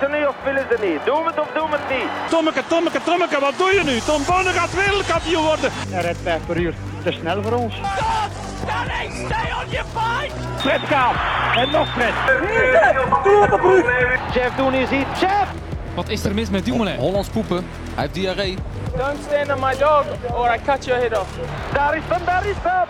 Willen 0.00 0.14
ze 0.14 0.18
nu 0.18 0.26
of 0.26 0.34
willen 0.44 0.66
ze 0.70 0.86
niet? 0.86 1.04
Doen 1.04 1.22
we 1.22 1.28
het 1.28 1.40
of 1.40 1.48
doen 1.54 1.70
we 1.70 1.76
het 1.76 1.98
niet? 1.98 2.30
Tommeke, 2.30 2.62
Tommeke, 2.66 3.02
Tommeke, 3.02 3.40
wat 3.40 3.52
doe 3.56 3.72
je 3.72 3.82
nu? 3.84 3.98
Tom 4.00 4.22
Bonne 4.26 4.50
gaat 4.50 4.74
wereldkampioen 4.74 5.44
worden. 5.44 5.70
Hij 5.88 6.02
rijdt 6.02 6.18
5 6.22 6.46
per 6.46 6.56
uur. 6.56 6.74
Te 7.02 7.12
snel 7.12 7.42
voor 7.42 7.52
ons. 7.52 7.74
Fred 10.56 10.80
Kaap. 10.88 11.14
En 11.56 11.70
nog 11.70 11.88
Fred. 11.92 12.12
Chef, 14.32 14.54
doen 14.56 14.74
is 14.74 14.90
iets. 14.90 15.18
Chef! 15.18 15.48
Wat 15.94 16.08
is 16.08 16.24
er 16.24 16.34
mis 16.34 16.50
met 16.50 16.64
Dumoulin? 16.64 16.96
Hollands 16.96 17.28
poepen. 17.28 17.66
Hij 17.94 18.02
heeft 18.02 18.14
diarree. 18.14 18.58
Don't 18.96 19.18
stand 19.28 19.52
on 19.52 19.60
my 19.60 19.76
dog 19.78 20.04
or 20.34 20.54
I 20.54 20.58
cut 20.64 20.84
your 20.84 21.00
head 21.00 21.18
off. 21.18 21.28
Daar 21.72 21.96
is 21.96 22.02
hem, 22.08 22.24
daar 22.24 22.46
is 22.46 22.56
hem! 22.62 22.86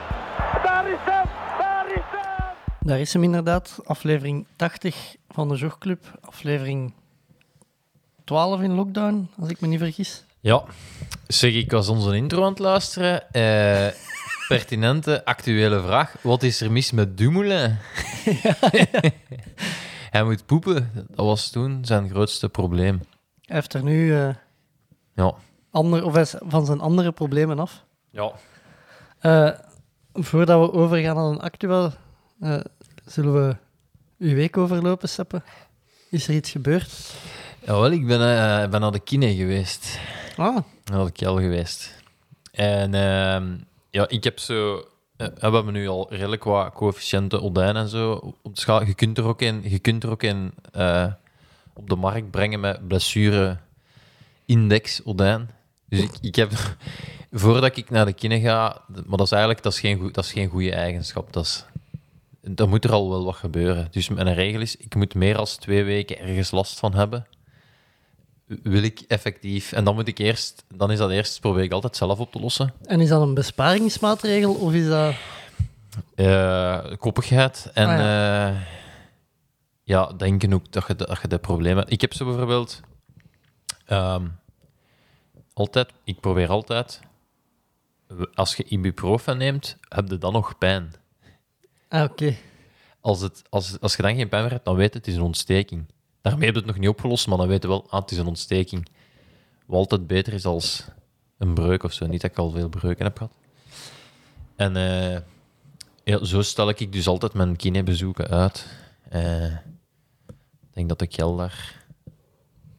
Daar 0.63 0.63
is 0.63 0.63
hem, 0.63 0.63
daar 0.63 0.89
is 0.89 0.99
hem! 1.05 1.26
Daar 2.87 3.01
is 3.01 3.13
hem 3.13 3.23
inderdaad. 3.23 3.79
Aflevering 3.85 4.47
80 4.57 5.17
van 5.29 5.49
de 5.49 5.57
Jogclub. 5.57 6.19
Aflevering 6.21 6.93
12 8.25 8.61
in 8.61 8.73
lockdown, 8.75 9.31
als 9.41 9.49
ik 9.49 9.61
me 9.61 9.67
niet 9.69 9.79
vergis. 9.79 10.25
Ja, 10.41 10.63
zeg, 11.27 11.55
ik 11.55 11.71
was 11.71 11.89
onze 11.89 12.17
intro 12.17 12.43
aan 12.43 12.49
het 12.51 12.59
luisteren. 12.59 13.31
Eh, 13.33 13.87
pertinente, 14.49 15.25
actuele 15.25 15.81
vraag. 15.83 16.15
Wat 16.23 16.43
is 16.43 16.61
er 16.61 16.73
mis 16.73 16.91
met 16.91 17.19
Dumoulin? 17.19 17.77
Hij 20.11 20.25
moet 20.25 20.47
poepen. 20.47 20.91
Dat 20.95 21.27
was 21.27 21.51
toen 21.51 21.85
zijn 21.85 22.09
grootste 22.11 22.49
probleem. 22.49 23.01
Hij 23.43 23.57
heeft 23.57 23.75
er 23.75 23.83
nu 23.83 24.15
eh, 24.15 24.35
Ja. 25.15 25.35
ander, 25.71 26.05
of 26.05 26.13
hij 26.13 26.23
is 26.23 26.35
van 26.39 26.67
zijn 26.67 26.81
andere 26.81 27.13
problemen 27.13 27.59
af. 27.59 27.85
Ja. 28.11 28.33
Eh, 29.19 29.51
voordat 30.13 30.61
we 30.61 30.73
overgaan 30.79 31.17
aan 31.17 31.33
een 31.33 31.41
actueel, 31.41 31.93
zullen 33.07 33.35
we 33.49 33.57
uw 34.19 34.35
week 34.35 34.57
overlopen, 34.57 35.09
Seppe? 35.09 35.43
Is 36.11 36.29
er 36.29 36.35
iets 36.35 36.51
gebeurd? 36.51 37.15
Jawel, 37.65 37.91
ik 37.91 38.07
ben, 38.07 38.21
eh, 38.21 38.69
ben 38.71 38.81
naar 38.81 38.93
de 38.93 39.01
kine 39.01 39.35
geweest. 39.35 39.99
Ah, 40.37 40.57
Naar 40.85 41.05
de 41.05 41.11
kel 41.13 41.37
geweest. 41.37 41.95
En 42.53 42.95
ehm, 42.95 43.57
ja, 43.91 44.09
ik 44.09 44.25
heb 44.25 44.39
zo... 44.39 44.77
eh, 45.17 45.27
we 45.27 45.41
hebben 45.41 45.73
nu 45.73 45.89
al 45.89 46.07
redelijk 46.11 46.45
wat 46.45 46.73
coëfficiënten 46.73 47.43
Odijn 47.43 47.77
en 47.77 47.89
zo 47.89 48.13
op 48.43 48.55
de 48.55 48.61
schaal. 48.61 48.85
Je 48.85 48.95
kunt 48.95 49.19
er 49.19 49.25
ook 49.25 49.43
in, 49.43 49.61
je 49.65 49.79
kunt 49.79 50.03
er 50.03 50.11
ook 50.11 50.23
in 50.23 50.53
eh, 50.73 51.07
op 51.73 51.89
de 51.89 51.97
markt 51.97 52.31
brengen 52.31 52.61
met 52.61 52.89
blessure 52.89 53.57
index 54.45 55.01
Odijn. 55.05 55.51
Dus 55.89 56.01
ik, 56.01 56.11
ik 56.21 56.35
heb... 56.35 56.53
Voordat 57.33 57.77
ik 57.77 57.91
naar 57.91 58.05
de 58.07 58.13
kine 58.13 58.41
ga... 58.41 58.81
Maar 58.89 59.17
dat 59.19 59.27
is 59.27 59.31
eigenlijk 59.31 59.63
dat 59.63 59.73
is 59.73 59.81
geen, 59.81 60.13
dat 60.13 60.25
is 60.25 60.33
geen 60.33 60.49
goede 60.49 60.73
eigenschap. 60.73 61.33
Dat 61.33 61.45
is, 61.45 61.65
dan 62.49 62.69
moet 62.69 62.85
er 62.85 62.93
al 62.93 63.11
wel 63.11 63.25
wat 63.25 63.37
gebeuren. 63.37 63.89
Dus 63.91 64.09
mijn 64.09 64.35
regel 64.35 64.61
is, 64.61 64.77
ik 64.77 64.95
moet 64.95 65.15
meer 65.15 65.35
dan 65.35 65.47
twee 65.47 65.85
weken 65.85 66.19
ergens 66.19 66.51
last 66.51 66.79
van 66.79 66.95
hebben 66.95 67.27
wil 68.63 68.83
ik 68.83 69.01
effectief. 69.09 69.73
En 69.73 69.85
dan 69.85 69.95
moet 69.95 70.09
ik 70.09 70.19
eerst, 70.19 70.65
dan 70.75 70.91
is 70.91 70.99
dat 70.99 71.11
eerst, 71.11 71.41
probeer 71.41 71.63
ik 71.63 71.73
altijd 71.73 71.97
zelf 71.97 72.19
op 72.19 72.33
te 72.33 72.41
lossen. 72.41 72.73
en 72.85 73.01
is 73.01 73.09
dat 73.09 73.23
een 73.23 73.35
besparingsmaatregel 73.35 74.55
of 74.55 74.73
is 74.73 74.89
dat... 74.89 75.15
Eh, 76.15 76.85
koppigheid 76.99 77.71
en 77.75 77.89
Ah, 77.89 77.99
ja. 77.99 78.55
ja, 79.83 80.07
denken 80.17 80.53
ook 80.53 80.73
dat 80.73 80.87
je, 80.87 80.95
de- 80.97 81.07
dat 81.07 81.19
je 81.23 81.29
de 81.29 81.39
problemen. 81.39 81.85
Ik 81.89 82.01
heb 82.01 82.15
zo 82.15 82.25
bijvoorbeeld 82.25 82.81
ehm, 83.87 84.27
altijd, 85.53 85.93
ik 86.05 86.21
probeer 86.21 86.49
altijd, 86.49 87.01
als 88.35 88.57
je 88.57 88.65
ibuprofen 88.65 89.37
neemt, 89.39 89.77
heb 89.89 90.09
je 90.11 90.19
dan 90.19 90.33
nog 90.33 90.59
pijn. 90.59 90.93
Ah, 91.89 92.03
oké. 92.03 92.37
Als, 93.01 93.21
het, 93.21 93.43
als, 93.49 93.81
als 93.81 93.97
je 93.97 94.03
dan 94.03 94.17
geen 94.17 94.29
pijn 94.29 94.43
meer 94.43 94.53
hebt, 94.53 94.65
dan 94.65 94.77
weet 94.77 94.93
je 94.93 94.99
het 94.99 95.09
is 95.09 95.17
een 95.17 95.23
ontsteking. 95.23 95.87
Daarmee 96.21 96.45
heb 96.45 96.55
je 96.55 96.61
het 96.61 96.69
nog 96.69 96.79
niet 96.79 96.89
opgelost, 96.89 97.27
maar 97.27 97.39
dan 97.39 97.49
weet 97.49 97.63
je 97.63 97.69
wel, 97.69 97.87
ah, 97.89 98.01
het 98.01 98.11
is 98.11 98.19
een 98.19 98.27
ontsteking. 98.27 98.89
Wat 99.67 99.79
altijd 99.79 100.07
beter 100.07 100.33
is 100.33 100.45
als 100.45 100.85
een 101.39 101.55
breuk 101.55 101.83
of 101.83 101.93
zo. 101.93 102.07
Niet 102.07 102.21
dat 102.21 102.31
ik 102.31 102.39
al 102.39 102.51
veel 102.51 102.69
breuken 102.69 103.05
heb 103.05 103.17
gehad. 103.17 103.33
En 104.57 104.77
eh, 104.77 105.21
ja, 106.05 106.25
zo 106.25 106.43
stel 106.43 106.69
ik 106.69 106.93
dus 106.93 107.07
altijd 107.07 107.33
mijn 107.33 107.57
kinebezoeken 107.57 108.29
uit. 108.29 108.67
Eh, 109.09 109.53
ik 110.61 110.73
denk 110.73 110.89
dat 110.89 110.99
de 110.99 111.07
Kjell 111.07 111.37
daar... 111.37 111.85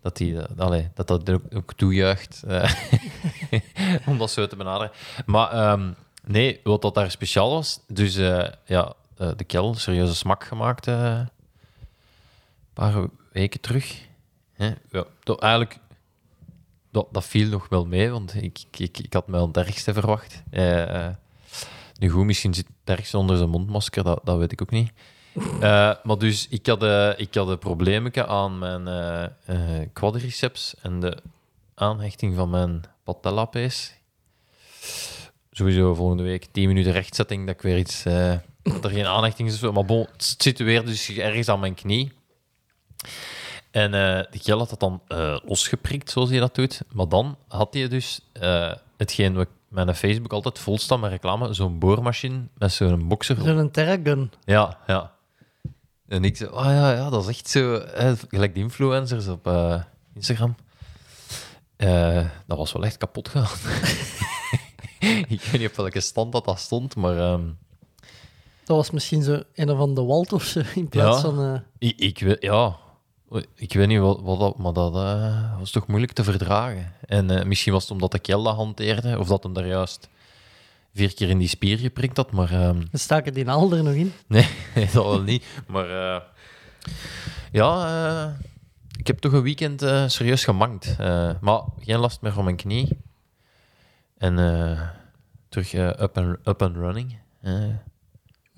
Dat, 0.01 0.17
die, 0.17 0.41
eh, 0.41 0.57
allee, 0.57 0.89
dat 0.93 1.07
dat 1.07 1.29
ook, 1.29 1.43
ook 1.53 1.73
toejuicht. 1.73 2.43
om 4.07 4.17
dat 4.17 4.31
zo 4.31 4.47
te 4.47 4.55
benaderen. 4.55 4.91
Maar 5.25 5.51
ehm, 5.51 5.91
nee, 6.25 6.59
wat 6.63 6.81
dat 6.81 6.95
daar 6.95 7.11
speciaal 7.11 7.49
was... 7.49 7.79
Dus 7.87 8.15
ja, 8.65 8.93
eh, 9.17 9.29
de 9.35 9.43
Kel, 9.43 9.75
serieuze 9.75 10.15
smak 10.15 10.43
gemaakt 10.43 10.87
eh, 10.87 11.19
een 11.19 11.29
paar 12.73 13.07
weken 13.31 13.61
terug. 13.61 14.07
Hè? 14.53 14.73
Ja, 14.91 15.05
dat, 15.23 15.41
eigenlijk, 15.41 15.79
dat, 16.91 17.07
dat 17.11 17.25
viel 17.25 17.49
nog 17.49 17.69
wel 17.69 17.85
mee, 17.85 18.09
want 18.09 18.35
ik, 18.35 18.59
ik, 18.71 18.97
ik 18.97 19.13
had 19.13 19.27
me 19.27 19.37
al 19.37 19.47
het 19.47 19.57
ergste 19.57 19.93
verwacht. 19.93 20.43
Eh, 20.49 21.07
nu 21.99 22.09
goed, 22.09 22.25
misschien 22.25 22.53
zit 22.53 22.67
het 22.85 22.97
ergste 22.97 23.17
onder 23.17 23.37
zijn 23.37 23.49
mondmasker, 23.49 24.03
dat, 24.03 24.19
dat 24.23 24.37
weet 24.37 24.51
ik 24.51 24.61
ook 24.61 24.71
niet. 24.71 24.91
Maar 26.03 26.17
dus, 26.17 26.47
ik 26.47 26.65
had, 26.65 26.83
ik 27.19 27.33
had 27.35 27.47
een 27.47 27.57
probleempje 27.57 28.27
aan 28.27 28.59
mijn 28.59 29.33
quadriceps 29.93 30.75
en 30.81 30.99
de 30.99 31.17
aanhechting 31.75 32.35
van 32.35 32.49
mijn 32.49 32.81
patellapees. 33.03 33.95
Sowieso 35.51 35.93
volgende 35.93 36.23
week 36.23 36.45
10 36.51 36.67
minuten 36.67 36.91
rechtzetting, 36.91 37.45
dat 37.45 37.55
ik 37.55 37.61
weer 37.61 37.77
iets... 37.77 38.03
eh, 38.67 38.73
dat 38.73 38.85
er 38.85 38.91
geen 38.91 39.05
aanhechting 39.05 39.49
is. 39.49 39.59
Maar 39.59 39.85
bon, 39.85 40.07
het 40.11 40.35
situeerde 40.37 40.87
dus 40.87 41.09
ergens 41.09 41.49
aan 41.49 41.59
mijn 41.59 41.73
knie. 41.73 42.11
En 43.71 43.93
eh 43.93 44.31
de 44.31 44.39
Kjell 44.39 44.57
had 44.57 44.69
dat 44.69 44.79
dan 44.79 45.01
eh, 45.07 45.37
losgeprikt, 45.45 46.09
zoals 46.09 46.29
hij 46.29 46.39
dat 46.39 46.55
doet. 46.55 46.81
Maar 46.91 47.09
dan 47.09 47.37
had 47.47 47.73
hij 47.73 47.87
dus 47.87 48.19
eh, 48.33 48.73
hetgeen 48.97 49.33
wat 49.33 49.47
mijn 49.67 49.95
Facebook 49.95 50.33
altijd 50.33 50.59
vol 50.59 50.77
staat 50.77 50.99
met 50.99 51.11
reclame, 51.11 51.53
zo'n 51.53 51.79
boormachine 51.79 52.47
met 52.57 52.71
zo'n 52.71 53.07
boxer. 53.07 53.37
Zo'n 53.41 53.71
Terragun. 53.71 54.31
Ja, 54.43 54.77
ja. 54.87 55.15
En 56.07 56.23
ik 56.23 56.37
zei, 56.37 56.49
oh 56.49 56.63
ja, 56.63 56.91
ja, 56.91 57.09
dat 57.09 57.23
is 57.23 57.29
echt 57.29 57.49
zo, 57.49 57.81
hè, 57.93 58.15
gelijk 58.15 58.53
de 58.53 58.59
influencers 58.59 59.27
op 59.27 59.47
eh, 59.47 59.81
Instagram. 60.13 60.55
Eh, 61.75 62.25
dat 62.45 62.57
was 62.57 62.71
wel 62.71 62.83
echt 62.83 62.97
kapot 62.97 63.29
gegaan. 63.29 63.71
ik 65.27 65.41
weet 65.41 65.59
niet 65.59 65.69
op 65.69 65.75
welke 65.75 65.99
stand 65.99 66.31
dat, 66.31 66.45
dat 66.45 66.59
stond, 66.59 66.95
maar 66.95 67.17
ehm, 67.17 67.49
Dat 68.67 68.75
was 68.77 68.91
misschien 68.91 69.23
zo 69.23 69.41
een 69.55 69.69
of 69.69 69.79
andere 69.79 70.07
of 70.07 70.43
zo, 70.43 70.61
in 70.75 70.89
plaats 70.89 71.21
Ja. 71.21 71.29
van... 71.29 71.43
eh, 71.53 71.59
ik, 71.89 71.97
ik 71.99 72.19
weet, 72.19 72.41
ja, 72.41 72.75
ik 73.55 73.73
weet 73.73 73.87
niet 73.87 73.99
wat, 73.99 74.21
wat 74.21 74.39
dat, 74.39 74.57
maar 74.57 74.73
dat 74.73 74.95
eh, 74.95 75.59
was 75.59 75.71
toch 75.71 75.87
moeilijk 75.87 76.11
te 76.11 76.23
verdragen. 76.23 76.93
En 77.05 77.29
eh, 77.39 77.45
misschien 77.45 77.73
was 77.73 77.81
het 77.81 77.91
omdat 77.91 78.11
de 78.11 78.19
Kjell 78.19 78.43
dat 78.43 78.55
hanteerde, 78.55 79.19
of 79.19 79.27
dat 79.27 79.43
hem 79.43 79.53
daar 79.53 79.67
juist 79.67 80.09
vier 80.93 81.13
keer 81.13 81.29
in 81.29 81.37
die 81.37 81.47
spier 81.47 81.77
geprikt 81.77 82.17
had, 82.17 82.31
maar... 82.31 82.51
ehm, 82.51 82.83
we 82.91 82.97
staken 82.97 83.33
die 83.33 83.43
naal 83.43 83.71
er 83.73 83.83
nog 83.83 83.93
in. 83.93 84.13
Nee, 84.27 84.47
dat 84.75 84.91
wel 84.93 85.21
niet. 85.21 85.43
Maar 85.67 85.87
ja, 87.51 88.35
ik 88.97 89.07
heb 89.07 89.19
toch 89.19 89.31
een 89.33 89.41
weekend 89.41 89.81
serieus 90.07 90.43
gemankt. 90.43 90.97
Maar 91.41 91.61
geen 91.79 91.99
last 91.99 92.21
meer 92.21 92.31
van 92.33 92.43
mijn 92.43 92.55
knie. 92.55 92.97
En 94.17 94.35
terug 95.49 95.73
up, 95.73 96.17
and, 96.17 96.37
up 96.47 96.61
and 96.61 96.75
running. 96.75 97.17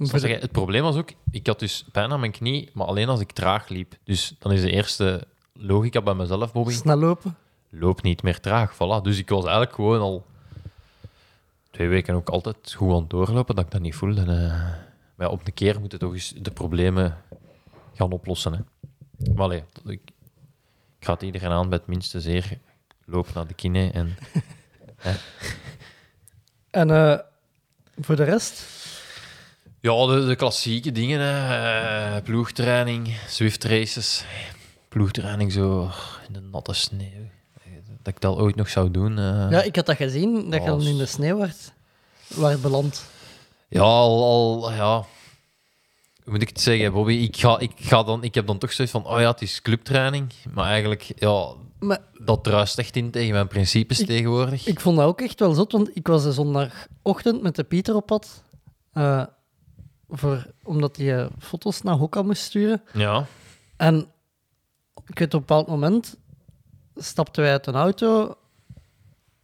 Het 0.07 0.51
probleem 0.51 0.81
was 0.81 0.95
ook, 0.95 1.09
ik 1.31 1.47
had 1.47 1.59
dus 1.59 1.85
pijn 1.91 2.11
aan 2.11 2.19
mijn 2.19 2.31
knie, 2.31 2.69
maar 2.73 2.87
alleen 2.87 3.09
als 3.09 3.19
ik 3.19 3.31
traag 3.31 3.69
liep. 3.69 3.95
Dus 4.03 4.35
dan 4.39 4.51
is 4.51 4.61
de 4.61 4.71
eerste 4.71 5.27
logica 5.53 6.01
bij 6.01 6.13
mezelf, 6.13 6.51
Bobby, 6.51 6.71
Snel 6.71 6.97
lopen. 6.97 7.35
loop 7.69 8.01
niet 8.01 8.23
meer 8.23 8.39
traag. 8.39 8.73
Voilà. 8.73 9.03
Dus 9.03 9.17
ik 9.17 9.29
was 9.29 9.43
eigenlijk 9.43 9.75
gewoon 9.75 9.99
al 9.99 10.25
twee 11.71 11.87
weken 11.87 12.15
ook 12.15 12.29
altijd 12.29 12.73
goed 12.73 12.89
aan 12.89 12.99
het 12.99 13.09
doorlopen, 13.09 13.55
dat 13.55 13.65
ik 13.65 13.71
dat 13.71 13.81
niet 13.81 13.95
voelde. 13.95 14.21
En, 14.21 14.29
eh, 14.29 14.49
maar 15.15 15.27
ja, 15.27 15.29
op 15.29 15.47
een 15.47 15.53
keer 15.53 15.79
moeten 15.79 15.99
toch 15.99 16.13
eens 16.13 16.33
de 16.37 16.51
problemen 16.51 17.17
gaan 17.93 18.11
oplossen. 18.11 18.53
Hè. 18.53 18.59
Maar 19.33 19.43
allee, 19.43 19.63
ik, 19.85 20.01
ik 20.99 21.05
ga 21.05 21.13
het 21.13 21.21
iedereen 21.21 21.51
aan 21.51 21.69
bij 21.69 21.77
het 21.77 21.87
minste 21.87 22.21
zeer. 22.21 22.59
Loop 23.05 23.33
naar 23.33 23.47
de 23.47 23.53
kine 23.53 23.91
en... 23.91 24.17
En 26.69 26.91
eh, 26.91 27.19
voor 27.99 28.15
de 28.15 28.23
rest? 28.23 28.65
Ja, 29.81 30.05
de, 30.05 30.25
de 30.25 30.35
klassieke 30.35 30.91
dingen. 30.91 31.19
Hè. 31.19 32.15
Eh, 32.15 32.23
ploegtraining, 32.23 33.15
Swift 33.27 33.63
races. 33.63 34.23
Ploegtraining 34.89 35.51
zo 35.51 35.89
in 36.27 36.33
de 36.33 36.39
natte 36.41 36.73
sneeuw. 36.73 37.27
Dat 38.03 38.13
ik 38.13 38.21
dat 38.21 38.37
ooit 38.37 38.55
nog 38.55 38.69
zou 38.69 38.91
doen. 38.91 39.17
eh. 39.17 39.47
Ja, 39.49 39.61
ik 39.61 39.75
had 39.75 39.85
dat 39.85 39.95
gezien, 39.95 40.49
dat 40.49 40.61
je 40.61 40.69
dan 40.69 40.81
in 40.81 40.97
de 40.97 41.05
sneeuw 41.05 41.37
werd, 41.37 41.73
werd 42.27 42.61
beland. 42.61 43.05
Ja, 43.69 43.81
al, 43.81 44.23
al 44.23 44.71
ja. 44.71 44.95
Hoe 46.23 46.33
moet 46.33 46.41
ik 46.41 46.47
het 46.49 46.61
zeggen, 46.61 46.91
Bobby? 46.93 47.13
Ik, 47.13 47.37
ga, 47.37 47.59
ik, 47.59 47.71
ga 47.75 48.03
dan, 48.03 48.23
ik 48.23 48.35
heb 48.35 48.47
dan 48.47 48.57
toch 48.57 48.71
zoiets 48.71 48.93
van, 48.93 49.05
oh 49.07 49.19
ja, 49.19 49.29
het 49.31 49.41
is 49.41 49.61
clubtraining. 49.61 50.33
Maar 50.53 50.65
eigenlijk, 50.69 51.11
ja, 51.15 51.47
Maar 51.79 51.99
dat 52.23 52.43
druist 52.43 52.77
echt 52.77 52.95
in 52.95 53.11
tegen 53.11 53.33
mijn 53.33 53.47
principes 53.47 53.99
Ik- 53.99 54.05
tegenwoordig. 54.07 54.65
ik 54.67 54.79
vond 54.79 54.97
dat 54.97 55.05
ook 55.05 55.21
echt 55.21 55.39
wel 55.39 55.53
zot, 55.53 55.71
want 55.71 55.95
ik 55.95 56.07
was 56.07 56.23
de 56.23 56.31
zondagochtend 56.31 57.41
met 57.41 57.55
de 57.55 57.63
Pieter 57.63 57.95
op 57.95 58.05
pad. 58.05 58.43
eh, 58.93 59.23
voor, 60.09 60.45
omdat 60.63 60.97
hij 60.97 61.29
foto's 61.39 61.81
naar 61.81 61.95
Hokka 61.95 62.21
moest 62.21 62.41
sturen. 62.41 62.81
ja, 62.93 63.25
En 63.77 64.07
ik 65.07 65.19
weet 65.19 65.33
op 65.33 65.39
een 65.39 65.45
bepaald 65.47 65.67
moment 65.67 66.17
stapten 66.95 67.43
wij 67.43 67.51
uit 67.51 67.67
een 67.67 67.75
auto 67.75 68.35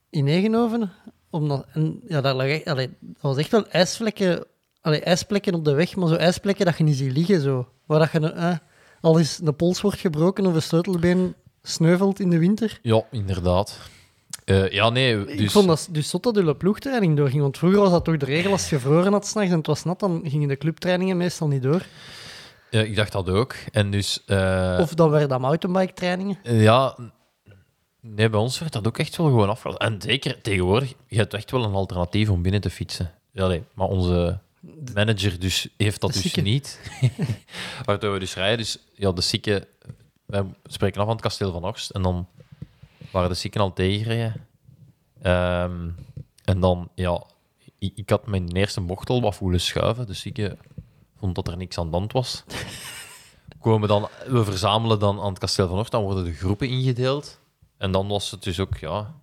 in 0.10 0.28
Egenoven. 0.28 0.92
Omdat, 1.30 1.66
en 1.74 2.02
ja, 2.08 2.22
daar 2.22 2.34
lag 2.34 2.48
echt, 2.48 2.66
allee, 2.66 2.90
dat 3.00 3.22
was 3.22 3.38
echt 3.38 3.52
wel 3.52 3.68
ijsvlekken, 3.68 4.46
allee, 4.82 5.02
ijsplekken 5.02 5.54
op 5.54 5.66
de 5.66 5.74
weg, 5.74 5.96
maar 5.96 6.08
zo 6.08 6.16
ijsplekken 6.16 6.66
dat 6.66 6.78
je 6.78 6.84
niet 6.84 6.96
ziet 6.96 7.12
liggen. 7.18 7.42
Zo. 7.42 7.70
Waar 7.86 8.00
dat 8.00 8.12
je, 8.12 8.32
eh, 8.32 8.58
al 9.02 9.18
is 9.18 9.38
de 9.38 9.54
pols 9.54 9.82
wordt 9.82 10.00
gebroken 10.00 10.46
of 10.46 10.54
een 10.54 10.62
sleutelbeen 10.62 11.36
sneuvelt 11.62 12.20
in 12.20 12.30
de 12.30 12.38
winter. 12.40 12.80
Ja, 12.82 13.04
inderdaad. 13.12 13.80
Eh, 14.46 14.72
ja, 14.72 14.90
nee, 14.90 15.26
dus... 15.26 15.40
Ik 15.40 15.52
vond 15.52 15.68
dat 15.68 15.88
dus 15.92 16.10
zot 16.10 16.24
dat 16.24 16.34
de 16.34 16.56
ploegtraining 16.56 17.18
doorging. 17.18 17.42
Want 17.42 17.58
vroeger 17.58 17.80
was 17.80 17.92
dat 17.92 18.04
toch 18.06 18.18
de 18.18 18.26
regel 18.26 18.52
als 18.52 18.62
het 18.62 18.70
gevroren 18.70 19.12
had 19.12 19.28
s'nachts 19.28 19.52
en 19.52 19.58
het 19.58 19.68
was 19.68 19.84
nat, 19.84 20.00
dan 20.00 20.22
gingen 20.26 20.48
de 20.48 20.58
clubtrainingen 20.58 21.18
meestal 21.18 21.48
niet 21.48 21.64
door. 21.64 21.86
Ja, 22.70 22.82
ik 22.82 22.96
dacht 22.96 23.12
dat 23.12 23.30
ook. 23.30 23.56
En 23.72 23.92
dus... 23.92 24.24
eh, 24.26 24.78
Of 24.82 24.94
dan 24.94 25.10
werden 25.10 25.30
dat 25.30 25.40
mountainbike 25.40 25.94
trainingen. 25.94 26.38
Ja, 26.44 26.98
nee, 28.02 28.30
bij 28.30 28.40
ons 28.40 28.60
werd 28.60 28.74
dat 28.74 28.88
ook 28.88 28.98
echt 28.98 29.18
wel 29.18 29.28
gewoon 29.28 29.50
afgelast. 29.50 29.80
En 29.82 30.02
zeker 30.02 30.42
tegenwoordig, 30.42 30.94
je 31.08 31.18
hebt 31.18 31.34
echt 31.34 31.52
wel 31.52 31.64
een 31.64 31.74
alternatief 31.74 32.30
om 32.30 32.42
binnen 32.42 32.62
te 32.62 32.70
fietsen. 32.70 33.12
Ja, 33.32 33.48
nee, 33.48 33.64
maar 33.74 33.88
onze 33.88 34.40
manager 34.94 35.40
dus 35.40 35.68
heeft 35.78 36.02
dat 36.02 36.14
De 36.14 36.22
dus 36.22 36.36
niet. 36.36 36.80
Waardoor 37.86 38.14
we 38.14 38.20
dus 38.20 38.36
rijden. 38.36 38.58
Dus 38.58 38.78
ja, 38.94 39.12
de 39.12 39.22
Sikke... 39.22 39.68
Wij 40.26 40.44
spreken 40.66 41.00
af 41.00 41.06
van 41.06 41.16
het 41.16 41.24
kasteel 41.24 41.52
van 41.52 41.66
Orst. 41.66 41.90
En 41.90 42.02
dan 42.02 42.28
waren 43.16 43.30
de 43.30 43.36
Sikken 43.36 43.62
al 43.62 43.74
tegengereden. 43.74 44.48
Ehm, 45.22 45.90
en 46.44 46.60
dan, 46.60 46.90
ja... 46.96 47.24
Ik, 47.80 47.92
ik 47.96 48.10
had 48.10 48.28
mijn 48.28 48.52
eerste 48.52 48.82
bocht 48.82 49.10
al 49.10 49.22
wat 49.22 49.36
voelen 49.36 49.62
schuiven. 49.62 50.08
De 50.08 50.14
Sikke 50.14 50.58
vond 51.18 51.36
dat 51.36 51.48
er 51.48 51.58
niks 51.58 51.78
aan 51.78 51.92
de 51.92 51.98
hand 51.98 52.12
was. 52.12 52.44
Komen 53.60 53.88
dan, 53.88 54.08
we 54.28 54.44
verzamelen 54.44 55.00
dan 55.00 55.20
aan 55.20 55.30
het 55.30 55.40
kasteel 55.40 55.68
van 55.68 55.78
Orst. 55.78 55.92
Dan 55.92 56.04
worden 56.04 56.24
de 56.24 56.34
groepen 56.34 56.70
ingedeeld. 56.70 57.40
En 57.78 57.92
dan 57.92 58.08
was 58.08 58.32
het 58.32 58.44
dus 58.44 58.60
ook, 58.60 58.78
ja... 58.78 59.14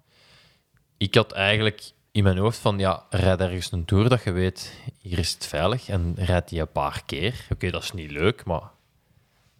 Ik 0.96 1.14
had 1.14 1.32
eigenlijk 1.32 1.92
in 2.12 2.22
mijn 2.22 2.38
hoofd 2.38 2.58
van, 2.58 2.78
ja, 2.78 3.06
rijd 3.10 3.40
ergens 3.40 3.72
een 3.72 3.84
tour 3.84 4.08
dat 4.08 4.22
je 4.22 4.32
weet, 4.32 4.72
hier 5.00 5.18
is 5.18 5.32
het 5.32 5.46
veilig. 5.46 5.88
En 5.88 6.14
rijd 6.16 6.48
die 6.48 6.60
een 6.60 6.72
paar 6.72 7.02
keer. 7.06 7.46
Oké, 7.50 7.70
dat 7.70 7.82
is 7.82 7.92
niet 7.92 8.10
leuk, 8.10 8.44
maar... 8.44 8.70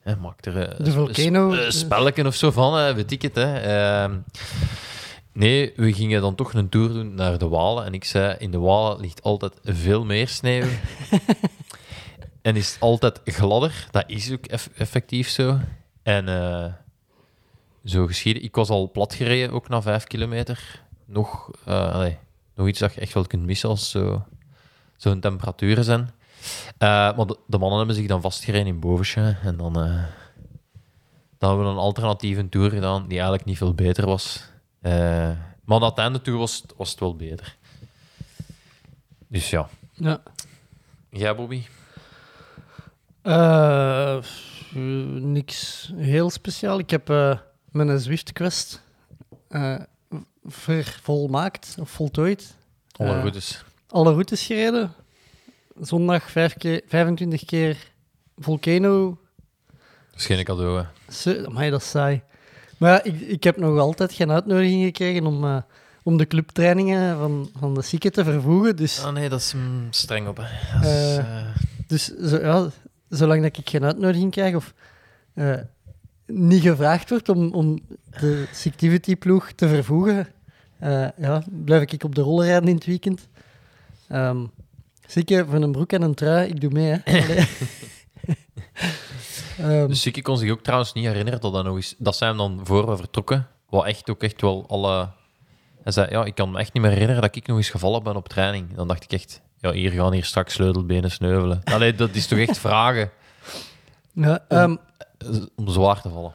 Hè, 0.02 0.16
maak 0.16 0.44
er 0.46 0.60
eh, 0.69 0.84
De 0.84 0.93
Volcano, 0.93 1.52
een 1.52 1.72
spelletje 1.72 2.26
of 2.26 2.34
zo 2.34 2.50
van, 2.50 2.75
hè, 2.78 2.94
weet 2.94 3.10
ik 3.10 3.22
het. 3.22 3.34
Hè. 3.34 3.58
Ehm, 3.60 4.19
nee, 5.32 5.72
we 5.76 5.93
gingen 5.93 6.20
dan 6.20 6.34
toch 6.34 6.54
een 6.54 6.69
tour 6.69 6.88
doen 6.88 7.14
naar 7.14 7.38
de 7.38 7.49
Walen. 7.49 7.84
En 7.84 7.93
ik 7.94 8.04
zei, 8.04 8.37
in 8.38 8.50
de 8.50 8.58
Walen 8.58 9.00
ligt 9.00 9.22
altijd 9.22 9.52
veel 9.64 10.04
meer 10.04 10.28
sneeuw. 10.28 10.66
en 12.43 12.56
is 12.56 12.72
het 12.72 12.81
altijd 12.81 13.20
gladder. 13.25 13.87
Dat 13.90 14.04
is 14.06 14.32
ook 14.32 14.46
eff- 14.46 14.70
effectief 14.76 15.28
zo. 15.28 15.58
En 16.02 16.28
eh, 16.28 16.72
zo 17.84 18.06
geschieden. 18.06 18.43
Ik 18.43 18.54
was 18.54 18.69
al 18.69 18.90
plat 18.90 19.14
gereden, 19.14 19.50
ook 19.54 19.69
na 19.69 19.82
vijf 19.82 20.04
kilometer. 20.04 20.82
Nog, 21.06 21.50
eh, 21.64 21.93
allee, 21.94 22.19
nog 22.54 22.69
iets 22.69 22.78
dat 22.78 22.94
je 22.94 23.00
echt 23.00 23.12
wel 23.14 23.26
kunt 23.26 23.44
missen 23.44 23.69
als 23.69 23.90
zo, 23.90 24.25
zo'n 24.96 25.20
temperaturen 25.20 25.84
zijn. 25.84 26.10
Eh, 26.78 26.88
maar 26.88 27.26
de, 27.26 27.38
de 27.46 27.58
mannen 27.58 27.78
hebben 27.78 27.96
zich 27.96 28.06
dan 28.06 28.20
vastgereden 28.20 28.66
in 28.66 28.80
Bovensje. 28.80 29.36
En 29.42 29.56
dan, 29.56 29.76
eh, 29.76 30.02
dan 31.38 31.48
hebben 31.48 31.66
we 31.66 31.72
een 31.72 31.78
alternatieve 31.78 32.48
tour 32.48 32.70
gedaan 32.70 33.02
die 33.02 33.12
eigenlijk 33.12 33.44
niet 33.44 33.56
veel 33.58 33.74
beter 33.74 34.06
was. 34.06 34.44
Eh, 34.80 34.92
maar 35.64 35.76
aan 35.80 35.82
het 35.82 35.98
einde 35.98 36.20
toe 36.20 36.38
was, 36.38 36.56
het- 36.62 36.74
was 36.76 36.90
het 36.90 37.00
wel 37.00 37.16
beter. 37.16 37.56
Dus 39.28 39.50
ja. 39.50 39.68
Ja. 39.92 40.22
Jij, 41.10 41.34
Bobby? 41.36 41.62
Niks 45.20 45.90
heel 45.96 46.30
speciaal. 46.30 46.78
Ik 46.78 46.90
heb 46.90 47.08
mijn 47.70 47.98
Zwift 48.00 48.32
Quest 48.32 48.82
vervolmaakt, 50.44 51.76
of 51.80 51.90
voltooid. 51.90 52.54
Alle 52.92 53.20
goedes. 53.20 53.64
Alle 53.88 54.10
routes 54.10 54.46
gereden. 54.46 54.92
Zondag 55.80 56.30
vijf 56.30 56.54
keer, 56.56 56.82
25 56.86 57.44
keer 57.44 57.76
Volcano. 58.36 59.19
Dat 60.10 60.20
is 60.20 60.26
geen 60.26 60.44
cadeau, 60.44 60.78
hè. 60.78 61.44
Amai, 61.46 61.70
dat 61.70 61.80
is 61.80 61.90
saai. 61.90 62.22
Maar 62.78 62.90
ja, 62.92 63.02
ik, 63.02 63.20
ik 63.20 63.44
heb 63.44 63.56
nog 63.56 63.78
altijd 63.78 64.12
geen 64.12 64.30
uitnodiging 64.30 64.84
gekregen 64.84 65.26
om, 65.26 65.44
eh, 65.44 65.56
om 66.02 66.16
de 66.16 66.26
clubtrainingen 66.26 67.19
van, 67.19 67.50
van 67.58 67.74
de 67.74 67.82
Sieke 67.82 68.10
te 68.10 68.24
vervoegen. 68.24 68.76
Dus, 68.76 69.04
Ah 69.04 69.12
nee, 69.12 69.28
dat 69.28 69.40
is 69.40 69.54
mm, 69.54 69.86
streng 69.90 70.28
op. 70.28 70.36
Hè. 70.36 70.78
Dat 70.80 70.84
is, 70.90 71.16
Eh, 71.16 71.19
eh, 71.19 71.46
dus 71.86 72.04
zo, 72.04 72.36
ja, 72.38 72.68
zolang 73.08 73.42
dat 73.42 73.56
ik 73.58 73.68
geen 73.68 73.84
uitnodiging 73.84 74.30
krijg 74.30 74.54
of 74.54 74.75
eh, 75.34 75.54
niet 76.26 76.62
gevraagd 76.62 77.08
wordt 77.10 77.28
om, 77.28 77.52
om 77.52 77.78
de 78.20 78.46
Sictivity-ploeg 78.52 79.52
te 79.52 79.68
vervoegen, 79.68 80.28
eh, 80.78 81.08
ja, 81.16 81.42
blijf 81.64 81.92
ik 81.92 82.04
op 82.04 82.14
de 82.14 82.20
rollen 82.20 82.46
rijden 82.46 82.68
in 82.68 82.75
het 82.75 82.84
weekend. 82.86 83.28
Ehm 85.12 85.26
Sieke, 85.26 85.44
van 85.50 85.62
een 85.62 85.73
broek 85.73 85.93
en 85.93 86.03
een 86.03 86.14
trui, 86.14 86.49
ik 86.49 86.61
doe 86.61 86.70
mee. 86.70 87.00
Hè. 87.05 87.44
Ehm, 89.59 89.88
Dus 89.88 90.00
Sikkie 90.00 90.23
kon 90.23 90.38
zich 90.38 90.50
ook 90.50 90.62
trouwens 90.62 90.93
niet 90.93 91.06
herinneren 91.06 91.41
dat 91.41 91.53
dat 91.53 91.64
nog 91.64 91.76
eens... 91.76 91.94
Dat 91.99 92.17
zijn 92.17 92.37
dan 92.37 92.61
voor 92.62 92.88
we 92.88 92.97
vertrokken. 92.97 93.47
Wat 93.69 93.85
echt 93.85 94.11
ook 94.11 94.23
echt 94.23 94.41
wel 94.41 94.64
alle... 94.69 95.09
Hij 95.82 95.93
zei, 95.93 96.11
ja, 96.11 96.25
ik 96.25 96.35
kan 96.35 96.50
me 96.50 96.59
echt 96.59 96.73
niet 96.73 96.82
meer 96.82 96.93
herinneren 96.93 97.23
dat 97.23 97.37
ik 97.37 97.47
nog 97.47 97.56
eens 97.56 97.70
gevallen 97.70 98.03
ben 98.03 98.17
op 98.17 98.29
training. 98.29 98.75
Dan 98.75 98.88
dacht 98.88 99.05
ik 99.05 99.12
echt, 99.12 99.41
ja, 99.59 99.73
hier 99.73 99.91
gaan 99.91 100.12
hier 100.12 100.25
straks 100.25 100.55
sleutelbenen 100.55 101.11
sneuvelen. 101.11 101.61
Allee, 101.75 101.94
dat 101.94 102.14
is 102.14 102.26
toch 102.26 102.38
echt 102.38 102.59
vragen 102.59 103.11
ja, 104.12 104.44
ehm, 104.49 104.76
eh, 105.19 105.43
om 105.56 105.69
zwaar 105.69 106.00
te 106.00 106.09
vallen. 106.09 106.32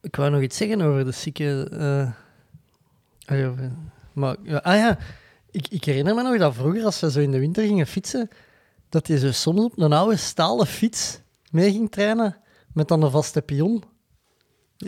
Ik 0.00 0.16
wou 0.16 0.30
nog 0.30 0.40
iets 0.40 0.56
zeggen 0.56 0.80
over 0.80 1.04
de 1.04 1.12
zieke. 1.12 1.68
eh, 3.28 3.70
maar, 4.12 4.36
ja, 4.42 4.56
ah 4.56 4.76
ja, 4.76 4.98
ik, 5.50 5.66
ik 5.68 5.84
herinner 5.84 6.14
me 6.14 6.22
nog 6.22 6.38
dat 6.38 6.54
vroeger, 6.54 6.84
als 6.84 7.00
we 7.00 7.10
zo 7.10 7.20
in 7.20 7.30
de 7.30 7.38
winter 7.38 7.64
gingen 7.64 7.86
fietsen, 7.86 8.28
dat 8.88 9.06
je 9.06 9.18
zo 9.18 9.32
soms 9.32 9.60
op 9.64 9.78
een 9.78 9.92
oude 9.92 10.16
stalen 10.16 10.66
fiets 10.66 11.20
mee 11.50 11.70
ging 11.70 11.90
trainen 11.90 12.36
met 12.72 12.88
dan 12.88 13.02
een 13.02 13.10
vaste 13.10 13.42
pion. 13.42 13.82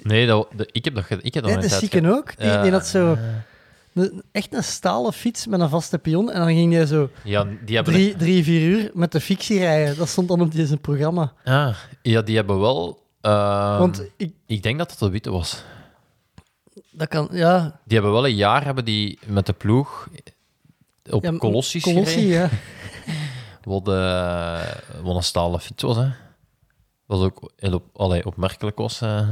Nee, 0.02 0.26
dat, 0.26 0.48
de- 0.56 0.68
ik 0.72 0.84
heb 0.84 0.94
dat, 0.94 1.04
ik 1.10 1.34
heb 1.34 1.42
dat 1.42 1.44
Nee, 1.44 1.54
een 1.54 1.60
de 1.60 1.68
zieken 1.68 2.06
ook. 2.06 2.36
Die, 2.36 2.46
Ja. 2.46 2.62
die 2.62 2.72
had 2.72 2.86
zo 2.86 3.16
echt 4.32 4.54
een 4.54 4.64
stalen 4.64 5.12
fiets 5.12 5.46
met 5.46 5.60
een 5.60 5.68
vaste 5.68 5.98
pion. 5.98 6.30
En 6.30 6.38
dan 6.40 6.48
ging 6.54 6.74
je 6.74 6.86
zo 6.86 7.10
Ja, 7.24 7.46
die 7.64 7.76
hebben... 7.76 7.92
drie, 7.94 8.16
drie, 8.16 8.44
vier 8.44 8.68
uur 8.68 8.90
met 8.94 9.12
de 9.12 9.20
fictie 9.20 9.58
rijden. 9.58 9.96
Dat 9.96 10.08
stond 10.08 10.28
dan 10.28 10.40
op 10.40 10.52
deze 10.52 10.76
programma. 10.76 11.32
Ah, 11.44 11.76
ja, 12.02 12.22
die 12.22 12.36
hebben 12.36 12.60
wel... 12.60 13.02
ehm, 13.20 13.78
Want 13.78 14.02
ik, 14.16 14.32
Ik 14.46 14.62
denk 14.62 14.78
dat 14.78 14.90
het 14.90 14.98
de 14.98 15.10
witte 15.10 15.30
was. 15.30 15.64
dat 16.90 17.08
kan, 17.08 17.28
ja. 17.32 17.80
Die 17.84 17.94
hebben 17.98 18.12
wel 18.12 18.26
een 18.26 18.34
jaar 18.36 18.64
hebben 18.64 18.84
die 18.84 19.18
met 19.26 19.46
de 19.46 19.52
ploeg 19.52 20.08
op 21.10 21.22
ja 21.22 21.36
Colossi, 21.36 22.26
ja. 22.26 22.48
Wat, 23.64 23.88
eh, 23.88 24.74
wat 25.02 25.16
een 25.16 25.22
stalen 25.22 25.60
fiets 25.60 25.82
was, 25.82 25.96
hè. 25.96 26.08
Wat 27.06 27.20
ook 27.20 27.52
heel 27.56 27.74
op, 27.74 27.84
allee, 27.92 28.26
opmerkelijk 28.26 28.78
was. 28.78 29.00
eh. 29.00 29.28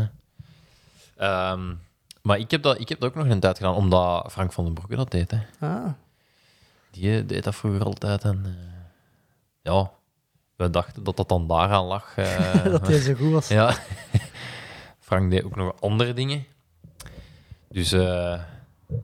Ehm, 1.17 1.75
maar 2.23 2.39
ik 2.39 2.51
heb, 2.51 2.63
dat, 2.63 2.81
ik 2.81 2.89
heb 2.89 3.01
dat 3.01 3.09
ook 3.09 3.15
nog 3.15 3.27
een 3.29 3.41
tijd 3.41 3.57
gedaan, 3.57 3.75
omdat 3.75 4.33
Frank 4.33 4.53
van 4.53 4.65
den 4.65 4.75
Broeke 4.75 4.97
dat 4.97 5.11
deed. 5.11 5.31
Hè. 5.31 5.39
Ah, 5.67 5.87
Die 6.91 7.17
eh, 7.19 7.27
deed 7.27 7.45
dat 7.45 7.55
vroeger 7.55 7.85
altijd. 7.85 8.23
En, 8.25 8.57
ja, 9.63 9.91
we 10.57 10.71
dachten 10.71 11.05
dat 11.05 11.17
dat 11.17 11.29
dan 11.29 11.47
daaraan 11.47 11.85
lag. 11.85 12.15
dat 12.65 12.87
hij 12.87 13.01
zo 13.01 13.15
goed 13.15 13.33
was. 13.33 13.49
ja. 13.49 13.75
Frank 14.99 15.31
deed 15.31 15.45
ook 15.45 15.57
nog 15.57 15.81
andere 15.81 16.13
dingen. 16.13 16.45
Dus 17.69 17.93
eh, 17.93 18.41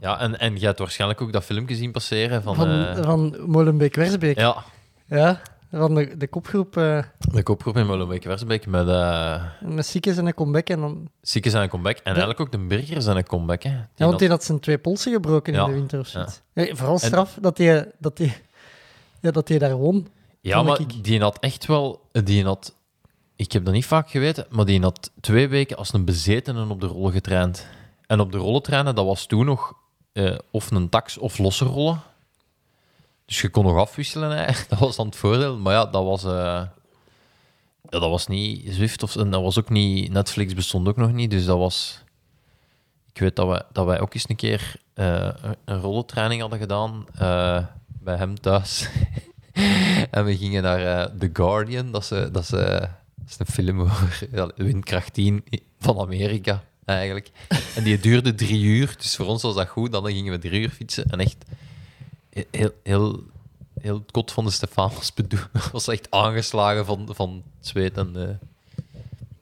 ja, 0.00 0.20
en, 0.20 0.38
en 0.38 0.58
je 0.58 0.66
hebt 0.66 0.78
waarschijnlijk 0.78 1.20
ook 1.20 1.32
dat 1.32 1.44
filmpje 1.44 1.74
zien 1.74 1.92
passeren 1.92 2.42
van... 2.42 2.54
Van, 2.54 2.68
eh, 2.70 3.04
van 3.04 3.36
Molenbeek-Wersbeek. 3.46 4.38
ja, 4.38 4.64
Ja, 5.06 5.40
van 5.70 5.94
de, 5.94 6.16
de 6.16 6.26
kopgroep 6.28 6.76
uh, 6.76 7.02
de 7.32 7.42
kopgroep 7.42 7.76
in 7.76 7.86
Molenbeek-Wersbeek 7.86 8.66
met 8.66 8.86
uh, 8.86 9.44
met 9.60 9.86
Siekes 9.86 10.16
en 10.16 10.26
een 10.26 10.34
comeback. 10.34 10.68
En 10.68 10.80
dan... 10.80 11.08
Zijn 11.22 11.62
een 11.62 11.68
comeback. 11.68 11.96
En 11.96 12.04
eigenlijk 12.04 12.40
ook 12.40 12.52
de 12.52 12.58
Burgers 12.58 13.04
zijn 13.04 13.16
een 13.16 13.26
comeback. 13.26 13.62
Hè. 13.62 13.70
Die 13.70 13.78
Ja, 13.78 13.86
want 13.96 14.10
had- 14.10 14.18
die 14.18 14.28
had 14.28 14.44
zijn 14.44 14.60
twee 14.60 14.78
polsen 14.78 15.12
gebroken 15.12 15.52
Ja, 15.52 15.60
in 15.64 15.66
de 15.70 15.74
winter 15.74 15.98
of 15.98 16.06
zoiets. 16.06 16.40
Ja, 16.52 16.74
vooral 16.74 16.98
straf 16.98 17.38
dat 17.40 17.58
hij 17.58 17.92
dat 17.98 18.16
die, 18.16 18.32
ja, 19.20 19.30
dat 19.30 19.46
die 19.46 19.58
daar 19.58 19.74
won. 19.76 20.08
ja, 20.40 20.62
maar 20.62 20.80
ik. 20.80 21.04
die 21.04 21.20
had 21.20 21.38
echt 21.38 21.66
wel... 21.66 22.00
Die 22.12 22.44
had, 22.44 22.74
ik 23.36 23.52
heb 23.52 23.64
dat 23.64 23.74
niet 23.74 23.86
vaak 23.86 24.10
geweten, 24.10 24.46
maar 24.50 24.64
die 24.64 24.80
had 24.80 25.10
twee 25.20 25.48
weken 25.48 25.76
als 25.76 25.92
een 25.92 26.04
bezetene 26.04 26.68
op 26.68 26.80
de 26.80 26.86
rollen 26.86 27.12
getraind. 27.12 27.66
En 28.06 28.20
op 28.20 28.32
de 28.32 28.38
rollen 28.38 28.62
trainen, 28.62 28.94
dat 28.94 29.04
was 29.06 29.26
toen 29.26 29.44
nog 29.46 29.72
eh, 30.12 30.38
of 30.50 30.70
een 30.70 30.88
tax 30.88 31.18
of 31.18 31.38
losse 31.38 31.64
rollen. 31.64 32.00
Dus 33.24 33.40
je 33.40 33.48
kon 33.48 33.64
nog 33.64 33.76
afwisselen, 33.76 34.30
hè. 34.30 34.44
dat 34.68 34.78
was 34.78 34.96
dan 34.96 35.06
het 35.06 35.16
voordeel. 35.16 35.58
Maar 35.58 35.72
ja, 35.74 35.86
dat 35.86 36.04
was, 36.04 36.24
eh, 36.24 36.62
dat 37.82 38.00
was 38.02 38.26
niet 38.26 38.74
Zwift 38.74 39.02
of 39.02 39.16
en 39.16 39.30
dat 39.30 39.42
was 39.42 39.58
ook 39.58 39.68
niet. 39.70 40.12
Netflix 40.12 40.54
bestond 40.54 40.88
ook 40.88 40.96
nog 40.96 41.12
niet, 41.12 41.30
dus 41.30 41.44
dat 41.44 41.58
was. 41.58 42.02
Ik 43.12 43.20
weet 43.20 43.36
dat 43.36 43.46
wij, 43.48 43.62
dat 43.72 43.86
wij 43.86 44.00
ook 44.00 44.14
eens 44.14 44.28
een 44.28 44.36
keer 44.36 44.74
eh, 44.94 45.28
een- 45.64 45.80
rollentraining 45.80 46.40
hadden 46.40 46.58
gedaan 46.58 47.06
bij 47.86 48.16
hem 48.16 48.40
thuis. 48.40 48.88
en 50.10 50.24
we 50.24 50.36
gingen 50.36 50.62
naar 50.62 51.16
The 51.18 51.30
Guardian, 51.32 51.92
dat 51.92 52.04
ze, 52.04 52.28
dat 52.32 52.46
ze 52.46 52.56
Dat 53.16 53.28
is 53.28 53.38
een 53.38 53.46
film 53.46 53.80
over 53.80 54.28
windkracht 54.56 55.12
10 55.12 55.44
van 55.78 56.00
Amerika, 56.00 56.62
eigenlijk. 56.86 57.30
En 57.76 57.84
die 57.84 57.98
duurde 57.98 58.34
drie 58.34 58.62
uur, 58.64 58.94
dus 58.98 59.16
voor 59.16 59.26
ons 59.26 59.42
was 59.42 59.54
dat 59.54 59.68
goed. 59.68 59.92
Dan 59.92 60.06
gingen 60.06 60.32
we 60.32 60.38
drie 60.38 60.60
uur 60.60 60.70
fietsen. 60.70 61.04
En 61.04 61.20
echt 61.20 61.36
heel, 62.50 62.70
heel, 62.82 63.22
heel 63.80 63.94
het 63.98 64.10
kot 64.10 64.32
van 64.32 64.44
de 64.44 64.50
Stefan 64.50 64.90
was, 64.94 65.12
was 65.72 65.88
echt 65.88 66.10
aangeslagen 66.10 66.86
van, 66.86 67.08
van 67.14 67.42
zweet 67.60 67.96
en 67.96 68.38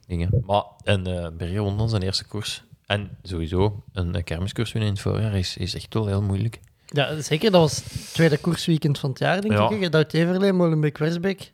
dingen. 0.07 0.43
Maar, 0.47 0.63
en 0.85 1.07
eh 1.07 1.29
Berger 1.37 1.61
won 1.63 1.79
dan 1.79 1.89
zijn 1.89 2.03
eerste 2.03 2.25
koers. 2.25 2.63
En 2.87 3.11
sowieso, 3.23 3.83
een, 3.93 4.25
kermiskoers 4.25 4.73
winnen 4.73 4.91
in 4.91 4.97
het 4.97 5.05
voorjaar 5.07 5.35
is, 5.35 5.57
is 5.57 5.75
echt 5.75 5.95
wel 5.95 6.07
heel 6.07 6.23
moeilijk. 6.23 6.61
Ja, 6.87 7.21
zeker. 7.21 7.51
Dat 7.51 7.61
was 7.61 7.77
het 7.77 8.13
tweede 8.13 8.39
koersweekend 8.39 8.99
van 8.99 9.11
het 9.11 9.19
jaar, 9.19 9.41
denk 9.41 9.53
Ja. 9.53 9.71
ik. 9.71 9.81
hè. 9.81 9.89
Duit-Everlee, 9.89 10.53
Molenbeek-Wersbeek. 10.53 11.53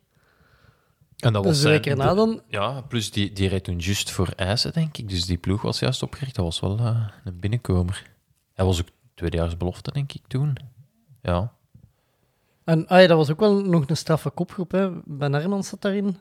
En 1.20 1.32
dat 1.32 1.42
Dus 1.42 1.54
de 1.54 1.60
zijn- 1.60 1.72
week 1.72 1.86
erna 1.86 2.14
dan... 2.14 2.42
Ja, 2.48 2.80
plus 2.80 3.10
die, 3.10 3.32
die 3.32 3.48
reed 3.48 3.64
toen 3.64 3.78
juist 3.78 4.10
voor 4.10 4.28
IJssen, 4.36 4.72
denk 4.72 4.96
ik. 4.98 5.08
Dus 5.08 5.26
die 5.26 5.38
ploeg 5.38 5.62
was 5.62 5.78
juist 5.78 6.02
opgericht. 6.02 6.34
Dat 6.34 6.44
was 6.44 6.60
wel 6.60 6.78
eh, 6.78 7.06
een 7.24 7.40
binnenkomer. 7.40 8.10
Hij 8.54 8.64
was 8.64 8.80
ook 8.80 8.88
tweedejaarsbelofte, 9.14 9.92
denk 9.92 10.12
ik, 10.12 10.22
toen. 10.26 10.56
Ja. 11.22 11.52
En 12.64 12.86
ah 12.86 13.00
ja, 13.00 13.06
dat 13.06 13.16
was 13.16 13.30
ook 13.30 13.40
wel 13.40 13.64
nog 13.64 13.88
een 13.88 13.96
straffe 13.96 14.30
kopgroep. 14.30 14.70
Hè. 14.70 14.90
Ben 15.04 15.32
Hermans 15.32 15.68
zat 15.68 15.80
daarin. 15.82 16.16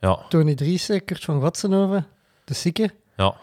Ja, 0.00 0.18
Tony 0.28 0.54
Driessen, 0.54 1.04
Kurt 1.04 1.24
van 1.24 1.40
Watsenhoven, 1.40 2.06
de 2.44 2.54
Sikke. 2.54 2.90
ja. 3.16 3.34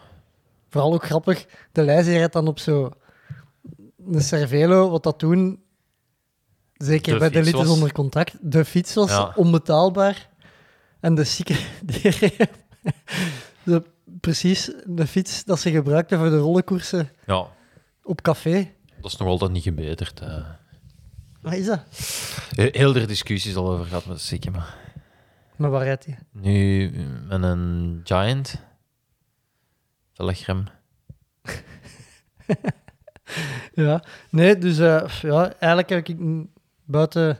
Vooral 0.68 0.92
ook 0.92 1.04
grappig, 1.04 1.46
de 1.72 1.82
lijst 1.82 2.08
rijdt 2.08 2.32
dan 2.32 2.48
op 2.48 2.58
zo 2.58 2.90
een 4.06 4.20
Cervelo, 4.20 4.90
wat 4.90 5.02
dat 5.02 5.18
toen, 5.18 5.62
zeker 6.74 7.12
De 7.12 7.18
bij 7.18 7.30
de 7.42 7.50
was. 7.50 7.66
zonder 7.66 7.92
contact, 7.92 8.36
de 8.40 8.64
fiets 8.64 8.94
was 8.94 9.10
Ja. 9.10 9.32
onbetaalbaar. 9.36 10.28
En 11.00 11.14
de 11.14 11.24
Sikke, 11.24 11.54
die 11.82 12.16
de, 13.62 13.82
precies 14.20 14.72
de 14.84 15.06
fiets 15.06 15.44
dat 15.44 15.60
ze 15.60 15.70
gebruikten 15.70 16.18
voor 16.18 16.30
de 16.30 16.38
rollenkoersen 16.38 17.10
ja. 17.26 17.46
op 18.02 18.22
café. 18.22 18.72
Dat 19.00 19.12
is 19.12 19.16
nog 19.18 19.28
altijd 19.28 19.50
niet 19.50 19.62
gebeterd. 19.62 20.20
eh. 20.20 20.46
Wat 21.42 21.52
is 21.54 21.66
dat? 21.66 21.80
He- 22.54 22.68
Heel 22.72 22.94
er 22.94 23.06
discussies 23.06 23.56
al 23.56 23.70
over 23.70 23.86
gehad 23.86 24.06
met 24.06 24.20
Sikke, 24.20 24.50
maar... 24.50 24.78
Maar 25.56 25.70
waar 25.70 25.82
rijdt 25.84 26.04
hij? 26.04 26.18
Nu 26.32 26.90
met 27.28 27.42
een 27.42 28.00
Giant. 28.04 28.54
Velgrem. 30.12 30.64
Ja, 33.74 34.04
nee, 34.30 34.58
dus 34.58 34.78
eh, 34.78 35.08
ja, 35.22 35.52
eigenlijk 35.52 35.88
heb 35.88 36.08
ik 36.08 36.16
buiten 36.84 37.38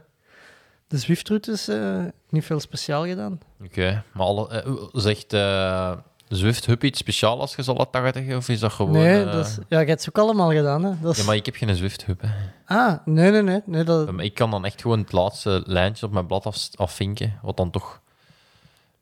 de 0.87 0.99
Zwift-routes 0.99 1.69
eh, 1.69 2.05
niet 2.33 2.45
veel 2.45 2.61
speciaal 2.61 3.07
gedaan. 3.07 3.41
Oké, 3.65 4.05
maar 4.13 4.27
alle, 4.27 4.49
eh, 4.49 4.73
zegt 4.93 5.33
eh 5.33 5.93
Zwift 6.31 6.67
Hub 6.67 6.85
iets 6.85 6.99
speciaal 6.99 7.41
als 7.41 7.55
je 7.55 7.63
zal 7.63 7.75
dat 7.75 7.93
80 7.93 8.37
of 8.37 8.49
is 8.49 8.61
dat 8.61 8.73
gewoon... 8.73 8.93
nee, 8.93 9.25
eh, 9.25 9.33
dat 9.33 9.47
is, 9.47 9.59
ja, 9.69 9.81
je 9.81 9.87
hebt 9.87 10.05
het 10.05 10.09
ook 10.09 10.25
allemaal 10.25 10.51
gedaan. 10.51 10.85
Hè? 10.85 10.93
Dat 11.01 11.13
is, 11.13 11.19
Ja, 11.19 11.25
maar 11.25 11.35
ik 11.35 11.47
heb 11.47 11.55
geen 11.55 11.77
Zwift 11.77 12.05
Hub, 12.05 12.21
hè. 12.21 12.29
Ah, 12.65 12.99
nee, 13.05 13.31
nee, 13.31 13.43
nee. 13.43 13.61
nee 13.65 13.85
dat, 13.85 14.09
Ik 14.17 14.35
kan 14.35 14.51
dan 14.51 14.65
echt 14.65 14.81
gewoon 14.81 14.99
het 14.99 15.13
laatste 15.13 15.63
lijntje 15.67 16.07
op 16.07 16.13
mijn 16.13 16.27
blad 16.27 16.47
af, 16.47 16.69
afvinken, 16.75 17.39
wat 17.43 17.57
dan 17.57 17.71
toch 17.71 18.01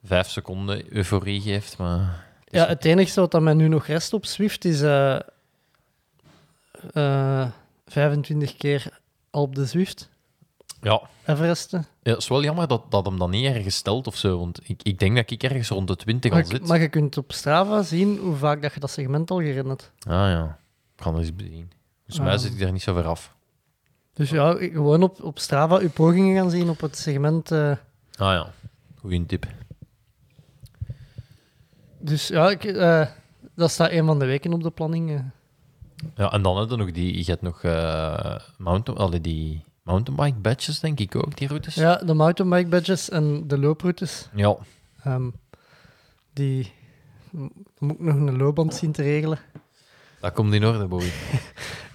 vijf 0.05 0.29
seconden 0.29 0.97
euforie 0.97 1.41
geeft. 1.41 1.79
Maar 1.79 2.27
ja, 2.45 2.67
het 2.67 2.85
enige 2.85 3.21
wat 3.21 3.41
mij 3.41 3.55
nu 3.55 3.69
nog 3.69 3.87
rest 3.87 4.13
op 4.13 4.27
Zwift 4.27 4.65
is 4.65 4.83
eh 4.83 5.19
25 7.87 8.57
keer 8.57 8.99
Alp 9.31 9.55
de 9.55 9.67
Zwift. 9.67 10.09
Ja, 10.81 11.01
Everesten. 11.27 11.87
ja, 12.03 12.11
het 12.13 12.23
is 12.23 12.29
wel 12.29 12.43
jammer 12.43 12.69
dat, 12.69 12.91
dat 12.91 13.05
hem 13.07 13.19
dan 13.19 13.31
niet 13.31 13.45
ergens 13.47 13.75
stelt 13.77 14.07
of 14.07 14.17
zo, 14.17 14.39
want 14.39 14.61
ik, 14.69 14.83
ik 14.83 14.99
denk 14.99 15.17
dat 15.17 15.31
ik 15.31 15.43
ergens 15.43 15.69
rond 15.69 15.89
de 15.89 15.97
20 15.97 16.31
al 16.31 16.37
Maar, 16.37 16.47
zit. 16.47 16.67
maar 16.67 16.81
je 16.81 16.89
kunt 16.89 17.17
op 17.17 17.33
Strava 17.33 17.83
zien 17.83 18.19
hoe 18.19 18.37
vaak 18.37 18.63
dat 18.63 18.75
je 18.75 18.81
dat 18.81 18.91
segment 18.91 19.31
al 19.31 19.37
gereden 19.39 19.69
hebt. 19.69 19.93
Ah 19.99 20.13
ja, 20.13 20.59
ik 20.97 21.03
kan 21.05 21.13
dat 21.13 21.23
eens 21.23 21.35
bezien. 21.37 21.71
Volgens 22.07 22.19
mij 22.27 22.35
Ah. 22.35 22.39
zit 22.41 22.53
ik 22.53 22.59
daar 22.59 22.73
niet 22.73 22.83
zo 22.83 22.95
ver 22.95 23.07
af. 23.07 23.35
Dus 24.13 24.31
ja, 24.31 24.53
gewoon 24.59 25.03
op, 25.03 25.23
op 25.23 25.39
Strava 25.39 25.81
je 25.81 25.89
pogingen 25.89 26.37
gaan 26.37 26.51
zien 26.51 26.69
op 26.69 26.81
het 26.81 26.97
segment. 26.99 27.51
eh, 27.51 27.71
Ah 27.71 27.77
ja, 28.33 28.53
goeie 29.01 29.27
tip. 29.27 29.47
dus 31.99 32.29
ja, 32.29 32.51
ik, 32.51 32.65
eh, 32.65 33.07
dat 33.55 33.71
staat 33.71 33.91
een 33.91 34.07
van 34.07 34.19
de 34.19 34.25
weken 34.27 34.53
op 34.53 34.63
de 34.63 34.71
planning. 34.71 35.11
eh. 35.11 35.21
Ja, 36.17 36.33
en 36.33 36.43
dan 36.43 36.57
heb 36.59 36.71
je 36.71 36.77
nog 36.77 36.93
die, 36.93 37.17
je 37.19 37.25
hebt 37.31 37.43
nog 37.43 37.63
eh 37.63 38.37
mountain, 38.59 39.01
allee, 39.01 39.21
die 39.21 39.65
mountainbike 39.93 40.39
badges, 40.39 40.81
denk 40.81 40.99
ik 41.01 41.17
ook, 41.17 41.37
die 41.37 41.49
routes. 41.49 41.75
Ja, 41.75 41.97
de 41.97 42.15
mountainbike 42.15 42.69
badges 42.69 43.09
en 43.11 43.49
de 43.49 43.59
looproutes. 43.59 44.29
ja. 44.35 44.57
ehm, 45.05 45.31
die 46.33 46.73
moet 47.79 47.93
ik 47.95 48.01
nog 48.01 48.15
een 48.15 48.37
loopband 48.37 48.75
zien 48.75 48.93
te 48.93 49.03
regelen. 49.03 49.39
dat 50.21 50.33
komt 50.33 50.53
in 50.55 50.65
orde, 50.65 50.87
boy. 50.87 51.05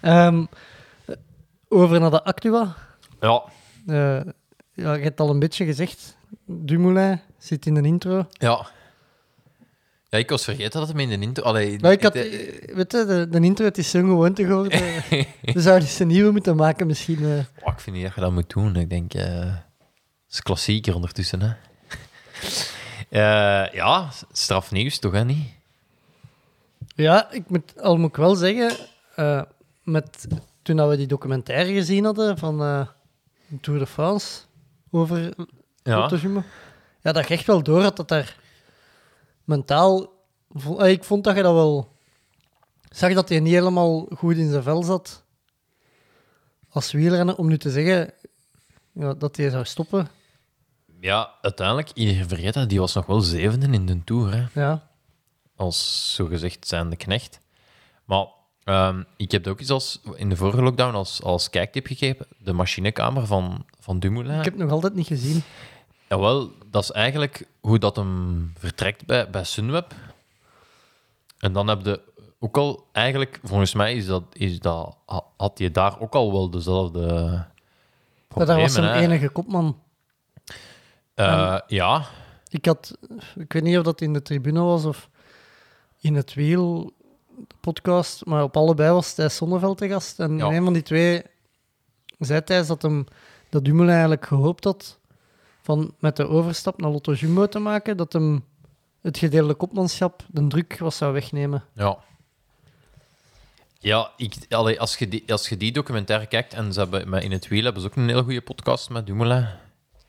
Ehm, 0.01 0.45
over 1.67 1.99
naar 1.99 2.09
de 2.11 2.23
Actua. 2.23 2.75
Ja, 3.19 3.43
Eh, 3.87 4.21
ja, 4.73 4.93
je 4.93 5.03
hebt 5.03 5.19
al 5.19 5.29
een 5.29 5.39
beetje 5.39 5.65
gezegd. 5.65 6.17
Dumoulin 6.45 7.19
zit 7.37 7.65
in 7.65 7.73
de 7.73 7.81
intro. 7.81 8.25
ja. 8.31 8.65
Ja, 10.13 10.19
ik 10.19 10.29
was 10.29 10.43
vergeten 10.43 10.79
dat 10.79 10.89
hem 10.89 10.99
in 10.99 11.09
de 11.09 11.25
intro... 11.25 11.43
Allee, 11.43 11.79
Maar 11.79 11.91
ik 11.91 12.03
had, 12.03 12.15
ik- 12.15 12.31
eh, 12.33 12.75
weet 12.75 12.91
je, 12.91 13.05
de, 13.05 13.27
de 13.29 13.39
intro 13.39 13.65
het 13.65 13.77
is 13.77 13.89
zo'n 13.89 14.01
gewoonte 14.01 14.45
geworden. 14.45 14.71
We 15.41 15.61
zouden 15.61 15.87
eens 15.87 15.99
een 15.99 16.07
nieuwe 16.07 16.31
moeten 16.31 16.55
maken 16.55 16.87
misschien. 16.87 17.17
eh. 17.23 17.65
Oh, 17.67 17.73
ik 17.73 17.79
vind 17.79 17.95
niet 17.95 18.05
dat 18.05 18.15
je 18.15 18.21
dat 18.21 18.31
moet 18.31 18.49
doen. 18.49 18.75
Ik 18.75 18.89
denk, 18.89 19.13
eh 19.13 19.39
dat 19.45 20.29
is 20.29 20.41
klassieker 20.41 20.95
ondertussen, 20.95 21.41
hè. 21.41 21.51
Eh, 23.09 23.73
ja, 23.73 24.09
strafnieuws 24.31 24.99
toch, 24.99 25.11
hè, 25.11 25.25
niet? 25.25 25.47
Ja, 26.95 27.31
ik 27.31 27.43
moet, 27.47 27.81
al 27.81 27.97
moet 27.97 28.09
ik 28.09 28.15
wel 28.15 28.35
zeggen, 28.35 28.71
eh, 29.15 29.41
met, 29.83 30.27
toen 30.61 30.87
we 30.89 30.97
die 30.97 31.07
documentaire 31.07 31.73
gezien 31.73 32.05
hadden 32.05 32.37
van 32.37 32.61
eh, 32.61 32.87
Tour 33.61 33.79
de 33.79 33.87
France 33.87 34.39
over 34.91 35.19
Ja, 35.83 36.09
ja, 37.01 37.11
dat 37.11 37.27
je 37.27 37.33
echt 37.33 37.45
wel 37.45 37.63
door 37.63 37.81
had 37.81 37.97
dat 37.97 38.07
daar 38.07 38.35
mentaal... 39.43 40.11
eh, 40.79 40.91
Ik 40.91 41.03
vond 41.03 41.23
dat 41.23 41.35
je 41.35 41.41
dat 41.41 41.53
wel... 41.53 41.95
zag 42.89 43.13
dat 43.13 43.29
hij 43.29 43.39
niet 43.39 43.53
helemaal 43.53 44.07
goed 44.17 44.35
in 44.37 44.49
zijn 44.49 44.63
vel 44.63 44.83
zat 44.83 45.23
als 46.69 46.91
wielrenner, 46.91 47.35
om 47.35 47.47
nu 47.47 47.57
te 47.57 47.71
zeggen 47.71 48.13
ja, 48.93 49.13
dat 49.13 49.37
hij 49.37 49.49
zou 49.49 49.65
stoppen. 49.65 50.07
ja 50.99 51.29
uiteindelijk, 51.41 51.91
je 51.93 52.25
vergeet 52.27 52.53
dat, 52.53 52.69
die 52.69 52.79
was 52.79 52.93
nog 52.93 53.05
wel 53.05 53.21
zevende 53.21 53.67
in 53.77 53.85
de 53.85 54.03
Tour, 54.03 54.33
hè. 54.33 54.61
Ja, 54.61 54.87
Als 55.55 56.13
zogezegd 56.15 56.67
zijnde 56.67 56.95
knecht. 56.95 57.39
Maar 58.05 58.25
ehm, 58.63 59.03
ik 59.17 59.31
heb 59.31 59.47
ook 59.47 59.59
eens 59.59 59.69
als, 59.69 60.01
in 60.15 60.29
de 60.29 60.35
vorige 60.35 60.61
lockdown 60.61 60.95
als, 60.95 61.21
als 61.23 61.49
kijktip 61.49 61.85
gegeven, 61.87 62.25
de 62.37 62.53
machinekamer 62.53 63.25
van, 63.25 63.65
van 63.79 63.99
Dumoulin. 63.99 64.37
ik 64.37 64.43
heb 64.43 64.53
het 64.53 64.63
nog 64.63 64.71
altijd 64.71 64.93
niet 64.95 65.07
gezien. 65.07 65.43
Jawel, 66.13 66.51
dat 66.71 66.83
is 66.83 66.91
eigenlijk 66.91 67.47
hoe 67.61 67.79
dat 67.79 67.95
hem 67.95 68.51
vertrekt 68.57 69.05
bij, 69.05 69.29
bij 69.29 69.43
Sunweb. 69.43 69.93
En 71.39 71.53
dan 71.53 71.67
heb 71.67 71.85
je 71.85 72.01
ook 72.39 72.57
al, 72.57 72.87
eigenlijk, 72.91 73.39
volgens 73.43 73.73
mij 73.73 73.95
is 73.95 74.05
dat, 74.05 74.23
is 74.33 74.59
dat, 74.59 74.97
ha- 75.05 75.23
had 75.37 75.59
je 75.59 75.71
daar 75.71 75.99
ook 75.99 76.13
al 76.15 76.31
wel 76.31 76.49
dezelfde 76.49 76.99
problemen. 78.27 78.55
dat 78.55 78.61
was 78.63 78.73
zijn 78.73 79.03
enige 79.03 79.29
kopman. 79.29 79.79
Eh, 81.13 81.57
ja, 81.67 82.05
Ik 82.49 82.65
had, 82.65 82.97
ik 83.35 83.53
weet 83.53 83.63
niet 83.63 83.77
of 83.77 83.83
dat 83.83 84.01
in 84.01 84.13
de 84.13 84.21
tribune 84.21 84.61
was 84.61 84.85
of 84.85 85.09
in 85.99 86.15
het 86.15 86.33
wiel 86.33 86.91
podcast, 87.59 88.25
maar 88.25 88.43
op 88.43 88.57
allebei 88.57 88.91
was 88.91 89.13
Thijs 89.13 89.35
Zonneveld 89.35 89.77
te 89.77 89.87
gast. 89.87 90.19
En 90.19 90.37
Ja. 90.37 90.47
in 90.47 90.53
een 90.55 90.63
van 90.63 90.73
die 90.73 90.81
twee 90.83 91.23
zei 92.19 92.43
Thijs 92.43 92.67
dat, 92.67 92.81
hem, 92.81 93.05
dat 93.49 93.63
Dumoulin 93.65 93.91
eigenlijk 93.91 94.25
gehoopt 94.25 94.63
had 94.63 94.99
van 95.63 95.93
met 95.99 96.15
de 96.15 96.27
overstap 96.27 96.81
naar 96.81 96.91
Lotto 96.91 97.13
Jumbo 97.13 97.47
te 97.47 97.59
maken, 97.59 97.97
dat 97.97 98.13
hem 98.13 98.43
het 99.01 99.17
gedeelde 99.17 99.53
kopmanschap 99.53 100.23
de 100.27 100.47
druk 100.47 100.77
was 100.79 100.97
zou 100.97 101.13
wegnemen. 101.13 101.63
Ja. 101.73 101.97
Ja, 103.79 104.11
als, 104.77 104.97
je 104.97 105.07
die, 105.07 105.23
als 105.31 105.49
je 105.49 105.57
die 105.57 105.71
documentaire 105.71 106.25
kijkt, 106.25 106.53
en 106.53 106.73
ze 106.73 106.79
hebben, 106.79 107.21
in 107.21 107.31
het 107.31 107.47
wiel 107.47 107.63
hebben 107.63 107.81
ze 107.81 107.87
ook 107.87 107.95
een 107.95 108.07
heel 108.07 108.23
goede 108.23 108.41
podcast 108.41 108.89
met 108.89 109.05
Dumoulin, 109.05 109.47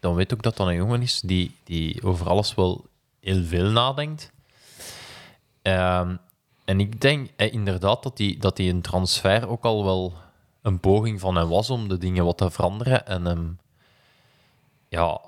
dan 0.01 0.15
weet 0.15 0.33
ook 0.35 0.43
dat 0.43 0.57
dat 0.57 0.67
een 0.67 0.75
jongen 0.75 1.03
is 1.03 1.21
die, 1.21 1.57
die 1.65 2.03
over 2.03 2.29
alles 2.29 2.55
wel 2.55 2.85
heel 3.21 3.45
veel 3.45 3.71
nadenkt. 3.71 4.33
Ehm, 5.63 6.17
en 6.65 6.81
ik 6.81 7.01
denk 7.01 7.31
eh, 7.37 7.53
inderdaad 7.53 8.03
dat 8.03 8.17
die, 8.17 8.39
dat 8.39 8.57
die 8.57 8.71
een 8.71 8.83
transfer 8.83 9.49
ook 9.49 9.65
al 9.65 9.85
wel 9.85 10.13
een 10.63 10.81
poging 10.81 11.21
van 11.21 11.37
hem 11.37 11.49
was 11.49 11.71
om 11.71 11.89
de 11.89 11.99
dingen 11.99 12.25
wat 12.25 12.39
te 12.39 12.51
veranderen 12.51 13.07
en 13.07 13.25
hem 13.25 13.59
ja, 14.89 15.21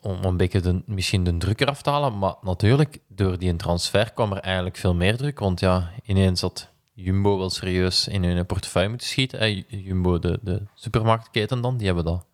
om 0.00 0.24
een 0.24 0.36
beetje 0.36 0.60
de, 0.60 0.82
misschien 0.86 1.24
de 1.24 1.36
druk 1.36 1.60
eraf 1.60 1.82
te 1.82 1.90
halen. 1.90 2.18
Maar 2.18 2.34
natuurlijk, 2.42 2.98
door 3.08 3.38
die 3.38 3.56
transfer 3.56 4.12
kwam 4.12 4.32
er 4.32 4.40
eigenlijk 4.40 4.76
veel 4.76 4.94
meer 4.94 5.16
druk. 5.16 5.38
Want 5.38 5.60
ja, 5.60 5.90
ineens 6.02 6.40
had 6.40 6.68
Jumbo 6.92 7.38
wel 7.38 7.50
serieus 7.50 8.08
in 8.08 8.24
hun 8.24 8.46
portefeuille 8.46 8.88
moeten 8.88 9.06
schieten. 9.06 9.64
Jumbo, 9.68 10.18
de, 10.18 10.38
de 10.42 10.62
supermarktketen 10.74 11.60
dan, 11.60 11.76
die 11.76 11.86
hebben 11.86 12.04
dat 12.04 12.24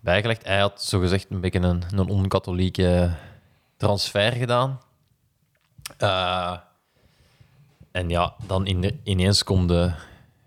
bijgelegd. 0.00 0.44
Hij 0.44 0.60
had 0.60 0.82
zogezegd 0.82 1.26
een 1.30 1.40
beetje 1.40 1.60
een, 1.60 1.82
een 1.90 2.08
onkatholieke 2.08 3.10
transfer 3.76 4.32
gedaan. 4.32 4.80
Eh, 5.98 6.56
en 7.92 8.08
ja, 8.08 8.34
dan 8.46 8.66
in 8.66 8.80
de, 8.80 8.96
ineens 9.02 9.44
komt 9.44 9.68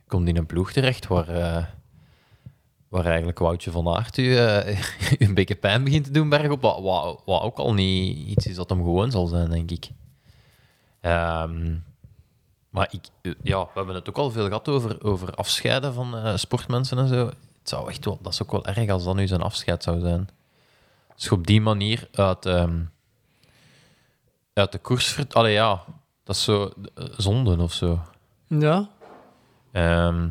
komt 0.09 0.27
in 0.27 0.37
een 0.37 0.45
ploeg 0.45 0.71
terecht 0.71 1.07
waar, 1.07 1.27
eh, 1.27 1.63
waar 2.89 3.05
eigenlijk 3.05 3.39
Woutje 3.39 3.71
van 3.71 3.87
Aert 3.87 4.17
u, 4.17 4.37
eh, 4.37 4.81
een 5.27 5.33
beetje 5.33 5.55
pijn 5.55 5.83
begint 5.83 6.05
te 6.05 6.11
doen 6.11 6.29
bergop. 6.29 6.61
Wat, 6.61 6.81
wat, 6.81 7.21
wat 7.25 7.41
ook 7.41 7.57
al 7.57 7.73
niet 7.73 8.17
iets 8.27 8.47
is 8.47 8.55
dat 8.55 8.69
hem 8.69 8.77
gewoon 8.77 9.11
zal 9.11 9.27
zijn, 9.27 9.49
denk 9.49 9.71
ik. 9.71 9.89
Ehm, 11.01 11.75
maar 12.69 12.87
ik, 12.91 13.05
eh, 13.21 13.31
ja, 13.43 13.63
we 13.63 13.69
hebben 13.73 13.95
het 13.95 14.09
ook 14.09 14.17
al 14.17 14.31
veel 14.31 14.45
gehad 14.45 14.67
over, 14.67 15.03
over 15.03 15.35
afscheiden 15.35 15.93
van 15.93 16.17
eh, 16.17 16.35
sportmensen 16.35 16.97
en 16.97 17.07
zo. 17.07 17.25
Het 17.25 17.69
zou 17.69 17.89
echt 17.89 18.05
wel, 18.05 18.19
dat 18.21 18.33
is 18.33 18.41
ook 18.41 18.51
wel 18.51 18.65
erg 18.65 18.89
als 18.89 19.03
dat 19.03 19.15
nu 19.15 19.27
zijn 19.27 19.41
afscheid 19.41 19.83
zou 19.83 19.99
zijn. 19.99 20.29
Je 21.15 21.31
op 21.31 21.47
die 21.47 21.61
manier 21.61 22.07
uit, 22.11 22.45
ehm, 22.45 22.83
uit 24.53 24.71
de 24.71 24.77
koers... 24.77 25.17
Allee, 25.29 25.53
ja, 25.53 25.83
dat 26.23 26.35
is 26.35 26.43
zo 26.43 26.73
zonde 27.17 27.61
of 27.61 27.73
zo. 27.73 27.99
Ja, 28.47 28.89
Ehm, 29.71 30.29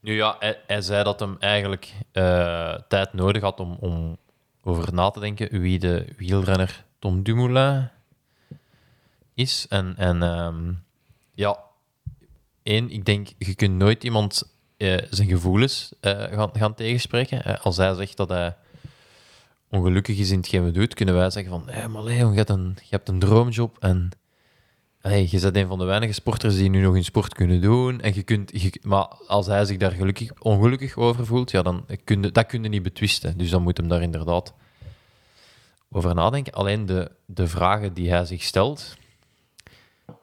nu 0.00 0.14
ja, 0.14 0.36
hij, 0.66 0.80
zei 0.80 1.04
dat 1.04 1.20
hem 1.20 1.36
eigenlijk 1.38 1.92
eh, 2.12 2.74
tijd 2.88 3.12
nodig 3.12 3.42
had 3.42 3.60
om, 3.60 3.76
om 3.80 4.16
over 4.62 4.94
na 4.94 5.10
te 5.10 5.20
denken 5.20 5.60
wie 5.60 5.78
de 5.78 6.06
wielrenner 6.16 6.84
Tom 6.98 7.22
Dumoulin 7.22 7.90
is. 9.34 9.66
En, 9.68 9.94
en 9.96 10.22
ehm, 10.22 10.72
ja, 11.34 11.58
één, 12.62 12.90
ik 12.90 13.04
denk, 13.04 13.28
je 13.38 13.54
kunt 13.54 13.74
nooit 13.74 14.04
iemand 14.04 14.56
eh, 14.76 14.98
zijn 15.10 15.28
gevoelens 15.28 15.92
eh, 16.00 16.22
gaan, 16.22 16.50
gaan 16.52 16.74
tegenspreken. 16.74 17.62
Als 17.62 17.76
hij 17.76 17.94
zegt 17.94 18.16
dat 18.16 18.28
hij 18.28 18.56
ongelukkig 19.70 20.18
is 20.18 20.30
in 20.30 20.38
hetgeen 20.38 20.64
we 20.64 20.70
doet, 20.70 20.94
kunnen 20.94 21.14
wij 21.14 21.30
zeggen 21.30 21.52
van, 21.52 21.68
hé, 21.68 21.88
maar 21.88 22.02
Leon, 22.02 22.30
je 22.30 22.36
hebt 22.36 22.50
een, 22.50 22.76
je 22.76 22.88
hebt 22.90 23.08
een 23.08 23.18
droomjob 23.18 23.76
en 23.78 24.10
hey, 25.00 25.28
je 25.30 25.40
bent 25.40 25.56
een 25.56 25.66
van 25.66 25.78
de 25.78 25.84
weinige 25.84 26.12
sporters 26.12 26.56
die 26.56 26.70
nu 26.70 26.80
nog 26.80 26.96
in 26.96 27.04
sport 27.04 27.34
kunnen 27.34 27.60
doen. 27.60 28.00
En 28.00 28.14
je 28.14 28.22
kunt, 28.22 28.84
maar 28.84 29.06
als 29.26 29.46
hij 29.46 29.64
zich 29.64 29.76
daar 29.76 29.90
gelukkig, 29.90 30.32
ongelukkig 30.38 30.96
over 30.96 31.26
voelt, 31.26 31.50
ja, 31.50 31.62
dan 31.62 31.84
dat 32.32 32.46
kun 32.46 32.62
je 32.62 32.68
niet 32.68 32.82
betwisten. 32.82 33.38
Dus 33.38 33.50
dan 33.50 33.62
moet 33.62 33.76
hem 33.76 33.88
daar 33.88 34.02
inderdaad 34.02 34.54
over 35.90 36.14
nadenken. 36.14 36.52
Alleen 36.52 36.86
de, 36.86 37.10
de 37.26 37.46
vragen 37.46 37.94
die 37.94 38.10
hij 38.10 38.24
zich 38.24 38.42
stelt, 38.42 38.96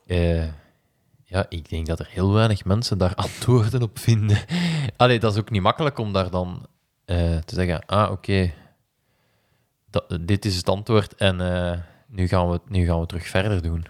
eh, 0.05 0.43
ja, 1.23 1.45
ik 1.49 1.69
denk 1.69 1.85
dat 1.85 1.99
er 1.99 2.07
heel 2.09 2.33
weinig 2.33 2.65
mensen 2.65 2.97
daar 2.97 3.15
antwoorden 3.25 3.81
op 3.81 3.99
vinden. 3.99 4.37
Allee, 4.97 5.19
dat 5.19 5.33
is 5.33 5.39
ook 5.39 5.49
niet 5.49 5.61
makkelijk 5.61 5.97
om 5.97 6.13
daar 6.13 6.29
dan 6.29 6.65
eh, 7.05 7.37
te 7.37 7.55
zeggen, 7.55 7.85
ah, 7.85 8.11
oké, 8.11 8.53
dit 10.21 10.45
is 10.45 10.55
het 10.55 10.69
antwoord 10.69 11.15
en 11.15 11.41
eh, 11.41 11.79
nu, 12.07 12.27
gaan 12.27 12.49
we, 12.49 12.59
nu 12.67 12.85
gaan 12.85 12.99
we 12.99 13.05
terug 13.05 13.27
verder 13.27 13.61
doen. 13.61 13.85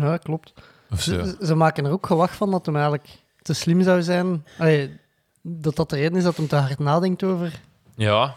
Ja 0.00 0.16
klopt. 0.16 0.52
Ze, 0.98 1.36
ze 1.42 1.54
maken 1.54 1.84
er 1.84 1.90
ook 1.92 2.06
gewacht 2.06 2.36
van 2.36 2.50
dat 2.50 2.66
hem 2.66 2.74
eigenlijk 2.74 3.08
te 3.42 3.52
slim 3.52 3.82
zou 3.82 4.02
zijn. 4.02 4.44
Allee, 4.58 4.96
dat 5.42 5.76
dat 5.76 5.90
de 5.90 5.96
reden 5.96 6.16
is 6.18 6.24
dat 6.24 6.36
hem 6.36 6.48
te 6.48 6.56
hard 6.56 6.78
nadenkt 6.78 7.22
over, 7.22 7.60
Ja, 7.96 8.34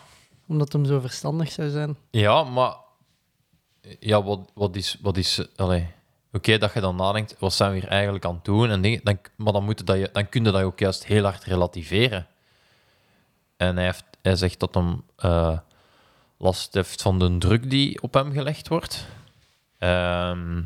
omdat 0.47 0.73
hem 0.73 0.85
zo 0.85 0.99
verstandig 0.99 1.51
zou 1.51 1.69
zijn. 1.69 1.97
ja, 2.11 2.43
maar 2.43 2.75
ja, 3.99 4.23
wat, 4.23 4.39
wat 4.53 4.75
is, 4.75 4.97
wat 5.01 5.17
is, 5.17 5.47
allee, 5.55 5.87
oké 6.31 6.57
dat 6.57 6.73
je 6.73 6.79
dan 6.79 6.95
nadenkt, 6.95 7.35
wat 7.39 7.53
zijn 7.53 7.71
we 7.71 7.79
hier 7.79 7.89
eigenlijk 7.89 8.25
aan 8.25 8.33
het 8.35 8.45
doen? 8.45 8.69
En 8.69 8.81
dingen, 8.81 8.99
dan, 9.03 9.19
maar 9.35 9.53
dan, 9.53 9.63
moet 9.63 9.85
dat 9.85 9.97
je, 9.97 10.09
dan 10.13 10.29
kun 10.29 10.43
je 10.43 10.51
dat 10.51 10.61
ook 10.61 10.79
juist 10.79 11.05
heel 11.05 11.23
hard 11.23 11.43
relativeren. 11.43 12.27
En 13.57 13.75
hij, 13.75 13.85
heeft, 13.85 14.03
hij 14.21 14.35
zegt 14.35 14.59
dat 14.59 14.73
hem 14.73 15.03
eh, 15.15 15.57
last 16.37 16.73
heeft 16.73 17.01
van 17.01 17.19
de 17.19 17.37
druk 17.37 17.69
die 17.69 18.01
op 18.01 18.13
hem 18.13 18.31
gelegd 18.31 18.67
wordt. 18.67 19.05
Ehm, 19.77 20.61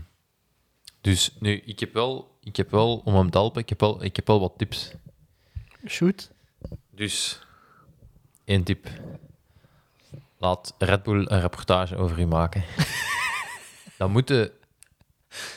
dus 1.04 1.32
nu, 1.40 1.62
ik 1.66 1.80
heb, 1.80 1.94
wel, 1.94 2.38
ik 2.44 2.56
heb 2.56 2.72
wel, 2.72 3.02
om 3.06 3.16
hem 3.16 3.30
te 3.30 3.38
helpen, 3.38 3.62
ik 3.62 3.70
heb 3.70 3.80
wel, 3.80 4.04
ik 4.04 4.16
heb 4.16 4.28
wel 4.28 4.40
wat 4.40 4.54
tips. 4.58 4.92
Shoot. 5.88 6.32
Dus, 6.90 7.40
één 8.46 8.64
tip. 8.64 8.90
Laat 10.38 10.76
Red 10.78 11.04
Bull 11.04 11.26
een 11.28 11.40
reportage 11.40 11.96
over 11.96 12.20
u 12.20 12.26
maken. 12.26 12.64
dan 13.98 14.12
moeten... 14.12 14.52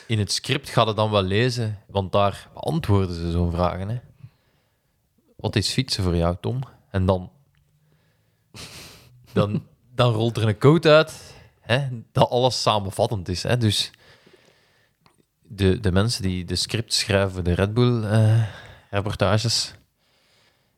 In 0.07 0.19
het 0.19 0.31
script 0.31 0.69
gaat 0.69 0.87
het 0.87 0.95
dan 0.95 1.11
wel 1.11 1.23
lezen, 1.23 1.83
want 1.85 2.11
daar 2.11 2.49
beantwoorden 2.53 3.15
ze 3.15 3.31
zo'n 3.31 3.51
vragen. 3.51 3.89
Hè. 3.89 3.99
Wat 5.35 5.55
is 5.55 5.71
fietsen 5.71 6.03
voor 6.03 6.15
jou, 6.15 6.35
Tom? 6.41 6.61
En 6.91 7.05
dan... 7.05 7.31
Dan, 9.33 9.67
dan 9.93 10.13
rolt 10.13 10.37
er 10.37 10.47
een 10.47 10.57
code 10.57 10.89
uit, 10.89 11.35
hè, 11.59 11.87
dat 12.11 12.29
alles 12.29 12.61
samenvattend 12.61 13.29
is. 13.29 13.43
Hè. 13.43 13.57
Dus 13.57 13.91
de, 15.47 15.79
de 15.79 15.91
mensen 15.91 16.21
die 16.21 16.45
de 16.45 16.55
script 16.55 16.93
schrijven 16.93 17.31
voor 17.31 17.43
de 17.43 17.53
Red 17.53 17.73
Bull-reportages, 17.73 19.73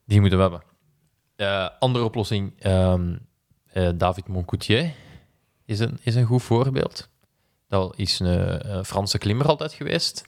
die 0.05 0.19
moeten 0.19 0.37
we 0.37 0.43
hebben. 0.43 0.63
Eh, 1.35 1.69
andere 1.79 2.05
oplossing, 2.05 2.53
ehm, 2.59 3.17
eh, 3.65 3.89
David 3.95 4.27
Moncoutier 4.27 4.93
is 5.65 5.79
een, 5.79 5.99
is 6.01 6.15
een 6.15 6.25
goed 6.25 6.43
voorbeeld. 6.43 7.09
Dat 7.67 7.93
is 7.97 8.19
een, 8.19 8.85
Franse 8.85 9.17
klimmer 9.17 9.47
altijd 9.47 9.73
geweest. 9.73 10.25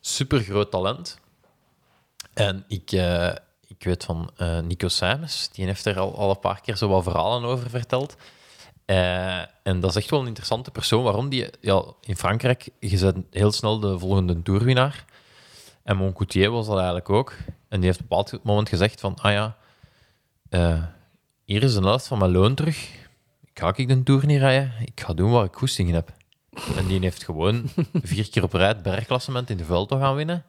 Super 0.00 0.40
groot 0.40 0.70
talent. 0.70 1.18
En 2.38 2.64
ik, 2.68 2.92
eh, 2.92 3.30
ik 3.66 3.84
weet 3.84 4.04
van 4.04 4.30
eh, 4.36 4.58
Nico 4.58 4.88
Simons, 4.88 5.48
die 5.52 5.64
heeft 5.64 5.84
er 5.84 5.98
al, 5.98 6.16
al 6.16 6.30
een 6.30 6.38
paar 6.38 6.60
keer 6.60 6.76
zo 6.76 6.88
wat 6.88 7.02
verhalen 7.02 7.44
over 7.44 7.70
verteld. 7.70 8.16
Eh, 8.88 9.38
en 9.62 9.80
dat 9.80 9.90
is 9.90 9.96
echt 9.96 10.10
wel 10.10 10.20
een 10.20 10.26
interessante 10.26 10.70
persoon. 10.70 11.02
Waarom 11.02 11.28
die, 11.28 11.46
ja, 11.60 11.82
in 12.00 12.16
Frankrijk, 12.16 12.68
je 12.80 12.98
bent 12.98 13.26
heel 13.30 13.52
snel 13.52 13.80
de 13.80 13.98
volgende 13.98 14.42
toerwinnaar. 14.42 15.04
En 15.82 15.96
Moncoutier 15.96 16.50
was 16.50 16.66
dat 16.66 16.76
eigenlijk 16.76 17.10
ook. 17.10 17.32
En 17.68 17.80
die 17.80 17.84
heeft 17.84 18.00
op 18.00 18.10
een 18.10 18.16
bepaald 18.16 18.44
moment 18.44 18.68
gezegd 18.68 19.00
van, 19.00 19.16
ah 19.16 19.32
ja, 19.32 19.56
eh, 20.48 20.82
hier 21.44 21.62
is 21.62 21.74
de 21.74 21.80
helft 21.80 22.06
van 22.06 22.18
mijn 22.18 22.30
loon 22.30 22.54
terug. 22.54 22.88
Ik 23.44 23.58
ga 23.58 23.72
ik 23.76 23.88
de 23.88 24.02
Tour 24.02 24.26
niet 24.26 24.38
rijden. 24.38 24.72
Ik 24.84 25.00
ga 25.00 25.14
doen 25.14 25.30
waar 25.30 25.44
ik 25.44 25.54
goesting 25.54 25.88
in 25.88 25.94
heb. 25.94 26.12
En 26.76 26.86
die 26.86 27.00
heeft 27.00 27.24
gewoon 27.24 27.68
vier 28.02 28.30
keer 28.30 28.42
op 28.42 28.52
rij 28.52 28.68
het 28.68 28.82
bergklassement 28.82 29.50
in 29.50 29.56
de 29.56 29.64
Vuelto 29.64 29.98
gaan 29.98 30.14
winnen. 30.14 30.44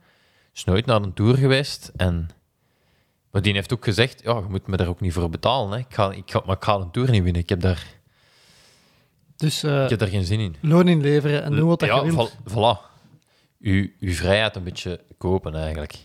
Is 0.54 0.64
nooit 0.64 0.86
naar 0.86 1.02
een 1.02 1.14
Tour 1.14 1.38
geweest. 1.38 1.92
En... 1.96 2.30
Maar 3.32 3.42
die 3.42 3.54
heeft 3.54 3.74
ook 3.74 3.84
gezegd, 3.84 4.22
ja, 4.24 4.36
je 4.36 4.46
moet 4.50 4.68
me 4.68 4.78
daar 4.78 4.88
ook 4.88 5.02
niet 5.02 5.14
voor 5.14 5.30
betalen. 5.30 5.72
Hè. 5.72 5.78
Ik, 5.78 5.94
ga, 5.94 6.12
ik, 6.12 6.32
ga, 6.32 6.42
maar 6.46 6.56
ik 6.56 6.64
ga 6.64 6.76
een 6.76 6.92
Tour 6.92 7.10
niet 7.10 7.24
winnen. 7.24 7.42
Ik 7.42 7.50
heb 7.50 7.62
daar, 7.62 7.99
Dus 9.40 9.64
eh, 9.64 9.84
ik 9.84 9.90
heb 9.90 10.00
daar 10.00 10.08
geen 10.08 10.26
zin 10.26 10.40
in. 10.40 10.56
loon 10.62 10.88
inleveren 10.88 11.44
en 11.44 11.56
doen 11.56 11.68
wat 11.68 11.82
ja, 11.82 11.96
je 11.96 12.02
wilt. 12.02 12.36
val- 12.46 12.76
voilà. 12.78 12.88
Uw, 13.60 13.88
uw 14.00 14.14
vrijheid 14.14 14.56
een 14.56 14.64
beetje 14.64 15.02
kopen, 15.18 15.56
eigenlijk. 15.56 15.96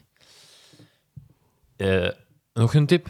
Eh, 1.76 2.08
nog 2.52 2.74
een 2.74 2.86
tip. 2.86 3.08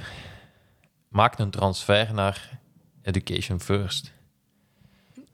Maak 1.09 1.39
een 1.39 1.51
transfer 1.51 2.15
naar 2.15 2.59
Education 3.03 3.61
First. 3.61 4.13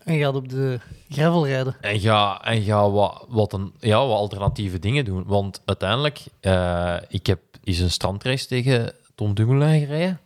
En 0.04 0.18
gaat 0.18 0.34
op 0.34 0.48
de 0.48 0.80
gravel 1.08 1.46
rijden. 1.46 1.76
En 1.80 2.00
ga, 2.00 2.42
en 2.44 2.62
ga 2.62 2.90
wat, 2.90 3.24
wat, 3.28 3.52
een, 3.52 3.72
ja, 3.78 4.06
wat 4.06 4.18
alternatieve 4.18 4.78
dingen 4.78 5.04
doen. 5.04 5.24
Want 5.26 5.62
uiteindelijk, 5.64 6.24
eh, 6.40 6.96
ik 7.08 7.26
heb 7.26 7.40
eens 7.64 7.78
een 7.78 7.90
strandrace 7.90 8.46
tegen 8.46 8.92
Tom 9.14 9.34
Dumoulin 9.34 9.80
gereden. 9.80 10.20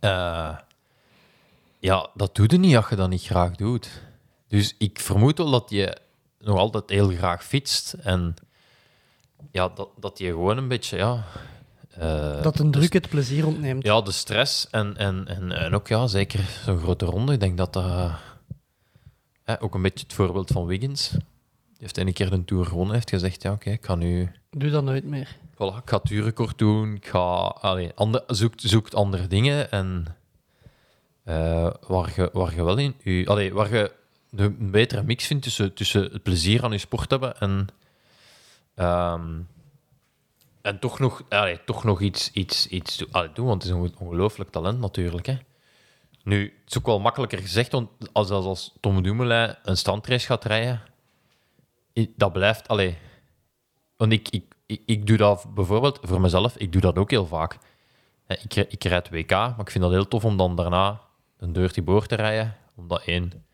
Eh, 0.00 0.56
ja, 1.78 2.10
dat 2.14 2.34
doe 2.34 2.46
je 2.50 2.58
niet 2.58 2.76
als 2.76 2.88
je 2.88 2.96
dat 2.96 3.08
niet 3.08 3.22
graag 3.22 3.56
doet. 3.56 4.02
Dus 4.48 4.74
ik 4.78 5.00
vermoed 5.00 5.38
wel 5.38 5.50
dat 5.50 5.70
je 5.70 5.96
nog 6.38 6.56
altijd 6.58 6.90
heel 6.90 7.08
graag 7.08 7.44
fietst. 7.44 7.92
En 7.92 8.34
ja, 9.52 9.68
dat, 9.68 9.88
dat 9.96 10.18
je 10.18 10.26
gewoon 10.26 10.56
een 10.56 10.68
beetje, 10.68 10.96
ja... 10.96 11.24
eh, 11.90 12.42
Dat 12.42 12.58
een 12.58 12.70
druk 12.70 12.92
het 12.92 13.08
plezier 13.08 13.46
ontneemt. 13.46 13.84
ja, 13.84 14.00
de 14.00 14.12
stress 14.12 14.70
en, 14.70 14.96
en, 14.96 15.26
en, 15.28 15.52
en 15.52 15.74
ook 15.74 15.88
ja, 15.88 16.06
zeker 16.06 16.40
zo'n 16.64 16.78
grote 16.78 17.04
ronde. 17.04 17.32
Ik 17.32 17.40
denk 17.40 17.56
dat 17.58 17.72
dat 17.72 17.84
eh, 17.84 18.14
eh, 19.44 19.56
ook 19.58 19.74
een 19.74 19.82
beetje 19.82 20.04
het 20.04 20.14
voorbeeld 20.14 20.50
van 20.50 20.66
Wiggins. 20.66 21.08
Die 21.10 21.86
heeft 21.86 21.98
een 21.98 22.12
keer 22.12 22.32
een 22.32 22.44
Tour 22.44 22.66
gewonnen, 22.66 22.94
heeft 22.94 23.10
gezegd, 23.10 23.42
ja 23.42 23.52
oké, 23.52 23.70
ik 23.70 23.84
ga 23.84 23.94
nu... 23.94 24.32
Doe 24.50 24.70
dat 24.70 24.84
nooit 24.84 25.04
meer. 25.04 25.36
Voilà, 25.54 25.76
ik 25.82 25.88
ga 25.90 25.96
het 26.02 26.10
uurrecord 26.10 26.58
doen, 26.58 26.94
ik 26.94 27.06
ga... 27.08 27.18
Allee, 27.60 27.92
ander, 27.94 28.22
zoekt, 28.26 28.60
zoekt 28.60 28.94
andere 28.94 29.26
dingen 29.26 29.70
en 29.70 30.04
eh, 31.28 31.70
waar, 31.86 32.12
je, 32.16 32.30
waar 32.32 32.54
je 32.54 32.64
wel 32.64 32.76
in... 32.76 33.26
Allee, 33.26 33.52
waar 33.52 33.74
je 33.74 33.92
een 34.36 34.70
betere 34.70 35.02
mix 35.02 35.26
vindt 35.26 35.42
tussen, 35.42 35.74
tussen 35.74 36.02
het 36.02 36.22
plezier 36.22 36.64
aan 36.64 36.70
je 36.70 36.78
sport 36.78 37.10
hebben 37.10 37.40
en... 37.40 37.66
ehm, 38.74 39.40
en 40.62 40.78
toch 40.78 40.98
nog, 40.98 41.22
allee, 41.28 41.64
toch 41.64 41.84
nog 41.84 42.00
iets, 42.00 42.30
iets, 42.32 42.66
iets 42.66 43.12
allee, 43.12 43.32
doen, 43.32 43.46
want 43.46 43.62
het 43.62 43.72
is 43.72 43.78
een 43.78 43.94
ongelooflijk 43.98 44.50
talent 44.50 44.80
natuurlijk. 44.80 45.26
Hè. 45.26 45.36
Nu, 46.22 46.42
het 46.42 46.70
is 46.70 46.78
ook 46.78 46.86
wel 46.86 47.00
makkelijker 47.00 47.38
gezegd, 47.38 47.72
als, 48.12 48.30
als, 48.30 48.30
als 48.30 48.74
Tom 48.80 49.02
Dumoulin 49.02 49.54
een 49.62 49.76
standrace 49.76 50.26
gaat 50.26 50.44
rijden, 50.44 50.82
dat 52.16 52.32
blijft... 52.32 52.68
Allee, 52.68 52.98
want 53.96 54.12
ik, 54.12 54.28
ik, 54.28 54.44
ik, 54.66 54.82
ik 54.86 55.06
doe 55.06 55.16
dat 55.16 55.54
bijvoorbeeld 55.54 55.98
voor 56.02 56.20
mezelf, 56.20 56.56
ik 56.56 56.72
doe 56.72 56.80
dat 56.80 56.96
ook 56.96 57.10
heel 57.10 57.26
vaak. 57.26 57.58
Ik, 58.26 58.54
ik 58.54 58.84
rijd 58.84 59.10
WK, 59.10 59.30
maar 59.30 59.60
ik 59.60 59.70
vind 59.70 59.84
dat 59.84 59.92
heel 59.92 60.08
tof 60.08 60.24
om 60.24 60.36
dan 60.36 60.56
daarna 60.56 61.06
een 61.38 61.52
Dirty 61.52 61.82
Board 61.82 62.08
te 62.08 62.14
rijden. 62.14 62.56
Omdat 62.74 63.02
één, 63.04 63.46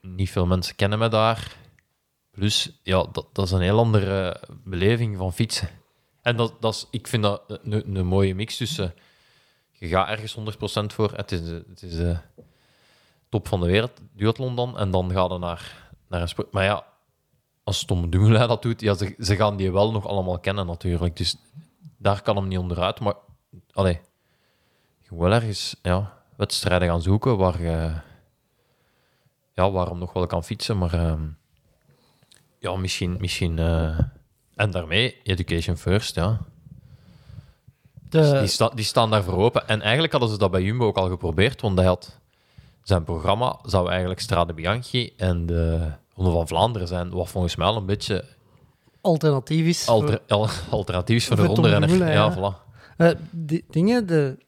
niet 0.00 0.30
veel 0.30 0.46
mensen 0.46 0.76
kennen 0.76 0.98
me 0.98 1.08
daar. 1.08 1.56
Plus, 2.30 2.80
ja, 2.82 3.06
dat, 3.12 3.26
dat 3.32 3.44
is 3.44 3.50
een 3.50 3.60
heel 3.60 3.78
andere 3.78 4.40
beleving 4.64 5.16
van 5.16 5.32
fietsen. 5.32 5.68
En 6.22 6.36
dat, 6.36 6.54
dat 6.60 6.74
is, 6.74 6.86
ik 6.90 7.06
vind 7.06 7.22
dat 7.22 7.42
een, 7.46 7.96
een 7.96 8.06
mooie 8.06 8.34
mix 8.34 8.56
tussen... 8.56 8.94
Je 9.72 9.88
gaat 9.88 10.08
ergens 10.08 10.36
100% 10.38 10.42
voor. 10.86 11.12
Het 11.12 11.32
is, 11.32 11.40
het 11.48 11.82
is 11.82 11.96
de 11.96 12.16
top 13.28 13.48
van 13.48 13.60
de 13.60 13.66
wereld, 13.66 14.00
duathlon 14.12 14.56
dan. 14.56 14.78
En 14.78 14.90
dan 14.90 15.10
ga 15.10 15.22
je 15.22 15.38
naar, 15.38 15.90
naar 16.08 16.20
een 16.20 16.28
sport. 16.28 16.52
Maar 16.52 16.64
ja, 16.64 16.86
als 17.64 17.84
Tom 17.84 18.10
Dumoulin 18.10 18.48
dat 18.48 18.62
doet, 18.62 18.80
ja, 18.80 18.94
ze, 18.94 19.14
ze 19.18 19.36
gaan 19.36 19.56
die 19.56 19.72
wel 19.72 19.92
nog 19.92 20.06
allemaal 20.06 20.38
kennen 20.38 20.66
natuurlijk. 20.66 21.16
Dus 21.16 21.36
daar 21.98 22.22
kan 22.22 22.36
hem 22.36 22.48
niet 22.48 22.58
onderuit. 22.58 23.00
Maar, 23.00 23.14
allee, 23.72 24.00
je 24.98 25.24
ergens 25.24 25.76
ja, 25.82 26.15
wedstrijden 26.36 26.88
gaan 26.88 27.02
zoeken 27.02 27.36
waar 27.36 27.62
je 27.62 27.92
ja, 29.54 29.70
waarom 29.70 29.98
nog 29.98 30.12
wel 30.12 30.26
kan 30.26 30.44
fietsen, 30.44 30.78
maar 30.78 30.92
ehm, 30.94 31.22
ja, 32.58 32.76
misschien, 32.76 33.16
misschien 33.20 33.58
eh, 33.58 33.98
en 34.54 34.70
daarmee 34.70 35.16
education 35.22 35.76
first, 35.76 36.14
ja. 36.14 36.38
De, 38.08 38.36
Die, 38.38 38.48
sta, 38.48 38.68
die 38.68 38.84
staan 38.84 39.10
daarvoor 39.10 39.34
open. 39.36 39.68
En 39.68 39.80
eigenlijk 39.80 40.12
hadden 40.12 40.30
ze 40.30 40.38
dat 40.38 40.50
bij 40.50 40.62
Jumbo 40.62 40.86
ook 40.86 40.96
al 40.96 41.08
geprobeerd, 41.08 41.60
want 41.60 41.76
hij 41.78 41.86
had 41.86 42.18
zijn 42.82 43.04
programma 43.04 43.58
zou 43.62 43.88
eigenlijk 43.90 44.20
Strade 44.20 44.54
Bianchi 44.54 45.12
en 45.16 45.46
de 45.46 45.90
Ronde 46.14 46.30
van 46.30 46.48
Vlaanderen 46.48 46.88
zijn, 46.88 47.10
wat 47.10 47.28
volgens 47.28 47.56
mij 47.56 47.66
al 47.66 47.76
een 47.76 47.86
beetje 47.86 48.24
alternatief 49.00 49.66
is. 49.66 49.88
alter, 49.88 50.20
al- 50.28 50.48
alternatief 50.70 51.16
is 51.16 51.26
voor 51.26 51.36
de 51.36 51.44
voor. 51.44 51.54
Dumoulin, 51.54 51.98
Ja, 51.98 52.10
ja. 52.10 52.34
voilà. 52.36 52.64
Eh, 52.96 53.10
die 53.30 53.64
dingen, 53.70 54.06
de, 54.06 54.38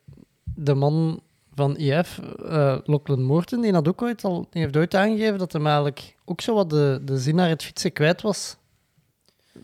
de 0.55 0.75
man 0.75 1.21
van 1.59 1.77
IF, 1.77 2.19
eh 2.45 2.79
Lachlan 2.85 3.23
Moorten, 3.23 3.61
die, 3.61 3.73
had 3.73 3.89
ook 3.89 4.03
ooit 4.03 4.25
al, 4.25 4.47
die 4.51 4.63
heeft 4.63 4.77
ooit 4.77 4.95
aangegeven 4.95 5.39
dat 5.39 5.53
hij 5.53 5.63
eigenlijk 5.63 6.17
ook 6.25 6.41
zo 6.41 6.55
wat 6.55 6.71
de, 6.71 7.01
de 7.03 7.19
zin 7.19 7.35
naar 7.35 7.49
het 7.49 7.65
fietsen 7.65 7.93
kwijt 7.93 8.23
was. 8.23 8.57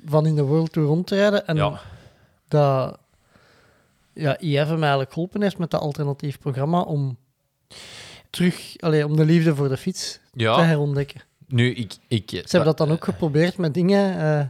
Van 0.04 0.26
in 0.26 0.34
de 0.34 0.42
World 0.42 0.72
Tour 0.72 0.88
rond 0.88 1.06
te 1.06 1.14
rijden. 1.14 1.46
En 1.46 1.56
Ja. 1.56 1.80
dat 2.48 2.98
ja, 4.12 4.38
IF 4.38 4.68
hem 4.68 4.80
eigenlijk 4.80 5.12
geholpen 5.12 5.42
heeft 5.42 5.58
met 5.58 5.70
dat 5.70 5.80
alternatief 5.80 6.38
programma 6.38 6.80
om 6.80 7.16
terug, 8.30 8.74
allee, 8.80 9.06
om 9.06 9.16
de 9.16 9.24
liefde 9.24 9.54
voor 9.54 9.68
de 9.68 9.76
fiets 9.76 10.20
te 10.36 10.42
herontdekken. 10.50 11.20
nu, 11.46 11.74
ik... 11.74 11.92
ik 12.08 12.30
Ze 12.30 12.36
hebben 12.36 12.64
dat 12.64 12.78
dan 12.78 12.90
ook 12.90 13.04
geprobeerd 13.04 13.56
met 13.56 13.74
dingen, 13.74 14.18
eh, 14.18 14.46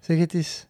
zeg 0.00 0.18
het 0.18 0.34
eens, 0.34 0.66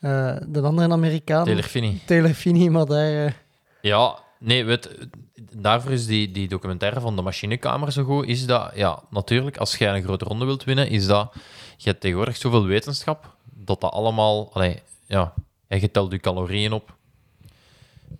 eh, 0.00 0.36
de 0.48 0.60
andere 0.60 0.92
Amerikaan, 0.92 1.44
Taylor 1.44 1.62
Finney. 1.62 2.00
Taylor 2.06 2.34
Finney, 2.34 2.68
maar 2.68 2.86
daar... 2.86 3.26
eh, 3.26 3.32
Ja, 3.80 4.18
nee, 4.40 4.64
weet, 4.64 4.90
daarvoor 5.52 5.90
is 5.92 6.06
die, 6.06 6.30
die 6.30 6.48
documentaire 6.48 7.00
van 7.00 7.16
de 7.16 7.22
machinekamer 7.22 7.92
zo 7.92 8.04
goed. 8.04 8.26
Is 8.26 8.46
dat, 8.46 8.72
ja, 8.74 9.02
natuurlijk, 9.10 9.56
als 9.56 9.76
jij 9.76 9.94
een 9.94 10.02
grote 10.02 10.24
ronde 10.24 10.44
wilt 10.44 10.64
winnen, 10.64 10.88
is 10.88 11.06
dat, 11.06 11.32
je 11.76 11.88
hebt 11.88 12.00
tegenwoordig 12.00 12.36
zoveel 12.36 12.64
wetenschap, 12.64 13.34
dat 13.44 13.80
dat 13.80 13.92
allemaal, 13.92 14.52
allee, 14.52 14.82
ja, 15.06 15.34
je 15.68 15.90
telt 15.90 16.12
je 16.12 16.18
calorieën 16.18 16.72
op. 16.72 16.94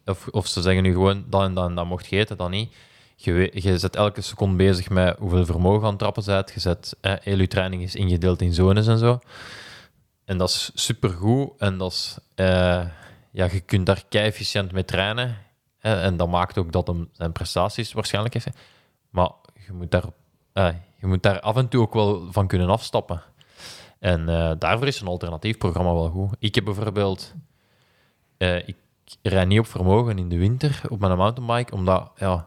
Of, 0.04 0.28
of 0.28 0.46
ze 0.46 0.62
zeggen 0.62 0.82
nu 0.82 0.92
gewoon, 0.92 1.24
dat 1.28 1.42
en 1.42 1.74
dat 1.74 1.86
mocht 1.86 2.06
je 2.06 2.16
eten, 2.16 2.36
dat 2.36 2.50
niet. 2.50 2.72
Je, 3.16 3.50
je 3.54 3.78
zet 3.78 3.96
elke 3.96 4.20
seconde 4.20 4.56
bezig 4.56 4.90
met 4.90 5.16
hoeveel 5.18 5.44
vermogen 5.44 5.82
aan 5.82 5.90
het 5.90 5.98
trappen 5.98 6.24
bent. 6.24 6.52
Je 6.54 6.60
zet, 6.60 6.96
eh, 7.00 7.12
heel 7.20 7.38
je 7.38 7.48
training 7.48 7.82
is 7.82 7.94
ingedeeld 7.94 8.42
in 8.42 8.52
zones 8.52 8.86
en 8.86 8.98
zo. 8.98 9.20
En 10.24 10.38
dat 10.38 10.48
is 10.48 10.70
supergoed. 10.74 11.50
En 11.58 11.78
dat 11.78 11.92
is, 11.92 12.18
eh, 12.34 12.86
ja, 13.30 13.48
je 13.52 13.60
kunt 13.60 13.86
daar 13.86 14.04
kei 14.08 14.26
efficiënt 14.26 14.72
mee 14.72 14.84
trainen. 14.84 15.36
En 15.80 16.16
dat 16.16 16.28
maakt 16.28 16.58
ook 16.58 16.72
dat 16.72 16.86
hem 16.86 17.08
zijn 17.12 17.32
prestaties 17.32 17.92
waarschijnlijk 17.92 18.34
heeft. 18.34 18.48
Maar 19.10 19.30
je 19.66 19.72
moet 19.72 19.90
daar, 19.90 20.04
eh, 20.52 20.74
je 20.98 21.06
moet 21.06 21.22
daar 21.22 21.40
af 21.40 21.56
en 21.56 21.68
toe 21.68 21.82
ook 21.82 21.94
wel 21.94 22.32
van 22.32 22.46
kunnen 22.46 22.68
afstappen. 22.68 23.22
En 23.98 24.28
eh, 24.28 24.52
daarvoor 24.58 24.86
is 24.86 25.00
een 25.00 25.06
alternatief 25.06 25.58
programma 25.58 25.92
wel 25.92 26.10
goed. 26.10 26.36
Ik 26.38 26.54
heb 26.54 26.64
bijvoorbeeld... 26.64 27.34
eh, 28.36 28.68
ik 28.68 28.76
rijd 29.22 29.48
niet 29.48 29.58
op 29.58 29.66
vermogen 29.66 30.18
in 30.18 30.28
de 30.28 30.38
winter 30.38 30.80
op 30.88 31.00
mijn 31.00 31.16
mountainbike, 31.16 31.74
omdat... 31.74 32.10
Ja, 32.16 32.44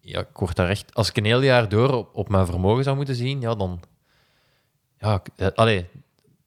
ja, 0.00 0.20
ik 0.20 0.54
daar 0.54 0.68
echt... 0.68 0.94
Als 0.94 1.08
ik 1.08 1.16
een 1.16 1.24
heel 1.24 1.42
jaar 1.42 1.68
door 1.68 1.92
op, 1.92 2.14
op 2.14 2.28
mijn 2.28 2.46
vermogen 2.46 2.84
zou 2.84 2.96
moeten 2.96 3.14
zien, 3.14 3.40
ja, 3.40 3.54
dan... 3.54 3.80
Ja, 4.98 5.22
allee, 5.54 5.88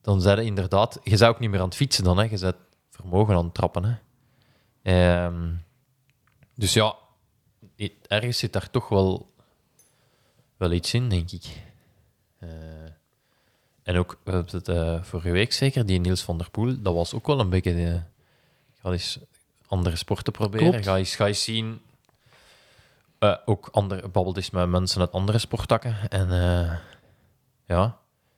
dan 0.02 0.22
zei 0.22 0.40
je 0.40 0.46
inderdaad... 0.46 1.00
Je 1.04 1.18
zou 1.18 1.34
ook 1.34 1.40
niet 1.40 1.50
meer 1.50 1.60
aan 1.60 1.66
het 1.66 1.76
fietsen 1.76 2.04
dan, 2.04 2.18
hè. 2.18 2.24
Je 2.24 2.40
bent 2.40 2.56
vermogen 2.90 3.36
aan 3.36 3.44
het 3.44 3.54
trappen, 3.54 3.84
hè. 3.84 3.96
Ehm, 4.82 5.52
dus 6.60 6.74
ja, 6.74 6.96
ergens 8.08 8.38
zit 8.38 8.54
daar 8.54 8.70
toch 8.70 8.90
wel, 8.90 9.34
wel 10.58 10.72
iets 10.72 10.94
in, 10.94 11.10
denk 11.10 11.32
ik. 11.32 11.46
Eh, 12.40 12.50
en 13.84 13.98
ook, 13.98 14.20
we 14.24 14.32
hebben 14.32 14.56
het 14.56 14.68
eh, 14.68 15.04
vorige 15.04 15.32
week 15.32 15.54
zeker, 15.54 15.86
die 15.86 16.00
Niels 16.00 16.22
van 16.22 16.38
der 16.38 16.50
Poel, 16.50 16.82
dat 16.82 16.94
was 16.94 17.14
ook 17.14 17.28
wel 17.28 17.40
een 17.40 17.50
beetje... 17.50 17.74
de 17.74 18.02
ga 18.82 18.92
eens 18.92 19.20
andere 19.68 19.96
sporten 19.96 20.34
proberen. 20.34 20.70
Klopt. 20.70 20.86
Ga 20.86 20.98
eens, 20.98 21.16
ga 21.16 21.28
eens 21.28 21.44
zien... 21.44 21.82
eh, 23.20 23.36
ook 23.46 23.70
andere, 23.72 24.08
babbelt 24.08 24.38
eens 24.38 24.50
met 24.50 24.70
mensen 24.70 25.02
uit 25.02 25.12
andere 25.12 25.38
sporttakken. 25.38 26.10
En 26.10 26.30
ja... 27.66 27.98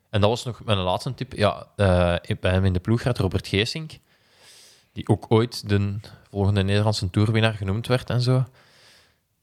En 0.09 0.21
dat 0.21 0.29
was 0.29 0.43
nog 0.43 0.63
mijn 0.63 0.77
laatste 0.77 1.13
tip. 1.13 1.33
Ja, 1.33 1.67
bij 1.75 2.51
hem 2.51 2.65
in 2.65 2.73
de 2.73 2.79
ploeg 2.79 3.01
gaat 3.01 3.17
Robert 3.17 3.47
Geesink, 3.47 3.99
die 4.93 5.07
ook 5.07 5.25
ooit 5.29 5.69
de 5.69 5.99
volgende 6.31 6.63
Nederlandse 6.63 7.09
toerwinnaar 7.09 7.53
genoemd 7.53 7.87
werd 7.87 8.09
en 8.09 8.21
zo. 8.21 8.45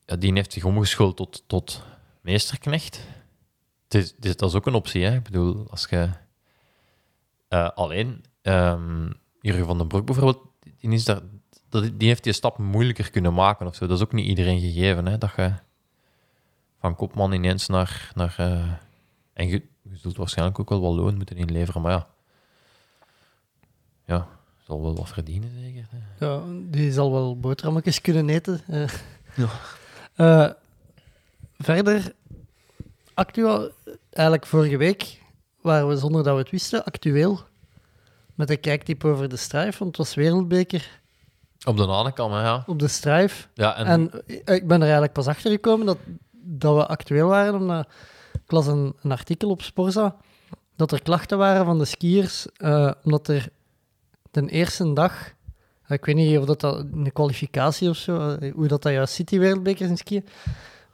Ja, 0.06 0.16
die 0.16 0.32
heeft 0.32 0.52
zich 0.52 0.64
omgeschoold 0.64 1.16
tot, 1.16 1.42
tot 1.46 1.82
meesterknecht. 2.20 3.00
Het 3.88 3.94
is, 3.94 4.36
dat 4.36 4.48
is 4.48 4.54
ook 4.54 4.66
een 4.66 4.74
optie, 4.74 5.04
hè. 5.04 5.14
Ik 5.14 5.22
bedoel, 5.22 5.70
als 5.70 5.86
je... 5.90 6.10
eh, 7.48 7.68
alleen, 7.74 8.24
ehm 8.42 9.10
Jurgen 9.40 9.66
van 9.66 9.78
den 9.78 9.88
Broek 9.88 10.06
bijvoorbeeld, 10.06 10.40
die, 10.78 10.90
is 10.90 11.04
daar, 11.04 11.20
die 11.70 12.08
heeft 12.08 12.24
die 12.24 12.32
stap 12.32 12.58
moeilijker 12.58 13.10
kunnen 13.10 13.34
maken 13.34 13.66
of 13.66 13.74
zo. 13.74 13.86
Dat 13.86 13.96
is 13.96 14.02
ook 14.02 14.12
niet 14.12 14.26
iedereen 14.26 14.60
gegeven, 14.60 15.06
hè. 15.06 15.18
Dat 15.18 15.32
je 15.36 15.52
van 16.80 16.96
kopman 16.96 17.32
ineens 17.32 17.66
naar... 17.66 18.10
naar 18.14 18.34
eh, 18.36 18.72
en 19.32 19.48
je, 19.48 19.62
je 19.82 19.96
zult 19.96 20.16
waarschijnlijk 20.16 20.58
ook 20.58 20.68
wel 20.68 20.80
wat 20.80 20.94
loon 20.94 21.16
moeten 21.16 21.36
inleveren, 21.36 21.82
maar 21.82 21.92
ja. 21.92 22.06
Ja, 24.04 24.28
zal 24.68 24.82
wel 24.82 24.94
wat 24.96 25.08
verdienen, 25.08 25.50
zeker. 25.60 25.86
hè. 25.90 26.26
Ja, 26.26 26.42
die 26.70 26.92
zal 26.92 27.12
wel 27.12 27.38
boterhammetjes 27.38 28.00
kunnen 28.00 28.28
eten. 28.28 28.60
Ja. 29.34 29.48
Eh, 30.14 30.50
verder, 31.58 32.12
actueel, 33.14 33.70
eigenlijk 34.10 34.46
vorige 34.46 34.76
week 34.76 35.22
waren 35.60 35.88
we 35.88 35.96
zonder 35.96 36.22
dat 36.24 36.34
we 36.34 36.40
het 36.40 36.50
wisten, 36.50 36.84
actueel, 36.84 37.40
met 38.34 38.50
een 38.50 38.60
kijktip 38.60 39.04
over 39.04 39.28
de 39.28 39.36
strijf, 39.36 39.78
want 39.78 39.96
het 39.96 40.06
was 40.06 40.14
wereldbeker 40.14 41.00
Op 41.66 41.76
de 41.76 41.86
Hanekam, 41.86 42.32
hè, 42.32 42.42
ja. 42.42 42.64
op 42.66 42.78
de 42.78 42.88
strijf. 42.88 43.48
Ja, 43.54 43.76
en, 43.76 43.86
En, 43.86 44.22
ik 44.26 44.66
ben 44.66 44.76
er 44.76 44.82
eigenlijk 44.82 45.12
pas 45.12 45.26
achter 45.26 45.50
gekomen 45.50 45.86
dat, 45.86 45.98
dat 46.32 46.74
we 46.74 46.86
actueel 46.86 47.28
waren, 47.28 47.54
omdat 47.54 47.86
ik 48.44 48.52
las 48.52 48.66
een, 48.66 48.94
een 49.02 49.12
artikel 49.12 49.50
op 49.50 49.62
Sporza 49.62 50.16
dat 50.76 50.92
er 50.92 51.02
klachten 51.02 51.38
waren 51.38 51.64
van 51.64 51.78
de 51.78 51.84
skiers, 51.84 52.46
eh, 52.56 52.90
omdat 53.04 53.28
er 53.28 53.48
de 54.46 54.52
eerste 54.52 54.92
dag, 54.92 55.32
ik 55.88 56.04
weet 56.04 56.14
niet 56.14 56.38
of 56.38 56.44
dat, 56.44 56.84
de 56.94 57.10
kwalificatie 57.10 57.88
of 57.88 57.96
zo, 57.96 58.28
eh, 58.28 58.52
hoe 58.54 58.66
dat, 58.66 58.82
dat 58.82 58.92
juist 58.92 59.14
zit, 59.14 59.28
die 59.28 59.40
wereldbekers 59.40 59.88
in 59.88 59.96
skiën, 59.96 60.26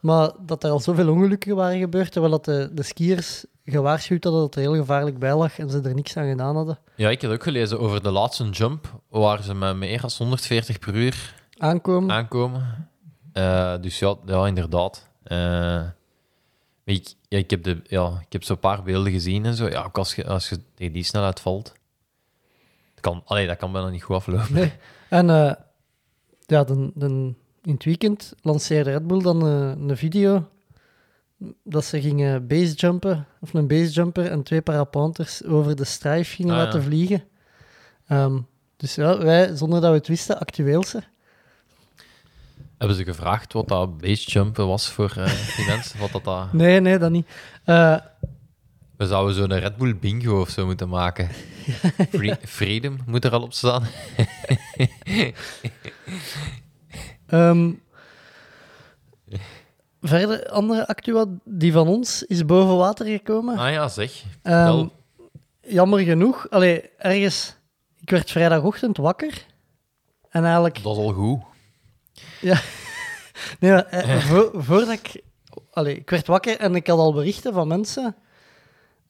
maar 0.01 0.31
dat 0.41 0.65
er 0.65 0.71
al 0.71 0.81
zoveel 0.81 1.09
ongelukken 1.11 1.57
waren 1.57 1.79
gebeurd, 1.79 2.13
terwijl 2.13 2.33
dat 2.33 2.45
de, 2.45 2.71
de 2.73 2.83
skiers 2.83 3.45
gewaarschuwd 3.65 4.25
hadden 4.25 4.43
dat 4.43 4.55
er 4.55 4.61
heel 4.61 4.75
gevaarlijk 4.75 5.19
bij 5.19 5.35
lag 5.35 5.59
en 5.59 5.71
ze 5.71 5.81
er 5.81 5.95
niks 5.95 6.17
aan 6.17 6.29
gedaan 6.29 6.57
hadden. 6.57 6.79
ja, 6.95 7.11
ik 7.11 7.21
heb 7.21 7.31
ook 7.31 7.43
gelezen 7.43 7.81
over 7.81 8.03
de 8.03 8.11
laatste 8.11 8.45
jump, 8.51 9.01
waar 9.09 9.43
ze 9.43 9.55
met 9.55 9.77
meer 9.77 10.01
dan 10.01 10.11
140 10.19 10.79
per 10.79 10.95
uur 10.95 11.35
Aankomen. 11.59 12.11
aankomen. 12.11 12.89
Eh, 13.33 13.75
dus 13.81 13.99
ja, 13.99 14.15
ja 14.27 14.47
inderdaad. 14.47 15.09
Eh, 15.23 15.83
ik, 16.85 17.15
ja, 17.29 17.39
ik, 17.39 17.51
heb 17.51 17.63
de, 17.63 17.83
ja, 17.87 18.19
ik 18.27 18.33
heb 18.33 18.43
zo'n 18.45 18.59
paar 18.59 18.83
beelden 18.83 19.13
gezien 19.13 19.45
en 19.45 19.55
zo. 19.55 19.69
Ja, 19.69 19.83
ook 19.85 19.99
als 19.99 20.15
je, 20.15 20.27
als 20.27 20.49
je 20.49 20.61
tegen 20.75 20.93
die 20.93 21.03
snelheid 21.03 21.41
valt, 21.41 21.73
kan, 23.05 23.23
allee, 23.25 23.47
dat 23.47 23.57
kan 23.57 23.73
bijna 23.73 23.89
niet 23.89 24.03
goed 24.03 24.17
aflopen. 24.17 24.55
Nee. 24.55 24.73
En 25.09 25.31
eh, 25.31 25.53
ja, 26.47 26.65
de, 26.65 26.91
de, 26.95 27.07
in 27.63 27.73
het 27.75 27.85
weekend 27.85 28.35
lanceerde 28.43 28.91
Red 28.91 29.07
Bull 29.07 29.23
dan 29.23 29.47
eh, 29.47 29.89
een 29.89 29.97
video 29.97 30.49
dat 31.63 31.85
ze 31.85 32.01
gingen 32.01 32.47
basejumpen, 32.47 33.27
of 33.41 33.55
een 33.55 33.67
basejumper 33.67 34.31
en 34.31 34.43
twee 34.43 34.63
parapenters 34.63 35.45
over 35.45 35.77
de 35.77 35.85
strijf 35.85 36.35
gingen 36.35 36.53
Ah, 36.53 36.59
ja. 36.59 36.65
laten 36.65 36.83
vliegen. 36.83 37.25
Ehm, 38.07 38.39
dus 38.77 38.95
ja, 38.95 39.19
wij, 39.19 39.57
zonder 39.57 39.81
dat 39.81 39.91
we 39.91 39.97
het 39.97 40.09
wisten, 40.09 40.41
actueelse. 40.41 41.03
Hebben 42.79 42.97
ze 42.97 43.05
gevraagd 43.05 43.53
wat 43.53 43.69
dat 43.69 43.99
basejumpen 43.99 44.67
was 44.67 44.89
voor 44.91 45.13
eh, 45.17 45.57
die 45.57 45.67
mensen? 45.67 45.99
Wat 46.01 46.13
dat, 46.13 46.25
dat... 46.25 46.53
Nee, 46.53 46.81
nee, 46.81 46.99
dat 46.99 47.11
niet. 47.11 47.27
We 48.97 49.07
zouden 49.07 49.35
zo'n 49.35 49.59
Red 49.59 49.77
Bull 49.77 49.97
bingo 49.97 50.41
of 50.41 50.49
zo 50.51 50.67
moeten 50.67 50.89
maken. 50.89 51.29
Free- 52.13 52.37
Freedom 52.47 52.99
moet 53.07 53.25
er 53.25 53.33
al 53.33 53.43
op 53.43 53.53
staan. 53.53 53.83
Ehm, 57.27 57.73
verder, 60.03 60.49
andere 60.51 60.87
actua, 60.87 61.25
die 61.45 61.73
van 61.73 61.89
ons, 61.89 62.23
is 62.23 62.45
boven 62.45 62.77
water 62.77 63.07
gekomen. 63.07 63.59
Ah 63.59 63.71
ja, 63.73 63.89
zeg. 63.89 64.23
Ehm, 64.43 64.87
jammer 65.61 66.01
genoeg. 66.01 66.51
Allee, 66.51 66.81
ergens... 66.99 67.57
Ik 68.01 68.11
werd 68.11 68.31
vrijdagochtend 68.31 68.97
wakker. 68.97 69.47
En 70.29 70.45
eigenlijk... 70.45 70.83
Dat 70.83 70.97
is 70.97 71.03
al 71.03 71.13
goed. 71.13 71.41
Nee, 73.61 73.71
maar, 73.73 73.85
eh, 73.87 74.17
vo- 74.25 74.51
voordat 74.55 74.89
ik... 74.91 75.23
Allee, 75.71 75.97
ik 75.97 76.11
werd 76.11 76.27
wakker 76.27 76.59
en 76.59 76.75
ik 76.75 76.87
had 76.87 76.99
al 76.99 77.13
berichten 77.13 77.53
van 77.53 77.69
mensen 77.69 78.17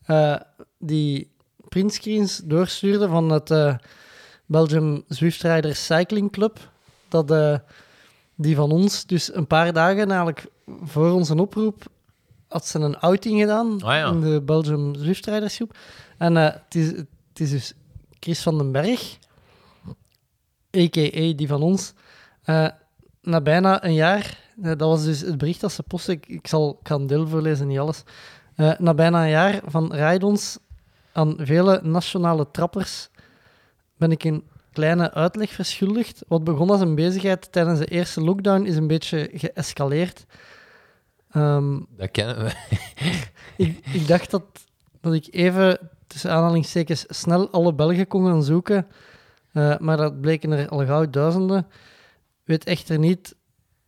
eh, 0.05 0.35
die 0.77 1.31
printscreens 1.69 2.41
doorstuurden 2.43 3.09
van 3.09 3.29
het 3.29 3.51
eh, 3.51 3.75
Belgium 4.45 5.03
Zwift 5.07 5.41
Riders 5.41 5.85
Cycling 5.85 6.31
Club. 6.31 6.71
Dat 7.07 7.31
eh, 7.31 7.57
die 8.35 8.55
van 8.55 8.71
ons 8.71 9.05
dus 9.05 9.35
een 9.35 9.47
paar 9.47 9.73
dagen 9.73 10.07
eigenlijk 10.07 10.45
voor 10.83 11.11
onze 11.11 11.35
oproep 11.35 11.83
had 12.47 12.67
ze 12.67 12.79
een 12.79 12.99
outing 12.99 13.39
gedaan 13.39 13.83
Ah, 13.83 13.93
ja. 13.93 14.07
in 14.07 14.21
de 14.21 14.41
Belgium 14.41 14.95
Zwift 14.95 15.25
Riders 15.25 15.55
groep. 15.55 15.77
En 16.17 16.35
het, 16.35 16.75
is, 16.75 16.87
het 16.87 17.07
is 17.33 17.49
dus 17.49 17.73
Chris 18.19 18.41
van 18.41 18.57
den 18.57 18.71
Berg, 18.71 19.17
a.k.a. 20.77 21.33
die 21.35 21.47
van 21.47 21.61
ons, 21.61 21.93
na 23.21 23.41
bijna 23.43 23.83
een 23.83 23.93
jaar, 23.93 24.37
dat 24.55 24.79
was 24.79 25.03
dus 25.03 25.21
het 25.21 25.37
bericht 25.37 25.61
dat 25.61 25.71
ze 25.71 25.83
postte, 25.83 26.11
ik, 26.11 26.27
ik, 26.27 26.47
zal, 26.47 26.79
ik 26.81 26.89
een 26.89 27.07
deel 27.07 27.27
voorlezen, 27.27 27.67
niet 27.67 27.79
alles. 27.79 28.03
Eh, 28.55 28.71
na 28.79 28.93
bijna 28.93 29.23
een 29.23 29.29
jaar 29.29 29.61
van 29.65 29.93
rijdons 29.93 30.57
aan 31.11 31.35
vele 31.39 31.79
nationale 31.83 32.51
trappers 32.51 33.09
ben 33.97 34.11
ik 34.11 34.23
een 34.23 34.43
kleine 34.71 35.13
uitleg 35.13 35.51
verschuldigd. 35.51 36.23
Wat 36.27 36.43
begon 36.43 36.69
als 36.69 36.81
een 36.81 36.95
bezigheid 36.95 37.51
tijdens 37.51 37.79
de 37.79 37.85
eerste 37.85 38.21
lockdown 38.21 38.65
is 38.65 38.75
een 38.75 38.87
beetje 38.87 39.29
geëscaleerd. 39.33 40.25
Ehm, 41.31 41.79
Dat 41.89 42.11
kennen 42.11 42.37
we. 42.43 42.51
ik, 43.63 43.85
ik 43.93 44.07
dacht 44.07 44.31
dat, 44.31 44.43
dat 45.01 45.13
ik 45.13 45.27
even, 45.31 45.79
tussen 46.07 46.31
aanhalingstekens, 46.31 47.05
snel 47.07 47.49
alle 47.49 47.73
Belgen 47.73 48.07
kon 48.07 48.25
gaan 48.25 48.43
zoeken. 48.43 48.87
Eh, 49.51 49.77
maar 49.77 49.97
dat 49.97 50.21
bleken 50.21 50.51
er 50.51 50.69
al 50.69 50.85
gauw 50.85 51.09
duizenden. 51.09 51.67
Weet 52.43 52.63
echter 52.63 52.99
niet... 52.99 53.35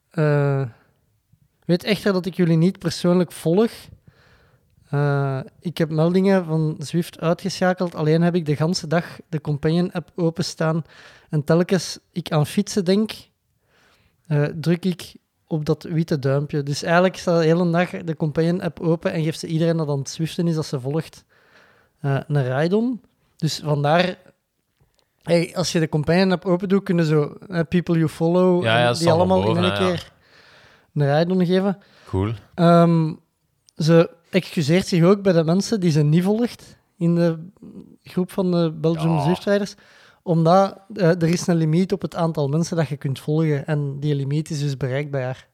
eh, 0.09 0.61
weet 1.65 1.83
echter 1.83 2.13
dat 2.13 2.25
ik 2.25 2.33
jullie 2.35 2.57
niet 2.57 2.79
persoonlijk 2.79 3.31
volg. 3.31 3.71
Eh, 4.89 5.39
ik 5.59 5.77
heb 5.77 5.89
meldingen 5.89 6.45
van 6.45 6.75
Zwift 6.79 7.19
uitgeschakeld. 7.19 7.95
Alleen 7.95 8.21
heb 8.21 8.35
ik 8.35 8.45
de 8.45 8.55
ganse 8.55 8.87
dag 8.87 9.19
de 9.29 9.41
Companion-app 9.41 10.11
openstaan. 10.15 10.83
En 11.29 11.43
telkens 11.43 11.99
ik 12.11 12.31
aan 12.31 12.45
fietsen 12.45 12.85
denk, 12.85 13.11
eh, 14.27 14.43
druk 14.43 14.85
ik 14.85 15.15
op 15.47 15.65
dat 15.65 15.83
witte 15.83 16.19
duimpje. 16.19 16.63
Dus 16.63 16.83
eigenlijk 16.83 17.17
staat 17.17 17.39
de 17.39 17.45
hele 17.45 17.69
dag 17.69 17.89
de 17.89 18.15
Companion-app 18.15 18.79
open 18.79 19.11
en 19.11 19.23
geeft 19.23 19.39
ze 19.39 19.47
iedereen 19.47 19.77
dat 19.77 19.89
aan 19.89 19.99
het 19.99 20.09
Zwiften 20.09 20.47
is 20.47 20.55
dat 20.55 20.65
ze 20.65 20.79
volgt 20.79 21.25
eh, 21.99 22.19
een 22.27 22.57
ride-on. 22.57 23.01
Dus 23.35 23.59
vandaar... 23.63 24.17
Hey, 25.21 25.55
als 25.55 25.71
je 25.71 25.79
de 25.79 25.89
Companion-app 25.89 26.45
open 26.45 26.69
doet, 26.69 26.83
kunnen 26.83 27.05
zo 27.05 27.37
people 27.69 27.97
you 27.97 28.09
follow 28.09 28.63
Ja, 28.63 28.79
ja, 28.79 28.93
die 28.93 29.11
allemaal 29.11 29.41
boven, 29.41 29.63
in 29.63 29.71
één 29.71 29.83
ja. 29.83 29.89
keer 29.89 30.11
een 30.93 31.17
ride-on 31.17 31.45
geven. 31.45 31.77
Cool. 32.05 32.31
Ehm, 32.55 33.13
ze 33.75 34.16
excuseert 34.29 34.87
zich 34.87 35.03
ook 35.03 35.21
bij 35.21 35.33
de 35.33 35.43
mensen 35.43 35.79
die 35.79 35.91
ze 35.91 36.01
niet 36.03 36.23
volgt 36.23 36.77
in 36.97 37.15
de 37.15 37.49
groep 38.03 38.31
van 38.31 38.51
de 38.51 38.71
Belgium 38.71 39.13
Ja. 39.13 39.23
Zwift-rijders, 39.23 39.75
omdat 40.23 40.79
eh, 40.93 41.09
er 41.09 41.23
is 41.27 41.47
een 41.47 41.55
limiet 41.55 41.91
op 41.93 42.01
het 42.01 42.15
aantal 42.15 42.47
mensen 42.47 42.77
dat 42.77 42.87
je 42.87 42.97
kunt 42.97 43.19
volgen 43.19 43.65
en 43.65 43.99
die 43.99 44.15
limiet 44.15 44.49
is 44.49 44.59
dus 44.59 44.77
bereikt 44.77 45.11
bij 45.11 45.23
haar. 45.23 45.47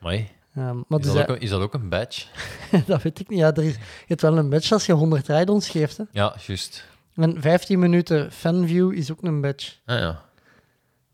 Mooi. 0.00 0.28
Maar 0.52 0.74
Is, 0.74 0.84
dus 0.88 1.04
dat 1.06 1.14
hij- 1.14 1.22
ook, 1.22 1.28
een- 1.28 1.40
is 1.40 1.50
dat 1.50 1.60
ook 1.60 1.74
een 1.74 1.88
badge? 1.88 2.26
dat 2.86 3.02
weet 3.02 3.20
ik 3.20 3.28
niet. 3.28 3.38
Ja, 3.38 3.54
er 3.54 3.62
is, 3.64 3.74
je 3.74 3.80
hebt 4.06 4.20
wel 4.22 4.38
een 4.38 4.48
badge 4.50 4.72
als 4.74 4.86
je 4.86 4.92
100 4.92 5.26
rijdons 5.26 5.68
geeft. 5.68 5.96
Hè. 5.96 6.04
Ja, 6.10 6.34
juist. 6.46 6.84
En 7.14 7.40
15 7.40 7.78
minuten 7.78 8.32
fanview 8.32 8.92
is 8.92 9.12
ook 9.12 9.22
een 9.22 9.40
badge. 9.40 9.72
Ah, 9.84 9.98
ja. 9.98 10.22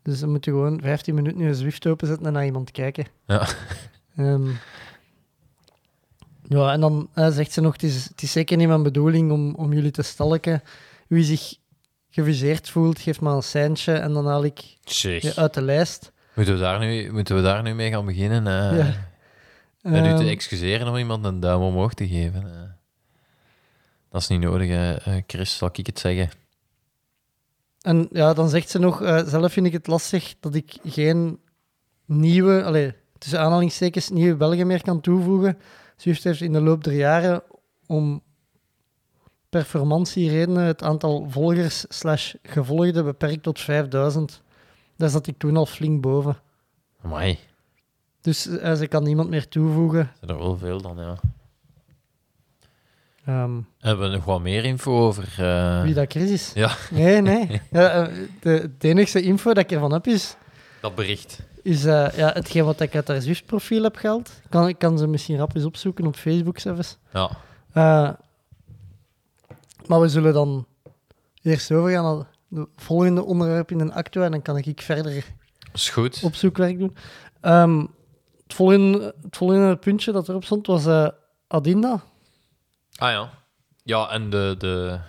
Dus 0.03 0.19
dan 0.19 0.29
moet 0.29 0.45
je 0.45 0.51
gewoon 0.51 0.81
15 0.81 1.15
minuten 1.15 1.39
je 1.41 1.53
Zwift 1.55 1.87
openzetten 1.87 2.25
en 2.25 2.33
naar 2.33 2.45
iemand 2.45 2.71
kijken. 2.71 3.05
Ja. 3.27 3.47
Ehm, 4.15 4.47
ja, 6.47 6.71
en 6.71 6.79
dan 6.81 7.09
eh, 7.13 7.29
zegt 7.29 7.51
ze 7.51 7.61
nog, 7.61 7.73
het 7.73 7.83
is, 7.83 8.03
het 8.05 8.21
is 8.21 8.31
zeker 8.31 8.57
niet 8.57 8.67
mijn 8.67 8.83
bedoeling 8.83 9.31
om, 9.31 9.55
om 9.55 9.73
jullie 9.73 9.91
te 9.91 10.01
stalken. 10.01 10.63
Wie 11.07 11.23
zich 11.23 11.55
geviseerd 12.09 12.69
voelt, 12.69 12.99
geeft 12.99 13.21
maar 13.21 13.35
een 13.35 13.43
seintje 13.43 13.93
en 13.93 14.13
dan 14.13 14.27
haal 14.27 14.43
ik 14.43 14.61
Zeg. 14.83 15.21
je 15.21 15.35
uit 15.35 15.53
de 15.53 15.61
lijst. 15.61 16.11
Moeten, 16.33 16.53
we 16.53 16.59
daar 16.59 16.79
nu, 16.79 17.11
moeten 17.11 17.35
we 17.35 17.41
daar 17.41 17.63
nu 17.63 17.73
mee 17.73 17.89
gaan 17.91 18.05
beginnen? 18.05 18.47
eh 18.47 18.77
Ja. 18.77 19.11
En 19.81 20.05
u 20.05 20.09
te 20.15 20.23
Ehm, 20.23 20.27
excuseren 20.27 20.87
om 20.87 20.97
iemand 20.97 21.25
een 21.25 21.39
duim 21.39 21.61
omhoog 21.61 21.93
te 21.93 22.07
geven? 22.07 22.43
eh. 22.45 22.69
dat 24.09 24.21
is 24.21 24.27
niet 24.27 24.39
nodig, 24.39 24.67
hè. 24.69 24.93
Eh, 24.95 25.21
Chris, 25.27 25.57
zal 25.57 25.69
ik 25.73 25.85
het 25.85 25.99
zeggen? 25.99 26.29
En 27.81 28.07
ja, 28.11 28.33
dan 28.33 28.49
zegt 28.49 28.69
ze 28.69 28.79
nog, 28.79 29.01
eh, 29.01 29.25
zelf 29.25 29.53
vind 29.53 29.65
ik 29.65 29.73
het 29.73 29.87
lastig 29.87 30.35
dat 30.39 30.55
ik 30.55 30.73
geen 30.83 31.39
nieuwe, 32.05 32.63
allee, 32.63 32.93
tussen 33.17 33.39
aanhalingstekens, 33.39 34.09
nieuwe 34.09 34.35
Belgen 34.35 34.67
meer 34.67 34.81
kan 34.81 35.01
toevoegen. 35.01 35.57
Zwift 35.97 36.23
heeft 36.23 36.41
in 36.41 36.53
de 36.53 36.61
loop 36.61 36.83
der 36.83 36.93
jaren 36.93 37.43
om 37.87 38.21
performantieredenen 39.49 40.63
het 40.65 40.83
aantal 40.83 41.27
volgers 41.29 41.85
slash 41.89 42.33
gevolgden 42.43 43.03
beperkt 43.05 43.43
tot 43.43 43.59
5000. 43.59 44.41
Daar 44.97 45.09
zat 45.09 45.27
ik 45.27 45.37
toen 45.37 45.57
al 45.57 45.65
flink 45.65 46.01
boven. 46.01 46.37
Amai, 47.03 47.39
Dus 48.21 48.47
eh, 48.47 48.73
ze 48.75 48.87
kan 48.87 49.03
niemand 49.03 49.29
meer 49.29 49.47
toevoegen. 49.47 50.11
zijn 50.19 50.31
er 50.31 50.37
wel 50.37 50.57
veel 50.57 50.81
dan, 50.81 50.97
ja. 50.97 51.15
Ehm, 53.25 53.59
Hebben 53.79 54.09
we 54.09 54.15
nog 54.15 54.25
wat 54.25 54.41
meer 54.41 54.63
info 54.65 54.99
over... 55.07 55.23
eh, 55.45 55.81
wie 55.83 55.93
dat 55.93 56.11
Chris 56.11 56.29
is? 56.31 56.51
Ja, 56.53 56.75
Nee, 56.91 57.21
nee. 57.21 57.61
Ja, 57.71 57.89
eh, 58.07 58.13
de, 58.41 58.71
de 58.77 58.87
enige 58.87 59.21
info 59.21 59.53
dat 59.53 59.63
ik 59.63 59.71
ervan 59.71 59.93
heb 59.93 60.07
is, 60.07 60.35
dat 60.81 60.95
bericht. 60.95 61.39
Is 61.63 61.85
eh, 61.85 62.07
ja, 62.17 62.31
hetgeen 62.33 62.65
wat 62.65 62.79
ik 62.79 62.95
uit 62.95 63.07
haar 63.07 63.21
Zwift-profiel 63.21 63.83
heb 63.83 63.95
gehaald. 63.95 64.31
Kan, 64.49 64.67
ik 64.67 64.77
kan 64.77 64.97
ze 64.97 65.07
misschien 65.07 65.37
rap 65.37 65.55
eens 65.55 65.65
opzoeken 65.65 66.05
op 66.07 66.15
Facebook 66.15 66.59
zelfs. 66.59 66.97
Ja, 67.13 67.29
Eh, 67.73 68.09
maar 69.87 70.01
we 70.01 70.07
zullen 70.09 70.33
dan 70.33 70.65
eerst 71.41 71.71
overgaan 71.71 72.03
naar 72.03 72.25
het 72.61 72.69
volgende 72.75 73.23
onderwerp 73.23 73.71
in 73.71 73.79
een 73.79 73.93
actua 73.93 74.23
en 74.25 74.31
dan 74.31 74.41
kan 74.41 74.57
ik 74.57 74.81
verder 74.81 75.25
is 75.73 75.89
goed. 75.89 76.21
opzoekwerk 76.23 76.79
doen. 76.79 76.95
Ehm, 77.41 77.79
het, 78.43 78.53
volgende, 78.53 79.15
het 79.21 79.37
volgende 79.37 79.75
puntje 79.75 80.11
dat 80.11 80.29
erop 80.29 80.43
stond 80.45 80.67
was 80.67 80.85
eh, 80.85 81.07
Adinda 81.47 82.03
Ah 82.95 83.11
ja. 83.11 83.29
Ja, 83.83 84.09
en 84.09 84.29
de, 84.29 84.55
de, 84.57 84.99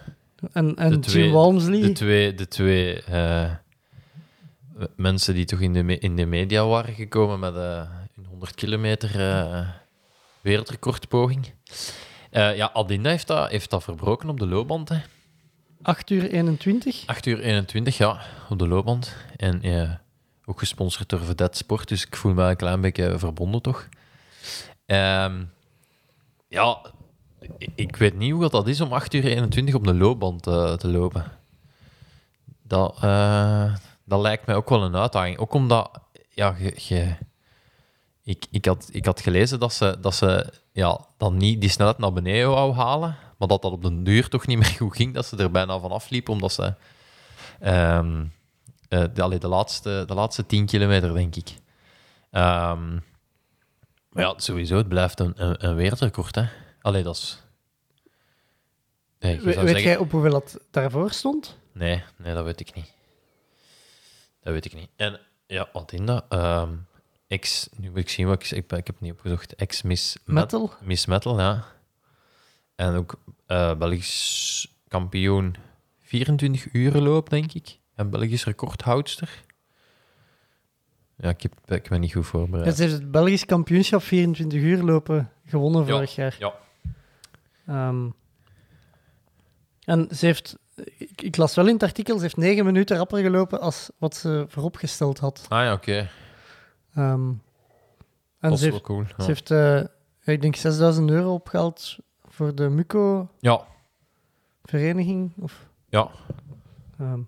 en, 0.53 0.75
en 0.77 0.89
De 0.89 0.95
Jim 0.95 1.01
twee- 1.01 1.33
Walmsley. 1.33 1.81
de 1.81 1.93
twee, 1.93 2.35
de 2.35 2.49
twee 2.49 3.03
mensen 4.97 5.35
die 5.35 5.45
toch 5.45 5.61
in 5.61 5.73
de, 5.73 5.99
in 5.99 6.17
de 6.17 6.25
media 6.27 6.67
waren 6.67 6.95
gekomen 6.95 7.39
met 7.39 7.55
eh, 7.57 7.83
een 8.17 8.27
100 8.27 8.55
kilometer 8.55 9.21
eh, 9.31 9.69
wereldrecordpoging. 10.41 11.53
Eh, 12.31 12.57
ja, 12.57 12.71
Adinda 12.73 13.11
heeft 13.11 13.27
dat, 13.27 13.51
heeft 13.51 13.71
dat 13.71 13.83
verbroken 13.83 14.29
op 14.29 14.39
de 14.39 14.47
loopband. 14.47 14.89
Hè. 14.89 14.99
8 15.83 16.11
uur 16.11 16.31
21. 16.31 17.03
8 17.07 17.27
uur 17.27 17.41
21, 17.41 17.97
ja, 17.97 18.21
op 18.49 18.59
de 18.59 18.69
loopband. 18.69 19.17
En 19.37 19.63
ook 20.45 20.59
gesponsord 20.59 21.09
door 21.09 21.21
Vedette 21.21 21.57
Sport, 21.57 21.89
dus 21.89 22.07
ik 22.07 22.17
voel 22.17 22.35
me 22.35 22.43
een 22.45 22.57
klein 22.57 22.81
beetje 22.81 23.19
verbonden 23.19 23.63
toch. 23.63 23.89
Ehm, 24.87 25.43
ja, 26.49 26.79
ik- 27.75 27.97
weet 27.97 28.15
niet 28.17 28.33
hoe 28.33 28.49
dat 28.51 28.69
is 28.69 28.81
om 28.81 28.93
8 28.93 29.15
uur 29.15 29.25
21 29.25 29.75
op 29.75 29.85
de 29.85 29.95
loopband 29.95 30.43
te 30.43 30.89
lopen. 30.89 31.25
Dat, 32.63 32.99
dat 34.05 34.21
lijkt 34.21 34.47
mij 34.47 34.55
ook 34.57 34.69
wel 34.69 34.83
een 34.83 34.97
uitdaging. 34.97 35.39
Ook 35.39 35.55
omdat, 35.55 35.99
ja, 36.29 36.55
je, 36.59 36.75
je- 36.77 37.17
ik, 38.23 38.47
ik, 38.51 38.65
had, 38.65 38.89
ik 38.93 39.05
had 39.05 39.21
gelezen 39.21 39.61
dat 39.61 39.73
ze, 39.73 39.97
dat 40.01 40.15
ze 40.15 40.53
ja, 40.73 41.07
dan 41.17 41.37
niet 41.37 41.61
die 41.61 41.71
snelheid 41.71 41.99
naar 41.99 42.13
beneden 42.13 42.51
wou 42.51 42.75
halen, 42.75 43.17
maar 43.39 43.49
dat 43.49 43.63
dat 43.63 43.73
op 43.73 43.83
den 43.83 44.05
duur 44.05 44.29
toch 44.29 44.47
niet 44.47 44.59
meer 44.63 44.67
goed 44.79 44.97
ging, 44.97 45.15
dat 45.15 45.27
ze 45.27 45.37
er 45.37 45.51
bijna 45.51 45.79
van 45.79 45.91
afliepen, 45.91 46.33
omdat 46.33 46.53
ze 46.53 46.75
eh, 47.61 48.11
de, 48.89 49.23
allee, 49.23 49.39
de, 49.39 49.49
laatste, 49.49 50.05
de 50.07 50.15
laatste 50.15 50.47
10 50.47 50.67
kilometer, 50.67 51.15
denk 51.15 51.37
ik. 51.37 51.49
Ehm, 52.31 52.93
maar 54.11 54.23
ja, 54.25 54.35
sowieso, 54.37 54.77
het 54.77 54.89
blijft 54.89 55.21
een, 55.21 55.33
een, 55.37 55.67
een 55.69 55.75
wereldrecord, 55.75 56.35
hè. 56.35 56.45
Allee, 56.81 57.03
dat 57.03 57.17
is... 57.17 57.43
Nee, 59.19 59.37
We- 59.39 59.45
weet 59.45 59.55
zeggen- 59.55 59.83
jij 59.83 59.97
op 59.97 60.11
hoeveel 60.11 60.31
dat 60.31 60.59
daarvoor 60.71 61.11
stond? 61.11 61.57
Nee, 61.73 62.03
nee, 62.17 62.35
dat 62.35 62.45
weet 62.45 62.61
ik 62.61 62.75
niet. 62.75 62.93
Dat 64.45 64.53
weet 64.53 64.65
ik 64.65 64.75
niet. 64.75 64.89
En 64.97 65.21
ja, 65.47 65.69
wat 65.73 65.93
in 65.93 66.07
dat? 66.07 66.25
ehm, 66.29 66.73
ex, 67.27 67.69
nu 67.77 67.89
moet 67.89 67.99
ik 67.99 68.09
zien 68.09 68.27
wat 68.27 68.43
ik, 68.43 68.51
ik, 68.51 68.57
ik 68.65 68.71
heb 68.71 68.87
het 68.87 69.01
niet 69.01 69.13
opgezocht. 69.13 69.55
Ex 69.55 69.83
Miss 69.83 70.17
Met- 70.25 70.35
Metal? 70.35 70.73
Miss 70.83 71.07
Metal, 71.07 71.39
ja. 71.41 71.65
En 72.75 72.95
ook 72.95 73.15
eh 73.47 73.75
Belgisch 73.75 74.69
kampioen 74.89 75.57
24 76.01 76.73
uren 76.73 77.03
loop, 77.03 77.31
denk 77.31 77.53
ik. 77.53 77.79
En 77.95 78.11
Belgisch 78.11 78.45
recordhoudster. 78.45 79.43
Ja, 81.17 81.29
ik, 81.29 81.43
heb, 81.43 81.71
ik 81.71 81.89
ben 81.89 82.01
niet 82.01 82.13
goed 82.13 82.27
voorbereid. 82.27 82.77
ze 82.77 82.83
heeft 82.83 82.95
het 82.95 83.11
Belgisch 83.11 83.45
kampioenschap 83.45 84.03
24 84.03 84.61
uur 84.61 84.83
lopen 84.83 85.33
gewonnen 85.47 85.87
Ja. 85.87 85.93
vorig 85.93 86.15
jaar. 86.15 86.37
Ja. 86.39 86.55
Ehm, 87.67 88.09
en 89.85 90.09
ze 90.17 90.27
heeft, 90.27 90.57
ik, 90.97 91.23
ik 91.23 91.37
las 91.37 91.55
wel 91.55 91.67
in 91.67 91.73
het 91.73 91.83
artikel, 91.83 92.17
ze 92.17 92.23
heeft 92.23 92.37
negen 92.37 92.65
minuten 92.65 92.97
rapper 92.97 93.23
gelopen 93.23 93.61
als 93.61 93.91
wat 93.99 94.17
ze 94.17 94.45
vooropgesteld 94.49 95.19
had. 95.19 95.47
Ah 95.49 95.65
ja, 95.65 95.73
oké. 95.73 96.09
Ehm, 96.95 97.29
en 98.41 98.51
Dat 98.51 98.53
is 98.53 98.59
ze 98.59 98.65
wel 98.65 98.73
heeft, 98.75 98.85
cool. 98.85 99.05
ze 99.19 99.25
heeft 99.25 99.51
eh, 99.51 99.81
ik 100.35 100.43
denk 100.43 100.57
6000 100.57 101.11
euro 101.11 101.33
opgehaald 101.35 101.97
voor 102.29 102.55
de 102.55 102.69
MUCO-vereniging. 102.69 105.33
ja. 105.37 105.43
Of, 105.43 105.67
ja. 105.89 106.09
ehm, 106.99 107.21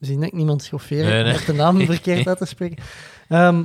zie 0.00 0.20
ik 0.20 0.32
niemand 0.32 0.62
schofferen 0.62 1.04
Nee, 1.04 1.22
nee. 1.22 1.32
met 1.32 1.46
de 1.46 1.52
naam 1.52 1.80
verkeerd 1.86 2.26
uit 2.26 2.38
te 2.38 2.44
spreken. 2.44 2.84
Ehm, 3.28 3.64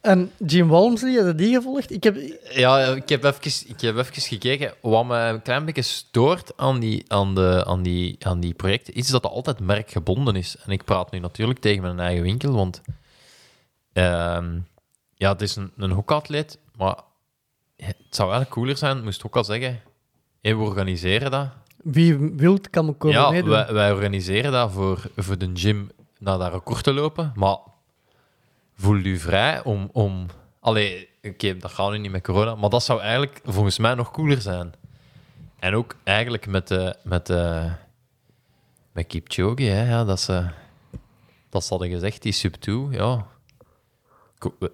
en 0.00 0.30
Jim 0.46 0.68
Walmsley, 0.68 1.14
had 1.14 1.26
je 1.26 1.34
die 1.34 1.54
gevolgd? 1.54 1.90
Ik 1.92 2.02
heb, 2.04 2.16
Ja, 2.50 2.78
ik 2.78 3.08
heb, 3.08 3.24
even, 3.24 3.68
ik 3.68 3.80
heb 3.80 3.96
even 3.96 4.22
gekeken. 4.22 4.74
Wat 4.80 5.06
me 5.06 5.16
een 5.16 5.42
klein 5.42 5.64
beetje 5.64 5.82
stoort 5.82 6.52
aan 6.56 6.80
die, 6.80 7.04
aan 7.08 7.34
de, 7.34 7.64
aan 7.66 7.82
die, 7.82 8.16
aan 8.20 8.40
die 8.40 8.54
projecten, 8.54 8.94
is 8.94 9.08
dat 9.08 9.22
het 9.22 9.32
altijd 9.32 9.60
merkgebonden 9.60 10.36
is. 10.36 10.56
En 10.64 10.72
ik 10.72 10.84
praat 10.84 11.10
nu 11.10 11.18
natuurlijk 11.18 11.58
tegen 11.58 11.82
mijn 11.82 12.00
eigen 12.00 12.22
winkel, 12.22 12.52
want 12.52 12.80
ehm, 13.92 14.58
ja, 15.14 15.32
het 15.32 15.42
is 15.42 15.56
een, 15.56 15.72
een 15.76 15.90
hokatleet, 15.90 16.58
maar 16.76 16.96
het 17.76 17.96
zou 18.10 18.30
eigenlijk 18.30 18.50
cooler 18.60 18.76
zijn, 18.76 19.04
moest 19.04 19.24
ook 19.26 19.36
al 19.36 19.44
zeggen, 19.44 19.80
hé, 20.40 20.56
we 20.56 20.62
organiseren 20.62 21.30
dat. 21.30 21.48
wie 21.82 22.16
wilt, 22.16 22.70
kan 22.70 22.84
me 22.84 22.92
komen 22.92 23.20
ja, 23.20 23.30
meedoen. 23.30 23.50
wij, 23.50 23.72
wij 23.72 23.92
organiseren 23.92 24.52
dat 24.52 24.72
voor, 24.72 25.02
voor 25.16 25.38
de 25.38 25.50
gym 25.54 25.90
naar 26.18 26.38
dat 26.38 26.52
record 26.52 26.82
te 26.82 26.92
lopen, 26.92 27.32
maar 27.34 27.56
voel 28.80 28.96
u 28.96 29.18
vrij 29.18 29.62
om... 29.62 29.88
om 29.92 30.26
allee, 30.60 31.08
oké, 31.22 31.56
dat 31.56 31.70
gaat 31.70 31.90
nu 31.90 31.98
niet 31.98 32.10
met 32.10 32.22
corona, 32.22 32.54
maar 32.54 32.70
dat 32.70 32.82
zou 32.82 33.00
eigenlijk 33.00 33.40
volgens 33.44 33.78
mij 33.78 33.94
nog 33.94 34.10
cooler 34.10 34.40
zijn. 34.40 34.72
En 35.58 35.74
ook 35.74 35.96
eigenlijk 36.04 36.46
met 36.46 36.68
de... 36.68 36.96
Met 37.02 37.26
de 37.26 37.70
met 38.92 39.06
Kipchoge, 39.06 39.62
hè, 39.62 39.90
ja, 39.90 40.04
dat 40.04 40.20
ze... 40.20 40.46
Dat 41.48 41.64
ze 41.64 41.68
hadden 41.68 41.90
gezegd, 41.90 42.22
die 42.22 42.32
sub 42.32 42.54
2, 42.54 42.86
ja... 42.90 43.26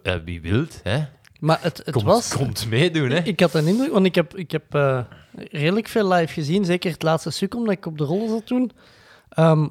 Eh, 0.02 0.14
Wie 0.24 0.40
wilt, 0.40 0.80
hè? 0.82 1.04
Maar 1.40 1.58
het, 1.62 1.78
het 1.84 1.90
Komt, 1.90 2.04
was... 2.04 2.36
komt 2.36 2.66
meedoen, 2.68 3.10
hè? 3.10 3.18
Ik 3.18 3.40
had 3.40 3.54
een 3.54 3.66
indruk, 3.66 3.92
want 3.92 4.06
ik 4.06 4.14
heb, 4.14 4.36
ik 4.36 4.50
heb 4.50 4.74
eh, 4.74 5.00
redelijk 5.50 5.88
veel 5.88 6.12
live 6.12 6.32
gezien, 6.32 6.64
zeker 6.64 6.90
het 6.90 7.02
laatste 7.02 7.30
stuk, 7.30 7.54
omdat 7.54 7.74
ik 7.74 7.86
op 7.86 7.98
de 7.98 8.04
rol 8.04 8.28
zat 8.28 8.46
toen. 8.46 8.72
Ehm, 9.28 9.68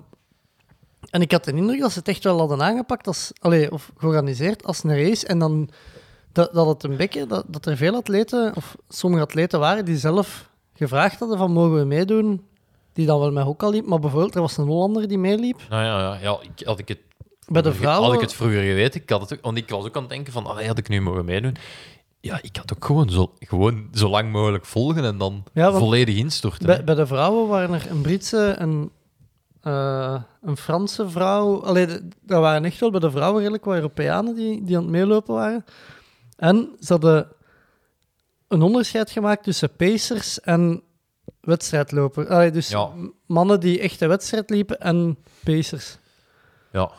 en 1.10 1.22
ik 1.22 1.32
had 1.32 1.44
de 1.44 1.52
indruk 1.52 1.80
dat 1.80 1.92
ze 1.92 2.00
het 2.00 2.08
echt 2.08 2.24
wel 2.24 2.38
hadden 2.38 2.62
aangepakt, 2.62 3.08
als, 3.08 3.32
allee, 3.40 3.72
of 3.72 3.92
georganiseerd 3.98 4.66
als 4.66 4.84
een 4.84 5.04
race. 5.04 5.28
En 5.28 5.40
dan 5.40 5.70
dat, 6.32 6.54
dat 6.54 6.68
het 6.68 6.84
een 6.84 6.98
beetje, 6.98 7.26
dat, 7.26 7.44
dat 7.48 7.66
er 7.66 7.78
veel 7.78 7.96
atleten, 7.96 8.56
of 8.56 8.76
sommige 8.90 9.24
atleten 9.24 9.60
waren, 9.60 9.86
die 9.86 9.98
zelf 9.98 10.50
gevraagd 10.74 11.20
hadden 11.20 11.38
van 11.38 11.52
mogen 11.52 11.78
we 11.78 11.86
meedoen, 11.86 12.46
die 12.94 13.06
dan 13.06 13.20
wel 13.20 13.32
met 13.32 13.46
ook 13.46 13.64
al 13.64 13.72
liep. 13.72 13.86
Maar 13.86 14.00
bijvoorbeeld, 14.00 14.36
er 14.36 14.42
was 14.42 14.58
een 14.58 14.66
Hollander 14.66 15.08
die 15.08 15.18
meeliep. 15.18 15.62
Nou 15.70 15.84
ja, 15.84 16.00
ja, 16.00 16.18
ja 16.22 16.38
ik, 16.42 16.66
had 16.66 16.80
ik 16.80 16.88
het 16.88 17.00
Bij 17.48 17.62
de 17.62 17.68
Had 17.68 17.78
vrouwen... 17.78 18.14
ik 18.14 18.22
het 18.22 18.34
vroeger 18.34 18.62
geweten, 18.62 19.02
ik 19.02 19.10
had 19.10 19.22
het 19.22 19.34
ook, 19.34 19.40
want 19.42 19.58
ik 19.58 19.70
was 19.70 19.86
ook 19.86 19.96
aan 19.96 20.02
het 20.02 20.12
denken 20.12 20.34
van, 20.34 20.46
allee, 20.46 20.68
had 20.68 20.78
ik 20.78 20.90
nu 20.90 21.02
mogen 21.02 21.26
meedoen? 21.26 21.56
Ja, 22.20 22.40
ik 22.42 22.56
had 22.56 22.74
ook 22.74 22.86
gewoon 22.86 23.10
zo, 23.10 23.34
gewoon 23.40 23.88
zo 23.94 24.10
lang 24.10 24.32
mogelijk 24.32 24.66
volgen 24.66 25.04
en 25.04 25.18
dan 25.18 25.44
Ja, 25.54 25.72
volledig 25.72 26.16
instorten. 26.16 26.86
Bij 26.86 26.96
de 26.96 27.08
vrouwen 27.08 27.48
waren 27.48 27.74
er 27.74 27.86
een 27.90 28.02
Britse, 28.02 28.56
een, 28.58 28.92
eh, 29.66 30.22
een 30.42 30.58
Franse 30.58 31.10
vrouw. 31.10 31.64
Allee, 31.64 31.86
de- 31.86 32.08
dat 32.22 32.42
waren 32.42 32.66
echt 32.66 32.80
wel 32.80 32.92
bij 32.92 33.00
de 33.00 33.12
vrouwen 33.12 33.40
redelijk 33.42 33.66
wat 33.66 33.76
Europeanen 33.76 34.36
die, 34.36 34.64
die 34.64 34.76
aan 34.78 34.82
het 34.84 34.92
meelopen 34.92 35.34
waren. 35.34 35.66
En 36.38 36.76
ze 36.80 36.92
hadden 36.94 37.28
een 38.48 38.62
onderscheid 38.62 39.10
gemaakt 39.12 39.44
tussen 39.44 39.76
pacers 39.76 40.40
en 40.42 40.82
wedstrijdlopers. 41.42 42.28
Allee, 42.28 42.52
dus 42.52 42.70
Ja. 42.70 42.90
mannen 43.26 43.60
die 43.60 43.80
echt 43.80 44.00
de 44.00 44.08
wedstrijd 44.08 44.50
liepen 44.50 44.80
en 44.80 45.18
pacers. 45.44 45.98
Ja, 46.72 46.92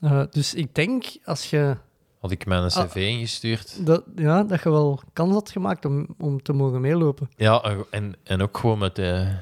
Eh, 0.00 0.22
dus 0.30 0.54
ik 0.54 0.74
denk 0.74 1.04
als 1.24 1.50
je 1.50 1.76
had 2.20 2.30
ik 2.30 2.46
mijn 2.46 2.62
Ah. 2.62 2.84
cv 2.84 2.94
ingestuurd. 2.96 3.86
dat, 3.86 4.04
ja, 4.16 4.42
dat 4.44 4.62
je 4.62 4.70
wel 4.70 5.00
kans 5.12 5.32
had 5.32 5.50
gemaakt 5.50 5.84
om, 5.84 6.06
om 6.18 6.42
te 6.42 6.52
mogen 6.52 6.80
meelopen. 6.80 7.30
Ja, 7.36 7.62
en, 7.90 8.14
en 8.24 8.42
ook 8.42 8.58
gewoon 8.58 8.78
met 8.78 8.96
de 8.96 9.36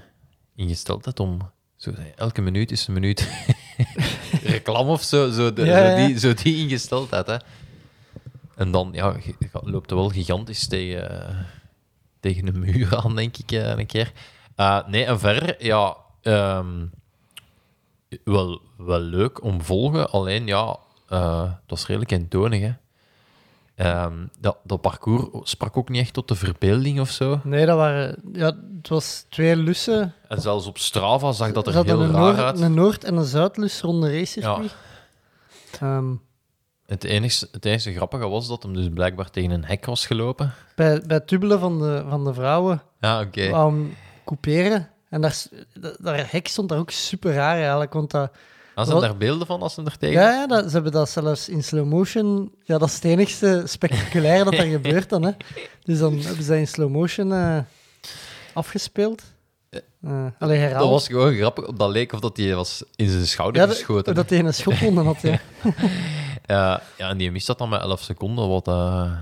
ingesteldheid 0.54 1.20
om... 1.20 1.52
Zo, 1.84 1.92
elke 2.16 2.40
minuut 2.42 2.70
is 2.70 2.86
een 2.86 2.94
minuut 2.94 3.28
reclame 4.42 4.90
of 4.90 5.02
zo. 5.02 5.30
Zo, 5.30 5.52
de- 5.52 5.64
Ja, 5.64 5.76
zo, 5.76 5.82
ja. 6.00 6.06
die, 6.06 6.18
zo 6.18 6.34
die 6.34 6.56
ingesteldheid, 6.56 7.26
hè. 7.26 7.36
En 8.56 8.70
dan 8.70 8.88
ja, 8.92 9.16
loopt 9.52 9.90
er 9.90 9.96
wel 9.96 10.08
gigantisch 10.08 10.66
tegen, 10.68 11.28
eh, 11.28 11.36
tegen 12.20 12.46
een 12.46 12.58
muur 12.58 12.96
aan, 12.96 13.16
denk 13.16 13.36
ik, 13.36 13.52
eh, 13.52 13.68
een 13.78 13.86
keer. 13.86 14.12
Eh, 14.56 14.86
nee, 14.86 15.04
en 15.04 15.18
verder, 15.20 15.64
ja... 15.64 15.96
ehm, 16.22 16.86
wel, 18.24 18.60
wel 18.76 19.00
leuk 19.00 19.42
om 19.42 19.62
volgen, 19.62 20.10
alleen 20.10 20.46
ja, 20.46 20.76
eh 21.08 21.42
dat 21.42 21.60
was 21.66 21.86
redelijk 21.86 22.10
eentonig, 22.10 22.60
hè. 22.60 22.72
Ehm, 23.74 24.26
dat, 24.40 24.56
dat 24.64 24.80
parcours 24.80 25.50
sprak 25.50 25.76
ook 25.76 25.88
niet 25.88 26.00
echt 26.00 26.12
tot 26.12 26.28
de 26.28 26.34
verbeelding 26.34 27.00
of 27.00 27.10
zo. 27.10 27.40
Nee, 27.44 27.66
dat 27.66 27.76
waren... 27.76 28.16
Ja, 28.32 28.56
het 28.76 28.88
was 28.88 29.26
twee 29.28 29.56
lussen. 29.56 30.14
En 30.28 30.40
zelfs 30.40 30.66
op 30.66 30.78
Strava 30.78 31.32
zag 31.32 31.52
dat 31.52 31.66
er 31.66 31.84
heel 31.84 32.00
raar 32.00 32.08
noord, 32.10 32.38
uit. 32.38 32.60
Een 32.60 32.74
Noord- 32.74 33.04
en 33.04 33.16
een 33.16 33.24
Zuidlus 33.24 33.80
rond 33.80 34.02
de 34.02 34.10
racecircuit. 34.18 34.74
Ehm, 35.80 36.12
Het, 36.86 37.04
enige, 37.04 37.48
het 37.52 37.64
enige 37.64 37.92
grappige 37.94 38.28
was 38.28 38.48
dat 38.48 38.62
hem 38.62 38.74
dus 38.74 38.88
blijkbaar 38.94 39.30
tegen 39.30 39.50
een 39.50 39.64
hek 39.64 39.84
was 39.86 40.06
gelopen. 40.06 40.52
bij, 40.76 41.02
bij 41.06 41.16
het 41.16 41.28
dubbelen 41.28 41.58
van 41.60 41.78
de, 41.78 42.04
van 42.08 42.24
de 42.24 42.34
vrouwen 42.34 42.82
Ja, 43.00 43.20
oké. 43.20 43.40
hem 43.40 43.96
couperen. 44.24 44.88
En 45.08 45.20
daar, 45.20 45.44
dat 45.98 46.30
hek 46.30 46.48
stond 46.48 46.68
daar 46.68 46.78
ook 46.78 46.90
super 46.90 47.32
raar 47.34 47.56
eigenlijk. 47.56 47.92
Want 47.92 48.10
dat, 48.10 48.30
Als 48.74 48.88
wat- 48.88 49.00
daar 49.00 49.16
beelden 49.16 49.46
van 49.46 49.60
als 49.62 49.74
ze 49.74 49.82
er 49.84 49.98
tegen. 49.98 50.20
ja, 50.20 50.30
ja 50.30 50.46
dat, 50.46 50.64
ze 50.66 50.70
hebben 50.70 50.92
dat 50.92 51.10
zelfs 51.10 51.48
in 51.48 51.64
slow 51.64 51.86
motion. 51.86 52.52
Ja, 52.62 52.78
dat 52.78 52.88
is 52.88 52.94
het 52.94 53.04
enigste 53.04 53.62
spectaculaire 53.66 54.44
dat 54.44 54.54
er 54.54 54.66
gebeurt 54.80 55.08
dan. 55.08 55.22
Hè. 55.22 55.30
Dus 55.82 55.98
dan 55.98 56.12
hebben 56.18 56.42
ze 56.44 56.48
dat 56.50 56.58
in 56.58 56.68
slow 56.68 56.90
motion 56.90 57.32
eh, 57.32 57.58
afgespeeld. 58.54 59.22
Allee, 60.38 60.58
herhaald. 60.58 60.80
dat 60.82 60.88
was 60.90 61.06
gewoon 61.06 61.34
grappig. 61.34 61.66
Dat 61.66 61.90
leek 61.90 62.12
of 62.12 62.20
dat 62.20 62.36
hij 62.36 62.54
was 62.54 62.84
in 62.96 63.08
zijn 63.08 63.26
schouder 63.26 63.62
ja, 63.62 63.68
geschoten. 63.68 64.14
dat 64.14 64.30
hij 64.30 64.38
een 64.38 64.54
schopronde 64.54 65.00
had. 65.02 65.20
Ja. 65.20 65.38
Ja, 66.46 66.82
ja, 66.98 67.08
en 67.08 67.16
die 67.16 67.30
mist 67.30 67.46
dat 67.46 67.58
dan 67.58 67.68
met 67.68 67.80
11 67.80 68.00
seconden. 68.02 68.48
Wat, 68.48 68.68
eh, 68.68 69.12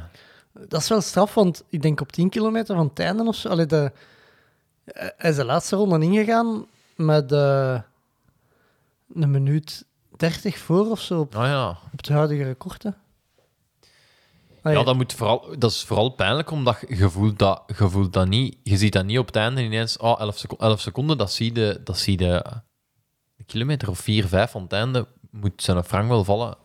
Dat 0.68 0.80
is 0.80 0.88
wel 0.88 1.00
straf, 1.00 1.34
want 1.34 1.62
ik 1.68 1.82
denk 1.82 2.00
op 2.00 2.12
10 2.12 2.28
kilometer 2.28 2.76
van 2.76 2.86
het 2.88 2.98
einde 2.98 3.24
of 3.24 3.34
zo. 3.36 3.48
Allee, 3.48 3.66
de, 3.66 3.92
hij 5.16 5.30
is 5.30 5.36
de 5.36 5.44
laatste 5.44 5.76
ronde 5.76 6.00
ingegaan 6.04 6.66
met 6.96 7.32
eh, 7.32 7.80
een 9.14 9.30
minuut 9.30 9.86
30 10.16 10.58
voor 10.58 10.90
of 10.90 11.00
zo 11.00 11.20
op, 11.20 11.32
Nou 11.32 11.46
ja. 11.46 11.68
op 11.68 11.96
het 11.96 12.08
huidige 12.08 12.42
record. 12.42 12.82
hè. 12.82 12.90
Ah, 14.62 14.72
ja, 14.72 14.82
dat, 14.82 14.94
moet 14.96 15.12
vooral, 15.12 15.58
dat 15.58 15.70
is 15.70 15.84
vooral 15.84 16.08
pijnlijk, 16.10 16.50
omdat 16.50 16.84
je 16.88 17.10
voelt 17.10 17.38
dat, 17.38 17.62
je 17.78 17.88
voelt 17.88 18.12
dat 18.12 18.28
niet. 18.28 18.56
Je 18.62 18.76
ziet 18.76 18.92
dat 18.92 19.04
niet 19.04 19.18
op 19.18 19.26
het 19.26 19.36
einde 19.36 19.62
ineens. 19.62 19.96
Oh, 19.96 20.20
11, 20.20 20.38
seco 20.38 20.56
11 20.56 20.80
seconden, 20.80 21.18
dat 21.18 21.32
zie 21.32 21.54
je, 21.54 21.80
dat 21.84 21.98
zie 21.98 22.18
je 22.18 22.44
een 23.36 23.46
kilometer 23.46 23.88
of 23.90 23.98
4, 23.98 24.26
5 24.28 24.50
van 24.50 24.62
het 24.62 24.72
einde. 24.72 25.06
Moet 25.30 25.62
zijn 25.62 25.84
frank 25.84 26.08
wel 26.08 26.24
vallen. 26.24 26.56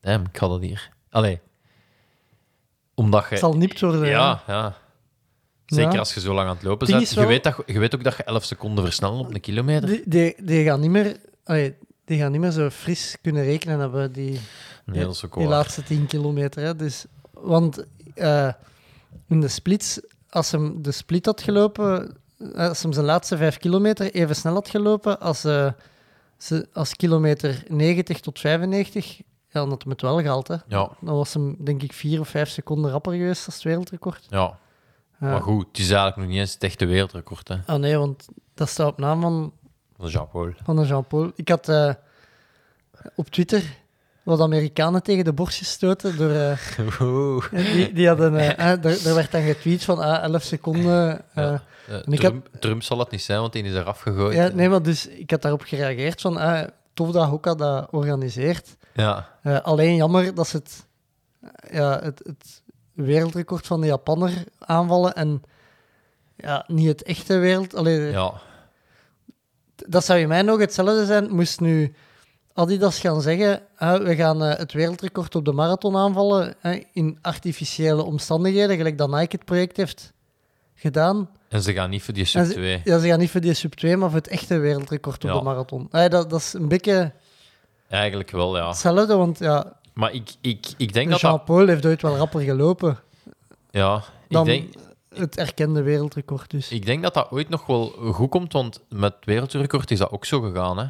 Nee, 0.00 0.18
ik 0.18 0.38
ga 0.38 0.48
dat 0.48 0.60
hier. 0.60 0.90
Allee. 1.10 1.40
Omdat 2.94 3.22
je. 3.22 3.28
Het 3.28 3.38
zal 3.38 3.56
nipt 3.56 3.80
worden. 3.80 4.08
Ja, 4.08 4.42
ja. 4.46 4.76
Zeker 5.66 5.92
Ja. 5.92 5.98
als 5.98 6.14
je 6.14 6.20
zo 6.20 6.34
lang 6.34 6.48
aan 6.48 6.54
het 6.54 6.64
lopen 6.64 6.86
bent. 6.86 7.10
Je, 7.10 7.26
weet 7.26 7.44
dat, 7.44 7.56
je 7.66 7.78
weet 7.78 7.94
ook 7.94 8.04
dat 8.04 8.16
je 8.16 8.22
11 8.24 8.44
seconden 8.44 8.84
versnellen 8.84 9.18
op 9.18 9.34
een 9.34 9.40
kilometer. 9.40 9.88
Die, 9.88 10.02
die, 10.06 10.34
die 10.44 10.64
gaan 10.64 10.80
niet 10.80 10.90
meer... 10.90 11.20
allee, 11.44 11.74
die 12.04 12.18
gaan 12.18 12.32
niet 12.32 12.40
meer 12.40 12.50
zo 12.50 12.70
fris 12.70 13.16
kunnen 13.22 13.44
rekenen 13.44 13.78
hebben, 13.78 14.12
die, 14.12 14.40
Nee, 14.84 15.06
die 15.06 15.28
waar. 15.30 15.46
laatste 15.46 15.82
10 15.82 16.06
kilometer. 16.06 16.62
Hè. 16.62 16.76
Dus, 16.76 17.04
want 17.32 17.84
eh, 18.14 18.52
in 19.28 19.40
de 19.40 19.48
splits, 19.48 20.00
als 20.30 20.50
hem 20.50 20.82
de 20.82 20.92
split 20.92 21.26
had 21.26 21.42
gelopen, 21.42 22.16
eh, 22.38 22.68
als 22.68 22.82
hem 22.82 22.92
zijn 22.92 23.06
laatste 23.06 23.36
5 23.36 23.58
kilometer 23.58 24.14
even 24.14 24.36
snel 24.36 24.54
had 24.54 24.68
gelopen 24.68 25.20
als, 25.20 25.40
ze, 25.40 26.66
als 26.72 26.94
kilometer 26.96 27.62
90 27.68 28.20
tot 28.20 28.38
95, 28.40 29.16
ja, 29.18 29.60
dan 29.60 29.68
had 29.68 29.82
hem 29.82 29.90
het 29.92 30.00
wel 30.00 30.20
gehaald. 30.20 30.48
Hè. 30.48 30.56
Ja, 30.66 30.90
Dan 31.00 31.14
was 31.14 31.34
hem, 31.34 31.56
denk 31.58 31.82
ik, 31.82 31.92
4 31.92 32.20
of 32.20 32.28
5 32.28 32.48
seconden 32.48 32.90
rapper 32.90 33.12
geweest 33.12 33.46
als 33.46 33.54
het 33.54 33.64
wereldrecord. 33.64 34.26
ja. 34.30 34.58
Ja. 35.20 35.30
Maar 35.30 35.42
goed, 35.42 35.66
het 35.66 35.78
is 35.78 35.86
eigenlijk 35.86 36.16
nog 36.16 36.26
niet 36.26 36.38
eens 36.38 36.52
het 36.52 36.62
echte 36.62 36.84
wereldrecord 36.86 37.48
hè, 37.48 37.56
Ah 37.66 37.78
nee, 37.80 37.96
want 37.98 38.28
dat 38.54 38.68
staat 38.68 38.86
op 38.86 38.98
naam 38.98 39.20
van, 39.20 39.52
van 39.98 40.08
Jean-Paul. 40.08 40.52
van 40.64 40.76
de 40.76 40.84
Jean-Paul. 40.84 41.32
Ik 41.36 41.48
had 41.48 41.68
eh, 41.68 41.90
op 43.14 43.28
Twitter 43.28 43.62
wat 44.22 44.40
Amerikanen 44.40 45.02
tegen 45.02 45.24
de 45.24 45.32
borst 45.32 45.58
gestoten 45.58 46.16
door... 46.16 46.30
eh, 46.30 46.58
Oeh. 47.00 47.44
die, 47.50 47.92
die 47.92 48.08
hadden... 48.08 48.36
eh, 48.36 48.58
ah, 48.58 48.84
er, 48.84 49.06
er 49.06 49.14
werd 49.14 49.32
dan 49.32 49.42
getweet 49.42 49.84
van 49.84 49.98
ah, 49.98 50.22
11 50.22 50.42
seconden... 50.42 51.18
eh, 51.34 51.44
Ja. 51.44 51.62
Eh, 51.88 51.96
ik 52.04 52.18
Trump, 52.20 52.48
Trump 52.60 52.82
zal 52.82 52.98
het 52.98 53.10
niet 53.10 53.22
zijn, 53.22 53.40
want 53.40 53.52
die 53.52 53.62
is 53.62 53.74
eraf 53.74 54.00
gegooid. 54.00 54.34
ja, 54.36 54.48
nee, 54.48 54.68
maar 54.68 54.82
dus 54.82 55.06
ik 55.08 55.30
had 55.30 55.42
daarop 55.42 55.62
gereageerd 55.62 56.20
van 56.20 56.36
ah, 56.36 56.68
tof 56.94 57.10
dat 57.10 57.28
Hoka 57.28 57.54
dat 57.54 57.88
organiseert. 57.90 58.76
Ja, 58.92 59.28
Eh, 59.42 59.60
alleen 59.60 59.96
jammer 59.96 60.34
dat 60.34 60.48
ze 60.48 60.56
het, 60.56 60.86
ja, 61.70 62.00
het, 62.02 62.20
het 62.26 62.62
wereldrecord 62.92 63.66
van 63.66 63.80
de 63.80 63.86
Japanner 63.86 64.44
aanvallen 64.58 65.14
en 65.14 65.42
ja, 66.36 66.64
niet 66.66 66.88
het 66.88 67.02
echte 67.02 67.38
wereld. 67.38 67.72
Ja. 68.12 68.32
Dat 69.76 70.04
zou 70.04 70.18
in 70.18 70.28
mij 70.28 70.42
nog 70.42 70.58
hetzelfde 70.58 71.04
zijn, 71.06 71.30
moest 71.34 71.60
nu 71.60 71.94
Adidas 72.52 72.98
gaan 73.00 73.22
zeggen, 73.22 73.62
we 73.78 74.14
gaan 74.16 74.42
eh, 74.44 74.58
het 74.58 74.72
wereldrecord 74.72 75.34
op 75.34 75.44
de 75.44 75.52
marathon 75.52 75.96
aanvallen 75.96 76.54
in 76.92 77.18
artificiële 77.22 78.02
omstandigheden, 78.02 78.76
gelijk 78.76 78.98
dat 78.98 79.10
Nike 79.10 79.36
het 79.36 79.44
project 79.44 79.76
heeft 79.76 80.12
gedaan. 80.74 81.30
En 81.48 81.62
ze 81.62 81.72
gaan 81.72 81.90
niet 81.90 82.02
voor 82.02 82.14
die 82.14 82.24
sub 82.24 82.44
ze- 82.46 82.52
2. 82.52 82.80
Ja, 82.84 82.98
ze 82.98 83.06
gaan 83.08 83.18
niet 83.18 83.30
voor 83.30 83.40
die 83.40 83.54
sub 83.54 83.72
2, 83.74 83.96
maar 83.96 84.08
voor 84.08 84.18
het 84.18 84.28
echte 84.28 84.58
wereldrecord 84.58 85.24
op 85.24 85.30
Ja. 85.30 85.36
de 85.38 85.42
marathon. 85.44 85.88
Eh, 85.90 86.08
dat, 86.08 86.30
dat 86.30 86.40
is 86.40 86.52
een 86.52 86.68
beetje 86.68 87.12
Eigenlijk 87.88 88.30
wel, 88.30 88.56
ja. 88.56 88.68
hetzelfde, 88.68 89.16
want 89.16 89.38
ja, 89.38 89.72
Maar 89.92 90.12
ik, 90.12 90.30
ik, 90.40 90.66
ik 90.76 90.92
denk 90.92 91.10
dat 91.10 91.20
dat... 91.20 91.30
Jean-Paul 91.30 91.66
heeft 91.66 91.86
ooit 91.86 92.02
wel 92.02 92.16
rapper 92.16 92.40
gelopen 92.40 92.98
Ja, 93.70 93.96
ik 93.96 94.02
dan 94.28 94.44
denk, 94.44 94.74
het 95.16 95.36
erkende 95.36 95.82
wereldrecord. 95.82 96.50
Dus. 96.50 96.70
ik 96.70 96.86
denk 96.86 97.02
dat 97.02 97.14
dat 97.14 97.30
ooit 97.30 97.48
nog 97.48 97.66
wel 97.66 97.86
goed 97.88 98.30
komt, 98.30 98.52
want 98.52 98.80
met 98.88 99.14
wereldrecord 99.20 99.90
is 99.90 99.98
dat 99.98 100.10
ook 100.10 100.24
zo 100.24 100.40
gegaan. 100.40 100.78
Hè. 100.78 100.86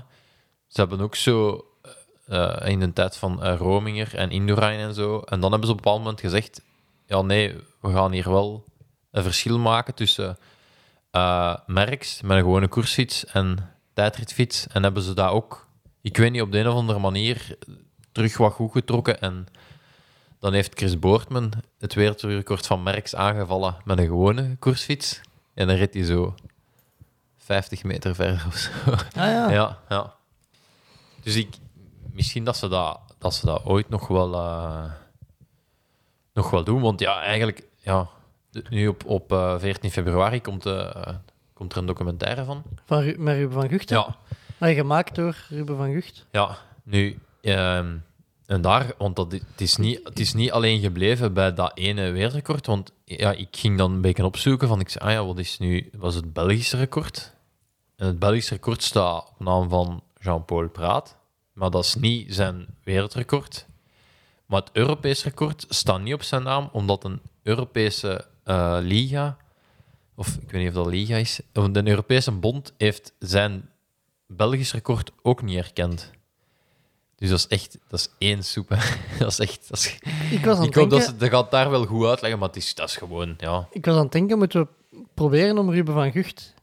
Ze 0.67 0.81
hebben 0.81 1.01
ook 1.01 1.15
zo 1.15 1.65
eh, 2.27 2.57
in 2.65 2.81
de 2.81 2.93
tijd 2.93 3.17
van 3.17 3.43
eh, 3.43 3.57
Rominger 3.57 4.15
en 4.15 4.31
Indurain 4.31 4.79
en 4.79 4.95
zo. 4.95 5.19
En 5.19 5.41
dan 5.41 5.51
hebben 5.51 5.69
ze 5.69 5.75
op 5.75 5.79
een 5.79 5.85
bepaald 5.85 6.03
moment 6.03 6.21
gezegd: 6.21 6.63
ja, 7.07 7.23
nee, 7.23 7.57
we 7.81 7.93
gaan 7.93 8.13
hier 8.13 8.31
wel 8.31 8.65
een 9.11 9.23
verschil 9.23 9.59
maken 9.59 9.95
tussen 9.95 10.39
eh 11.11 11.57
merks 11.67 12.21
met 12.23 12.37
een 12.37 12.43
gewone 12.43 12.69
koersfiets 12.69 13.27
en 13.27 13.71
tijdritfiets. 13.93 14.67
En 14.67 14.83
hebben 14.83 15.03
ze 15.03 15.15
dat 15.15 15.31
ook, 15.31 15.67
ik 16.01 16.17
weet 16.17 16.33
niet, 16.33 16.43
op 16.43 16.53
de 16.53 16.59
een 16.59 16.69
of 16.69 16.75
andere 16.75 16.99
manier 16.99 17.57
terug 18.13 18.37
wat 18.37 18.53
goed 18.53 18.73
getrokken. 18.73 19.21
En 19.21 19.47
dan 20.45 20.53
heeft 20.53 20.73
Chris 20.79 20.99
Boortman 20.99 21.53
het 21.79 21.95
wereldrecord 21.95 22.67
van 22.67 22.83
Merks 22.83 23.15
aangevallen 23.15 23.77
met 23.85 23.99
een 23.99 24.07
gewone 24.07 24.57
koersfiets. 24.59 25.21
En 25.55 25.67
dan 25.67 25.77
reed 25.77 25.95
hij 25.95 26.05
zo 26.05 26.35
50 27.37 27.85
meter 27.85 28.15
verder 28.15 28.45
of 28.47 28.57
zo. 28.57 28.71
Ah 28.91 28.97
ja. 29.15 29.51
Ja, 29.61 29.79
ja. 29.89 30.15
Dus 31.23 31.37
ik, 31.37 31.57
misschien 32.13 32.45
dat 32.45 32.57
ze 32.57 32.69
dat, 32.69 33.01
dat 33.19 33.35
ze 33.35 33.47
dat 33.47 33.65
ooit 33.65 33.89
nog 33.89 34.07
wel, 34.09 34.35
eh, 34.35 34.85
nog 36.33 36.51
wel 36.51 36.65
doen. 36.65 36.81
Want 36.81 37.01
ja, 37.01 37.21
eigenlijk, 37.23 37.63
ja, 37.81 38.09
nu 38.69 38.89
op, 38.89 39.05
op 39.05 39.33
eh, 39.33 39.59
14 39.59 39.91
februari 39.91 40.41
komt, 40.41 40.67
eh, 40.67 41.09
komt 41.53 41.73
er 41.73 41.79
een 41.79 41.87
documentaire 41.87 42.45
van. 42.45 42.63
Van, 42.85 43.01
Ru- 43.01 43.19
met 43.19 43.37
Ruben 43.37 43.53
van 43.61 43.69
Gucht. 43.69 43.91
hè? 43.91 43.97
Ja, 43.97 44.17
Ah, 44.59 44.75
gemaakt 44.75 45.15
door 45.15 45.37
Ruben 45.49 45.77
van 45.77 45.93
Gucht. 45.93 46.27
ja. 46.31 46.57
Nu, 46.83 47.19
ehm, 47.43 47.97
en 48.47 48.61
daar, 48.61 48.95
want 48.99 49.17
dat, 49.17 49.33
het, 49.33 49.61
is 49.61 49.77
niet, 49.77 50.01
het 50.05 50.19
is 50.19 50.35
niet 50.35 50.53
alleen 50.53 50.81
gebleven 50.81 51.33
bij 51.33 51.55
dat 51.55 51.73
ene 51.75 52.11
wereldrecord. 52.11 52.67
Want 52.67 52.93
ja, 53.05 53.33
ik 53.33 53.49
ging 53.51 53.79
dan 53.79 53.93
een 53.93 54.01
beetje 54.01 54.25
opzoeken 54.25 54.69
van, 54.69 54.81
ik 54.81 54.89
zei, 54.89 55.05
ah 55.05 55.13
ja, 55.13 55.25
wat 55.27 55.39
is 55.39 55.59
nu, 55.59 55.91
was 55.97 56.15
het 56.15 56.33
Belgische 56.33 56.77
record? 56.77 57.33
En 57.97 58.07
het 58.07 58.19
Belgische 58.19 58.55
record 58.55 58.83
staat 58.83 59.29
op 59.31 59.41
naam 59.41 59.69
van 59.69 60.03
Jean-Paul 60.21 60.69
Praat. 60.69 61.17
Maar 61.53 61.71
dat 61.71 61.85
is 61.85 61.95
niet 61.95 62.35
zijn 62.35 62.67
wereldrecord. 62.83 63.67
Maar 64.47 64.61
het 64.61 64.71
Europees 64.73 65.25
record 65.25 65.67
staat 65.69 66.01
niet 66.01 66.15
op 66.15 66.23
zijn 66.23 66.43
naam, 66.43 66.69
omdat 66.73 67.05
een 67.05 67.21
Europese 67.43 68.27
eh, 68.45 68.77
liga, 68.81 69.37
of 70.15 70.35
ik 70.35 70.51
weet 70.51 70.61
niet 70.61 70.69
of 70.69 70.75
dat 70.75 70.87
liga 70.87 71.17
is, 71.17 71.41
de 71.53 71.81
Europese 71.85 72.33
bond 72.33 72.75
heeft 72.77 73.13
zijn 73.19 73.71
Belgisch 74.27 74.73
record 74.73 75.11
ook 75.23 75.43
niet 75.43 75.57
erkend. 75.57 76.11
Dus 77.25 77.33
dat 77.33 77.39
is 77.51 77.59
echt, 77.59 77.79
dat 77.89 77.99
is 78.01 78.09
één 78.19 78.43
soep. 78.43 78.69
hè. 78.69 78.77
Dat 79.19 79.31
is 79.31 79.39
echt, 79.39 79.69
dat 79.69 79.79
is, 79.79 79.99
Ik 80.31 80.45
was 80.45 80.59
aan 80.59 80.65
ik 80.65 80.75
hoop 80.75 80.91
dat 80.91 81.03
ze 81.03 81.17
dat 81.17 81.29
gaat 81.29 81.51
daar 81.51 81.71
wel 81.71 81.87
goed 81.87 82.07
uitleggen, 82.07 82.39
maar 82.39 82.49
het 82.49 82.57
is, 82.57 82.75
dat 82.75 82.89
is 82.89 82.97
gewoon, 82.97 83.35
ja. 83.39 83.69
ik 83.71 83.85
was 83.85 83.95
aan 83.97 84.03
het 84.03 84.13
denken, 84.13 84.39
moeten 84.39 84.61
we 84.63 85.05
proberen 85.15 85.59
om 85.59 85.71
Ruben 85.71 85.95
van 85.95 86.13
Gucht 86.13 86.55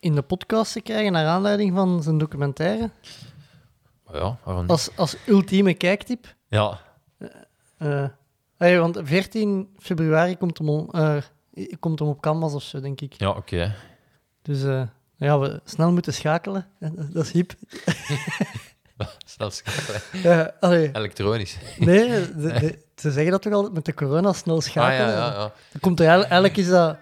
in 0.00 0.14
de 0.14 0.22
podcast 0.22 0.72
te 0.72 0.80
krijgen 0.80 1.12
naar 1.12 1.26
aanleiding 1.26 1.74
van 1.74 2.02
zijn 2.02 2.18
documentaire? 2.18 2.90
Ja, 4.12 4.38
waarom 4.44 4.62
niet? 4.62 4.70
Als, 4.70 4.96
als 4.96 5.16
ultieme 5.26 5.74
kijktip. 5.74 6.34
Ja, 6.48 6.80
Eh, 7.76 8.04
hey, 8.56 8.80
want 8.80 8.98
14 9.02 9.68
februari 9.78 10.36
komt 10.36 10.58
hem, 10.58 10.68
om, 10.68 10.90
eh, 10.90 11.16
komt 11.80 11.98
hem 11.98 12.08
op 12.08 12.20
Canvas 12.20 12.54
of 12.54 12.62
zo, 12.62 12.80
denk 12.80 13.00
ik. 13.00 13.12
ja 13.16 13.30
oké. 13.30 13.74
Dus 14.42 14.62
eh, 14.62 14.82
ja, 15.16 15.38
we 15.38 15.60
snel 15.64 15.92
moeten 15.92 16.14
schakelen. 16.14 16.66
Dat 17.12 17.24
is 17.24 17.32
hip. 17.32 17.52
Snel 19.26 19.50
schakelen. 19.50 20.00
Ja, 20.22 20.54
Elektronisch. 20.92 21.56
nee, 21.78 22.08
de- 22.08 22.32
de- 22.60 22.78
ze 22.96 23.10
zeggen 23.10 23.30
dat 23.30 23.42
toch 23.42 23.52
altijd 23.52 23.74
met 23.74 23.84
de 23.84 23.94
corona 23.94 24.32
snel 24.32 24.56
Ah 24.56 24.62
schakelen. 24.62 25.08
ja, 25.08 25.16
ja, 25.16 25.32
ja. 25.32 25.52
Komt 25.80 26.00
er 26.00 26.06
eigenlijk, 26.06 26.56
is 26.56 26.68
dat... 26.68 26.96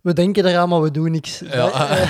We 0.00 0.12
denken 0.12 0.46
eraan, 0.46 0.68
maar 0.68 0.80
we 0.82 0.90
doen 0.90 1.10
niks. 1.10 1.38
Ja. 1.38 2.06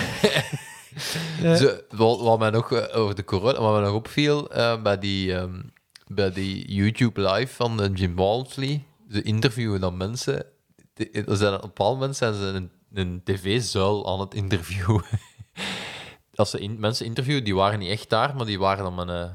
Zo, 1.57 1.77
wat, 1.91 2.21
wat 2.21 2.39
mij 2.39 2.51
nog 2.51 2.73
eh, 2.73 2.97
over 3.01 3.14
de 3.14 3.25
corona, 3.25 3.61
wat 3.61 3.73
mij 3.73 3.81
nog 3.83 3.93
opviel 3.93 4.51
eh, 4.51 4.83
bij, 4.83 4.99
die, 4.99 5.35
ehm, 5.35 5.61
bij 6.07 6.33
die 6.33 6.73
YouTube 6.75 7.21
live 7.31 7.55
van 7.55 7.83
eh, 7.83 7.89
Jim 7.95 8.14
Walmsley, 8.16 8.85
ze 9.11 9.23
interviewen 9.23 9.81
dan 9.81 9.97
mensen. 9.97 10.45
Er 11.27 11.37
zijn, 11.37 11.55
op 11.55 11.62
een 11.62 11.69
bepaald 11.69 11.95
moment 11.99 12.16
zijn 12.16 12.35
ze 12.35 12.41
een, 12.43 12.71
een 12.93 13.21
tv-zuil 13.25 14.09
aan 14.12 14.21
het 14.21 14.35
interviewen. 14.35 15.05
Als 16.39 16.51
ze 16.51 16.59
in- 16.61 16.80
mensen 16.80 17.07
interviewen, 17.07 17.45
die 17.45 17.55
waren 17.55 17.78
niet 17.78 17.91
echt 17.91 18.09
daar, 18.11 18.36
maar 18.36 18.47
die 18.47 18.59
waren 18.59 18.84
dan 18.84 18.95
met 18.95 19.09
een, 19.09 19.30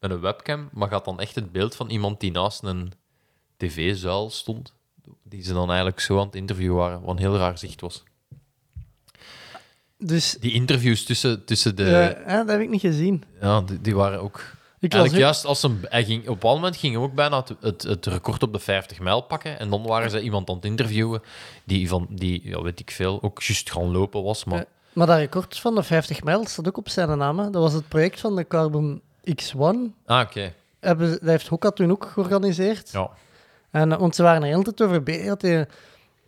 met 0.00 0.10
een 0.10 0.20
webcam, 0.20 0.68
maar 0.72 0.88
gaat 0.88 1.04
dan 1.04 1.20
echt 1.20 1.34
het 1.34 1.52
beeld 1.52 1.76
van 1.76 1.90
iemand 1.90 2.20
die 2.20 2.30
naast 2.30 2.62
een 2.62 2.92
tv-zuil 3.56 4.30
stond, 4.30 4.72
die 5.22 5.42
ze 5.42 5.52
dan 5.52 5.66
eigenlijk 5.68 6.00
zo 6.00 6.18
aan 6.18 6.26
het 6.26 6.34
interviewen 6.34 6.76
waren, 6.76 7.00
wat 7.00 7.10
een 7.10 7.18
heel 7.18 7.36
raar 7.36 7.58
zicht 7.58 7.80
was. 7.80 8.02
dus 9.98 10.36
Die 10.40 10.52
interviews 10.52 11.04
tussen, 11.04 11.44
tussen 11.44 11.76
de... 11.76 11.84
eh, 11.84 12.08
eh, 12.32 12.38
dat 12.38 12.48
heb 12.48 12.60
ik 12.60 12.68
niet 12.68 12.80
gezien. 12.80 13.24
Ja, 13.40 13.60
die, 13.60 13.80
die 13.80 13.94
waren 13.94 14.20
ook. 14.20 14.56
Ik 14.80 14.92
Eigenlijk 14.92 15.22
juist 15.24 15.44
als 15.44 15.62
een, 15.62 15.78
hij 15.88 16.04
ging, 16.04 16.20
op 16.20 16.26
een 16.28 16.32
bepaald 16.32 16.54
moment 16.56 16.76
ging 16.76 16.94
hij 16.94 17.02
ook 17.02 17.14
bijna 17.14 17.36
het, 17.38 17.54
het, 17.60 17.82
het 17.82 18.06
record 18.06 18.42
op 18.42 18.52
de 18.52 18.58
50 18.58 19.00
mijl 19.00 19.20
pakken. 19.20 19.58
En 19.58 19.70
dan 19.70 19.82
waren 19.86 20.10
ze 20.10 20.20
iemand 20.20 20.48
aan 20.48 20.54
het 20.56 20.64
interviewen 20.64 21.22
die, 21.64 21.88
van, 21.88 22.06
die 22.10 22.40
ja, 22.48 22.62
weet 22.62 22.80
ik 22.80 22.90
veel, 22.90 23.22
ook 23.22 23.42
juist 23.42 23.70
gaan 23.70 23.90
lopen 23.90 24.22
was. 24.22 24.44
Maar 24.44 24.58
Eh, 24.58 24.66
Maar 24.98 25.06
dat 25.06 25.18
record 25.18 25.58
van 25.58 25.74
de 25.74 25.82
50 25.82 26.22
mijl 26.22 26.46
staat 26.46 26.68
ook 26.68 26.76
op 26.76 26.88
zijn 26.88 27.18
naam. 27.18 27.38
hè. 27.38 27.50
Dat 27.50 27.62
was 27.62 27.72
het 27.72 27.88
project 27.88 28.20
van 28.20 28.36
de 28.36 28.46
Carbon 28.46 29.02
X1. 29.30 29.56
ah, 30.06 30.20
oké. 30.20 30.52
Hebben, 30.80 31.10
dat 31.10 31.20
heeft 31.20 31.48
Hokka 31.48 31.70
toen 31.70 31.90
ook 31.90 32.04
georganiseerd. 32.04 32.90
Ja. 32.90 33.10
En, 33.70 33.92
eh, 33.92 33.98
want 33.98 34.14
ze 34.14 34.22
waren 34.22 34.42
er 34.42 34.48
heel 34.48 34.62
de 34.62 34.74
tijd 34.74 34.88
over 34.90 35.02
bezig. 35.02 35.26
dat 35.26 35.40
die 35.40 35.60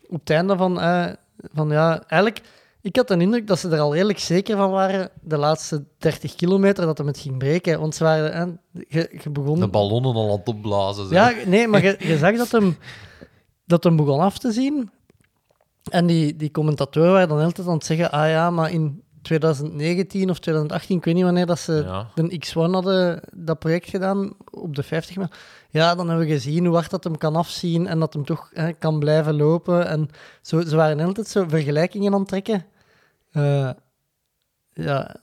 op 0.08 0.20
het 0.20 0.30
einde 0.30 0.56
van, 0.56 0.80
eh, 0.80 1.06
van 1.52 1.68
ja, 1.70 2.02
eigenlijk, 2.06 2.40
ik 2.80 2.96
had 2.96 3.08
de 3.08 3.16
indruk 3.16 3.46
dat 3.46 3.58
ze 3.58 3.68
er 3.68 3.80
al 3.80 3.94
redelijk 3.94 4.18
zeker 4.18 4.56
van 4.56 4.70
waren, 4.70 5.10
de 5.22 5.36
laatste 5.36 5.84
30 5.98 6.34
kilometer, 6.34 6.86
dat 6.86 6.98
hem 6.98 7.06
het 7.06 7.18
ging 7.18 7.38
breken. 7.38 7.80
Want 7.80 7.94
ze 7.94 8.04
waren, 8.04 8.32
eh, 8.32 8.82
je, 8.88 9.18
je 9.22 9.30
begon... 9.30 9.60
De 9.60 9.68
ballonnen 9.68 10.14
al 10.14 10.30
aan 10.30 10.38
het 10.38 10.48
opblazen. 10.48 11.08
Ja, 11.08 11.32
nee, 11.46 11.68
maar 11.68 11.82
je, 11.82 11.96
je 11.98 12.18
zag 12.18 12.36
dat 12.36 12.50
hem, 12.50 12.78
dat 13.64 13.84
hem 13.84 13.96
begon 13.96 14.20
af 14.20 14.38
te 14.38 14.52
zien. 14.52 14.90
En 15.90 16.06
die, 16.06 16.36
die 16.36 16.50
commentatoren 16.50 17.12
waren 17.12 17.28
dan 17.28 17.38
heel 17.38 17.48
de 17.48 17.52
tijd 17.54 17.66
aan 17.68 17.74
het 17.74 17.84
zeggen, 17.84 18.10
ah 18.10 18.28
ja, 18.28 18.50
maar 18.50 18.70
in 18.70 19.02
2019 19.22 20.30
of 20.30 20.38
2018, 20.38 20.96
ik 20.96 21.04
weet 21.04 21.14
niet 21.14 21.24
wanneer 21.24 21.46
dat 21.46 21.58
ze 21.58 21.72
Ja. 21.86 22.10
de 22.14 22.42
X1 22.46 22.52
hadden 22.72 23.20
dat 23.34 23.58
project 23.58 23.88
gedaan 23.88 24.32
op 24.50 24.74
de 24.76 24.82
50 24.82 25.16
mijl. 25.16 25.28
Ja, 25.70 25.94
dan 25.94 26.08
hebben 26.08 26.26
we 26.26 26.32
gezien 26.32 26.64
hoe 26.66 26.74
hard 26.74 26.90
dat 26.90 27.04
hem 27.04 27.18
kan 27.18 27.36
afzien 27.36 27.86
en 27.86 27.98
dat 27.98 28.12
hem 28.12 28.24
toch 28.24 28.50
hè, 28.54 28.72
kan 28.72 28.98
blijven 28.98 29.36
lopen. 29.36 29.86
En 29.86 30.08
zo, 30.42 30.60
ze 30.60 30.76
waren 30.76 31.00
altijd 31.06 31.28
zo 31.28 31.44
vergelijkingen 31.48 32.12
aan 32.12 32.18
het 32.20 32.28
trekken. 32.28 32.64
Eh, 33.30 33.70
ja, 34.72 35.16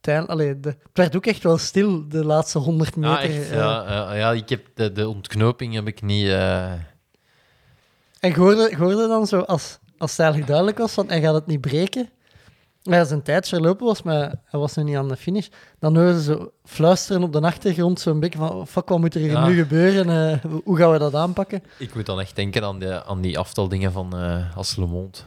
tijn, 0.00 0.26
allee, 0.26 0.60
de, 0.60 0.68
het 0.68 0.78
werd 0.92 1.16
ook 1.16 1.26
echt 1.26 1.42
wel 1.42 1.58
stil 1.58 2.08
de 2.08 2.24
laatste 2.24 2.58
100 2.58 2.96
meter. 2.96 3.16
Ah, 3.16 3.24
echt? 3.24 3.50
eh. 3.50 3.56
Ja, 3.56 3.84
ja, 3.92 4.14
ja, 4.14 4.32
ik 4.32 4.48
heb 4.48 4.66
de, 4.74 4.92
de 4.92 5.08
ontknoping 5.08 5.74
heb 5.74 5.86
ik 5.86 6.02
niet. 6.02 6.26
Eh, 8.20 8.30
En 8.30 8.30
je 8.30 8.36
hoorde, 8.36 8.76
hoorde 8.76 9.08
dan 9.08 9.26
zo, 9.26 9.40
als, 9.40 9.78
als 9.98 10.10
het 10.10 10.20
eigenlijk 10.20 10.48
duidelijk 10.50 10.78
was 10.78 10.92
van 10.92 11.08
hij 11.08 11.20
gaat 11.20 11.34
het 11.34 11.46
niet 11.46 11.60
breken, 11.60 12.08
maar 12.82 12.98
als 12.98 13.08
zijn 13.08 13.22
tijd 13.22 13.48
verlopen 13.48 13.86
was, 13.86 14.02
maar 14.02 14.34
hij 14.44 14.60
was 14.60 14.74
nog 14.74 14.84
niet 14.84 14.96
aan 14.96 15.08
de 15.08 15.16
finish, 15.16 15.46
dan 15.78 15.96
hoorden 15.96 16.20
ze 16.20 16.22
zo 16.22 16.50
fluisteren 16.64 17.22
op 17.22 17.32
de 17.32 17.40
achtergrond, 17.40 18.00
zo'n 18.00 18.20
beetje 18.20 18.38
van, 18.38 18.50
oh, 18.50 18.66
fuck, 18.66 18.88
wat 18.88 18.98
moet 18.98 19.14
er 19.14 19.20
hier 19.20 19.30
Ja. 19.30 19.46
nu 19.46 19.56
gebeuren? 19.56 20.32
Eh, 20.42 20.50
hoe 20.64 20.76
gaan 20.76 20.90
we 20.92 20.98
dat 20.98 21.14
aanpakken? 21.14 21.62
Ik 21.78 21.94
moet 21.94 22.06
dan 22.06 22.20
echt 22.20 22.36
denken 22.36 22.64
aan, 22.64 22.78
de, 22.78 23.04
aan 23.04 23.20
die 23.20 23.38
afteldingen 23.38 23.92
van 23.92 24.16
eh 24.16 24.56
als 24.56 24.76
Le 24.76 24.86
Monde. 24.86 25.18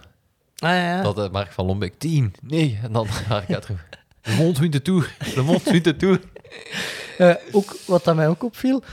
Ah 0.57 0.69
ja, 0.69 0.95
ja. 0.95 1.01
Dat 1.01 1.17
uh, 1.19 1.29
Mark 1.29 1.51
van 1.51 1.65
Lombeek 1.65 1.99
10, 1.99 2.33
nee. 2.41 2.79
En 2.83 2.91
dan 2.91 3.07
ga 3.07 3.41
ik 3.41 3.53
uit 3.53 3.61
terug. 3.61 3.85
Le 4.23 4.35
Monde 4.35 4.59
wint 4.59 4.73
de 4.73 4.81
Tour. 4.81 5.15
Le 5.35 5.41
Monde 5.41 5.71
wint 5.71 5.83
de 5.83 5.95
Tour. 5.95 6.19
Eh, 7.17 7.35
ook, 7.51 7.75
wat 7.85 8.03
dat 8.03 8.15
mij 8.15 8.27
ook 8.27 8.43
opviel, 8.43 8.83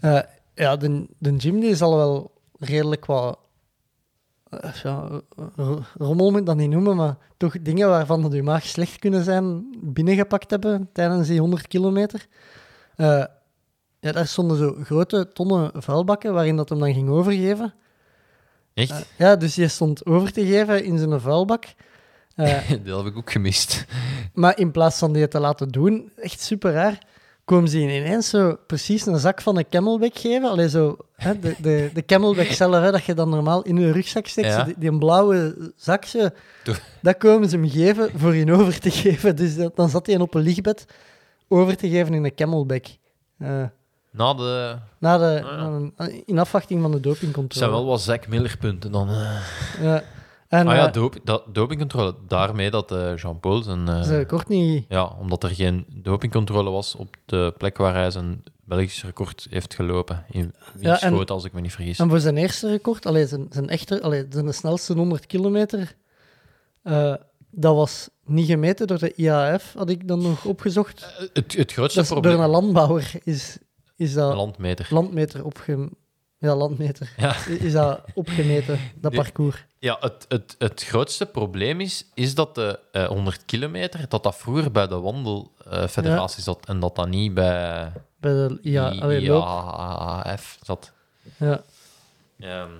eh, 0.00 0.18
ja, 0.54 0.76
de, 0.76 1.06
de 1.18 1.34
gym 1.38 1.60
die 1.60 1.70
is 1.70 1.82
al 1.82 1.96
wel 1.96 2.30
redelijk 2.58 3.06
wat 3.06 3.38
eh, 4.50 4.72
ja, 4.82 5.20
ro- 5.56 5.82
rommel 5.98 6.30
moet 6.30 6.40
ik 6.40 6.46
dat 6.46 6.56
niet 6.56 6.70
noemen, 6.70 6.96
maar 6.96 7.16
toch 7.36 7.60
dingen 7.62 7.88
waarvan 7.88 8.30
je 8.30 8.42
maag 8.42 8.66
slecht 8.66 8.98
kunnen 8.98 9.24
zijn, 9.24 9.76
binnengepakt 9.82 10.50
hebben 10.50 10.88
tijdens 10.92 11.28
die 11.28 11.40
100 11.40 11.66
kilometer. 11.68 12.26
Eh, 12.96 13.24
Ja, 14.00 14.12
daar 14.12 14.26
stonden 14.26 14.56
zo 14.56 14.76
grote 14.82 15.28
tonnen 15.32 15.70
vuilbakken 15.82 16.32
waarin 16.32 16.56
dat 16.56 16.68
hem 16.68 16.78
dan 16.78 16.92
ging 16.94 17.08
overgeven. 17.08 17.74
Echt? 18.74 18.90
Eh, 18.90 19.00
ja, 19.18 19.36
dus 19.36 19.54
je 19.54 19.68
stond 19.68 20.06
over 20.06 20.32
te 20.32 20.46
geven 20.46 20.84
in 20.84 20.98
zijn 20.98 21.20
vuilbak. 21.20 21.64
Eh, 22.34 22.68
dat 22.84 22.96
heb 23.04 23.06
ik 23.12 23.16
ook 23.16 23.30
gemist. 23.32 23.84
maar 24.34 24.58
in 24.58 24.70
plaats 24.70 24.98
van 24.98 25.12
die 25.12 25.28
te 25.28 25.40
laten 25.40 25.68
doen, 25.68 26.12
echt 26.16 26.40
super 26.40 26.72
raar, 26.72 26.98
komen 27.46 27.68
ze 27.68 27.78
ineens 27.80 28.28
zo 28.28 28.56
precies 28.66 29.06
een 29.06 29.18
zak 29.18 29.40
van 29.42 29.56
een 29.58 29.68
camelback 29.68 30.18
geven. 30.18 30.48
Allee, 30.50 30.68
zo, 30.68 30.96
hè, 31.16 31.38
de, 31.38 31.54
de, 31.62 31.90
de 31.94 32.04
camelback 32.04 32.46
zelf, 32.46 32.74
hè, 32.74 32.90
dat 32.90 33.04
je 33.04 33.14
dan 33.14 33.28
normaal 33.28 33.62
in 33.62 33.76
je 33.76 33.92
rugzak 33.92 34.26
steekt, 34.26 34.46
Ja. 34.48 34.66
die, 34.78 34.98
blauwe 34.98 35.72
zakje, 35.76 36.32
Doe- 36.64 36.74
dat 37.02 37.16
komen 37.16 37.48
ze 37.48 37.56
hem 37.56 37.68
geven 37.70 38.10
voor 38.16 38.34
in 38.36 38.52
over 38.52 38.80
te 38.80 38.90
geven. 38.90 39.36
Dus 39.36 39.56
dat- 39.56 39.76
dan 39.76 39.88
zat 39.88 40.06
hij 40.06 40.18
op 40.18 40.34
een 40.34 40.42
lichtbed 40.42 40.86
over 41.48 41.76
te 41.76 41.88
geven 41.88 42.14
in 42.14 42.24
een 42.24 42.34
camelback. 42.34 42.86
Eh, 43.38 43.62
Na 44.10 44.34
de... 44.34 44.76
na 44.98 45.18
de, 45.18 45.42
Ah, 45.44 45.56
na 45.58 45.66
een- 45.96 46.22
in 46.26 46.38
afwachting 46.38 46.80
van 46.80 46.90
de 46.90 46.96
Het 46.96 47.04
dopingcontrole. 47.06 47.66
zijn 47.66 47.70
wel 47.70 47.86
wat 47.86 48.00
Zack 48.00 48.26
Miller 48.28 48.56
punten 48.60 48.92
dan. 48.92 49.08
eh. 49.08 49.38
Ja. 49.82 50.02
En 50.48 50.66
Ah 50.66 50.74
ja, 50.74 50.92
eh, 50.92 51.08
dat, 51.24 51.44
dopingcontrole. 51.52 52.14
Daarmee 52.26 52.70
dat 52.70 52.92
eh, 52.92 53.16
Jean-Paul 53.16 53.62
zijn... 53.62 53.88
eh, 53.88 54.02
ze 54.02 54.24
kort 54.26 54.48
niet... 54.48 54.84
ja, 54.88 55.04
omdat 55.20 55.42
er 55.42 55.50
geen 55.50 55.86
dopingcontrole 55.94 56.70
was 56.70 56.94
op 56.94 57.16
de 57.24 57.54
plek 57.58 57.76
waar 57.76 57.94
hij 57.94 58.10
zijn 58.10 58.42
Belgisch 58.64 59.04
record 59.04 59.46
heeft 59.50 59.74
gelopen. 59.74 60.24
In 60.30 60.54
Ja, 60.78 61.00
en- 61.00 61.26
als 61.26 61.44
ik 61.44 61.52
me 61.52 61.60
niet 61.60 61.72
vergis. 61.72 61.98
En 61.98 62.08
voor 62.08 62.20
zijn 62.20 62.36
eerste 62.36 62.68
record, 62.70 63.06
allee, 63.06 63.26
zijn, 63.26 63.46
zijn, 63.50 63.68
echte, 63.68 64.02
allee, 64.02 64.26
zijn 64.30 64.54
snelste 64.54 64.92
100 64.94 65.26
kilometer, 65.26 65.94
eh, 66.82 67.14
dat 67.50 67.74
was 67.74 68.08
niet 68.24 68.46
gemeten 68.46 68.86
door 68.86 68.98
de 68.98 69.12
IAF, 69.14 69.72
had 69.76 69.90
ik 69.90 70.08
dan 70.08 70.22
nog 70.22 70.44
opgezocht. 70.44 71.14
Eh, 71.18 71.26
het, 71.32 71.56
het 71.56 71.72
grootste 71.72 72.00
Dat 72.00 72.08
probleem... 72.08 72.32
door 72.34 72.42
een 72.44 72.50
landbouwer 72.50 73.12
is, 73.24 73.58
is 73.96 74.12
dat 74.12 74.34
Landmeter. 74.34 74.86
landmeter 74.90 75.44
opge... 75.44 75.88
Ja, 76.38 76.56
landmeter. 76.56 77.12
Ja. 77.16 77.36
Is 77.46 77.72
dat 77.72 78.00
opgemeten, 78.14 78.78
dat 79.00 79.12
parcours. 79.22 79.66
Ja, 79.78 79.96
het, 80.00 80.24
het, 80.28 80.54
het 80.58 80.84
grootste 80.84 81.26
probleem 81.26 81.80
is, 81.80 82.06
is 82.14 82.34
dat 82.34 82.54
de 82.54 82.78
eh, 82.92 83.06
100 83.06 83.44
kilometer, 83.44 84.08
dat 84.08 84.22
dat 84.22 84.36
vroeger 84.36 84.72
bij 84.72 84.86
de 84.86 85.00
wandelfederatie 85.00 86.42
zat 86.42 86.66
en 86.66 86.80
dat 86.80 86.96
dat 86.96 87.08
niet 87.08 87.34
bij 87.34 87.92
Bij 88.20 88.32
de 88.32 88.58
IA, 88.62 88.88
allee. 88.88 89.20
IAAF 89.20 90.58
zat. 90.62 90.92
Ja. 91.36 91.60
Ehm, 92.38 92.70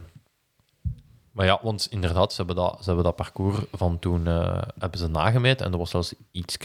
maar 1.30 1.46
ja, 1.46 1.58
want 1.62 1.86
inderdaad, 1.90 2.30
ze 2.32 2.36
hebben 2.36 2.56
dat, 2.56 2.76
ze 2.78 2.84
hebben 2.84 3.04
dat 3.04 3.16
parcours 3.16 3.58
van 3.72 3.98
toen 3.98 4.26
eh, 4.26 4.62
hebben 4.78 4.98
ze 4.98 5.06
nagemeten 5.08 5.64
en 5.64 5.70
dat 5.70 5.80
was 5.80 5.90
zelfs 5.90 6.14
iets 6.32 6.56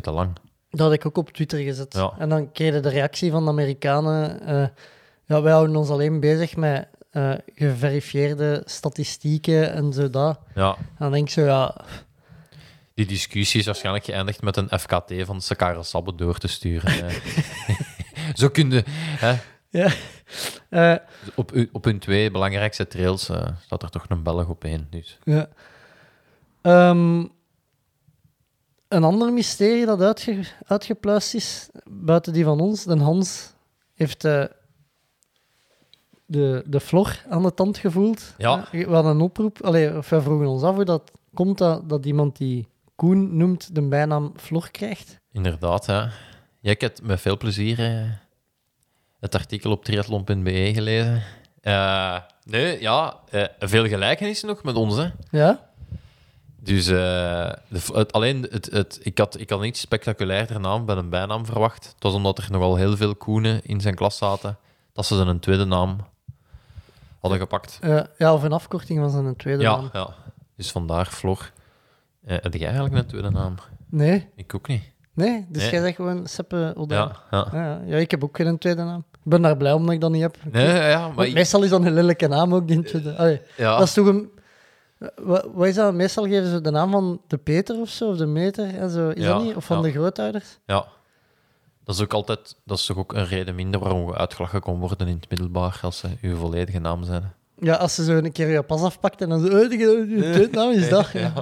te 0.00 0.10
lang. 0.10 0.36
Dat 0.70 0.80
had 0.80 0.92
ik 0.92 1.06
ook 1.06 1.16
op 1.18 1.30
Twitter 1.30 1.58
gezet. 1.58 1.94
Ja. 1.94 2.12
En 2.18 2.28
dan 2.28 2.52
kreeg 2.52 2.74
je 2.74 2.80
de 2.80 2.88
reactie 2.88 3.30
van 3.30 3.44
de 3.44 3.50
Amerikanen. 3.50 4.40
eh, 4.40 4.68
ja, 5.24 5.42
wij 5.42 5.52
houden 5.52 5.76
ons 5.76 5.88
alleen 5.90 6.20
bezig 6.20 6.56
met 6.56 6.88
eh, 7.10 7.32
geverifieerde 7.54 8.62
statistieken 8.64 9.72
en 9.72 9.92
zo 9.92 10.10
dat. 10.10 10.38
Ja, 10.54 10.76
En 10.76 10.96
dan 10.98 11.12
denk 11.12 11.26
ik 11.26 11.32
zo, 11.32 11.44
ja, 11.44 11.74
die 13.00 13.06
discussie 13.06 13.60
is 13.60 13.66
waarschijnlijk 13.66 14.04
geëindigd 14.04 14.42
met 14.42 14.56
een 14.56 14.78
FKT 14.78 15.12
van 15.24 15.40
Sakara 15.40 15.82
Sabbe 15.82 16.14
door 16.14 16.38
te 16.38 16.48
sturen. 16.48 17.12
Zo 18.34 18.48
kun 18.48 18.70
je... 18.70 18.84
Hè, 18.96 19.34
ja. 19.68 19.92
Eh, 20.68 20.96
op, 21.34 21.66
op 21.72 21.84
hun 21.84 21.98
twee 21.98 22.30
belangrijkste 22.30 22.86
trails 22.86 23.28
eh, 23.28 23.46
staat 23.64 23.82
er 23.82 23.90
toch 23.90 24.04
een 24.08 24.22
Belg 24.22 24.48
op 24.48 24.64
één. 24.64 24.86
Dus. 24.90 25.18
Ja. 25.24 25.48
Ehm, 26.62 27.24
een 28.88 29.04
ander 29.04 29.32
mysterie 29.32 29.86
dat 29.86 30.00
uitge, 30.00 30.44
uitgepluist 30.66 31.34
is, 31.34 31.68
buiten 31.84 32.32
die 32.32 32.44
van 32.44 32.60
ons, 32.60 32.84
de 32.84 32.98
Hans 32.98 33.52
heeft 33.94 34.28
de, 36.30 36.62
de 36.66 36.80
flor 36.80 37.24
aan 37.28 37.42
de 37.42 37.54
tand 37.54 37.78
gevoeld. 37.78 38.34
Ja. 38.38 38.68
Eh, 38.72 38.86
We 38.86 38.94
hadden 38.94 39.12
een 39.12 39.20
oproep, 39.20 39.62
allee, 39.62 39.96
of 39.96 40.08
wij 40.08 40.20
vroegen 40.20 40.46
ons 40.46 40.62
af 40.62 40.74
hoe 40.74 40.84
dat 40.84 41.10
komt 41.34 41.58
dat, 41.58 41.88
dat 41.88 42.06
iemand 42.06 42.36
die 42.36 42.68
Koen 42.96 43.36
noemt 43.36 43.74
de 43.74 43.82
bijnaam 43.82 44.32
Flor 44.36 44.70
krijgt. 44.70 45.20
Inderdaad, 45.32 45.86
ja. 45.86 46.10
Ja, 46.60 46.70
ik 46.70 46.80
heb 46.80 46.98
met 47.02 47.20
veel 47.20 47.36
plezier 47.36 47.78
eh, 47.78 48.10
het 49.20 49.34
artikel 49.34 49.70
op 49.70 49.84
triathlon.be 49.84 50.70
gelezen. 50.74 51.22
Eh, 51.60 52.16
nee, 52.44 52.80
ja, 52.80 53.20
veel 53.58 53.86
gelijkenissen 53.86 54.48
nog 54.48 54.62
met 54.62 54.74
ons, 54.74 54.96
hè. 54.96 55.08
Ja? 55.30 55.68
Dus 56.62 56.84
de, 56.84 57.58
het, 57.92 58.12
alleen, 58.12 58.46
het, 58.50 58.70
het, 58.70 58.98
ik, 59.02 59.18
had, 59.18 59.40
ik 59.40 59.50
had 59.50 59.60
een 59.60 59.66
iets 59.66 59.80
spectaculairder 59.80 60.60
naam 60.60 60.86
bij 60.86 60.96
een 60.96 61.08
bijnaam 61.08 61.46
verwacht. 61.46 61.84
Het 61.84 62.02
was 62.02 62.14
omdat 62.14 62.38
er 62.38 62.50
nogal 62.50 62.76
heel 62.76 62.96
veel 62.96 63.14
Koenen 63.16 63.60
in 63.62 63.80
zijn 63.80 63.94
klas 63.94 64.16
zaten, 64.16 64.58
dat 64.92 65.06
ze 65.06 65.14
een 65.14 65.40
tweede 65.40 65.64
naam 65.64 65.96
hadden 67.20 67.38
gepakt. 67.40 67.78
Eh, 67.80 68.00
ja, 68.18 68.34
of 68.34 68.42
een 68.42 68.52
afkorting 68.52 68.98
van 69.00 69.10
zijn 69.10 69.36
tweede 69.36 69.62
Ja, 69.62 69.76
naam. 69.76 69.88
ja. 69.92 70.08
Dus 70.56 70.70
vandaar 70.72 71.06
Flor. 71.06 71.52
Eh, 72.24 72.36
heb 72.40 72.54
jij 72.54 72.64
eigenlijk 72.66 72.94
een 72.94 73.06
tweede 73.06 73.30
naam? 73.30 73.54
Nee, 73.88 74.28
Ik 74.36 74.54
ook 74.54 74.68
niet. 74.68 74.82
nee, 75.14 75.46
dus 75.48 75.62
Nee. 75.62 75.70
jij 75.70 75.80
zegt 75.80 75.96
gewoon 75.96 76.26
Seppe. 76.26 76.74
Ja, 76.86 77.12
ja. 77.30 77.46
Ja, 77.52 77.80
ja, 77.86 77.96
ik 77.96 78.10
heb 78.10 78.24
ook 78.24 78.36
geen 78.36 78.58
tweede 78.58 78.82
naam. 78.82 79.04
Ik 79.12 79.30
ben 79.30 79.42
daar 79.42 79.56
blij 79.56 79.72
om 79.72 79.84
dat 79.84 79.94
ik 79.94 80.00
dat 80.00 80.10
niet 80.10 80.22
heb. 80.22 80.36
Nee, 80.52 80.66
ja, 80.88 81.08
maar... 81.08 81.26
Ik- 81.26 81.34
meestal 81.34 81.62
is 81.62 81.70
dat 81.70 81.84
een 81.84 81.92
lelijke 81.94 82.26
naam 82.28 82.54
ook. 82.54 82.68
Die 82.68 82.82
tweede. 82.82 83.16
Allee, 83.16 83.40
ja. 83.56 83.76
Dat 83.78 83.86
is 83.86 83.92
toch 83.92 84.06
een... 84.06 84.30
Wat, 85.22 85.48
wat 85.54 85.66
is 85.66 85.74
dat? 85.74 85.94
Meestal 85.94 86.24
geven 86.24 86.50
ze 86.50 86.60
de 86.60 86.70
naam 86.70 86.90
van 86.90 87.20
de 87.26 87.36
Peter 87.38 87.80
of 87.80 87.88
zo, 87.88 88.08
of 88.10 88.16
de 88.16 88.26
Meter 88.26 88.74
en 88.78 88.90
zo. 88.90 89.08
Is 89.08 89.22
Ja, 89.24 89.32
dat 89.32 89.42
niet? 89.42 89.56
Of 89.56 89.64
van 89.64 89.76
ja. 89.76 89.82
de 89.82 89.90
grootouders? 89.90 90.58
Ja. 90.66 90.86
Dat 91.84 91.94
is 91.94 92.00
ook 92.00 92.12
altijd, 92.12 92.56
dat 92.64 92.78
is 92.78 92.86
toch 92.86 92.96
ook 92.96 93.12
een 93.12 93.26
reden 93.26 93.54
minder 93.54 93.80
waarom 93.80 94.06
je 94.06 94.16
uitgelachen 94.16 94.60
kon 94.60 94.78
worden 94.78 95.08
in 95.08 95.16
het 95.16 95.30
middelbaar 95.30 95.78
als 95.82 95.98
ze 95.98 96.08
uw 96.20 96.36
volledige 96.36 96.78
naam 96.78 97.04
zijn. 97.04 97.32
Ja, 97.58 97.74
als 97.74 97.94
ze 97.94 98.04
zo 98.04 98.12
een 98.12 98.32
keer 98.32 98.48
je 98.48 98.62
pas 98.62 98.80
afpakt 98.82 99.20
en 99.20 99.28
dan 99.28 99.40
zo... 99.40 99.46
Oh, 99.46 99.70
je 99.72 100.48
naam 100.52 100.70
is 100.70 100.88
dat. 100.88 101.10
Ja. 101.10 101.32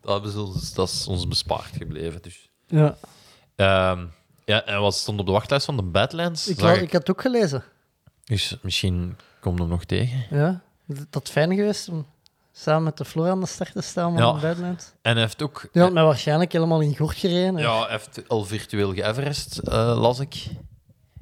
Dat, 0.00 0.30
ze 0.30 0.40
ons, 0.40 0.74
dat 0.74 0.88
is 0.88 1.06
ons 1.06 1.28
bespaard 1.28 1.70
gebleven. 1.76 2.22
Dus. 2.22 2.50
Ja. 2.66 2.96
Ehm, 3.56 4.06
ja, 4.44 4.64
en 4.64 4.80
wat 4.80 4.94
stond 4.94 5.20
op 5.20 5.26
de 5.26 5.32
wachtlijst 5.32 5.64
van 5.66 5.76
de 5.76 5.82
Badlands? 5.82 6.48
Ik, 6.48 6.60
la- 6.60 6.72
ik. 6.72 6.80
had 6.80 6.92
het 6.92 7.10
ook 7.10 7.20
gelezen. 7.20 7.64
Dus 8.24 8.56
misschien 8.62 9.16
komt 9.40 9.58
hem 9.58 9.68
nog 9.68 9.84
tegen. 9.84 10.26
Ja. 10.30 10.60
Dat 11.10 11.30
fijn 11.30 11.54
geweest 11.54 11.88
samen 12.56 12.82
met 12.82 12.96
de 12.96 13.04
Flora 13.04 13.30
aan 13.30 13.40
de 13.40 13.46
start 13.46 13.72
te 13.72 13.80
staan 13.80 14.12
van 14.18 14.22
Ja. 14.22 14.40
Badlands. 14.40 14.92
En 15.02 15.12
hij 15.12 15.20
heeft 15.20 15.42
ook... 15.42 15.68
Die 15.72 15.82
had 15.82 15.92
mij 15.92 16.04
waarschijnlijk 16.04 16.52
helemaal 16.52 16.80
in 16.80 16.96
gort 16.96 17.16
gereden. 17.16 17.56
Ja, 17.56 17.80
hij 17.80 17.90
heeft 17.90 18.28
al 18.28 18.44
virtueel 18.44 18.94
geëverest, 18.94 19.58
eh 19.58 20.00
las 20.00 20.18
ik. 20.18 20.46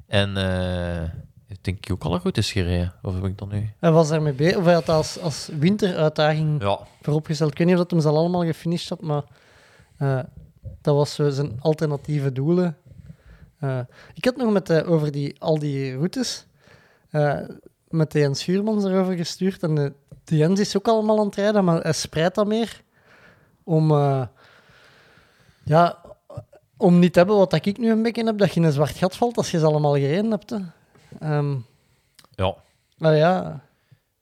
En 0.07 0.37
eh 0.37 1.03
ik 1.47 1.63
denk 1.63 1.77
ik 1.85 1.91
ook 1.91 2.03
al 2.03 2.19
goed 2.19 2.37
is 2.37 2.51
gereden. 2.51 2.93
Of 3.01 3.13
heb 3.13 3.23
ik 3.25 3.37
dat 3.37 3.51
nu? 3.51 3.69
Hij 3.79 3.91
was 3.91 4.09
daarmee 4.09 4.33
bezig. 4.33 4.57
Of 4.57 4.63
hij 4.65 4.73
had 4.73 4.89
als, 4.89 5.19
als 5.19 5.49
winteruitdaging 5.59 6.61
Ja, 6.61 6.79
vooropgesteld. 7.01 7.51
Ik 7.51 7.57
weet 7.57 7.67
niet 7.67 7.75
of 7.75 7.81
dat 7.81 7.91
hem 7.91 7.99
ze 7.99 8.07
al 8.07 8.17
allemaal 8.17 8.43
gefinished 8.45 8.89
had, 8.89 9.01
maar 9.01 9.23
eh, 9.97 10.19
dat 10.81 10.95
was 10.95 11.13
zo 11.13 11.29
zijn 11.29 11.57
alternatieve 11.59 12.31
doelen. 12.31 12.77
Ik 14.13 14.25
had 14.25 14.35
nog 14.35 14.51
met, 14.51 14.85
over 14.85 15.11
die, 15.11 15.35
al 15.39 15.59
die 15.59 15.93
routes 15.95 16.45
met 17.93 18.11
de 18.11 18.19
Jens 18.19 18.39
Schuurmans 18.39 18.83
erover 18.83 19.13
gestuurd. 19.15 19.63
En 19.63 19.75
de, 19.75 19.93
de 20.23 20.37
Jens 20.37 20.59
is 20.59 20.77
ook 20.77 20.87
allemaal 20.87 21.19
aan 21.19 21.25
het 21.25 21.35
rijden, 21.35 21.63
maar 21.65 21.81
hij 21.81 21.93
spreidt 21.93 22.35
dat 22.35 22.47
meer 22.47 22.81
om, 23.63 23.91
eh, 23.91 24.25
ja, 25.63 26.01
om 26.77 26.99
niet 26.99 27.13
te 27.13 27.19
hebben 27.19 27.37
wat 27.37 27.53
ik 27.53 27.77
nu 27.77 27.91
een 27.91 28.03
beetje 28.03 28.23
heb, 28.25 28.37
dat 28.37 28.53
je 28.53 28.59
in 28.59 28.65
een 28.65 28.71
zwart 28.71 28.97
gat 28.97 29.15
valt 29.15 29.37
als 29.37 29.51
je 29.51 29.59
ze 29.59 29.65
allemaal 29.65 29.93
gereden 29.93 30.31
hebt. 30.31 30.51
Ehm, 31.19 31.55
ja. 32.35 32.55
maar 32.97 33.15
ja, 33.15 33.61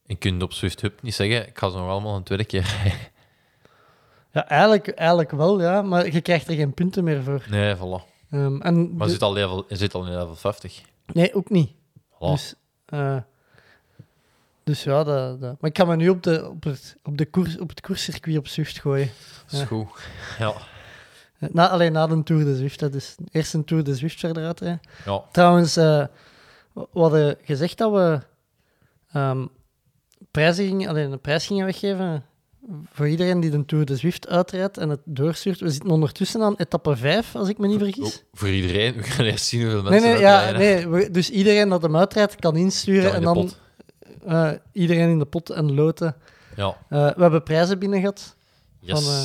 Je 0.05 0.15
kunt 0.15 0.43
op 0.43 0.53
Swift 0.53 0.82
Hub 0.82 1.01
niet 1.01 1.15
zeggen, 1.15 1.47
ik 1.47 1.57
ga 1.57 1.69
ze 1.69 1.78
nog 1.78 1.88
allemaal 1.89 2.15
een 2.15 2.24
tweede 2.24 2.45
keer 2.45 2.61
rijden. 2.82 2.99
ja 4.34 4.47
eigenlijk, 4.47 4.88
eigenlijk 4.88 5.32
wel, 5.32 5.61
ja, 5.61 5.82
maar 5.82 6.13
je 6.13 6.22
krijgt 6.22 6.47
er 6.47 6.55
geen 6.55 6.74
punten 6.74 7.03
meer 7.03 7.24
voor. 7.24 7.45
Nee, 7.49 7.76
voilà. 7.76 8.09
Ehm, 8.32 8.61
en 8.61 8.89
Maar 8.95 8.97
de- 8.97 9.03
je 9.05 9.09
zit 9.09 9.22
al, 9.22 9.34
level, 9.34 9.65
je 9.67 9.76
zit 9.76 9.93
al 9.93 10.05
in 10.05 10.11
level 10.17 10.36
50. 10.36 10.82
Nee, 11.13 11.34
ook 11.36 11.49
niet. 11.49 11.72
Voilà. 12.13 12.17
Dus, 12.17 12.53
eh, 12.86 13.17
dus 14.64 14.84
ja, 14.84 15.03
dat, 15.03 15.41
dat. 15.41 15.62
maar 15.62 15.70
ik 15.70 15.78
ga 15.78 15.86
me 15.86 15.95
nu 15.95 16.09
op, 16.09 16.24
de, 16.24 16.49
op, 16.49 16.64
het, 16.64 16.95
op, 17.03 17.18
de 17.18 17.26
koers, 17.26 17.57
op 17.59 17.70
het 17.70 17.82
koerscircuit 17.82 18.38
op 18.38 18.47
Zwift 18.47 18.80
gooien. 18.80 19.09
dat 19.43 19.53
is 19.53 19.59
ja. 19.59 19.66
goed. 19.66 19.88
Ja. 20.39 20.53
Na, 21.51 21.70
alleen 21.70 21.91
na 21.91 22.07
de 22.07 22.24
Tour 22.24 22.43
de 22.45 22.55
Zwift. 22.55 22.80
hè. 22.80 22.89
Dus 22.89 23.16
eerst 23.32 23.53
een 23.53 23.64
Tour 23.66 23.84
de 23.84 23.95
Zwift 23.95 24.20
verder 24.20 24.45
uitrijden. 24.45 24.82
ja. 25.05 25.24
Trouwens, 25.32 25.78
eh, 25.78 26.05
we 26.74 26.88
hadden 26.93 27.38
gezegd 27.43 27.78
dat 27.78 27.91
we 27.91 28.20
prijzen 30.32 30.66
gingen, 30.66 30.89
alleen 30.89 31.12
een 31.12 31.20
prijs 31.22 31.45
gingen 31.47 31.66
weggeven 31.66 32.24
voor 32.91 33.07
iedereen 33.07 33.39
die 33.39 33.49
de 33.49 33.66
Tour 33.66 33.86
de 33.86 33.95
Zwift 33.95 34.28
uitrijdt 34.28 34.78
en 34.78 34.89
het 34.89 34.99
doorstuurt. 35.05 35.59
We 35.59 35.70
zitten 35.70 35.89
ondertussen 35.89 36.41
aan 36.41 36.55
etappe 36.57 36.95
5, 36.95 37.36
als 37.36 37.49
ik 37.49 37.57
me 37.57 37.68
niet 37.68 37.80
vergis. 37.80 38.16
Oh, 38.18 38.22
voor 38.34 38.49
iedereen. 38.49 38.93
We 38.97 39.03
gaan 39.03 39.26
eerst 39.26 39.45
zien 39.45 39.62
hoeveel 39.62 39.82
Nee, 39.82 39.89
mensen 39.91 40.09
nee, 40.12 40.20
ja, 40.20 40.41
uitrijden. 40.45 40.89
nee. 40.91 41.01
we- 41.03 41.12
dus 41.12 41.30
iedereen 41.30 41.70
dat 41.70 41.82
hem 41.82 41.95
uitrijdt 41.97 42.36
kan 42.36 42.55
insturen 42.55 43.01
Ja, 43.03 43.09
in 43.09 43.16
en 43.16 43.22
dan 43.24 43.34
pot. 43.34 43.59
Eh, 44.26 44.51
iedereen 44.72 45.09
in 45.09 45.19
de 45.19 45.26
pot 45.26 45.49
en 45.49 45.74
loten. 45.74 46.15
Ja. 46.55 46.78
Eh, 46.89 47.15
we 47.15 47.22
hebben 47.22 47.43
prijzen 47.43 47.80
binnen 47.80 47.99
gehad 47.99 48.36
Yes. 48.80 49.03
Van, 49.03 49.13
eh, 49.13 49.22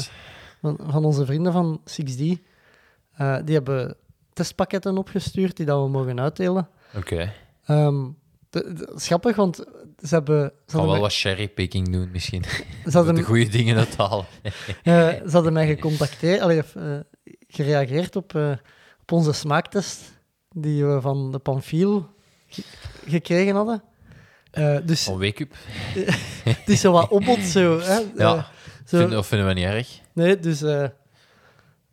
van, 0.60 0.92
van 0.92 1.04
onze 1.04 1.24
vrienden 1.26 1.52
van 1.52 1.80
6D. 1.84 2.20
Eh, 3.12 3.36
die 3.44 3.54
hebben 3.54 3.96
testpakketten 4.32 4.98
opgestuurd 4.98 5.56
die 5.56 5.66
dat 5.66 5.82
we 5.82 5.88
mogen 5.88 6.20
uitdelen. 6.20 6.68
Oké. 6.96 7.32
Ehm, 7.64 8.04
grappig, 8.94 9.36
want 9.36 9.56
ze 10.02 10.14
hebben, 10.14 10.52
ze 10.66 10.76
wel 10.76 10.86
mij, 10.90 11.00
wat 11.00 11.14
cherrypicking 11.14 11.92
doen, 11.92 12.10
misschien. 12.10 12.44
ze, 12.44 12.62
hadden, 12.96 13.14
de 13.14 13.22
goede 13.22 13.48
dingen 13.48 13.76
uit 13.76 13.96
halen. 13.96 14.24
ze 14.84 15.30
hadden 15.30 15.52
mij 15.52 15.66
gecontacteerd, 15.66 16.40
allee, 16.40 16.62
gereageerd 17.48 18.16
op, 18.16 18.34
op 19.00 19.12
onze 19.12 19.32
smaaktest 19.32 20.00
die 20.50 20.84
we 20.86 21.00
van 21.00 21.32
de 21.32 21.38
Pamfiel 21.38 22.06
ge- 22.46 22.62
gekregen 23.06 23.54
hadden. 23.54 23.82
Eh, 24.56 24.76
dus 24.84 25.02
Van 25.04 25.18
Wake-up. 25.18 25.54
het 26.44 26.62
is 26.68 26.80
zo 26.80 26.92
wat 26.92 27.08
opbod, 27.08 27.38
zo. 27.38 27.80
Hè? 27.80 27.94
Ja, 28.16 28.34
Eh, 28.36 28.44
zo 28.86 28.98
Vinden, 28.98 29.18
of 29.18 29.26
vinden 29.26 29.46
we 29.46 29.52
niet 29.54 29.64
erg. 29.64 30.00
Nee, 30.12 30.38
dus... 30.38 30.62
eh, 30.62 30.88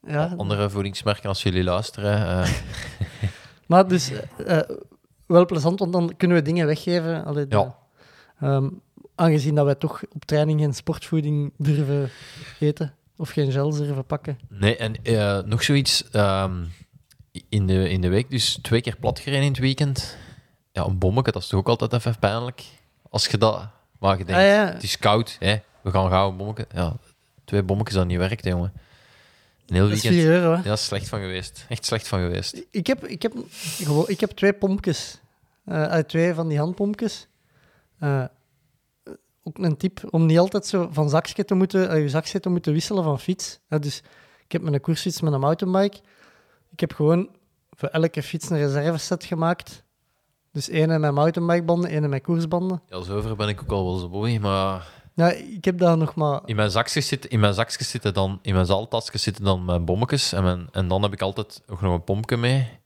ja, 0.07 0.33
Andere 0.37 0.69
voedingsmerken, 0.69 1.29
als 1.29 1.43
jullie 1.43 1.63
luisteren. 1.63 2.45
Maar 3.67 3.87
dus 3.87 4.11
wel 5.25 5.45
plezant, 5.45 5.79
want 5.79 5.93
dan 5.93 6.13
kunnen 6.17 6.37
we 6.37 6.43
dingen 6.43 6.65
weggeven. 6.65 7.25
Allee, 7.25 7.47
de- 7.47 7.55
Ja. 7.55 7.75
ehm, 8.39 8.69
aangezien 9.15 9.55
dat 9.55 9.65
wij 9.65 9.75
toch 9.75 10.01
op 10.13 10.25
training 10.25 10.59
geen 10.59 10.73
sportvoeding 10.73 11.53
durven 11.57 12.09
eten. 12.59 12.93
Of 13.17 13.29
geen 13.29 13.51
gel 13.51 13.69
durven 13.71 14.05
pakken. 14.05 14.39
nee, 14.49 14.77
en 14.77 14.95
nog 15.49 15.63
zoiets. 15.63 16.09
ehm, 16.11 16.63
in, 17.49 17.67
de, 17.67 17.89
in 17.89 18.01
de 18.01 18.09
week, 18.09 18.29
dus 18.29 18.59
twee 18.61 18.81
keer 18.81 18.95
plat 18.99 19.19
gereden 19.19 19.43
in 19.45 19.51
het 19.51 19.59
weekend. 19.59 20.17
Ja, 20.73 20.83
een 20.85 20.97
bommetje, 20.97 21.31
dat 21.31 21.41
is 21.41 21.47
toch 21.47 21.59
ook 21.59 21.67
altijd 21.67 21.93
even 21.93 22.19
pijnlijk. 22.19 22.63
Als 23.09 23.27
je 23.27 23.37
dat... 23.37 23.67
Maar 23.99 24.17
je 24.17 24.25
denkt, 24.25 24.41
Ah, 24.41 24.47
ja. 24.47 24.65
het 24.73 24.83
is 24.83 24.97
koud, 24.97 25.35
hè. 25.39 25.55
we 25.81 25.91
gaan 25.91 26.09
gauw 26.09 26.29
een 26.29 26.37
bommetje. 26.37 26.67
Ja, 26.73 26.95
twee 27.45 27.63
bommetjes 27.63 27.97
dat 27.97 28.07
niet 28.07 28.17
werkt, 28.17 28.43
hè, 28.43 28.49
jongen. 28.49 28.73
Een 29.67 29.75
heel 29.75 29.87
Dat 29.87 29.97
is 29.97 30.01
weekend. 30.03 30.23
4 30.23 30.31
euro. 30.33 30.61
Ja, 30.63 30.75
slecht 30.75 31.07
van 31.09 31.19
geweest. 31.19 31.65
Echt 31.69 31.85
slecht 31.85 32.07
van 32.07 32.19
geweest. 32.19 32.61
Ik, 32.71 32.87
heb, 32.87 33.05
ik, 33.07 33.21
heb, 33.21 33.33
gewoon, 33.83 34.05
ik 34.07 34.19
heb 34.19 34.29
twee 34.31 34.53
pompjes. 34.53 35.19
Eh, 35.65 35.83
uit 35.83 36.07
twee 36.09 36.33
van 36.33 36.47
die 36.47 36.57
handpompjes. 36.57 37.27
Eh, 37.99 38.23
ook 39.43 39.57
een 39.57 39.77
tip 39.77 40.03
om 40.09 40.25
niet 40.25 40.39
altijd 40.39 40.65
zo 40.65 40.89
van 40.91 41.09
zakje 41.09 41.45
te 41.45 41.53
moeten, 41.53 41.89
eh, 41.89 42.01
je 42.01 42.09
zakje 42.09 42.39
te 42.39 42.49
moeten 42.49 42.73
wisselen 42.73 43.03
van 43.03 43.19
fiets. 43.19 43.59
Dus 43.67 44.01
ik 44.45 44.51
heb 44.51 44.61
mijn 44.61 44.81
koersfiets 44.81 45.21
met 45.21 45.33
een 45.33 45.39
mountainbike. 45.39 45.97
Ik 46.71 46.79
heb 46.79 46.93
gewoon 46.93 47.29
voor 47.71 47.89
elke 47.89 48.23
fiets 48.23 48.49
een 48.49 48.57
reserveset 48.57 49.23
gemaakt. 49.23 49.83
Dus 50.53 50.69
één 50.69 50.99
met 50.99 51.11
mountainbikebanden, 51.11 51.89
één 51.89 52.09
met 52.09 52.21
koersbanden. 52.23 52.81
Ja, 52.89 53.01
zover 53.01 53.35
ben 53.35 53.47
ik 53.47 53.61
ook 53.61 53.71
al 53.71 53.83
wel 53.83 53.97
zo 53.97 54.09
boei, 54.09 54.39
maar 54.39 54.87
Nou, 55.13 55.33
ik 55.33 55.65
heb 55.65 55.77
daar 55.77 55.97
nog 55.97 56.15
maar... 56.15 56.41
in 56.45 56.55
mijn 56.55 56.71
zakjes 56.71 57.07
zitten, 57.07 57.29
in 57.29 57.39
mijn 57.39 57.53
zakjes 57.53 57.89
zitten 57.89 58.13
dan, 58.13 58.39
in 58.41 58.53
mijn 58.53 58.65
zaaltasjes 58.65 59.23
zitten 59.23 59.43
dan 59.43 59.65
mijn 59.65 59.85
bommetjes 59.85 60.33
en, 60.33 60.43
mijn, 60.43 60.67
en 60.71 60.87
dan 60.87 61.01
heb 61.01 61.13
ik 61.13 61.21
altijd 61.21 61.61
ook 61.67 61.81
nog 61.81 61.93
een 61.93 62.03
pompje 62.03 62.37
mee. 62.37 62.79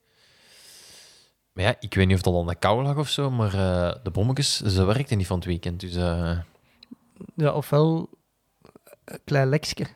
Maar 1.54 1.64
ja, 1.66 1.76
ik 1.80 1.94
weet 1.94 2.08
niet 2.08 2.16
of 2.16 2.22
dat 2.22 2.36
aan 2.36 2.48
de 2.48 2.56
kou 2.56 2.84
lag 2.84 2.98
of 2.98 3.10
zo, 3.10 3.32
maar 3.32 3.54
eh, 3.54 3.96
de 4.04 4.12
bommetjes, 4.12 4.62
ze 4.62 4.84
werkten 4.84 5.18
niet 5.18 5.28
van 5.28 5.38
het 5.38 5.46
weekend, 5.46 5.80
dus 5.80 5.96
eh, 5.96 6.38
Ja, 7.36 7.54
ofwel 7.54 8.10
een 9.06 9.20
klein 9.24 9.50
lekje 9.50 9.88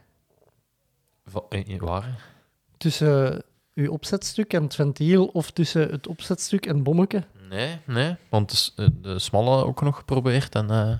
eh, 1.50 1.80
waar? 1.80 2.30
tussen 2.78 3.44
uw 3.76 3.92
opzetstuk 3.92 4.54
en 4.54 4.64
het 4.64 4.76
ventiel, 4.76 5.26
of 5.26 5.52
tussen 5.52 5.90
het 5.92 6.08
opzetstuk 6.08 6.66
en 6.66 6.76
het 6.76 6.84
bommetje. 6.84 7.24
Nee, 7.50 7.80
nee, 7.86 8.16
want 8.30 8.76
de, 8.76 8.84
eh, 8.84 8.90
de 9.02 9.20
smalle 9.20 9.66
ook 9.66 9.82
nog 9.82 9.98
geprobeerd 9.98 10.56
en 10.56 10.70
eh, 10.70 10.94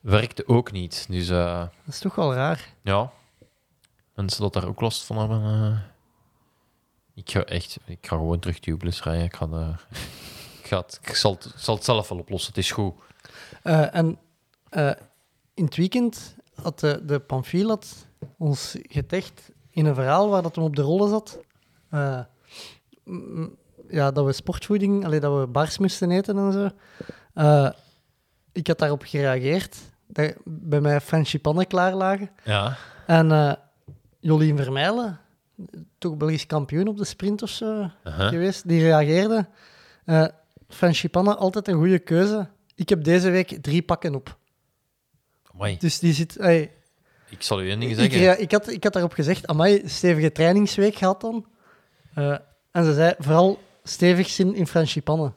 werkte 0.00 0.48
ook 0.48 0.72
niet. 0.72 1.06
Dus 1.08 1.28
eh, 1.28 1.58
Dat 1.58 1.94
is 1.94 1.98
toch 1.98 2.14
wel 2.14 2.34
raar. 2.34 2.74
ja, 2.82 3.12
mensen 4.14 4.42
dat 4.42 4.52
daar 4.52 4.66
ook 4.66 4.80
last 4.80 5.04
van 5.04 5.18
hebben. 5.18 5.84
ik 7.14 7.30
ga 7.30 7.44
echt, 7.44 7.78
ik 7.84 8.06
ga 8.06 8.16
gewoon 8.16 8.38
terug 8.38 8.58
tubeless 8.58 9.02
rijden. 9.02 9.24
Ik, 9.24 9.36
ga 9.36 9.46
daar, 9.46 9.86
ik, 10.62 10.66
ga 10.66 10.76
het, 10.76 11.00
ik 11.02 11.14
zal, 11.14 11.32
het, 11.32 11.52
zal 11.56 11.74
het 11.74 11.84
zelf 11.84 12.08
wel 12.08 12.18
oplossen, 12.18 12.48
het 12.54 12.64
is 12.64 12.70
goed. 12.70 12.94
En 13.92 14.18
in 15.54 15.64
het 15.64 15.76
weekend 15.76 16.36
had 16.54 16.80
de, 16.80 17.02
de 17.04 17.20
Pamfiel 17.20 17.78
ons 18.38 18.76
getagd 18.82 19.50
in 19.70 19.86
een 19.86 19.94
verhaal 19.94 20.28
waar 20.28 20.42
dat 20.42 20.54
hem 20.54 20.64
op 20.64 20.76
de 20.76 20.82
rollen 20.82 21.08
zat. 21.08 21.38
Eh, 21.92 22.20
ja, 23.88 24.10
dat 24.10 24.24
we 24.24 24.32
sportvoeding, 24.32 25.04
allee, 25.04 25.20
dat 25.20 25.40
we 25.40 25.46
bars 25.46 25.78
moesten 25.78 26.10
eten 26.10 26.38
en 26.38 26.52
zo. 26.52 26.70
Eh, 27.34 27.70
ik 28.52 28.66
had 28.66 28.78
daarop 28.78 29.02
gereageerd. 29.02 29.76
Dat 30.06 30.32
bij 30.44 30.80
mij 30.80 31.00
franchipannen 31.00 31.66
klaar 31.66 31.94
lagen. 31.94 32.30
Ja, 32.44 32.76
En 33.06 33.32
eh, 33.32 33.52
Jolien 34.20 34.56
Vermeijlen, 34.56 35.20
toch 35.98 36.16
Belgisch 36.16 36.46
kampioen 36.46 36.88
op 36.88 36.96
de 36.96 37.04
sprint 37.04 37.42
of 37.42 37.48
zo 37.50 37.90
geweest, 38.04 38.68
die 38.68 38.80
reageerde. 38.80 39.46
eh 40.04 40.26
franchipannen, 40.68 41.38
altijd 41.38 41.68
een 41.68 41.74
goede 41.76 41.98
keuze. 41.98 42.48
Ik 42.74 42.88
heb 42.88 43.04
deze 43.04 43.30
week 43.30 43.58
drie 43.62 43.82
pakken 43.82 44.14
op. 44.14 44.38
Amai, 45.54 45.76
Dus 45.78 45.98
die 45.98 46.12
zit... 46.12 46.36
ey, 46.36 46.72
ik 47.28 47.42
zal 47.42 47.62
u 47.62 47.68
één 47.68 47.80
ding 47.80 47.94
zeggen. 47.94 48.40
ik, 48.40 48.52
had, 48.52 48.68
ik 48.70 48.84
had 48.84 48.92
daarop 48.92 49.12
gezegd, 49.12 49.46
amai, 49.46 49.82
stevige 49.88 50.32
trainingsweek 50.32 50.94
gehad 50.94 51.20
dan. 51.20 51.46
Eh, 52.14 52.36
en 52.70 52.84
ze 52.84 52.94
zei, 52.94 53.14
vooral 53.18 53.58
stevig 53.84 54.28
zin 54.28 54.54
in 54.54 54.66
franchipannen. 54.66 55.34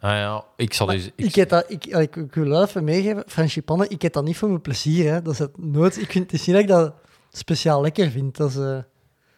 Ah 0.00 0.10
ja, 0.10 0.44
ik 0.56 0.74
zal 0.74 0.92
u... 0.92 0.96
Ik, 0.96 1.12
Ik, 1.16 1.36
eet 1.36 1.48
dat, 1.50 1.70
ik, 1.70 1.86
ik, 1.86 2.16
ik 2.16 2.34
wil 2.34 2.48
wel 2.48 2.62
even 2.62 2.84
meegeven, 2.84 3.24
franchipannen, 3.26 3.90
ik 3.90 4.02
eet 4.02 4.12
dat 4.12 4.24
niet 4.24 4.36
voor 4.36 4.48
mijn 4.48 4.60
plezier. 4.60 5.10
Hè. 5.12 5.22
Dat 5.22 5.32
is 5.32 5.38
het 5.38 5.58
nooit... 5.58 6.00
Ik 6.00 6.10
vind 6.10 6.30
het 6.30 6.40
is 6.40 6.46
niet 6.46 6.54
dat 6.56 6.64
ik 6.64 6.70
dat 6.70 6.94
speciaal 7.32 7.80
lekker 7.80 8.10
vind. 8.10 8.36
Dat 8.36 8.50
is, 8.50 8.56
eh, 8.56 8.62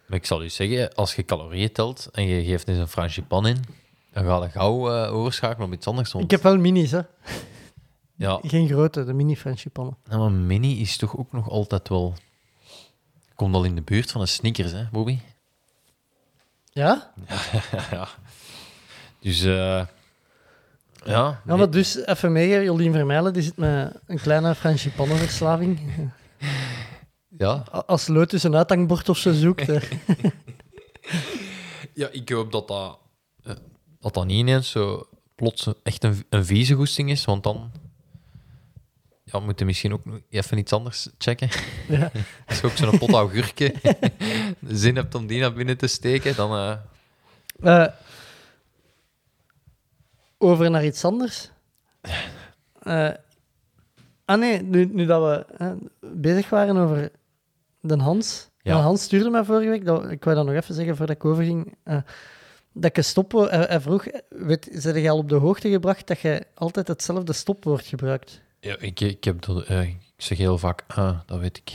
maar 0.06 0.18
ik 0.18 0.26
zal 0.26 0.42
u 0.42 0.48
zeggen, 0.48 0.94
als 0.94 1.14
je 1.14 1.24
calorieën 1.24 1.72
telt 1.72 2.08
en 2.12 2.26
je 2.26 2.44
geeft 2.44 2.68
eens 2.68 2.78
een 2.78 2.88
franchipan 2.88 3.46
in, 3.46 3.64
dan 4.12 4.24
ga 4.24 4.42
je 4.42 4.50
gauw 4.50 4.90
eh, 4.90 5.14
overschakelen 5.14 5.66
op 5.66 5.72
iets 5.72 5.86
anders. 5.86 6.12
want- 6.12 6.24
Ik 6.24 6.30
heb 6.30 6.42
wel 6.42 6.56
minis, 6.58 6.90
hè. 6.90 7.00
Ja, 8.18 8.38
Geen 8.42 8.68
grote, 8.68 9.04
de 9.04 9.12
mini 9.12 9.36
franchipannen. 9.36 9.96
nou, 10.08 10.20
maar 10.20 10.30
mini 10.40 10.80
is 10.80 10.96
toch 10.96 11.16
ook 11.18 11.32
nog 11.32 11.50
altijd 11.50 11.88
wel... 11.88 12.14
Komt 13.34 13.54
al 13.54 13.64
in 13.64 13.74
de 13.74 13.82
buurt 13.82 14.10
van 14.10 14.20
een 14.20 14.28
Snickers, 14.28 14.72
hè, 14.72 14.84
Bobby? 14.92 15.18
Ja? 16.76 17.12
ja. 17.90 18.08
Dus, 19.20 19.42
eh 19.42 19.82
ja. 21.04 21.40
Ja, 21.46 21.56
maar 21.56 21.70
dus 21.70 22.04
even 22.04 22.32
meegeven, 22.32 22.64
Jolien 22.64 22.92
Vermeijlen 22.92 23.32
die 23.32 23.42
zit 23.42 23.56
met 23.56 24.00
een 24.06 24.18
kleine 24.18 24.54
franchipannenverslaving. 24.54 25.80
ja. 27.38 27.52
Als 27.86 28.04
tussen 28.04 28.52
een 28.52 28.58
uithangbord 28.58 29.08
of 29.08 29.18
zo 29.18 29.32
zoekt. 29.32 29.66
ja, 31.94 32.08
ik 32.10 32.28
hoop 32.28 32.52
dat 32.52 32.68
dat, 32.68 32.98
eh, 33.42 33.52
dat 34.00 34.14
dat 34.14 34.26
niet 34.26 34.38
ineens 34.38 34.70
zo 34.70 35.08
plots 35.34 35.68
echt 35.82 36.04
een, 36.04 36.24
een 36.28 36.44
vieze 36.44 36.74
goesting 36.74 37.10
is, 37.10 37.24
want 37.24 37.42
dan 37.42 37.70
ja, 39.28 39.38
we 39.38 39.44
moeten 39.44 39.66
misschien 39.66 39.92
ook 39.92 40.02
even 40.30 40.58
iets 40.58 40.72
anders 40.72 41.08
checken. 41.18 41.48
Ja. 41.88 42.10
Als 42.48 42.60
je 42.60 42.66
ook 42.66 42.72
zo'n 42.76 42.98
pot 42.98 43.10
augurken 43.12 43.72
zin 44.82 44.96
hebt 44.96 45.14
om 45.14 45.26
die 45.26 45.40
naar 45.40 45.52
binnen 45.52 45.76
te 45.76 45.86
steken, 45.86 46.36
dan... 46.36 46.52
eh, 46.52 46.76
Eh, 47.82 47.92
over 50.38 50.70
naar 50.70 50.84
iets 50.84 51.04
anders. 51.04 51.50
Eh, 52.82 53.10
ah 54.24 54.38
nee, 54.38 54.62
nu, 54.62 54.84
nu 54.84 55.06
dat 55.06 55.22
we 55.22 55.76
bezig 56.00 56.48
waren 56.48 56.76
over 56.76 57.10
de 57.80 57.96
Hans. 57.98 58.48
Ja. 58.62 58.80
Hans 58.80 59.02
stuurde 59.02 59.30
mij 59.30 59.44
vorige 59.44 59.68
week, 59.70 59.84
dat, 59.84 60.10
ik 60.10 60.24
wou 60.24 60.36
dat 60.36 60.46
nog 60.46 60.54
even 60.54 60.74
zeggen 60.74 60.96
voordat 60.96 61.16
ik 61.16 61.24
overging, 61.24 61.74
dat 62.72 63.04
stopwoord... 63.04 63.50
Hij, 63.50 63.64
hij 63.68 63.80
vroeg, 63.80 64.06
weet, 64.28 64.68
zijn 64.72 65.00
jij 65.00 65.10
al 65.10 65.18
op 65.18 65.28
de 65.28 65.34
hoogte 65.34 65.70
gebracht 65.70 66.06
dat 66.06 66.20
je 66.20 66.46
altijd 66.54 66.88
hetzelfde 66.88 67.32
stopwoord 67.32 67.86
gebruikt? 67.86 68.40
Ja, 68.60 68.78
ik, 68.78 69.00
ik, 69.00 69.24
heb 69.24 69.42
dat, 69.44 69.64
eh, 69.64 69.88
ik 69.88 69.98
zeg 70.16 70.38
heel 70.38 70.58
vaak, 70.58 70.84
ah, 70.86 71.18
dat 71.26 71.38
weet 71.40 71.56
ik. 71.56 71.72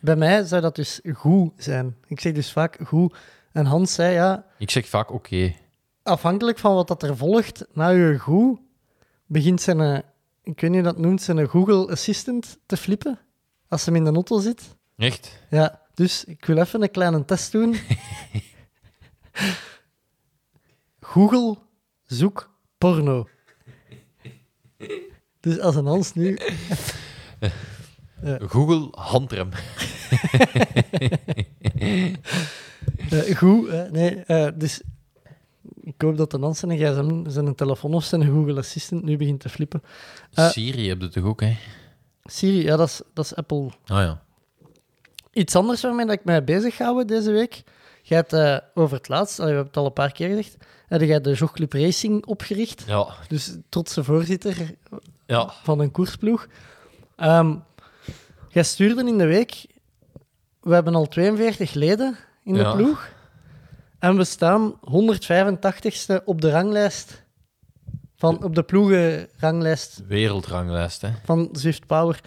Bij 0.00 0.16
mij 0.16 0.44
zou 0.44 0.62
dat 0.62 0.76
dus 0.76 1.00
goed 1.14 1.52
zijn. 1.56 1.96
Ik 2.06 2.20
zeg 2.20 2.32
dus 2.32 2.52
vaak 2.52 2.78
goed. 2.86 3.16
En 3.52 3.66
Hans 3.66 3.94
zei, 3.94 4.14
ja, 4.14 4.46
Ik 4.58 4.70
zeg 4.70 4.88
vaak 4.88 5.12
oké. 5.12 5.54
afhankelijk 6.02 6.58
van 6.58 6.74
wat 6.74 6.88
dat 6.88 7.02
er 7.02 7.16
volgt, 7.16 7.66
na 7.72 7.88
je 7.88 8.18
goed, 8.18 8.58
begint 9.26 9.60
zijn, 9.60 9.80
eh, 9.80 9.98
ik 10.42 10.60
weet 10.60 10.70
niet 10.70 10.80
hoe 10.80 10.92
dat 10.92 10.98
noemt, 10.98 11.22
zijn 11.22 11.48
Google 11.48 11.90
Assistant 11.90 12.58
te 12.66 12.76
flippen. 12.76 13.18
Als 13.68 13.84
hem 13.84 13.96
in 13.96 14.04
de 14.04 14.10
auto 14.12 14.40
zit. 14.40 14.76
Echt? 14.96 15.38
Ja, 15.50 15.80
dus 15.94 16.24
ik 16.24 16.44
wil 16.44 16.56
even 16.56 16.82
een 16.82 16.90
kleine 16.90 17.24
test 17.24 17.52
doen. 17.52 17.76
Google, 21.00 21.56
zoek 22.04 22.50
porno. 22.78 23.28
Dus 25.40 25.58
als 25.58 25.76
een 25.76 25.86
Hans 25.86 26.14
nu... 26.14 26.38
Google 28.48 28.88
handrem. 28.90 29.48
eh, 33.10 33.36
goed, 33.36 33.68
hè, 33.68 33.90
nee, 33.90 34.16
eh, 34.16 34.48
dus 34.54 34.80
ik 35.82 35.94
hoop 36.02 36.16
dat 36.16 36.30
de 36.30 36.38
Hans 36.38 36.58
zijn 36.58 36.78
gsm, 36.78 37.30
zijn 37.30 37.54
telefoon 37.54 37.94
of 37.94 38.04
zijn 38.04 38.24
Google 38.24 38.58
Assistant 38.58 39.02
nu 39.02 39.16
begint 39.16 39.40
te 39.40 39.48
flippen. 39.48 39.82
Eh, 40.34 40.48
Siri 40.48 40.88
heb 40.88 41.00
je 41.00 41.08
toch 41.08 41.24
ook, 41.24 41.40
hè? 41.40 41.56
Siri, 42.24 42.62
ja, 42.62 42.76
dat 42.76 42.88
is, 42.88 43.00
dat 43.14 43.24
is 43.24 43.34
Apple 43.34 43.70
Ah 43.86 44.02
ja. 44.02 44.22
Iets 45.32 45.56
anders 45.56 45.82
waarmee 45.82 46.06
dat 46.06 46.14
ik 46.14 46.24
mij 46.24 46.44
bezig 46.44 46.78
hou 46.78 47.04
deze 47.04 47.30
week. 47.30 47.62
Jij 48.02 48.16
hebt 48.18 48.32
eh, 48.32 48.56
over 48.74 48.96
het 48.96 49.08
laatst, 49.08 49.36
we 49.36 49.44
hebben 49.44 49.64
het 49.64 49.76
al 49.76 49.86
een 49.86 49.92
paar 49.92 50.12
keer 50.12 50.28
gezegd, 50.28 50.56
heb 50.88 51.00
jij 51.00 51.20
de 51.20 51.32
Jog 51.32 51.52
Club 51.52 51.72
Racing 51.72 52.26
opgericht. 52.26 52.84
Ja, 52.86 53.06
Dus 53.28 53.56
trotse 53.68 54.04
voorzitter 54.04 54.74
ja. 55.30 55.52
van 55.62 55.80
een 55.80 55.90
koersploeg. 55.90 56.46
Ehm 57.16 57.54
jij 58.48 58.62
stuurde 58.62 59.06
in 59.06 59.18
de 59.18 59.26
week, 59.26 59.66
we 60.60 60.74
hebben 60.74 60.94
al 60.94 61.06
42 61.08 61.72
leden 61.72 62.16
in 62.44 62.54
de 62.54 62.60
Ja. 62.60 62.74
ploeg. 62.74 63.08
En 63.98 64.16
we 64.16 64.24
staan 64.24 64.74
185ste 64.84 66.24
op 66.24 66.40
de 66.40 66.50
ranglijst, 66.50 67.22
van, 68.16 68.44
op 68.44 68.54
de 68.54 68.62
ploegenranglijst 68.62 70.02
wereldranglijst, 70.06 71.00
hè. 71.02 71.10
van 71.24 71.48
Zwift 71.52 71.86
Power. 71.86 72.20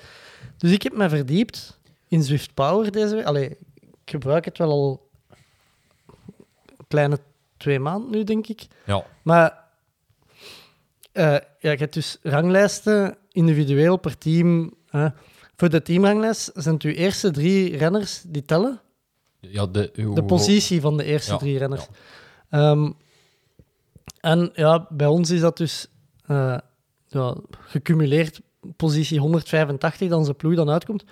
Dus 0.57 0.71
ik 0.71 0.81
heb 0.83 0.93
me 0.93 1.09
verdiept 1.09 1.79
in 2.07 2.23
Zwift 2.23 2.53
Power 2.53 2.91
deze 2.91 3.15
week. 3.15 3.25
Allee, 3.25 3.49
ik 3.79 3.89
gebruik 4.05 4.45
het 4.45 4.57
wel 4.57 4.71
al 4.71 5.09
een 6.77 6.85
kleine 6.87 7.19
twee 7.57 7.79
maanden 7.79 8.11
nu, 8.11 8.23
denk 8.23 8.47
ik. 8.47 8.67
Ja. 8.85 9.05
Maar 9.21 9.62
eh, 11.13 11.31
ja, 11.59 11.71
je 11.71 11.77
hebt 11.77 11.93
dus 11.93 12.17
ranglijsten, 12.21 13.17
individueel 13.31 13.97
per 13.97 14.17
team. 14.17 14.73
hè. 14.89 15.07
Voor 15.55 15.69
de 15.69 15.81
teamranglijst 15.81 16.51
zijn 16.53 16.73
het 16.73 16.83
uw 16.83 16.91
eerste 16.91 17.31
drie 17.31 17.77
renners 17.77 18.23
die 18.27 18.45
tellen. 18.45 18.81
ja 19.39 19.65
de, 19.65 19.91
De 20.13 20.23
positie 20.23 20.81
van 20.81 20.97
de 20.97 21.03
eerste 21.03 21.31
Ja, 21.31 21.37
drie 21.37 21.57
renners. 21.57 21.87
Ehm, 22.49 22.91
en 24.19 24.51
ja, 24.53 24.87
bij 24.89 25.07
ons 25.07 25.29
is 25.29 25.39
dat 25.39 25.57
dus 25.57 25.87
eh, 26.25 26.57
ja, 27.07 27.35
gecumuleerd 27.59 28.41
positie 28.75 29.19
185, 29.19 30.09
dan 30.09 30.23
zijn 30.23 30.35
ploeg 30.35 30.55
dan 30.55 30.69
uitkomt. 30.69 31.03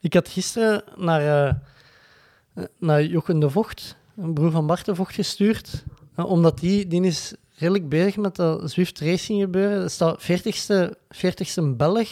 Ik 0.00 0.14
had 0.14 0.28
gisteren 0.28 0.82
naar, 0.96 1.48
eh, 1.48 2.64
naar 2.78 3.04
Jochen 3.04 3.38
de 3.38 3.50
Vocht, 3.50 3.96
een 4.16 4.34
broer 4.34 4.50
van 4.50 4.66
Bart 4.66 4.84
de 4.84 4.94
Vocht, 4.94 5.14
gestuurd. 5.14 5.84
omdat 6.16 6.58
die, 6.58 6.86
die 6.86 7.02
is 7.02 7.34
redelijk 7.60 7.88
bezig 7.88 8.16
met 8.16 8.36
dat 8.36 8.70
Zwift 8.70 9.00
Racing 9.00 9.40
gebeuren. 9.40 9.82
Er 9.82 9.90
staat 9.90 10.22
40ste, 10.22 10.90
40ste 11.16 11.76
Belg 11.76 12.08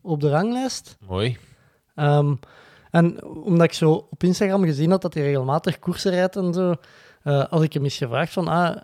op 0.00 0.20
de 0.20 0.28
ranglijst. 0.28 0.96
Mooi. 1.06 1.38
Ehm, 1.94 2.34
en 2.90 3.24
omdat 3.24 3.66
ik 3.66 3.72
zo 3.72 4.06
op 4.10 4.22
Instagram 4.22 4.64
gezien 4.64 4.90
had 4.90 5.02
dat 5.02 5.14
hij 5.14 5.22
regelmatig 5.22 5.78
koersen 5.78 6.10
rijdt 6.10 6.36
en 6.36 6.54
zo, 6.54 6.74
eh 7.22 7.44
had 7.50 7.62
ik 7.62 7.72
hem 7.72 7.84
eens 7.84 7.96
gevraagd 7.96 8.32
van, 8.32 8.48
ah, 8.48 8.76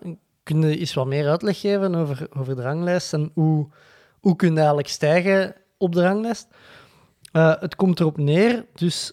kun 0.43 0.63
je 0.63 0.79
eens 0.79 0.95
wat 0.95 1.07
meer 1.07 1.29
uitleg 1.29 1.61
geven 1.61 1.95
over, 1.95 2.29
over 2.37 2.57
de 2.57 2.63
ranglijst 2.63 3.13
en 3.13 3.31
hoe, 3.35 3.69
hoe 4.21 4.37
kun 4.37 4.51
je 4.51 4.57
eigenlijk 4.57 4.89
stijgen 4.89 5.55
op 5.79 5.93
de 5.93 6.03
ranglijst? 6.03 6.47
Eh, 7.33 7.55
het 7.61 7.77
komt 7.77 8.01
erop 8.01 8.17
neer, 8.17 8.67
dus 8.75 9.13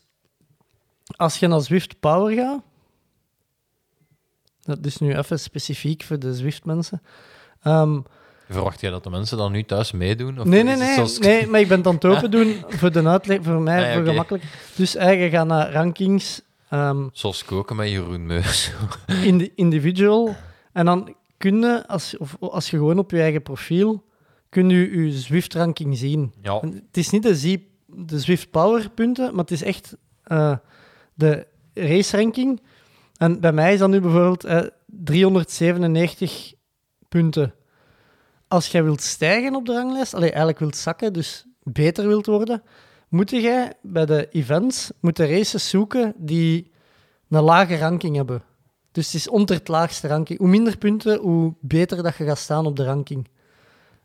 als 1.15 1.39
je 1.39 1.47
naar 1.47 1.61
Zwift 1.61 1.99
Power 1.99 2.35
gaat, 2.35 2.61
dat 4.75 4.85
is 4.85 4.97
nu 4.97 5.17
even 5.17 5.39
specifiek 5.39 6.03
voor 6.03 6.19
de 6.19 6.33
Zwift-mensen, 6.35 7.01
Ehm, 7.63 7.99
Verwacht 8.49 8.81
jij 8.81 8.89
dat 8.89 9.03
de 9.03 9.09
mensen 9.09 9.37
dan 9.37 9.51
nu 9.51 9.63
thuis 9.63 9.91
meedoen? 9.91 10.39
Of 10.39 10.45
Nee, 10.45 10.63
nee, 10.63 10.75
nee, 10.75 10.93
zoals- 10.93 11.19
nee, 11.19 11.47
maar 11.47 11.59
ik 11.59 11.67
ben 11.67 11.77
het 11.77 11.87
aan 11.87 11.93
het 11.93 12.05
open 12.05 12.31
doen 12.37 12.55
voor 12.67 12.91
de 12.91 13.07
uitleg, 13.07 13.39
voor 13.43 13.61
mij, 13.61 13.79
Ah, 13.81 13.87
ja, 13.87 13.93
voor 13.93 14.05
gemakkelijk. 14.05 14.43
Dus 14.75 14.95
eigenlijk 14.95 15.33
gaan 15.33 15.47
naar 15.47 15.71
rankings, 15.71 16.41
ehm, 16.69 17.07
Zoals 17.11 17.45
koken 17.45 17.75
met 17.75 17.89
Jeroen 17.89 18.25
Meus. 18.25 18.71
indi- 19.23 19.51
individual. 19.55 20.35
En 20.73 20.85
dan 20.85 21.15
kun 21.37 21.59
je, 21.61 21.87
als, 21.87 22.17
of, 22.17 22.35
als 22.39 22.69
je 22.69 22.77
gewoon 22.77 22.97
op 22.99 23.11
je 23.11 23.21
eigen 23.21 23.41
profiel, 23.43 24.03
kun 24.49 24.69
je 24.69 25.03
je 25.05 25.11
Zwift-ranking 25.11 25.97
zien. 25.97 26.33
Ja, 26.41 26.59
En 26.61 26.73
Het 26.73 26.97
is 26.97 27.09
niet 27.09 27.23
de, 27.23 27.35
Z- 27.35 27.55
de 27.85 28.19
Zwift 28.19 28.51
Power 28.51 28.89
punten, 28.89 29.29
maar 29.31 29.41
het 29.43 29.51
is 29.51 29.63
echt 29.63 29.95
eh, 30.23 30.55
de 31.13 31.47
race-ranking. 31.73 32.61
En 33.19 33.39
bij 33.39 33.51
mij 33.51 33.73
is 33.73 33.79
dat 33.79 33.89
nu 33.89 33.99
bijvoorbeeld 33.99 34.43
eh, 34.43 34.61
397 34.85 36.53
punten. 37.09 37.53
Als 38.47 38.67
jij 38.67 38.83
wilt 38.83 39.01
stijgen 39.01 39.55
op 39.55 39.65
de 39.65 39.73
ranglijst, 39.73 40.13
allee, 40.13 40.29
eigenlijk 40.29 40.59
wilt 40.59 40.75
zakken, 40.75 41.13
dus 41.13 41.45
beter 41.63 42.07
wilt 42.07 42.25
worden, 42.25 42.63
moet 43.09 43.29
jij 43.29 43.73
bij 43.81 44.05
de 44.05 44.27
events 44.29 44.91
moet 44.99 45.15
de 45.15 45.25
races 45.25 45.69
zoeken 45.69 46.13
die 46.17 46.71
een 47.29 47.43
lage 47.43 47.77
ranking 47.77 48.15
hebben. 48.15 48.43
Dus 48.91 49.05
het 49.05 49.15
is 49.15 49.29
onder 49.29 49.55
het 49.55 49.67
laagste 49.67 50.07
ranking. 50.07 50.39
Hoe 50.39 50.47
minder 50.47 50.77
punten, 50.77 51.19
hoe 51.19 51.53
beter 51.59 52.03
dat 52.03 52.15
je 52.15 52.25
gaat 52.25 52.37
staan 52.37 52.65
op 52.65 52.75
de 52.75 52.83
ranking. 52.83 53.27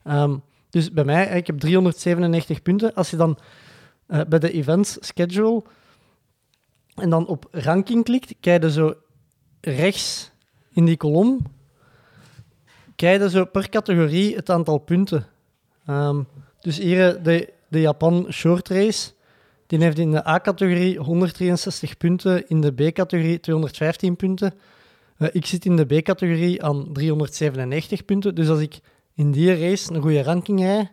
Ehm, 0.03 0.37
dus 0.71 0.93
bij 0.93 1.05
mij, 1.05 1.37
ik 1.37 1.47
heb 1.47 1.59
397 1.59 2.63
punten. 2.63 2.95
Als 2.95 3.11
je 3.11 3.17
dan 3.17 3.39
eh, 4.07 4.21
bij 4.29 4.39
de 4.39 4.51
events 4.51 4.97
schedule 5.01 5.63
en 6.95 7.11
dan 7.11 7.27
op 7.27 7.49
ranking 7.51 8.05
klikt, 8.05 8.35
krijg 8.41 8.63
je 8.63 8.71
zo 8.71 8.95
rechts 9.65 10.31
in 10.71 10.85
die 10.85 10.97
kolom, 10.97 11.41
krijg 12.97 13.23
je 13.23 13.31
zo 13.31 13.45
per 13.45 13.69
categorie 13.69 14.35
het 14.35 14.51
aantal 14.51 14.79
punten. 14.79 15.27
Ehm, 15.87 16.23
dus 16.61 16.79
hier 16.79 17.17
eh, 17.17 17.25
de, 17.25 17.53
de 17.69 17.81
Japan 17.81 18.27
Short 18.31 18.69
Race, 18.69 19.13
die 19.67 19.79
heeft 19.79 19.99
in 19.99 20.11
de 20.11 20.29
A-categorie 20.29 20.99
163 20.99 21.97
punten, 21.97 22.49
in 22.49 22.61
de 22.61 22.73
B-categorie 22.73 23.41
215 23.41 24.17
punten. 24.17 24.55
Eh, 25.17 25.29
ik 25.33 25.47
zit 25.47 25.65
in 25.65 25.77
de 25.77 25.85
B-categorie 25.85 26.63
aan 26.63 26.93
397 26.93 28.05
punten, 28.05 28.35
dus 28.35 28.49
als 28.49 28.61
ik 28.61 28.81
in 29.15 29.31
die 29.31 29.59
race 29.59 29.93
een 29.93 30.03
goede 30.03 30.23
ranking 30.23 30.61
rijd, 30.61 30.89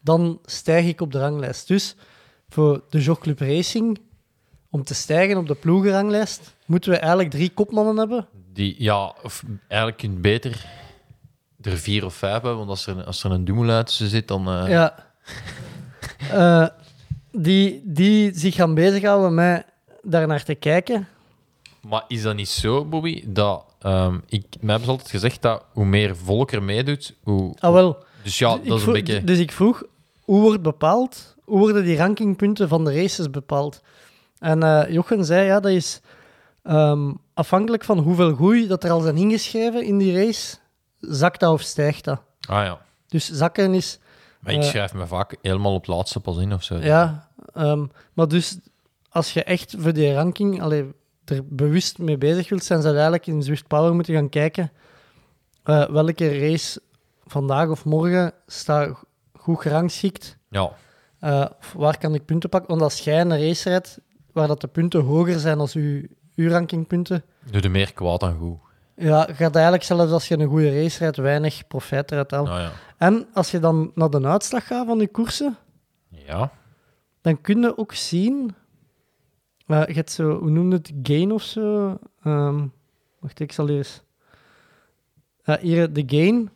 dan 0.00 0.38
stijg 0.44 0.86
ik 0.86 1.00
op 1.00 1.12
de 1.12 1.18
ranglijst. 1.18 1.68
Dus 1.68 1.96
voor 2.48 2.84
de 2.90 3.00
Jogclub 3.00 3.40
Racing, 3.40 3.98
om 4.70 4.84
te 4.84 4.94
stijgen 4.94 5.36
op 5.36 5.46
de 5.46 5.54
ploegenranglijst, 5.54 6.55
moeten 6.66 6.90
we 6.90 6.96
eigenlijk 6.96 7.30
drie 7.30 7.50
kopmannen 7.50 7.96
hebben. 7.96 8.26
die, 8.52 8.74
ja, 8.78 9.14
of 9.22 9.42
eigenlijk 9.68 9.98
kun 10.00 10.12
je 10.12 10.18
beter 10.18 10.64
er 11.60 11.76
vier 11.78 12.04
of 12.04 12.14
vijf 12.14 12.32
hebben, 12.32 12.56
want 12.56 12.68
als 12.68 12.86
er, 12.86 13.04
als 13.04 13.24
er 13.24 13.30
een 13.30 13.44
Dumoulin 13.44 13.84
tussen 13.84 14.08
zit, 14.08 14.28
dan... 14.28 14.48
eh, 14.48 14.68
Ja. 14.70 14.94
Eh, 16.32 16.66
die, 17.32 17.80
die 17.84 18.38
zich 18.38 18.54
gaan 18.54 18.74
bezighouden 18.74 19.34
met 19.34 19.64
daarnaar 20.02 20.44
te 20.44 20.54
kijken. 20.54 21.08
Maar 21.80 22.04
is 22.08 22.22
dat 22.22 22.34
niet 22.34 22.48
zo, 22.48 22.84
Bobby, 22.84 23.22
dat... 23.26 23.64
ehm 23.80 24.14
ik, 24.28 24.44
mij 24.60 24.70
hebben 24.70 24.84
ze 24.84 24.90
altijd 24.90 25.10
gezegd 25.10 25.42
dat 25.42 25.64
hoe 25.72 25.84
meer 25.84 26.16
volk 26.16 26.52
er 26.52 26.62
meedoet, 26.62 27.14
hoe... 27.22 27.54
Ah, 27.58 27.72
wel. 27.72 28.04
Dus 28.22 28.38
ja, 28.38 28.54
Ik 28.54 28.68
dat 28.68 28.78
is 28.80 28.86
een 28.86 28.92
beetje... 28.92 29.24
Dus 29.24 29.38
ik 29.38 29.52
vroeg, 29.52 29.82
hoe 30.20 30.40
wordt 30.40 30.62
bepaald? 30.62 31.34
Hoe 31.44 31.58
worden 31.58 31.84
die 31.84 31.96
rankingpunten 31.96 32.68
van 32.68 32.84
de 32.84 32.94
races 32.94 33.30
bepaald? 33.30 33.82
En 34.38 34.62
eh, 34.62 34.92
Jochen 34.92 35.24
zei, 35.24 35.46
ja, 35.46 35.60
dat 35.60 35.72
is 35.72 36.00
ehm, 36.66 37.12
afhankelijk 37.34 37.84
van 37.84 37.98
hoeveel 37.98 38.34
groei 38.34 38.66
dat 38.66 38.84
er 38.84 38.90
al 38.90 39.00
zijn 39.00 39.16
ingeschreven 39.16 39.84
in 39.84 39.98
die 39.98 40.14
race, 40.24 40.56
zakt 41.00 41.40
dat 41.40 41.52
of 41.52 41.60
stijgt 41.60 42.04
dat. 42.04 42.20
Ah 42.48 42.64
ja. 42.64 42.80
Dus 43.08 43.30
zakken 43.30 43.74
is, 43.74 43.98
Maar 44.40 44.52
ik 44.52 44.60
Eh, 44.60 44.66
schrijf 44.68 44.94
me 44.94 45.06
vaak 45.06 45.36
helemaal 45.42 45.74
op 45.74 45.86
laatste 45.86 46.20
pas 46.20 46.36
in 46.38 46.52
of 46.52 46.62
zo. 46.62 46.76
ja, 46.76 47.28
ehm, 47.54 47.86
maar 48.12 48.28
dus 48.28 48.58
als 49.08 49.32
je 49.32 49.42
echt 49.44 49.74
voor 49.78 49.92
die 49.92 50.14
ranking 50.14 50.62
allee, 50.62 50.92
er 51.24 51.40
bewust 51.44 51.98
mee 51.98 52.18
bezig 52.18 52.48
wilt 52.48 52.64
zijn, 52.64 52.80
zou 52.82 52.94
je 52.94 53.00
eigenlijk 53.00 53.28
in 53.28 53.42
Zwift 53.42 53.66
Power 53.66 53.94
moeten 53.94 54.14
gaan 54.14 54.28
kijken 54.28 54.72
eh, 55.62 55.88
welke 55.88 56.38
race 56.38 56.80
vandaag 57.26 57.68
of 57.68 57.84
morgen 57.84 58.32
staat 58.46 58.98
goed 59.38 59.60
gerangschikt. 59.60 60.36
Ja. 60.50 60.70
Of 61.58 61.72
waar 61.76 61.98
kan 61.98 62.14
ik 62.14 62.24
punten 62.24 62.48
pakken? 62.50 62.68
Want 62.70 62.82
als 62.82 62.98
jij 63.00 63.20
een 63.20 63.38
race 63.40 63.68
rijdt 63.68 63.98
waar 64.32 64.46
dat 64.48 64.60
de 64.60 64.66
punten 64.66 65.00
hoger 65.00 65.38
zijn 65.38 65.58
als 65.58 65.74
uw, 65.74 66.02
uw 66.36 66.48
rankingpunten, 66.48 67.24
Doe 67.50 67.60
er 67.60 67.70
meer 67.70 67.92
kwaad 67.92 68.20
dan 68.20 68.36
goed. 68.38 68.58
ja, 68.96 69.22
gaat 69.32 69.54
eigenlijk 69.54 69.84
zelfs 69.84 70.12
als 70.12 70.28
je 70.28 70.38
een 70.38 70.48
goede 70.48 70.82
race 70.82 70.98
rijdt 70.98 71.16
weinig 71.16 71.66
profijt 71.66 72.10
eruit 72.10 72.30
halen. 72.30 72.52
Ah, 72.52 72.58
ja. 72.58 72.72
En 72.96 73.26
als 73.32 73.50
je 73.50 73.58
dan 73.58 73.90
naar 73.94 74.10
de 74.10 74.26
uitslag 74.26 74.66
gaat 74.66 74.86
van 74.86 74.98
die 74.98 75.08
koersen, 75.08 75.56
Ja. 76.08 76.52
dan 77.20 77.40
kun 77.40 77.60
je 77.60 77.78
ook 77.78 77.94
zien. 77.94 78.54
eh, 79.66 79.86
je 79.86 79.92
hebt 79.92 80.10
zo, 80.10 80.38
hoe 80.38 80.50
noemde 80.50 80.76
het? 80.76 80.92
Gain 81.02 81.32
of 81.32 81.42
zo. 81.42 81.98
Ehm, 82.22 82.66
wacht, 83.20 83.40
ik 83.40 83.52
zal 83.52 83.68
eens. 83.68 84.02
Ja, 85.44 85.58
hier 85.60 85.92
de 85.92 86.02
gain 86.06 86.50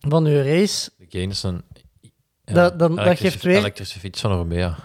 van 0.00 0.24
je 0.24 0.42
race. 0.42 0.90
De 0.98 1.06
gain 1.08 1.30
is 1.30 1.42
een... 1.42 1.62
Ja, 2.44 2.54
Dat- 2.54 2.78
dan- 2.78 2.96
dat 2.96 3.18
geeft 3.18 3.42
weer- 3.42 3.56
elektrische 3.56 3.98
fiets 3.98 4.20
van 4.20 4.32
Orbea. 4.32 4.76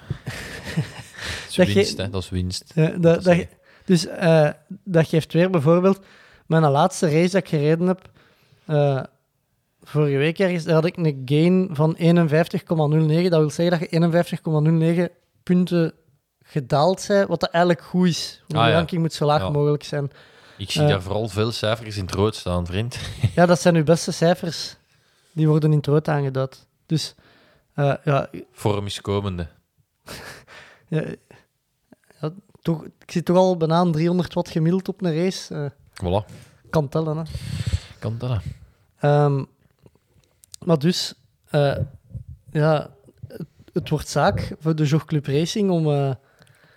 Dat 1.55 1.67
is 1.67 1.73
Dat 1.73 1.73
ge- 1.73 1.73
winst, 1.73 1.97
hè. 1.97 2.09
Dat 2.09 2.21
is 2.23 2.29
winst. 2.29 2.75
Dat, 2.75 3.01
dat, 3.23 3.27
is- 3.27 3.35
ge- 3.35 3.47
dus 3.85 4.07
eh, 4.07 4.49
dat 4.83 5.07
geeft 5.07 5.33
weer 5.33 5.49
bijvoorbeeld. 5.49 5.99
Mijn 6.45 6.63
laatste 6.63 7.05
race 7.09 7.31
dat 7.31 7.41
ik 7.41 7.47
gereden 7.49 7.87
heb, 7.87 8.09
eh, 8.65 9.03
vorige 9.83 10.17
week 10.17 10.39
ergens, 10.39 10.63
daar 10.63 10.73
had 10.73 10.85
ik 10.85 10.97
een 10.97 11.21
gain 11.25 11.69
van 11.71 11.95
51,09. 11.97 13.29
Dat 13.29 13.39
wil 13.39 13.49
zeggen 13.49 13.79
dat 13.79 13.89
je 13.89 13.95
51,09 15.07 15.09
punten 15.43 15.93
gedaald 16.43 17.01
zijn, 17.01 17.27
wat 17.27 17.39
dat 17.39 17.49
eigenlijk 17.49 17.83
goed 17.85 18.07
is. 18.07 18.41
Ah, 18.47 18.47
de 18.63 18.69
ja. 18.69 18.71
ranking 18.75 19.01
moet 19.01 19.13
zo 19.13 19.25
laag 19.25 19.41
Ja. 19.41 19.49
mogelijk 19.49 19.83
zijn. 19.83 20.11
Ik 20.57 20.71
zie 20.71 20.81
Eh. 20.81 20.87
daar 20.87 21.01
vooral 21.01 21.27
veel 21.27 21.51
cijfers 21.51 21.97
in 21.97 22.05
het 22.05 22.13
rood 22.15 22.35
staan, 22.35 22.65
vriend. 22.65 22.97
Ja, 23.35 23.45
dat 23.45 23.61
zijn 23.61 23.75
uw 23.75 23.83
beste 23.83 24.11
cijfers. 24.11 24.75
Die 25.31 25.47
worden 25.47 25.71
in 25.71 25.77
het 25.77 25.85
rood 25.87 26.07
aangeduid. 26.07 26.67
Dus 26.85 27.15
eh, 27.73 27.93
ja, 28.03 28.29
Vorm 28.51 28.85
is 28.85 29.01
komende. 29.01 29.47
ja, 30.87 31.03
ja, 32.21 32.31
toch, 32.61 32.83
ik 32.85 33.11
zit 33.11 33.25
toch 33.25 33.37
al 33.37 33.57
bijna 33.57 33.75
aan 33.75 33.91
300 33.91 34.33
watt 34.33 34.49
gemiddeld 34.49 34.87
op 34.87 35.03
een 35.03 35.15
race. 35.15 35.55
Eh, 35.55 35.69
Voilà, 36.03 36.25
kan 36.69 36.89
tellen, 36.89 37.17
hè. 37.17 37.23
kan 37.99 38.17
tellen. 38.17 38.41
Ehm, 38.99 39.43
maar 40.65 40.79
dus, 40.79 41.13
eh, 41.49 41.77
ja, 42.51 42.89
het, 43.27 43.47
het 43.73 43.89
wordt 43.89 44.09
zaak 44.09 44.55
voor 44.59 44.75
de 44.75 44.83
Jog 44.85 45.05
Club 45.05 45.25
Racing 45.25 45.69
om, 45.69 45.91
eh, 45.91 46.11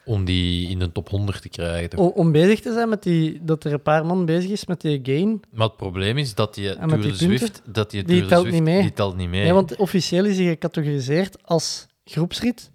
Om 0.04 0.24
die 0.24 0.68
in 0.68 0.78
de 0.78 0.92
top 0.92 1.08
100 1.08 1.42
te 1.42 1.48
krijgen. 1.48 1.88
toch? 1.88 2.10
om 2.10 2.32
bezig 2.32 2.60
te 2.60 2.72
zijn 2.72 2.88
met 2.88 3.02
die, 3.02 3.44
dat 3.44 3.64
er 3.64 3.72
een 3.72 3.82
paar 3.82 4.06
man 4.06 4.24
bezig 4.24 4.50
is 4.50 4.66
met 4.66 4.80
die 4.80 5.00
gain. 5.02 5.42
Maar 5.50 5.66
het 5.66 5.76
probleem 5.76 6.18
is 6.18 6.34
dat 6.34 6.54
die 6.54 6.76
Tour 6.76 7.14
Zwift... 7.14 7.62
Dat 7.64 7.90
die, 7.90 8.04
telt 8.04 8.40
Zwift, 8.40 8.54
niet 8.54 8.62
mee. 8.62 8.82
Die 8.82 8.92
telt 8.92 9.16
niet 9.16 9.28
mee. 9.28 9.42
Nee, 9.42 9.52
want 9.52 9.76
officieel 9.76 10.24
is 10.24 10.36
die 10.36 10.48
gecategoriseerd 10.48 11.42
als 11.42 11.86
groepsrit. 12.04 12.70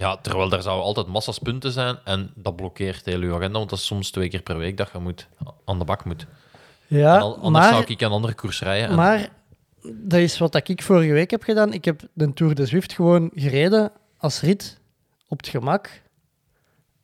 Ja, 0.00 0.16
terwijl 0.16 0.48
daar 0.48 0.62
zouden 0.62 0.84
altijd 0.84 1.06
massa's 1.06 1.38
punten 1.38 1.72
zijn 1.72 1.98
en 2.04 2.30
dat 2.34 2.56
blokkeert 2.56 3.04
heel 3.04 3.20
uw 3.20 3.34
agenda, 3.34 3.58
want 3.58 3.70
dat 3.70 3.78
is 3.78 3.86
soms 3.86 4.10
twee 4.10 4.28
keer 4.28 4.42
per 4.42 4.56
week 4.58 4.76
dat 4.76 4.90
je 4.92 4.98
moet, 4.98 5.28
aan 5.64 5.78
de 5.78 5.84
bak 5.84 6.04
moet. 6.04 6.26
Ja, 6.86 7.18
al- 7.18 7.34
anders 7.38 7.64
maar, 7.64 7.72
zou 7.74 7.84
ik 7.86 8.00
een 8.00 8.10
andere 8.10 8.34
koers 8.34 8.60
rijden. 8.60 8.88
en- 8.88 8.94
maar 8.96 9.28
dat 9.82 10.20
is 10.20 10.38
wat 10.38 10.68
ik 10.68 10.82
vorige 10.82 11.12
week 11.12 11.30
heb 11.30 11.42
gedaan. 11.42 11.72
Ik 11.72 11.84
heb 11.84 12.00
de 12.12 12.32
Tour 12.32 12.54
de 12.54 12.66
Zwift 12.66 12.92
gewoon 12.92 13.30
gereden 13.34 13.92
als 14.18 14.40
rit 14.40 14.80
op 15.28 15.36
het 15.38 15.48
gemak. 15.48 16.02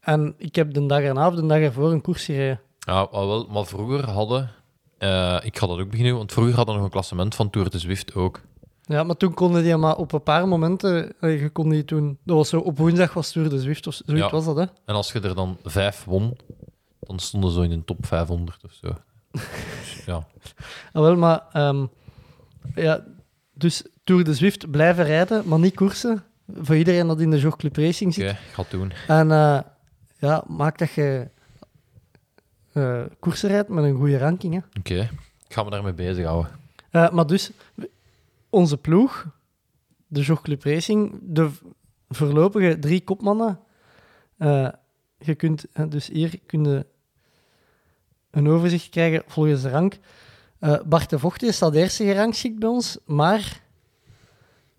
En 0.01 0.35
ik 0.39 0.55
heb 0.55 0.73
de 0.75 0.87
dag 0.87 1.01
erna 1.01 1.27
of 1.29 1.35
de 1.35 1.47
dag 1.47 1.59
ervoor 1.59 1.93
een 1.93 2.01
koers 2.01 2.25
gereden. 2.25 2.61
Ja, 2.79 3.09
wel, 3.11 3.47
maar 3.51 3.67
vroeger 3.67 4.11
hadden... 4.11 4.51
eh, 4.99 5.39
ik 5.43 5.59
ga 5.59 5.67
dat 5.67 5.79
ook 5.79 5.91
beginnen, 5.91 6.17
want 6.17 6.33
vroeger 6.33 6.55
hadden 6.55 6.75
we 6.75 6.81
nog 6.81 6.89
een 6.89 6.95
klassement 6.95 7.35
van 7.35 7.51
Tour 7.51 7.71
de 7.71 7.79
Zwift 7.79 8.15
ook. 8.15 8.41
Ja, 8.87 9.03
maar 9.03 9.17
toen 9.17 9.35
konden 9.35 9.63
die 9.63 9.77
maar 9.77 9.97
op 9.97 10.13
een 10.13 10.23
paar 10.23 10.49
momenten... 10.49 11.13
eh, 11.21 11.41
Je 11.43 11.49
kon 11.51 11.69
die 11.69 11.85
toen... 11.85 12.19
Dat 12.25 12.37
was 12.37 12.49
zo, 12.49 12.59
op 12.61 12.79
woensdag 12.79 13.13
was 13.15 13.33
Tour 13.33 13.49
de 13.49 13.61
Zwift, 13.61 13.87
of 13.87 13.95
zoiets 14.05 14.25
Ja. 14.25 14.31
was 14.31 14.45
dat, 14.45 14.57
hè? 14.57 14.63
En 14.85 14.95
als 14.95 15.13
je 15.13 15.21
er 15.21 15.35
dan 15.35 15.59
vijf 15.65 16.05
won, 16.05 16.37
dan 17.01 17.19
stonden 17.19 17.51
ze 17.51 17.63
in 17.63 17.71
de 17.71 17.85
top 17.85 18.07
500 18.07 18.65
of 18.65 18.73
zo. 18.73 18.89
Dus 19.33 20.03
ja, 20.07 20.15
Ah, 20.93 21.03
wel, 21.03 21.17
maar... 21.17 21.43
ehm, 21.53 21.87
ja, 22.75 23.05
dus 23.53 23.83
Tour 24.05 24.25
de 24.25 24.35
Zwift 24.35 24.71
blijven 24.71 25.05
rijden, 25.05 25.49
maar 25.49 25.59
niet 25.59 25.75
koersen. 25.75 26.25
Voor 26.61 26.77
iedereen 26.77 27.07
dat 27.07 27.21
in 27.21 27.31
de 27.31 27.39
Jog 27.39 27.57
Club 27.57 27.77
Racing 27.77 28.13
oké, 28.13 28.21
zit. 28.21 28.31
ik 28.31 28.53
ga 28.53 28.63
het 28.63 28.71
doen. 28.71 28.93
En 29.09 29.31
eh, 29.31 29.59
ja, 30.19 30.45
maak 30.47 30.79
dat 30.79 30.91
je 30.93 31.29
eh, 32.73 33.03
koersen 33.19 33.49
rijdt 33.49 33.69
met 33.69 33.85
een 33.85 33.97
goede 33.97 34.19
ranking. 34.19 34.55
Hè. 34.55 34.61
Oké, 34.79 35.01
ik 35.49 35.55
ga 35.55 35.63
me 35.63 35.71
daarmee 35.71 35.93
bezighouden. 35.95 36.51
Maar 36.91 37.27
dus, 37.27 37.51
onze 38.57 38.77
ploeg, 38.77 39.27
de 40.07 40.21
Jog 40.21 40.43
Club 40.43 40.63
Racing, 40.63 41.19
de 41.23 41.51
voorlopige 42.09 42.79
drie 42.79 43.05
kopmannen. 43.05 43.61
eh, 44.39 44.69
je 45.19 45.35
kunt, 45.35 45.67
eh, 45.73 45.85
dus 45.89 46.07
hier 46.07 46.39
kun 46.47 46.65
je 46.65 46.87
een 48.31 48.49
overzicht 48.49 48.89
krijgen 48.89 49.23
volgens 49.27 49.63
de 49.63 49.71
rank. 49.71 49.99
Eh, 50.59 50.81
Bart 50.87 51.11
de 51.11 51.19
Vocht 51.19 51.43
is 51.43 51.59
dat 51.59 51.75
eerste 51.75 52.05
gerangschikt 52.05 52.59
bij 52.59 52.69
ons, 52.69 52.99
maar 53.05 53.63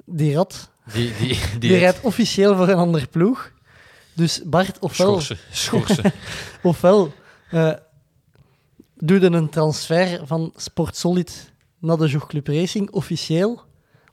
die 0.05 0.35
rat 0.35 0.71
Die, 0.93 1.13
die, 1.17 1.27
die, 1.27 1.59
die, 1.59 1.77
rijdt 1.77 2.01
officieel 2.01 2.55
voor 2.55 2.67
een 2.67 2.77
andere 2.77 3.07
ploeg. 3.07 3.51
Dus 4.13 4.41
Bart, 4.43 4.79
ofwel, 4.79 5.21
schorsen. 5.21 5.37
schorsen. 5.51 6.13
ofwel 6.63 7.13
eh 7.49 7.73
doe 8.99 9.19
je 9.19 9.25
een 9.25 9.49
transfer 9.49 10.27
van 10.27 10.53
Sport 10.55 10.95
Solid 10.95 11.51
naar 11.79 11.97
de 11.97 12.07
Jog 12.07 12.27
Club 12.27 12.47
Racing, 12.47 12.91
officieel, 12.91 13.61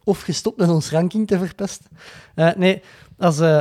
of 0.04 0.20
gestopt 0.20 0.56
met 0.58 0.68
ons 0.68 0.90
ranking 0.90 1.26
te 1.26 1.38
verpesten. 1.38 1.86
Eh, 2.34 2.54
nee, 2.56 2.82
als 3.18 3.40
eh, 3.40 3.60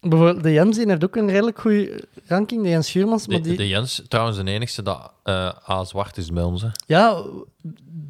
bijvoorbeeld 0.00 0.42
de 0.42 0.52
Jens 0.52 0.76
die 0.76 0.88
heeft 0.88 1.04
ook 1.04 1.16
een 1.16 1.30
redelijk 1.30 1.58
goede 1.60 2.04
ranking, 2.26 2.62
de 2.62 2.68
Jens 2.68 2.86
Schuurmans, 2.88 3.26
maar 3.26 3.36
De, 3.36 3.42
die, 3.48 3.56
de 3.56 3.68
Jens, 3.68 4.02
trouwens, 4.08 4.36
de 4.38 4.50
enigste 4.50 4.82
dat 4.82 5.12
eh, 5.22 5.50
A-zwart 5.70 6.16
is 6.16 6.32
bij 6.32 6.42
ons. 6.42 6.62
Hè. 6.62 6.68
ja, 6.86 7.22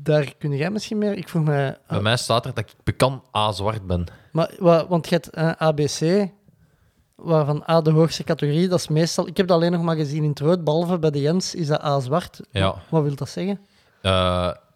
daar 0.02 0.34
kun 0.38 0.56
jij 0.56 0.70
misschien 0.70 0.98
meer. 0.98 1.12
Ik 1.16 1.28
vroeg 1.28 1.44
me, 1.44 1.78
Bij 1.88 2.00
mij 2.00 2.16
staat 2.16 2.44
er 2.46 2.54
dat 2.54 2.64
ik 2.68 2.74
bekend 2.84 3.22
A-zwart 3.36 3.86
ben. 3.86 4.04
Maar, 4.32 4.50
wa- 4.58 4.86
want 4.86 5.08
je 5.08 5.14
hebt 5.14 5.30
eh, 5.30 5.50
ABC, 5.58 6.28
waarvan 7.14 7.64
A 7.70 7.80
de 7.80 7.90
hoogste 7.90 8.24
categorie, 8.24 8.68
dat 8.68 8.78
is 8.78 8.88
meestal... 8.88 9.26
Ik 9.26 9.36
heb 9.36 9.46
dat 9.46 9.56
alleen 9.56 9.72
nog 9.72 9.82
maar 9.82 9.96
gezien 9.96 10.22
in 10.22 10.28
het 10.28 10.38
rood, 10.40 10.64
behalve 10.64 10.98
bij 10.98 11.10
de 11.10 11.20
Jens 11.20 11.54
is 11.54 11.66
dat 11.66 11.82
A 11.82 12.00
zwart. 12.00 12.40
Ja. 12.50 12.74
Wat 12.88 13.02
wil 13.02 13.14
dat 13.14 13.28
zeggen? 13.28 13.58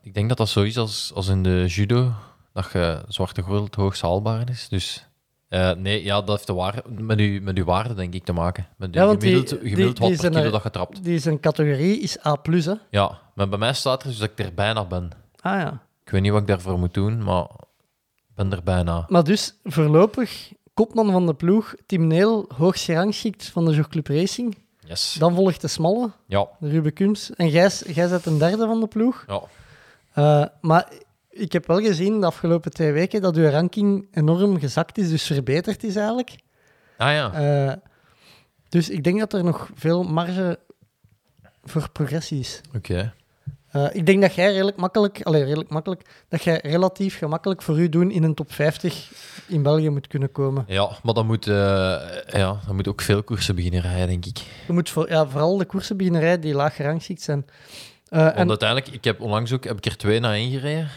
Ik 0.03 0.15
denk 0.15 0.29
dat 0.29 0.39
dat 0.39 0.49
zo 0.49 0.63
is 0.63 0.77
als, 0.79 1.13
als 1.15 1.29
in 1.29 1.43
de 1.43 1.65
judo, 1.69 2.13
dat 2.53 2.71
je 2.73 3.03
zwarte 3.09 3.43
gordel 3.43 3.65
het 3.65 3.75
hoogst 3.75 4.03
haalbaar 4.03 4.49
is. 4.51 4.69
Dus 4.69 5.07
eh, 5.49 5.73
nee, 5.73 6.05
ja, 6.05 6.21
dat 6.21 6.29
heeft 6.29 6.47
de 6.47 6.53
waar, 6.53 6.83
met, 6.99 7.19
uw, 7.19 7.41
met 7.43 7.57
uw 7.59 7.65
waarde, 7.65 7.95
denk 7.95 8.15
ik, 8.15 8.25
te 8.25 8.33
maken. 8.33 8.67
Met 8.77 8.95
Ja, 8.95 9.05
uw 9.09 9.17
die- 9.17 9.29
gemiddeld, 9.31 9.49
die- 9.49 9.71
gemiddeld 9.71 9.97
die 9.97 10.01
wat 10.09 10.11
per 10.11 10.21
zijn 10.21 10.33
kilo 10.33 10.45
er- 10.45 10.51
dat 10.51 10.63
je 10.63 10.71
trapt. 10.71 11.05
Die 11.05 11.19
zijn 11.19 11.41
categorie 11.41 12.01
is 12.01 12.27
A+, 12.27 12.37
hè? 12.43 12.75
Ja, 12.91 13.19
maar 13.35 13.49
bij 13.49 13.59
mij 13.59 13.73
staat 13.75 14.03
er 14.03 14.09
dus 14.09 14.19
dat 14.19 14.31
ik 14.31 14.39
er 14.39 14.55
bijna 14.55 14.85
ben. 14.85 15.11
Ah 15.41 15.61
ja. 15.61 15.83
Ik 16.05 16.11
weet 16.11 16.21
niet 16.23 16.33
wat 16.33 16.41
ik 16.41 16.47
daarvoor 16.47 16.79
moet 16.79 16.95
doen, 16.95 17.23
maar 17.25 17.43
ik 18.17 18.35
ben 18.35 18.53
er 18.53 18.63
bijna. 18.63 19.05
Maar 19.09 19.25
dus, 19.25 19.55
voorlopig, 19.65 20.53
kopman 20.75 21.11
van 21.11 21.27
de 21.27 21.35
ploeg, 21.35 21.75
Tim 21.87 22.07
Neel, 22.07 22.49
hoogst 22.57 22.85
gerangschikt 22.85 23.49
van 23.49 23.65
de 23.65 23.73
Jog 23.75 23.89
Club 23.89 24.07
Racing. 24.07 24.59
Yes. 24.87 25.17
Dan 25.19 25.35
volgt 25.35 25.61
de 25.61 25.69
smalle, 25.69 26.11
Ja, 26.27 26.47
de 26.61 26.69
Ruben 26.69 26.93
Kums. 26.93 27.31
En 27.35 27.49
jij, 27.49 27.71
jij 27.87 28.09
bent 28.09 28.27
een 28.27 28.39
derde 28.39 28.67
van 28.67 28.81
de 28.81 28.87
ploeg. 28.87 29.25
ja. 29.27 29.41
Eh, 30.13 30.47
maar 30.61 30.89
ik 31.31 31.53
heb 31.53 31.67
wel 31.67 31.81
gezien 31.81 32.21
de 32.21 32.27
afgelopen 32.27 32.71
twee 32.71 32.93
weken 32.93 33.23
dat 33.23 33.37
uw 33.37 33.49
ranking 33.49 34.09
enorm 34.13 34.59
gezakt 34.59 34.99
is, 34.99 35.09
dus 35.09 35.27
verbeterd 35.27 35.85
is 35.85 35.97
eigenlijk. 35.97 36.35
Ah 36.97 37.13
ja. 37.13 37.33
Eh, 37.33 37.77
dus 38.69 38.91
ik 38.91 39.05
denk 39.05 39.19
dat 39.19 39.33
er 39.33 39.45
nog 39.45 39.71
veel 39.75 40.03
marge 40.03 40.59
voor 41.65 41.91
progressie 41.91 42.39
is. 42.39 42.61
Oké. 42.77 43.13
Eh, 43.71 43.87
ik 43.93 44.07
denk 44.07 44.21
dat 44.23 44.35
jij 44.35 44.53
redelijk 44.53 44.77
makkelijk, 44.77 45.23
allee, 45.23 45.45
redelijk 45.45 45.71
makkelijk, 45.71 46.03
dat 46.29 46.43
jij 46.43 46.61
relatief 46.63 47.19
gemakkelijk 47.19 47.63
voor 47.63 47.81
u 47.81 47.89
doen 47.89 48.11
in 48.11 48.23
een 48.23 48.35
top 48.35 48.53
50 48.53 49.11
in 49.47 49.63
België 49.63 49.89
moet 49.89 50.07
kunnen 50.07 50.33
komen. 50.33 50.65
Ja, 50.67 50.91
maar 51.03 51.15
dan 51.15 51.27
moet, 51.27 51.47
eh, 51.47 51.55
ja, 52.27 52.61
dan 52.67 52.75
moet 52.75 52.89
ook 52.89 53.01
veel 53.01 53.23
koersen 53.23 53.55
beginnen 53.55 53.81
rijden, 53.81 54.07
denk 54.07 54.27
ik. 54.27 54.39
Je 54.67 54.73
moet 54.73 54.91
voor, 54.91 55.09
ja, 55.09 55.27
vooral 55.27 55.57
de 55.57 55.65
koersen 55.65 55.97
beginnen 55.97 56.21
rijden 56.21 56.41
die 56.41 56.55
laag 56.55 56.77
gerangschikt 56.77 57.23
zijn. 57.23 57.47
Eh, 58.09 58.23
Want 58.23 58.37
en, 58.37 58.49
uiteindelijk, 58.49 58.89
ik 58.89 59.05
heb 59.05 59.21
onlangs 59.21 59.53
ook 59.53 59.65
heb 59.65 59.77
ik 59.77 59.87
er 59.87 59.97
twee 59.97 60.21
naar 60.21 60.33
één 60.33 60.51
gereden. 60.51 60.89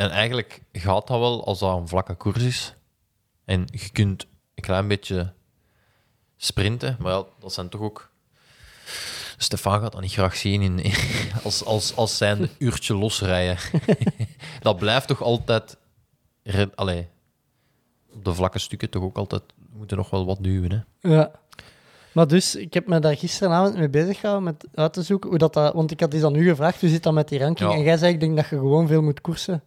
En 0.00 0.10
eigenlijk 0.10 0.62
gaat 0.72 1.06
dat 1.06 1.18
wel 1.18 1.44
als 1.44 1.58
dat 1.58 1.76
een 1.76 1.88
vlakke 1.88 2.14
koers 2.14 2.42
is. 2.42 2.74
En 3.44 3.64
je 3.66 3.90
kunt 3.92 4.26
een 4.54 4.62
klein 4.62 4.88
beetje 4.88 5.32
sprinten, 6.36 6.96
maar 6.98 7.12
ja, 7.12 7.24
dat 7.38 7.52
zijn 7.52 7.68
toch 7.68 7.80
ook... 7.80 8.10
Stefan 9.36 9.80
gaat 9.80 9.92
dat 9.92 10.00
niet 10.00 10.12
graag 10.12 10.36
zien 10.36 10.62
in, 10.62 10.92
als, 11.44 11.64
als, 11.64 11.96
als 11.96 12.16
zijn 12.16 12.48
uurtje 12.58 12.94
losrijden. 12.94 13.56
dat 14.62 14.78
blijft 14.78 15.06
toch 15.08 15.22
altijd... 15.22 15.76
Allee, 16.74 17.08
op 18.12 18.24
de 18.24 18.34
vlakke 18.34 18.58
stukken 18.58 18.90
toch 18.90 19.02
ook 19.02 19.16
altijd... 19.16 19.42
Moeten 19.72 19.96
nog 19.96 20.10
wel 20.10 20.26
wat 20.26 20.38
duwen, 20.40 20.70
hè. 21.00 21.08
ja. 21.10 21.30
Maar 22.12 22.26
dus, 22.26 22.56
ik 22.56 22.74
heb 22.74 22.86
me 22.86 22.98
daar 22.98 23.16
gisteravond 23.16 23.76
mee 23.76 23.88
bezig 23.88 24.20
gehouden 24.20 24.44
met 24.44 24.66
uit 24.74 24.92
te 24.92 25.02
zoeken 25.02 25.30
hoe 25.30 25.38
dat, 25.38 25.54
dat 25.54 25.74
want 25.74 25.90
ik 25.90 26.00
had 26.00 26.14
iets 26.14 26.24
aan 26.24 26.34
u 26.34 26.48
gevraagd, 26.48 26.80
hoe 26.80 26.90
zit 26.90 27.02
dat 27.02 27.12
met 27.12 27.28
die 27.28 27.38
ranking? 27.38 27.70
Ja. 27.70 27.76
En 27.76 27.82
jij 27.82 27.96
zei, 27.96 28.12
ik 28.12 28.20
denk 28.20 28.36
dat 28.36 28.48
je 28.48 28.56
gewoon 28.56 28.86
veel 28.86 29.02
moet 29.02 29.20
koersen. 29.20 29.62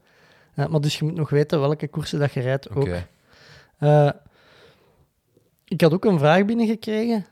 Ja, 0.56 0.68
maar 0.68 0.82
dus 0.82 0.99
je 0.99 1.06
moet 1.06 1.16
nog 1.16 1.30
weten 1.30 1.60
welke 1.60 1.88
koersen 1.88 2.20
dat 2.20 2.34
je 2.34 2.39
rijdt 2.39 2.76
ook. 2.76 2.88
Eh, 3.78 4.10
ik 5.66 5.82
had 5.82 5.93
ook 5.93 6.06
een 6.06 6.20
vraag 6.20 6.45
binnengekregen 6.45 7.26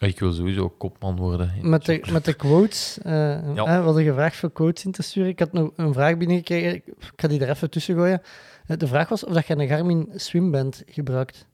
Ik 0.00 0.20
wil 0.20 0.32
sowieso 0.32 0.68
kopman 0.68 1.16
worden. 1.16 1.52
met 1.62 1.84
de, 1.84 2.06
met 2.12 2.24
de 2.24 2.34
quotes. 2.34 2.98
eh 3.02 3.12
Ja. 3.54 3.64
we 3.64 3.84
hadden 3.84 4.04
gevraagd 4.04 4.36
voor 4.36 4.52
quotes 4.52 4.84
in 4.84 4.92
te 4.92 5.02
sturen. 5.02 5.28
Ik 5.28 5.38
had 5.38 5.52
nog 5.52 5.70
een 5.76 5.92
vraag 5.92 6.16
binnengekregen. 6.16 6.74
Ik, 6.74 6.84
ga 7.16 7.28
die 7.28 7.40
er 7.40 7.48
even 7.50 7.70
tussen 7.70 7.94
gooien. 7.94 8.22
Eh, 8.66 8.76
de 8.76 8.86
vraag 8.86 9.08
was 9.08 9.24
of 9.24 9.32
dat 9.34 9.46
je 9.46 9.56
een 9.58 9.68
Garmin 9.68 10.08
Swimband 10.14 10.82
gebruikt. 10.86 11.46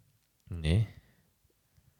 Nee. 0.49 0.89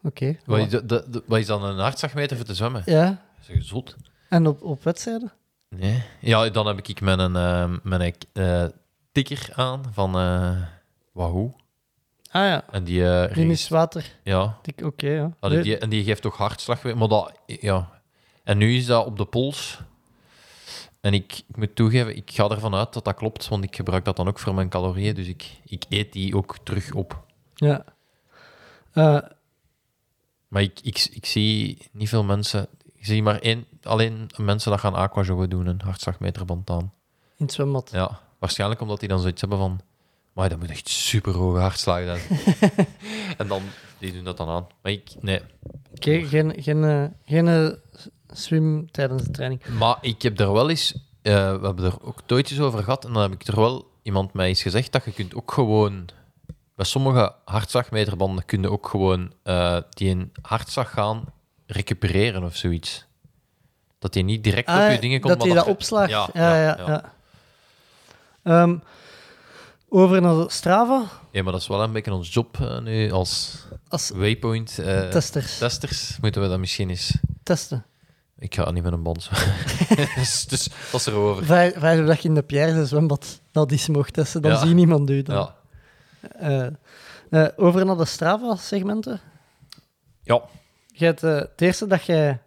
Oké. 0.03 0.37
Wat 0.45 0.59
is, 0.59 0.69
dat- 0.69 0.89
dat- 0.89 1.23
wat 1.27 1.39
is 1.39 1.47
dan 1.47 1.65
een 1.65 1.79
hartslagmeter 1.79 2.37
voor 2.37 2.47
te 2.47 2.55
zwemmen? 2.55 2.83
Ja, 2.85 3.23
je 3.47 3.63
zot? 3.63 3.97
en 4.29 4.47
op, 4.47 4.63
op 4.63 4.85
wedstrijden? 4.85 5.33
Nee. 5.69 6.03
Ja, 6.21 6.49
dan 6.49 6.67
heb 6.67 6.79
ik 6.87 7.01
mijn, 7.01 7.21
eh, 7.37 7.71
mijn 7.83 8.15
eh, 8.33 8.65
tikker 9.25 9.49
aan 9.55 9.83
van 9.93 10.19
eh 10.19 10.57
Wahoo. 11.13 11.55
Ah 12.31 12.43
ja, 12.43 12.65
En 12.71 12.85
die, 12.85 13.09
eh, 13.11 13.35
die 13.35 13.45
regist- 13.45 13.63
is 13.65 13.69
water. 13.69 14.17
ja, 14.23 14.59
Oké, 14.85 15.09
ja. 15.09 15.31
Ah, 15.41 15.51
die, 15.63 15.79
en 15.79 15.89
die 15.89 16.05
geeft 16.05 16.23
toch 16.23 16.37
hartslag. 16.37 16.83
Maar 16.83 17.09
dat, 17.09 17.33
ja. 17.47 18.01
En 18.45 18.59
nu 18.59 18.75
is 18.77 18.87
dat 18.87 19.07
op 19.07 19.17
de 19.19 19.25
pols. 19.27 19.81
En 21.01 21.15
ik, 21.15 21.43
ik 21.49 21.57
moet 21.57 21.75
toegeven, 21.77 22.17
ik 22.17 22.31
ga 22.31 22.49
ervan 22.49 22.75
uit 22.75 22.93
dat 22.93 23.05
dat 23.05 23.15
klopt, 23.15 23.49
want 23.49 23.65
ik 23.65 23.77
gebruik 23.77 24.05
dat 24.05 24.17
dan 24.17 24.29
ook 24.29 24.39
voor 24.39 24.55
mijn 24.55 24.69
calorieën. 24.69 25.15
Dus 25.15 25.27
ik, 25.29 25.57
ik 25.65 25.85
eet 25.89 26.13
die 26.13 26.37
ook 26.37 26.57
terug 26.63 26.93
op. 26.93 27.25
Ja. 27.55 27.85
Eh, 28.93 29.19
Maar 30.49 30.63
ik, 30.63 30.81
ik, 30.83 31.09
ik 31.13 31.27
zie 31.27 31.79
niet 31.93 32.09
veel 32.09 32.25
mensen. 32.25 32.67
Ik 32.95 33.07
zie 33.07 33.23
maar 33.23 33.39
één, 33.39 33.67
alleen 33.83 34.31
mensen 34.37 34.71
dat 34.71 34.81
gaan 34.81 34.95
aquajoggen 34.95 35.51
doen, 35.51 35.67
een 35.67 35.81
hartslagmeterband 35.85 36.71
aan. 36.71 36.93
in 37.37 37.45
het 37.45 37.53
zwembad. 37.53 37.91
Ja, 37.93 38.21
waarschijnlijk 38.39 38.81
omdat 38.81 39.01
die 39.01 39.09
dan 39.09 39.21
zoiets 39.21 39.41
hebben 39.41 39.59
van... 39.59 39.81
Maar 40.33 40.49
dat 40.49 40.59
moet 40.59 40.71
echt 40.71 40.89
super 40.89 41.33
hoge 41.35 41.59
hartslagen 41.59 42.07
zijn. 42.07 42.73
en 43.39 43.49
dan, 43.49 43.63
die 43.99 44.13
doen 44.13 44.25
dat 44.25 44.37
dan 44.37 44.49
aan. 44.49 44.67
Maar 44.83 44.93
ik, 44.93 45.11
nee. 45.21 45.41
Oké, 45.95 46.27
geen, 46.27 46.63
geen, 46.63 46.85
eh, 46.85 47.05
geen 47.27 47.49
eh, 47.49 47.69
swim 48.33 48.91
tijdens 48.91 49.23
de 49.23 49.31
training. 49.31 49.67
Maar 49.79 49.97
ik 50.01 50.23
heb 50.23 50.41
er 50.41 50.53
wel 50.53 50.71
eens, 50.71 50.93
eh, 51.23 51.33
we 51.33 51.67
hebben 51.67 51.85
er 51.85 52.03
ook 52.03 52.21
tooitjes 52.27 52.61
over 52.61 52.83
gehad, 52.83 53.05
en 53.05 53.13
dan 53.13 53.23
heb 53.23 53.33
ik 53.33 53.47
er 53.47 53.57
wel 53.57 53.91
iemand 54.03 54.33
mij 54.33 54.49
eens 54.49 54.63
gezegd 54.63 54.93
dat 54.93 55.05
je 55.05 55.13
kunt 55.13 55.35
ook 55.35 55.53
gewoon, 55.53 56.09
bij 56.75 56.87
sommige 56.87 57.35
hartslagmeterbanden 57.45 58.45
kun 58.45 58.63
je 58.63 58.71
ook 58.71 58.89
gewoon 58.89 59.33
die 59.91 60.11
een 60.11 60.33
hartslag 60.43 60.91
gaan 60.91 61.25
recupereren 61.67 62.45
of 62.45 62.57
zoiets. 62.57 63.07
Dat 63.99 64.13
die 64.13 64.23
niet 64.23 64.45
direct 64.45 64.69
op 64.69 64.75
Ah, 64.75 64.93
je 64.93 64.99
dingen 64.99 65.21
komt. 65.21 65.39
dat 65.39 65.49
maar 65.49 65.65
hij 65.65 65.75
dat. 65.75 65.89
Ja, 65.91 66.29
Ja, 66.33 66.57
ja, 66.57 66.63
ja, 66.63 66.87
ja. 66.87 67.15
Ehm, 68.47 68.77
over 69.89 70.21
naar 70.21 70.35
de 70.35 70.45
Strava 70.49 71.05
Ja, 71.31 71.43
maar 71.43 71.53
dat 71.53 71.61
is 71.61 71.67
wel 71.69 71.83
een 71.83 71.93
beetje 71.93 72.13
ons 72.13 72.33
job 72.35 72.61
eh, 72.61 72.79
nu 72.81 73.11
als 73.11 73.65
als 73.89 74.11
waypoint 74.11 74.79
eh, 74.79 75.09
testers. 75.09 75.59
testers. 75.59 76.19
Moeten 76.21 76.43
we 76.43 76.49
dat 76.49 76.59
misschien 76.59 76.91
eens... 76.91 77.19
Testen. 77.43 77.85
Ik 78.39 78.55
ga 78.55 78.71
niet 78.71 78.83
met 78.83 78.93
een 78.93 79.03
band. 79.03 79.31
dus, 80.17 80.45
dus 80.47 80.69
dat 80.93 81.01
is 81.01 81.07
erover. 81.07 81.47
Dat 82.07 82.23
je 82.23 82.29
in 82.29 82.35
de 82.35 82.43
Pierre 82.43 82.87
zwembad 82.87 83.41
dat 83.53 83.73
is 83.73 83.89
mocht 83.89 84.13
testen, 84.13 84.43
dan 84.43 84.51
Ja. 84.51 84.59
zie 84.59 84.69
je 84.69 84.75
niemand. 84.75 85.07
Dan. 85.27 85.51
Ja. 86.41 86.71
Eh, 87.31 87.49
over 87.57 87.85
naar 87.85 87.97
de 87.97 88.05
Strava-segmenten. 88.05 89.21
ja, 90.23 90.43
Je 90.87 91.05
hebt 91.05 91.21
het 91.21 91.61
eerste 91.61 91.87
dat 91.87 92.05
jij 92.05 92.41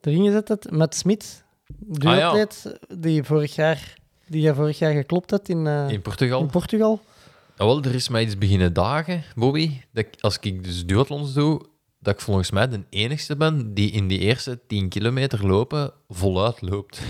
erin 0.00 0.24
gezet 0.24 0.48
hebt 0.48 0.70
met 0.70 0.94
Smit, 0.94 1.44
duatleet, 1.76 2.78
die, 2.88 3.24
vorig 3.24 3.54
jaar, 3.54 3.94
die 4.32 4.42
jij 4.42 4.54
vorig 4.54 4.78
jaar 4.78 4.92
geklopt 4.92 5.30
hebt 5.30 5.48
in, 5.48 5.66
eh, 5.66 5.88
in 5.88 6.02
Portugal. 6.02 6.40
in 6.40 6.46
Portugal. 6.50 7.00
Ja, 7.56 7.64
wel, 7.64 7.82
er 7.82 7.94
is 7.94 8.08
mij 8.08 8.22
iets 8.22 8.38
beginnen 8.38 8.72
dagen, 8.72 9.24
Bobby, 9.34 9.80
dat 9.92 10.04
ik, 10.04 10.14
als 10.20 10.38
ik 10.40 10.64
dus 10.64 10.86
duathlons 10.86 11.32
doe, 11.32 11.62
dat 11.98 12.14
ik 12.14 12.20
volgens 12.20 12.50
mij 12.50 12.68
de 12.68 12.80
enigste 12.90 13.36
ben 13.36 13.74
die 13.74 13.90
in 13.90 14.08
die 14.08 14.18
eerste 14.18 14.60
10 14.66 14.88
kilometer 14.88 15.46
lopen 15.46 15.92
voluit 16.08 16.62
loopt. 16.62 17.00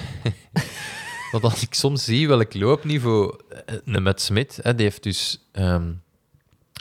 Want 1.32 1.44
als 1.44 1.62
ik 1.62 1.74
soms 1.74 2.04
zie 2.04 2.28
welk 2.28 2.54
loopniveau 2.54 3.38
eh, 3.66 3.76
een 3.84 4.02
met 4.02 4.20
Smit, 4.20 4.58
hè, 4.62 4.74
die 4.74 4.84
heeft 4.84 5.02
dus... 5.02 5.48
ehm, 5.52 5.92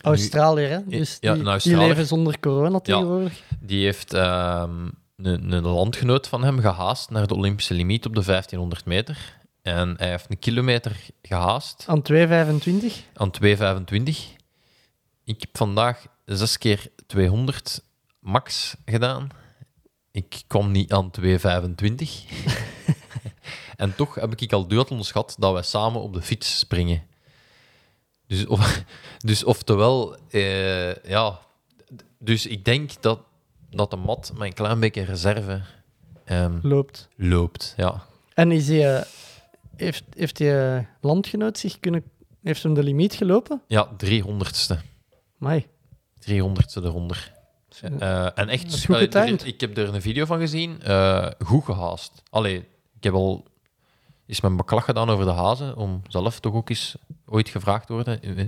Australiër, 0.01 0.69
hè? 0.69 0.79
Dus 0.85 1.17
Ja, 1.19 1.33
die, 1.33 1.57
die 1.57 1.77
leven 1.77 2.05
zonder 2.05 2.39
corona 2.39 2.79
tegenwoordig. 2.79 3.43
Die 3.59 3.83
heeft 3.83 4.13
ehm, 4.13 4.87
een, 5.17 5.51
een 5.51 5.67
landgenoot 5.67 6.27
van 6.27 6.43
hem 6.43 6.59
gehaast 6.59 7.09
naar 7.09 7.27
de 7.27 7.35
Olympische 7.35 7.73
limiet 7.73 8.05
op 8.05 8.15
de 8.15 8.23
1500 8.23 8.85
meter. 8.85 9.39
En 9.61 9.93
hij 9.97 10.09
heeft 10.09 10.29
een 10.29 10.39
kilometer 10.39 10.95
gehaast 11.21 11.85
Aan 11.87 12.01
2,25. 12.11 12.17
aan 13.13 13.31
2,25. 13.43 13.49
Ik 15.23 15.41
heb 15.41 15.57
vandaag 15.57 16.05
6 16.25 16.57
keer 16.57 16.87
200 17.07 17.83
max 18.19 18.75
gedaan. 18.85 19.29
Ik 20.11 20.43
kwam 20.47 20.71
niet 20.71 20.93
aan 20.93 21.11
2,25. 21.21 21.25
en 23.75 23.95
toch 23.95 24.15
heb 24.15 24.41
ik 24.41 24.53
al 24.53 24.67
duathlons 24.67 25.11
gehad 25.11 25.35
dat 25.39 25.53
wij 25.53 25.63
samen 25.63 26.01
op 26.01 26.13
de 26.13 26.21
fiets 26.21 26.59
springen. 26.59 27.03
Dus, 28.27 28.45
of, 28.45 28.83
dus 29.29 29.43
oftewel, 29.43 30.17
eh, 30.29 30.95
ja. 30.95 31.39
Dus 32.19 32.45
ik 32.45 32.65
denk 32.65 33.01
dat, 33.01 33.19
dat 33.69 33.91
de 33.91 33.95
mat 33.95 34.33
een 34.37 34.53
klein 34.53 34.79
beetje 34.79 35.03
reserve 35.03 35.61
ehm, 36.25 36.59
loopt. 36.61 37.07
loopt. 37.15 37.73
Ja. 37.77 38.05
En 38.33 38.51
is 38.51 38.65
die, 38.65 38.87
eh, 38.87 39.05
heeft, 39.75 40.03
heeft 40.15 40.37
die 40.37 40.53
landgenoot 41.01 41.57
zich 41.57 41.79
kunnen... 41.79 42.03
Heeft 42.43 42.63
hem 42.63 42.73
de 42.73 42.83
limiet 42.83 43.13
gelopen? 43.13 43.61
ja, 43.67 43.89
300ste. 44.05 44.75
Mai. 45.37 45.67
300ste 46.31 46.83
eronder. 46.83 47.33
Eh, 47.99 48.25
en 48.39 48.49
echt, 48.49 48.65
is 48.73 48.87
er- 48.89 49.47
ik 49.47 49.61
heb 49.61 49.77
er 49.77 49.93
een 49.95 50.01
video 50.01 50.25
van 50.25 50.39
gezien, 50.39 50.81
eh, 50.81 51.27
goed 51.45 51.63
gehaast. 51.65 52.21
Allee, 52.29 52.57
ik 52.95 53.03
heb 53.03 53.13
al 53.13 53.45
eens 54.27 54.41
mijn 54.41 54.55
beklag 54.55 54.85
gedaan 54.85 55.09
over 55.09 55.25
de 55.25 55.31
hazen, 55.31 55.75
om 55.77 56.01
zelf 56.07 56.39
toch 56.39 56.53
ook 56.53 56.69
eens 56.69 56.95
ooit 57.25 57.49
gevraagd 57.49 57.87
te 57.87 57.93
worden. 57.93 58.21
Eh, 58.21 58.45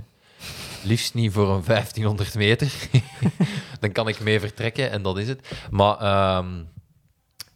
Liefst 0.82 1.14
niet 1.14 1.32
voor 1.32 1.50
een 1.54 1.64
1500 1.64 2.34
meter. 2.34 2.72
Dan 3.80 3.92
kan 3.92 4.08
ik 4.08 4.20
mee 4.20 4.40
vertrekken 4.40 4.90
en 4.90 5.02
dat 5.02 5.18
is 5.18 5.28
het. 5.28 5.48
Maar 5.70 5.96
ehm, 5.98 6.62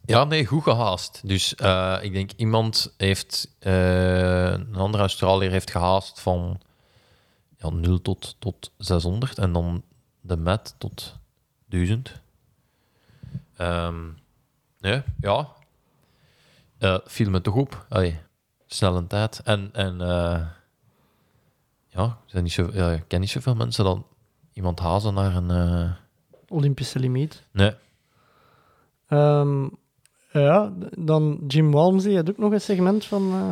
ja, 0.09 0.23
nee, 0.23 0.45
goed 0.45 0.63
gehaast. 0.63 1.27
Dus 1.27 1.55
eh, 1.55 1.97
ik 2.01 2.13
denk 2.13 2.31
iemand 2.35 2.93
heeft, 2.97 3.55
eh, 3.59 4.51
een 4.51 4.75
andere 4.75 5.03
Australiër 5.03 5.51
heeft 5.51 5.71
gehaast 5.71 6.19
van 6.19 6.59
ja, 7.57 7.69
0 7.69 8.01
tot, 8.01 8.35
tot 8.39 8.71
600 8.77 9.37
en 9.37 9.53
dan 9.53 9.83
de 10.21 10.37
met 10.37 10.75
tot 10.77 11.15
1000. 11.65 12.21
Ehm 13.55 14.05
nee, 14.79 15.01
ja. 15.19 15.47
Eh 16.77 16.97
viel 17.05 17.29
me 17.29 17.41
toch 17.41 17.55
op. 17.55 17.85
Allee, 17.89 18.19
snel 18.67 18.95
een 18.95 19.07
tijd. 19.07 19.41
En, 19.43 19.69
en 19.73 19.97
ja, 21.87 22.17
zijn 22.25 22.43
niet 22.43 22.51
zo, 22.51 22.69
ja, 22.73 22.91
ik 22.91 23.03
ken 23.07 23.19
niet 23.19 23.29
zoveel 23.29 23.55
mensen 23.55 23.83
dan 23.83 24.05
iemand 24.53 24.79
hazen 24.79 25.13
naar 25.13 25.35
een... 25.35 25.95
Olympische 26.47 26.99
limiet. 26.99 27.43
nee, 27.51 27.75
Ehm, 29.09 29.67
ja, 30.31 30.73
d- 30.79 31.07
dan 31.07 31.39
Jim 31.47 31.71
Walmsley 31.71 32.15
had 32.15 32.29
ook 32.29 32.37
nog 32.37 32.51
een 32.51 32.61
segment 32.61 33.05
van... 33.05 33.31
eh 33.33 33.51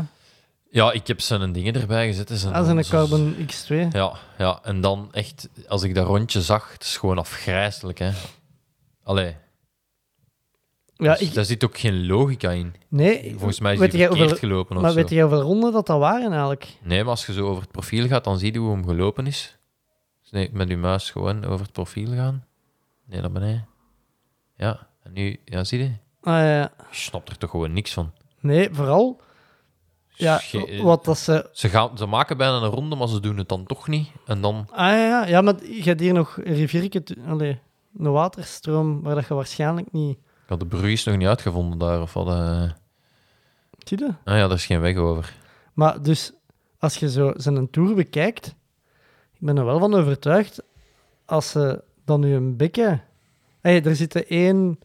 ja, 0.69 0.91
ik 0.91 1.07
heb 1.07 1.21
zijn 1.21 1.51
dingen 1.51 1.73
erbij 1.75 2.07
gezet. 2.07 2.29
Zijn, 2.33 2.53
ah, 2.53 2.65
zijn 2.65 2.83
Carbon 2.85 3.35
X2. 3.35 3.87
Ja, 3.91 4.13
ja, 4.37 4.59
en 4.63 4.81
dan 4.81 5.07
echt, 5.11 5.49
als 5.67 5.83
ik 5.83 5.95
dat 5.95 6.07
rondje 6.07 6.41
zag, 6.41 6.71
het 6.73 6.83
is 6.83 6.97
gewoon 6.97 7.17
afgrijzelijk, 7.17 7.97
hè. 7.99 8.11
Allee, 9.03 9.35
Ja, 10.95 11.11
dus 11.11 11.21
ik, 11.21 11.33
daar 11.33 11.45
zit 11.45 11.63
ook 11.63 11.77
geen 11.77 12.05
logica 12.05 12.51
in. 12.51 12.73
nee, 12.87 13.33
Volgens 13.37 13.59
mij 13.59 13.73
is 13.73 13.79
jij 13.79 13.89
verkeerd 13.89 14.09
hoeveel- 14.19 14.37
gelopen 14.37 14.75
of 14.75 14.81
maar 14.81 14.91
zo. 14.91 14.97
weet 14.97 15.09
jij 15.09 15.21
hoeveel 15.21 15.41
ronden 15.41 15.71
dat 15.71 15.85
dat 15.87 15.99
waren 15.99 16.29
eigenlijk? 16.31 16.77
Nee, 16.83 16.99
maar 17.01 17.09
als 17.09 17.25
je 17.25 17.33
zo 17.33 17.47
over 17.47 17.61
het 17.61 17.71
profiel 17.71 18.07
gaat, 18.07 18.23
dan 18.23 18.39
zie 18.39 18.53
je 18.53 18.59
hoe 18.59 18.71
hem 18.71 18.85
gelopen 18.87 19.27
is. 19.27 19.57
Dus 20.21 20.31
nee, 20.31 20.49
met 20.53 20.69
je 20.69 20.77
muis 20.77 21.09
gewoon 21.11 21.45
over 21.45 21.61
het 21.65 21.71
profiel 21.71 22.11
gaan. 22.11 22.45
Nee, 23.05 23.21
naar 23.21 23.31
beneden. 23.31 23.67
Ja, 24.55 24.87
en 25.03 25.13
nu, 25.13 25.39
ja, 25.45 25.63
zie 25.63 25.79
je? 25.79 25.91
Ah. 26.27 26.35
Je 26.43 26.69
snapt 26.91 27.29
er 27.29 27.37
toch 27.37 27.49
gewoon 27.49 27.73
niks 27.73 27.93
van. 27.93 28.11
Nee, 28.39 28.69
vooral... 28.71 29.21
Ja, 30.09 30.41
wat 30.81 31.05
dat 31.05 31.17
ze... 31.17 31.49
Ze, 31.51 31.69
gaan, 31.69 31.97
ze 31.97 32.05
maken 32.05 32.37
bijna 32.37 32.55
een 32.55 32.69
ronde, 32.69 32.95
maar 32.95 33.07
ze 33.07 33.19
doen 33.19 33.37
het 33.37 33.49
dan 33.49 33.65
toch 33.65 33.87
niet. 33.87 34.09
En 34.25 34.41
dan, 34.41 34.67
Ah, 34.71 34.87
ja, 34.87 35.25
ja. 35.25 35.41
maar 35.41 35.65
je 35.65 35.83
hebt 35.83 35.99
hier 35.99 36.13
nog 36.13 36.37
een 36.37 36.53
riviertje... 36.53 37.03
Allee, 37.27 37.59
een 37.97 38.11
waterstroom 38.11 39.01
waar 39.01 39.15
dat 39.15 39.27
je 39.27 39.33
waarschijnlijk 39.33 39.91
niet... 39.91 40.17
ja, 40.47 40.55
de 40.55 40.65
brug 40.65 40.91
is 40.91 41.03
nog 41.03 41.17
niet 41.17 41.27
uitgevonden 41.27 41.79
daar. 41.79 42.01
Of 42.01 42.13
wat, 42.13 42.27
eh. 42.27 42.71
Zie 43.77 43.99
je? 43.99 44.05
Ah 44.23 44.37
ja, 44.37 44.47
daar 44.47 44.57
is 44.57 44.65
geen 44.65 44.79
weg 44.79 44.95
over. 44.95 45.33
Maar 45.73 46.01
dus, 46.01 46.33
als 46.79 46.95
je 46.95 47.09
zo 47.09 47.33
zijn 47.35 47.69
tour 47.69 47.95
bekijkt, 47.95 48.47
ik 49.33 49.39
ben 49.39 49.57
er 49.57 49.65
wel 49.65 49.79
van 49.79 49.93
overtuigd, 49.93 50.63
als 51.25 51.49
ze 51.49 51.83
dan 52.05 52.19
nu 52.19 52.33
een 52.35 52.57
bekken... 52.57 53.03
Hey, 53.61 53.83
er 53.83 53.95
zitten 53.95 54.27
één, 54.27 54.79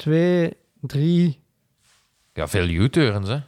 twee, 0.00 0.56
drie 0.80 1.40
Ja, 2.32 2.48
veel 2.48 2.68
U-turns, 2.68 3.28
hè. 3.28 3.38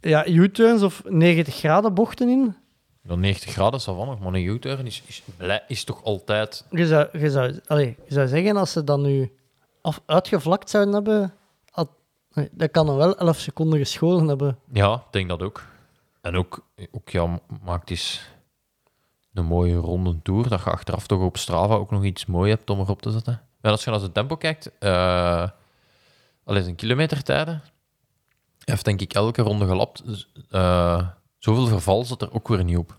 ja, 0.00 0.26
U-turns 0.26 0.82
of 0.82 1.02
90 1.04 1.54
graden 1.54 1.94
bochten 1.94 2.28
in. 2.28 2.56
Dan 3.02 3.20
90 3.20 3.52
graden 3.52 3.78
is 3.78 3.86
nog, 3.86 4.20
maar 4.20 4.34
een 4.34 4.44
U-turn 4.44 4.86
is, 4.86 5.02
is, 5.06 5.22
is 5.68 5.84
toch 5.84 6.04
altijd... 6.04 6.64
Je 6.70 6.86
zou, 6.86 7.18
je 7.18 7.30
zou, 7.30 7.60
allee, 7.66 7.96
je 8.06 8.14
zou 8.14 8.28
zeggen, 8.28 8.56
als 8.56 8.72
ze 8.72 8.84
dan 8.84 9.02
nu 9.02 9.32
af, 9.80 10.00
uitgevlakt 10.06 10.70
zouden 10.70 10.94
hebben, 10.94 11.34
had, 11.70 11.88
nee, 12.32 12.48
dat 12.52 12.70
kan 12.70 12.86
dan 12.86 12.96
wel 12.96 13.16
11 13.16 13.38
seconden 13.38 13.78
geschoren 13.78 14.28
hebben. 14.28 14.58
Ja, 14.72 14.94
ik 14.94 15.12
denk 15.12 15.28
dat 15.28 15.42
ook. 15.42 15.64
En 16.20 16.36
ook, 16.36 16.66
ook 16.90 17.08
ja, 17.08 17.40
maakt 17.64 17.90
eens 17.90 18.30
een 19.34 19.44
mooie 19.44 19.76
ronde 19.76 20.22
tour, 20.22 20.48
dat 20.48 20.64
je 20.64 20.70
achteraf 20.70 21.06
toch 21.06 21.22
op 21.22 21.36
Strava 21.36 21.74
ook 21.74 21.90
nog 21.90 22.04
iets 22.04 22.26
mooi 22.26 22.50
hebt 22.50 22.70
om 22.70 22.80
erop 22.80 23.02
te 23.02 23.10
zetten. 23.10 23.40
En 23.60 23.70
als 23.70 23.84
je 23.84 23.90
naar 23.90 23.98
zijn 24.00 24.12
tempo 24.12 24.36
kijkt, 24.36 24.70
eh 24.78 25.48
alleen 26.44 26.62
zijn 26.62 26.74
kilometertijden, 26.74 27.62
hij 28.64 28.74
heeft 28.74 28.84
denk 28.84 29.00
ik 29.00 29.14
elke 29.14 29.42
ronde 29.42 29.66
gelapt. 29.66 30.06
Dus, 30.06 30.32
eh, 30.50 31.08
zoveel 31.38 31.66
verval 31.66 32.04
zat 32.04 32.22
er 32.22 32.32
ook 32.32 32.48
weer 32.48 32.64
niet 32.64 32.76
op. 32.76 32.96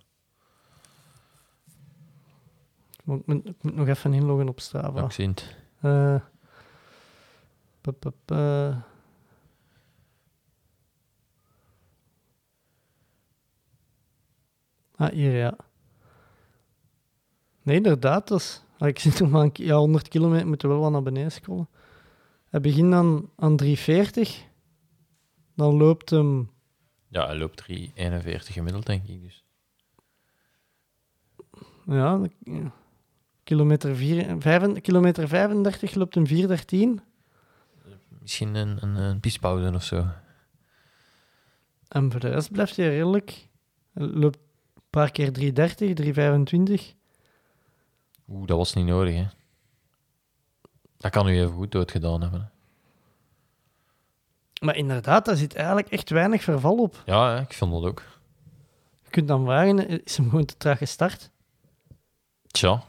Ik 3.05 3.25
moet, 3.25 3.45
ik 3.45 3.55
moet 3.61 3.75
nog 3.75 3.87
even 3.87 4.13
inloggen 4.13 4.49
op 4.49 4.59
Strava. 4.59 4.99
Ja, 4.99 5.05
ik 5.05 5.11
zie 5.11 5.27
het. 5.27 5.55
Eh. 5.81 6.15
Ah, 14.95 15.11
hier, 15.11 15.35
ja. 15.35 15.55
Nee, 17.61 17.75
inderdaad. 17.75 18.27
Dat 18.27 18.39
is, 18.39 18.61
ah, 18.77 18.87
ik 18.87 18.99
zit 18.99 19.19
nog 19.19 19.29
maar 19.29 19.41
een, 19.41 19.51
ja, 19.53 19.75
100 19.75 20.07
kilometer, 20.07 20.47
moeten 20.47 20.69
wel 20.69 20.79
wat 20.79 20.91
naar 20.91 21.03
beneden 21.03 21.31
scrollen. 21.31 21.67
Hij 22.49 22.61
begint 22.61 22.93
aan, 22.93 23.29
aan 23.35 23.55
340. 23.57 24.43
Dan 25.55 25.73
loopt 25.77 26.09
hem... 26.09 26.51
Ja, 27.07 27.25
hij 27.25 27.37
loopt 27.37 27.65
3,41 27.71 27.75
gemiddeld, 28.39 28.85
denk 28.85 29.07
ik. 29.07 29.21
Dus. 29.21 29.43
Ja, 31.85 32.21
kilometer, 33.43 33.95
vier, 33.95 34.35
vijfen- 34.41 34.81
kilometer 34.81 35.27
35 35.27 35.95
loopt 35.95 36.15
een 36.15 36.27
413. 36.27 37.01
Misschien 38.21 38.55
een, 38.55 38.77
een, 38.83 38.95
een 38.95 39.19
piespauze 39.19 39.73
of 39.73 39.83
zo. 39.83 40.05
En 41.87 42.11
voor 42.11 42.19
de 42.19 42.29
rest 42.29 42.51
blijft 42.51 42.75
hij 42.75 42.89
redelijk. 42.89 43.47
Hij 43.93 44.05
loopt 44.05 44.37
een 44.75 44.81
paar 44.89 45.11
keer 45.11 45.31
330, 45.33 45.93
325. 45.95 46.93
Oeh, 48.27 48.47
dat 48.47 48.57
was 48.57 48.73
niet 48.73 48.85
nodig, 48.85 49.15
hè. 49.15 49.25
Dat 51.05 51.13
kan 51.13 51.27
u 51.27 51.39
even 51.39 51.53
goed 51.53 51.71
doodgedaan 51.71 52.21
hebben. 52.21 52.51
Maar 54.61 54.75
inderdaad, 54.75 55.25
daar 55.25 55.35
zit 55.35 55.55
eigenlijk 55.55 55.87
echt 55.87 56.09
weinig 56.09 56.43
verval 56.43 56.77
op. 56.77 57.03
Ja, 57.05 57.33
hè, 57.33 57.41
ik 57.41 57.53
vond 57.53 57.71
dat 57.71 57.83
ook. 57.83 58.03
Je 59.03 59.09
kunt 59.09 59.27
dan 59.27 59.45
vragen, 59.45 60.03
is 60.03 60.17
hem 60.17 60.29
gewoon 60.29 60.45
te 60.45 60.57
traag 60.57 60.77
gestart? 60.77 61.29
Tja. 62.47 62.83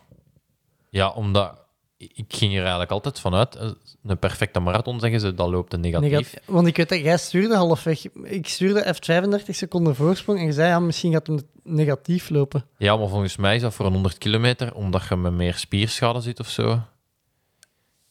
Ja, 0.90 1.10
omdat... 1.10 1.58
Ik 1.96 2.24
ging 2.28 2.52
er 2.52 2.60
eigenlijk 2.60 2.90
altijd 2.90 3.20
vanuit, 3.20 3.54
eh, 3.54 3.70
een 4.02 4.18
perfecte 4.18 4.60
marathon, 4.60 5.00
zeggen 5.00 5.20
ze, 5.20 5.34
dat 5.34 5.48
loopt 5.48 5.72
een 5.72 5.80
negatief. 5.80 6.10
Negatief. 6.10 6.38
Want 6.44 6.66
ik 6.66 6.76
weet 6.76 6.88
dat 6.88 7.00
jij 7.00 7.18
stuurde 7.18 7.56
halfweg. 7.56 8.12
Ik 8.22 8.48
stuurde 8.48 8.86
even 8.86 9.04
35 9.04 9.54
seconden 9.54 9.94
voorsprong 9.94 10.38
en 10.38 10.44
je 10.44 10.52
zei, 10.52 10.68
ja, 10.68 10.80
misschien 10.80 11.12
gaat 11.12 11.26
hem 11.26 11.40
negatief 11.62 12.30
lopen. 12.30 12.64
Ja, 12.76 12.96
maar 12.96 13.08
volgens 13.08 13.36
mij 13.36 13.54
is 13.54 13.62
dat 13.62 13.74
voor 13.74 13.86
een 13.86 13.92
100 13.92 14.18
kilometer, 14.18 14.74
omdat 14.74 15.06
je 15.08 15.16
met 15.16 15.32
meer 15.32 15.54
spierschade 15.54 16.20
zit 16.20 16.40
of 16.40 16.48
zo. 16.48 16.80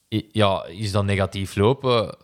Ja, 0.07 0.65
is 0.65 0.91
dat 0.91 1.05
negatief 1.05 1.55
lopen? 1.55 2.15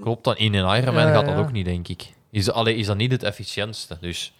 Klopt 0.00 0.24
dat? 0.24 0.38
In 0.38 0.54
een 0.54 0.76
Ironman 0.76 1.06
Ja, 1.06 1.12
gaat 1.14 1.24
dat 1.26 1.34
ja. 1.34 1.40
ook 1.40 1.52
niet, 1.52 1.64
denk 1.64 1.88
ik. 1.88 2.12
Is, 2.30 2.50
allee, 2.50 2.76
is 2.76 2.86
dat 2.86 2.96
niet 2.96 3.12
het 3.12 3.22
efficiëntste? 3.22 3.96
Dus 4.00 4.32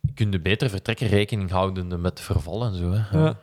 je 0.00 0.12
kunt 0.14 0.34
er 0.34 0.42
beter 0.42 0.70
vertrekken 0.70 1.06
rekening 1.08 1.50
houdende 1.50 1.96
met 1.96 2.20
verval 2.20 2.64
en 2.64 2.74
zo. 2.74 2.90
Hè. 2.92 3.18
Ja. 3.18 3.38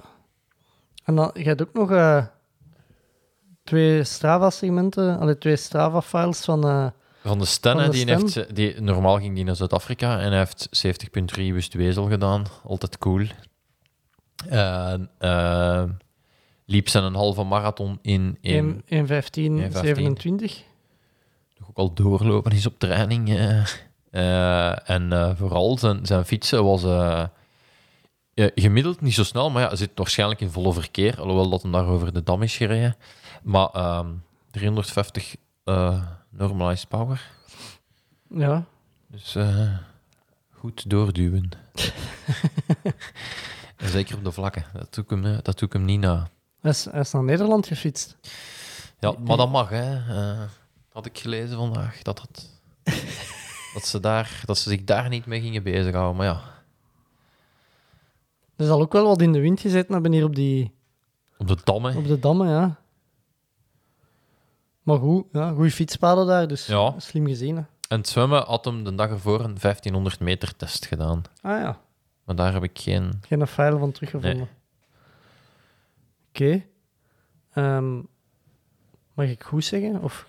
En 1.04 1.16
dan, 1.16 1.32
je 1.34 1.44
hebt 1.44 1.62
ook 1.62 1.74
nog 1.74 1.92
eh, 1.92 2.26
twee 3.64 4.04
Strava-segmenten, 4.04 5.20
allee, 5.20 5.38
twee 5.38 5.56
Strava-files 5.56 6.42
van... 6.42 6.68
eh, 6.68 6.88
Van 7.24 7.40
de 7.40 7.46
Sten, 7.46 7.72
Van 7.72 7.82
hè, 7.82 7.86
de 7.90 7.92
die 7.92 8.02
Sten. 8.02 8.44
heeft, 8.44 8.56
die, 8.56 8.82
normaal 8.82 9.18
ging 9.18 9.36
die 9.36 9.44
naar 9.44 9.56
Zuid-Afrika 9.56 10.20
en 10.20 10.30
hij 10.32 10.38
heeft 10.38 10.86
70.3 11.38 11.42
Wustwezel 11.42 12.06
gedaan. 12.10 12.46
Altijd 12.64 12.98
cool. 12.98 13.26
En, 14.50 15.10
eh, 15.20 15.84
liep 16.74 16.90
zijn 16.90 17.04
een 17.04 17.16
halve 17.16 17.44
marathon 17.44 18.00
in, 18.02 18.38
in 18.42 18.82
1, 18.86 19.08
15, 19.08 19.62
1:15. 19.62 19.68
27. 19.72 20.64
toch 21.58 21.70
ook 21.70 21.78
al 21.78 21.94
doorlopen 21.94 22.52
is 22.52 22.66
op 22.66 22.80
training. 22.80 23.30
eh. 23.30 23.64
Eh, 24.12 24.90
en 24.90 25.14
eh, 25.14 25.32
vooral 25.36 25.78
zijn, 25.78 26.06
zijn 26.06 26.26
fietsen 26.26 26.64
was 26.64 26.82
ja, 28.34 28.50
gemiddeld 28.56 29.02
niet 29.02 29.14
zo 29.14 29.24
snel, 29.24 29.50
maar 29.50 29.62
ja, 29.62 29.68
hij 29.68 29.78
zit 29.78 29.90
waarschijnlijk 29.96 30.42
in 30.42 30.50
volle 30.50 30.74
verkeer, 30.74 31.20
alhoewel 31.22 31.50
dat 31.50 31.62
hem 31.62 31.72
daar 31.72 31.86
over 31.88 32.14
de 32.14 32.24
dam 32.24 32.42
is 32.42 32.58
gereden. 32.58 32.96
Maar 33.44 33.68
ehm 33.68 34.08
350 34.52 35.36
eh, 35.64 36.02
normalized 36.30 36.88
power. 36.88 37.30
Ja. 38.30 38.66
Dus 39.08 39.38
goed 40.52 40.90
doorduwen. 40.90 41.50
En 43.78 43.90
Zeker 43.90 44.18
op 44.18 44.24
de 44.24 44.32
vlakken. 44.32 44.66
Dat 44.74 44.94
doe 44.94 45.04
ik 45.04 45.10
hem, 45.10 45.22
dat 45.42 45.60
doe 45.60 45.68
ik 45.68 45.74
hem 45.74 45.86
niet 45.86 46.00
na. 46.00 46.30
Hij 46.64 46.72
is, 46.72 46.86
hij 46.86 47.00
is 47.00 47.12
naar 47.12 47.24
Nederland 47.24 47.68
gefietst. 47.68 48.18
Ja, 49.00 49.14
maar 49.26 49.38
dat 49.38 49.50
mag, 49.52 49.70
hè. 49.70 49.94
Eh, 49.96 50.42
had 50.92 51.06
ik 51.06 51.18
gelezen 51.20 51.58
vandaag. 51.58 52.02
Dat, 52.02 52.18
dat, 52.18 52.50
dat, 53.74 53.86
ze 53.86 54.00
daar, 54.00 54.42
dat 54.46 54.58
ze 54.58 54.70
zich 54.70 54.84
daar 54.84 55.10
niet 55.10 55.26
mee 55.26 55.42
gingen 55.42 55.64
bezighouden. 55.64 56.16
Maar 56.16 56.26
ja, 56.26 56.42
Er 58.56 58.66
zal 58.66 58.82
ook 58.82 58.94
wel 58.94 59.08
wat 59.08 59.22
in 59.22 59.32
de 59.32 59.40
wind 59.40 59.60
gezeten 59.60 59.94
hebben 59.94 60.12
hier 60.12 60.24
op, 60.26 60.36
die, 60.36 60.72
op 61.38 61.48
de 61.48 61.58
dammen. 61.64 61.96
op 61.98 62.08
de 62.08 62.20
dammen, 62.20 62.50
ja. 62.50 62.76
Maar 64.84 64.98
goed, 64.98 65.26
ja, 65.32 65.52
goede 65.52 65.72
fietspaden 65.72 66.28
daar, 66.28 66.48
dus 66.48 66.66
Ja. 66.66 66.94
slim 67.00 67.28
gezien. 67.28 67.56
Hè. 67.56 67.62
En 67.88 67.98
het 68.00 68.08
zwemmen 68.10 68.44
had 68.46 68.66
hem 68.66 68.84
de 68.84 68.96
dag 68.96 69.10
ervoor 69.10 69.40
een 69.44 69.58
1500 69.60 70.20
meter 70.20 70.56
test 70.56 70.86
gedaan. 70.86 71.22
Ah 71.42 71.60
ja, 71.60 71.80
Maar 72.24 72.36
daar 72.36 72.54
heb 72.54 72.64
ik 72.64 72.80
geen... 72.80 73.22
geen 73.28 73.48
file 73.48 73.78
van 73.78 73.92
teruggevonden. 73.92 74.50
Oké. 76.34 76.64
Ehm, 77.54 77.96
mag 79.14 79.28
ik 79.28 79.44
goed 79.44 79.66
zeggen? 79.66 80.02
Of, 80.02 80.28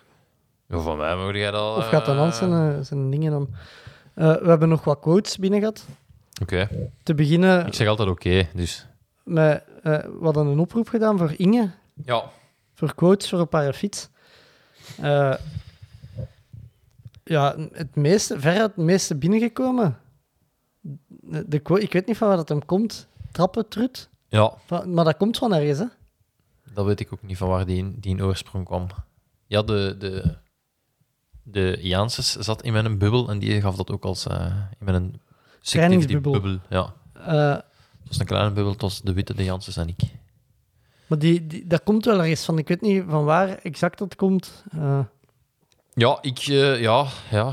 Ja, 0.69 0.79
van 0.79 0.97
mij 0.97 1.17
mogen 1.17 1.37
jij 1.39 1.51
dat... 1.51 1.77
of 1.77 1.89
gaat 1.89 2.07
dan 2.07 2.17
Hans 2.17 2.41
eh, 2.41 2.49
zijn, 2.49 2.77
eh, 2.77 2.81
zijn 2.85 3.11
dingen 3.11 3.31
dan... 3.31 3.49
Eh, 4.15 4.37
we 4.37 4.49
hebben 4.49 4.69
nog 4.69 4.85
wat 4.85 5.01
quotes 5.01 5.39
binnen 5.39 5.59
gehad. 5.59 5.87
Oké. 6.43 6.69
Te 7.03 7.15
beginnen 7.15 7.67
Ik 7.67 7.75
zeg 7.75 7.89
altijd 7.89 8.09
oké, 8.09 8.49
dus... 8.55 8.87
met... 9.25 9.65
eh, 9.83 9.99
we 9.99 10.19
hadden 10.21 10.47
een 10.47 10.59
oproep 10.59 10.89
gedaan 10.89 11.19
voor 11.19 11.33
Inge. 11.37 11.71
Ja. 12.05 12.31
voor 12.75 12.95
quotes 12.95 13.29
voor 13.29 13.41
op 13.41 13.53
haar 13.53 13.73
fiets. 13.73 14.09
Eh, 15.01 15.35
ja, 17.25 17.57
het 17.73 17.97
meeste, 17.97 18.41
veruit 18.41 18.61
het 18.77 18.77
meeste 18.77 19.17
binnengekomen. 19.17 19.99
De, 21.09 21.49
de 21.49 21.57
ik 21.79 21.93
weet 21.93 22.07
niet 22.07 22.17
van 22.17 22.29
waar 22.29 22.37
dat 22.37 22.49
hem 22.49 22.65
komt. 22.65 23.09
Trappen, 23.33 23.69
trut. 23.69 24.09
Ja, 24.35 24.55
maar 24.87 25.05
dat 25.05 25.17
komt 25.17 25.39
van 25.39 25.55
ergens, 25.55 25.79
hè? 25.79 25.85
dat 26.73 26.85
weet 26.85 27.01
ik 27.01 27.13
ook 27.13 27.23
niet 27.23 27.37
van 27.37 27.49
waar 27.49 27.67
die 27.67 28.01
die 28.01 28.17
in 28.17 28.23
oorsprong 28.23 28.65
kwam. 28.65 28.87
Ja, 29.47 29.63
de... 29.63 29.97
de 29.99 30.43
de 31.47 31.79
Janssens 31.81 32.33
zat 32.33 32.63
in 32.63 32.73
mijn 32.73 32.99
bubbel 32.99 33.29
en 33.31 33.39
die 33.39 33.61
gaf 33.61 33.77
dat 33.77 33.91
ook 33.91 34.05
als 34.05 34.27
eh, 34.27 34.47
in 34.79 34.85
mijn 34.85 35.21
Trainingsbubbel. 35.61 36.33
bubbel. 36.33 36.59
Ja, 36.69 36.95
het 37.13 38.09
was 38.09 38.19
een 38.19 38.27
kleine 38.27 38.51
bubbel, 38.51 38.73
het 38.73 38.81
was 38.81 39.03
de 39.03 39.13
witte, 39.13 39.35
de 39.35 39.45
Janssens 39.45 39.77
en 39.77 39.89
ik. 39.89 40.03
maar 41.07 41.19
die, 41.19 41.47
die, 41.47 41.67
dat 41.67 41.83
komt 41.83 42.05
wel 42.05 42.19
ergens 42.19 42.45
van. 42.45 42.59
Ik 42.59 42.69
weet 42.69 42.81
niet 42.81 43.05
van 43.09 43.25
waar 43.25 43.49
exact 43.49 43.99
dat 43.99 44.17
komt. 44.17 44.65
Eh, 44.73 45.01
Ja, 45.95 46.19
ik, 46.21 46.39
ja, 46.39 47.07
ja. 47.31 47.53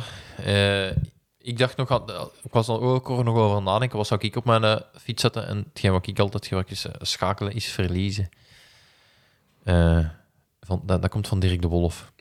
Eh, 1.41 1.47
ik 1.49 1.57
dacht 1.57 1.77
nog, 1.77 1.91
aan, 1.91 2.03
ik 2.43 2.51
was 2.51 2.67
er 2.67 2.81
ook 2.81 3.07
nog 3.23 3.35
over 3.35 3.61
nadenken, 3.61 3.97
wat 3.97 4.07
zou 4.07 4.21
ik 4.21 4.35
op 4.35 4.45
mijn 4.45 4.63
eh, 4.63 4.81
fiets 4.99 5.21
zetten? 5.21 5.47
En 5.47 5.65
hetgeen 5.69 5.91
wat 5.91 6.07
ik 6.07 6.19
altijd 6.19 6.45
gebruik 6.45 6.69
is 6.69 6.85
eh, 6.85 6.93
schakelen, 7.01 7.53
is 7.53 7.65
verliezen. 7.71 8.29
Eh, 9.63 10.05
van, 10.61 10.81
dat, 10.85 11.01
dat 11.01 11.11
komt 11.11 11.27
van 11.27 11.39
Dirk 11.39 11.61
de 11.61 11.67
Wolf, 11.67 12.11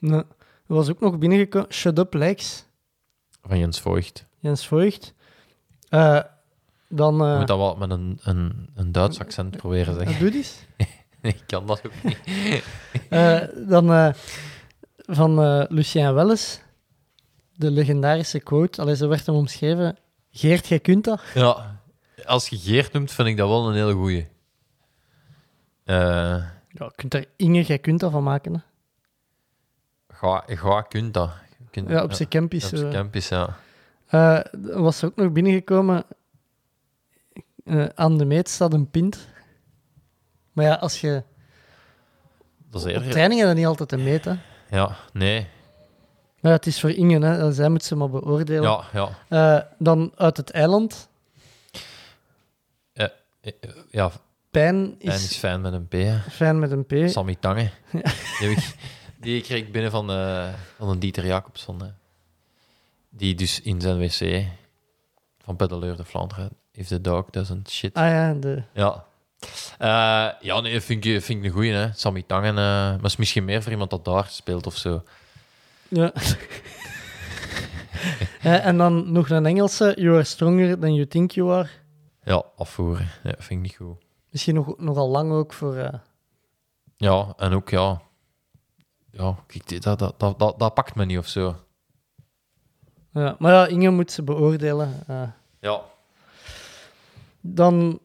er 0.67 0.77
was 0.77 0.89
ook 0.89 0.99
nog 0.99 1.17
binnengekomen. 1.17 1.73
Shut 1.73 1.99
up, 1.99 2.13
Lex. 2.13 2.65
van 3.43 3.57
Jens 3.57 3.79
Voigt. 3.79 4.25
Jens 4.39 4.67
Voigt. 4.67 5.13
Eh, 5.89 6.19
dan... 6.87 7.15
Je 7.15 7.23
eh 7.23 7.37
moet 7.37 7.47
dat 7.47 7.57
wel 7.57 7.75
met 7.75 7.91
een, 7.91 8.19
een, 8.23 8.69
een 8.75 8.91
Duits 8.91 9.19
accent 9.19 9.57
proberen 9.57 9.95
zeggen. 9.95 10.19
doe 10.19 10.33
eens. 10.33 10.65
ik 11.21 11.43
kan 11.45 11.67
dat 11.67 11.81
ook 11.85 12.03
niet. 12.03 12.17
Eh, 13.09 13.41
dan 13.67 13.91
eh, 13.93 14.13
van 14.95 15.43
eh, 15.43 15.63
Lucien 15.69 16.13
Welles, 16.13 16.61
de 17.53 17.71
legendarische 17.71 18.39
quote. 18.39 18.81
Allee, 18.81 18.95
zo 18.95 19.07
werd 19.07 19.25
hem 19.25 19.35
omschreven. 19.35 19.97
Geert, 20.31 20.67
jij 20.67 20.79
kunt 20.79 21.03
dat. 21.03 21.21
Ja, 21.33 21.79
als 22.25 22.47
je 22.47 22.57
Geert 22.57 22.93
noemt, 22.93 23.11
vind 23.11 23.27
ik 23.27 23.37
dat 23.37 23.47
wel 23.49 23.67
een 23.67 23.75
hele 23.75 23.93
goeie. 23.93 24.27
Eh 25.83 25.95
Ja, 26.73 26.85
je 26.85 26.91
kunt 26.95 27.13
er 27.13 27.25
Inge, 27.35 27.61
jij 27.63 27.79
kunt 27.79 27.99
dat 27.99 28.11
van 28.11 28.23
maken. 28.23 28.53
Hè. 28.53 28.59
ga, 30.15 30.43
ga 30.47 30.81
kunt 30.81 31.13
dat. 31.13 31.31
Je 31.59 31.65
kunt- 31.71 31.89
Ja, 31.89 32.03
op 32.03 32.13
zijn 32.13 32.29
camp 32.29 32.53
is 32.53 32.63
op 32.63 32.69
zijn 32.69 32.91
zo. 32.91 32.97
camp 32.97 33.15
is, 33.15 33.29
ja. 33.29 33.57
Eh, 34.07 34.37
er 34.53 34.81
was 34.81 35.03
ook 35.03 35.15
nog 35.15 35.31
binnengekomen. 35.31 36.03
eh, 37.65 37.85
aan 37.95 38.17
de 38.17 38.25
meet 38.25 38.49
staat 38.49 38.73
een 38.73 38.89
pint. 38.89 39.27
Maar 40.51 40.65
ja, 40.65 40.73
als 40.75 41.01
je... 41.01 41.23
Dat 42.69 42.81
is 42.81 42.87
Op 42.87 42.93
eerder... 42.93 43.11
trainingen 43.11 43.45
dat 43.45 43.55
niet 43.55 43.65
altijd 43.65 43.89
te 43.89 43.97
meten. 43.97 44.41
Ja, 44.69 44.95
nee. 45.13 45.47
Ja, 46.41 46.49
het 46.49 46.65
is 46.65 46.79
voor 46.79 46.89
Inge, 46.89 47.25
hè. 47.25 47.51
zij 47.51 47.69
moet 47.69 47.83
ze 47.83 47.95
maar 47.95 48.09
beoordelen. 48.09 48.61
Ja, 48.63 48.83
ja. 48.93 49.09
Eh, 49.57 49.63
dan 49.77 50.11
uit 50.15 50.37
het 50.37 50.51
eiland. 50.51 51.09
Eh, 52.93 53.05
eh, 53.41 53.51
ja, 53.89 54.11
Pijn 54.51 54.97
Pijn 54.97 55.13
is 55.15 55.29
is 55.29 55.37
fijn 55.37 55.61
met 55.61 55.73
een 55.73 55.87
P. 55.87 55.91
hè. 55.91 56.19
fijn 56.29 56.59
met 56.59 56.71
een 56.71 56.85
P. 56.85 56.93
Sammy 57.09 57.35
Tange. 57.39 57.69
Die, 58.39 58.49
ik- 58.49 58.75
die 59.17 59.41
kreeg 59.41 59.59
ik 59.59 59.71
binnen 59.71 59.91
van, 59.91 60.07
van 60.77 60.89
een 60.89 60.99
Dieter 60.99 61.25
Jacobson. 61.25 61.81
hè. 61.81 61.87
Die 63.09 63.35
dus 63.35 63.61
in 63.61 63.81
zijn 63.81 63.97
wc 63.97 64.45
van 65.43 65.55
Pedaleur 65.55 65.95
de 65.97 66.05
Vlaanderen 66.05 66.49
heeft 66.71 66.89
de 66.89 67.01
dog 67.01 67.25
doesn't 67.29 67.69
shit. 67.69 67.93
Ah 67.93 68.07
ja, 68.09 68.33
de... 68.33 68.63
Ja. 68.73 69.05
Ja, 70.41 70.59
nee, 70.61 70.81
vind 70.81 71.05
ik, 71.05 71.21
vind 71.21 71.39
ik 71.39 71.45
een 71.45 71.51
goeie, 71.51 71.73
hè. 71.73 71.87
Sammy 71.93 72.23
Tangen. 72.27 72.53
maar 72.53 72.99
is 73.03 73.15
misschien 73.15 73.45
meer 73.45 73.61
voor 73.63 73.71
iemand 73.71 73.89
dat 73.89 74.05
daar 74.05 74.25
speelt 74.29 74.65
of 74.67 74.77
zo. 74.77 75.03
Ja. 75.93 76.11
Eh, 78.41 78.65
en 78.65 78.77
dan 78.77 79.11
nog 79.11 79.29
een 79.29 79.45
Engelse. 79.45 79.93
You 79.97 80.13
are 80.15 80.23
stronger 80.23 80.79
than 80.79 80.93
you 80.93 81.07
think 81.07 81.31
you 81.31 81.51
are. 81.53 81.69
Ja, 82.23 82.43
afvoeren. 82.55 83.07
Ja, 83.23 83.33
vind 83.37 83.49
ik 83.49 83.57
niet 83.59 83.75
goed. 83.75 83.97
Misschien 84.29 84.55
nog, 84.55 84.77
nogal 84.77 85.09
lang 85.09 85.31
ook 85.31 85.53
voor... 85.53 85.75
eh, 85.75 85.93
Ja, 86.97 87.33
en 87.37 87.53
ook, 87.53 87.69
ja... 87.69 88.01
Ja, 89.11 89.35
kijk, 89.47 89.67
dit- 89.67 89.83
dat, 89.83 89.99
dat, 89.99 90.19
dat, 90.19 90.39
dat, 90.39 90.59
dat 90.59 90.73
pakt 90.73 90.95
me 90.95 91.05
niet 91.05 91.17
of 91.17 91.27
zo. 91.27 91.55
ja. 93.13 93.35
Maar 93.39 93.53
ja, 93.53 93.67
Inge 93.67 93.89
moet 93.89 94.11
ze 94.11 94.23
beoordelen. 94.23 95.03
eh. 95.07 95.23
Ja. 95.59 95.81
Dan 97.41 97.99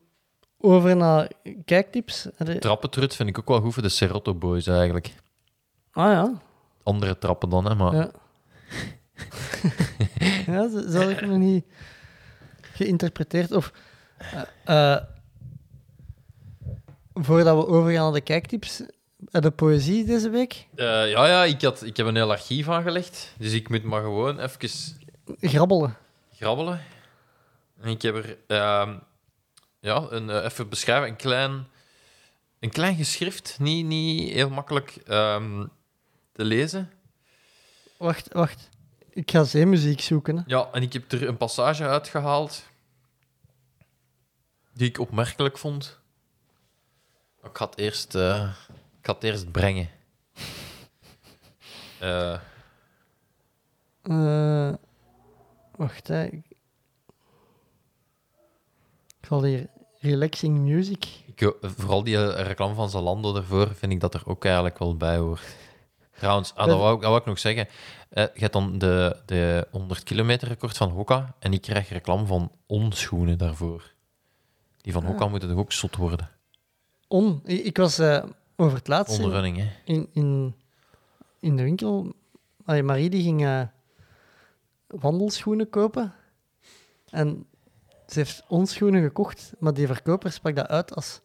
over 0.58 0.96
naar 0.96 1.30
kijktips. 1.64 2.28
Trappentrut 2.58 3.14
vind 3.14 3.28
ik 3.28 3.38
ook 3.38 3.48
wel 3.48 3.60
goed 3.60 3.74
voor 3.74 3.82
de 3.82 3.88
Serotto 3.88 4.34
Boys 4.34 4.66
eigenlijk. 4.66 5.14
Ah 5.92 6.12
ja. 6.12 6.40
Andere 6.86 7.18
trappen 7.18 7.48
dan, 7.48 7.64
hè, 7.64 7.74
maar... 7.74 7.94
Ja. 7.94 8.10
ja, 10.46 10.68
zo 10.90 10.98
had 10.98 11.10
ik 11.10 11.20
nog 11.20 11.36
niet 11.38 11.64
geïnterpreteerd. 12.60 13.52
Of, 13.52 13.72
eh, 14.64 14.92
eh, 14.92 15.02
voordat 17.14 17.56
we 17.56 17.66
overgaan 17.66 18.02
naar 18.02 18.12
de 18.12 18.20
kijktips, 18.20 18.82
eh, 19.30 19.40
de 19.40 19.50
poëzie 19.50 20.04
deze 20.04 20.30
week. 20.30 20.66
Ja, 20.74 21.02
ja 21.04 21.44
ik, 21.44 21.62
had, 21.62 21.82
ik 21.82 21.96
heb 21.96 22.06
een 22.06 22.16
heel 22.16 22.30
archief 22.30 22.68
aangelegd, 22.68 23.32
dus 23.38 23.52
ik 23.52 23.68
moet 23.68 23.82
maar 23.82 24.02
gewoon 24.02 24.40
even 24.40 24.68
Grabbelen. 25.40 25.96
grabbelen. 26.32 26.80
En 27.80 27.88
ik 27.88 28.02
heb 28.02 28.14
er 28.14 28.36
ehm, 28.46 28.96
ja, 29.80 30.06
een, 30.10 30.44
even 30.44 30.68
beschrijven, 30.68 31.08
een 31.08 31.16
klein, 31.16 31.66
een 32.60 32.70
klein 32.70 32.96
geschrift, 32.96 33.56
niet, 33.60 33.86
niet 33.86 34.32
heel 34.32 34.50
makkelijk 34.50 34.96
ehm, 35.06 35.64
te 36.36 36.44
lezen. 36.44 36.90
Wacht, 37.96 38.32
wacht. 38.32 38.68
Ik 39.10 39.30
ga 39.30 39.44
zeemuziek 39.44 40.00
zoeken. 40.00 40.36
Hè. 40.36 40.42
Ja, 40.46 40.68
en 40.72 40.82
ik 40.82 40.92
heb 40.92 41.12
er 41.12 41.28
een 41.28 41.36
passage 41.36 41.84
uitgehaald 41.84 42.64
die 44.72 44.88
ik 44.88 44.98
opmerkelijk 44.98 45.58
vond. 45.58 45.98
Ik 47.42 47.56
ga 47.56 47.64
het 47.66 47.78
eerst, 47.78 48.14
eh, 48.14 48.50
ik 49.00 49.06
ga 49.06 49.12
het 49.12 49.22
eerst 49.24 49.50
brengen. 49.52 49.88
Eh, 52.00 52.38
Eh, 54.02 54.74
wacht, 55.76 56.08
hè. 56.08 56.24
Ik 56.24 56.44
zal 59.28 59.44
hier 59.44 59.66
relaxing 59.98 60.58
music. 60.58 61.06
ik, 61.34 61.54
vooral 61.60 62.04
die 62.04 62.32
reclame 62.32 62.74
van 62.74 62.90
Zalando 62.90 63.32
daarvoor 63.32 63.74
vind 63.74 63.92
ik 63.92 64.00
dat 64.00 64.14
er 64.14 64.22
ook 64.26 64.44
eigenlijk 64.44 64.78
wel 64.78 64.96
bij 64.96 65.16
hoort. 65.16 65.56
Trouwens, 66.18 66.54
ah, 66.54 66.66
dat, 66.66 66.78
wou, 66.78 66.94
ik- 66.94 67.00
dat 67.00 67.08
wou 67.08 67.20
ik 67.20 67.26
nog 67.26 67.38
zeggen. 67.38 67.68
Eh, 68.08 68.24
je 68.34 68.40
hebt 68.40 68.52
dan 68.52 68.78
de, 68.78 69.16
de 69.26 69.66
100 69.70 70.02
kilometer 70.02 70.48
record 70.48 70.76
van 70.76 70.90
Hoka 70.90 71.34
en 71.38 71.52
ik 71.52 71.60
krijg 71.62 71.88
reclame 71.88 72.26
van 72.26 72.52
onschoenen 72.66 73.38
daarvoor. 73.38 73.92
Die 74.80 74.92
van 74.92 75.04
Hoka 75.04 75.28
moeten 75.28 75.48
toch 75.48 75.58
ook 75.58 75.72
zot 75.72 75.96
worden? 75.96 76.30
On. 77.08 77.40
Ik, 77.44 77.76
was 77.76 77.98
eh, 77.98 78.24
over 78.56 78.76
het 78.78 78.88
laatst 78.88 79.18
in, 79.18 79.24
Onderrunning, 79.24 79.70
in, 79.84 80.08
in, 80.12 80.54
in 81.40 81.56
de 81.56 81.62
winkel. 81.62 82.12
Allee, 82.64 82.82
Marie 82.82 83.10
die 83.10 83.22
ging 83.22 83.44
eh, 83.44 83.62
wandelschoenen 84.86 85.70
kopen. 85.70 86.12
En 87.10 87.46
ze 88.06 88.18
heeft 88.18 88.44
ons 88.48 88.72
schoenen 88.72 89.02
gekocht, 89.02 89.52
maar 89.58 89.74
die 89.74 89.86
verkoper 89.86 90.32
sprak 90.32 90.56
dat 90.56 90.68
uit 90.68 90.94
als 90.94 91.20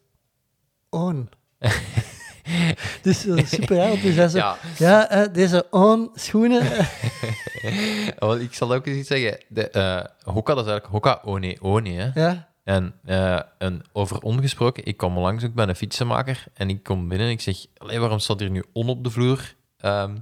on. 0.90 1.28
dus 3.02 3.24
is 3.26 3.48
super 3.50 4.12
zei 4.12 4.28
zo, 4.28 4.38
ja, 4.38 4.56
Ja, 4.78 5.10
eh, 5.10 5.32
deze 5.32 5.66
on 5.70 6.10
schoenen. 6.14 6.60
eh, 6.62 8.08
wel, 8.18 8.38
ik 8.38 8.54
zal 8.54 8.74
ook 8.74 8.86
eens 8.86 8.96
iets 8.98 9.08
zeggen. 9.08 9.38
De, 9.48 9.70
eh, 9.70 10.04
Hoka, 10.34 10.54
dat 10.54 10.64
is 10.64 10.70
eigenlijk 10.70 10.86
Hoka 10.86 11.20
One 11.24 11.56
One, 11.60 11.90
hè? 11.90 12.20
ja, 12.20 12.48
En, 12.64 12.94
eh, 13.04 13.40
en 13.58 13.82
over 13.92 14.20
ongesproken, 14.20 14.84
ik 14.84 14.96
kwam 14.96 15.18
langs 15.18 15.44
ook 15.44 15.54
bij 15.54 15.68
een 15.68 15.76
fietsenmaker 15.76 16.44
en 16.54 16.68
ik 16.68 16.82
kom 16.82 17.08
binnen 17.08 17.26
en 17.26 17.32
ik 17.32 17.40
zeg, 17.40 17.56
waarom 17.78 18.18
staat 18.18 18.40
hier 18.40 18.50
nu 18.50 18.64
on 18.72 18.88
op 18.88 19.04
de 19.04 19.10
vloer 19.10 19.54
ehm, 19.78 20.16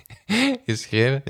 geschreven? 0.66 1.22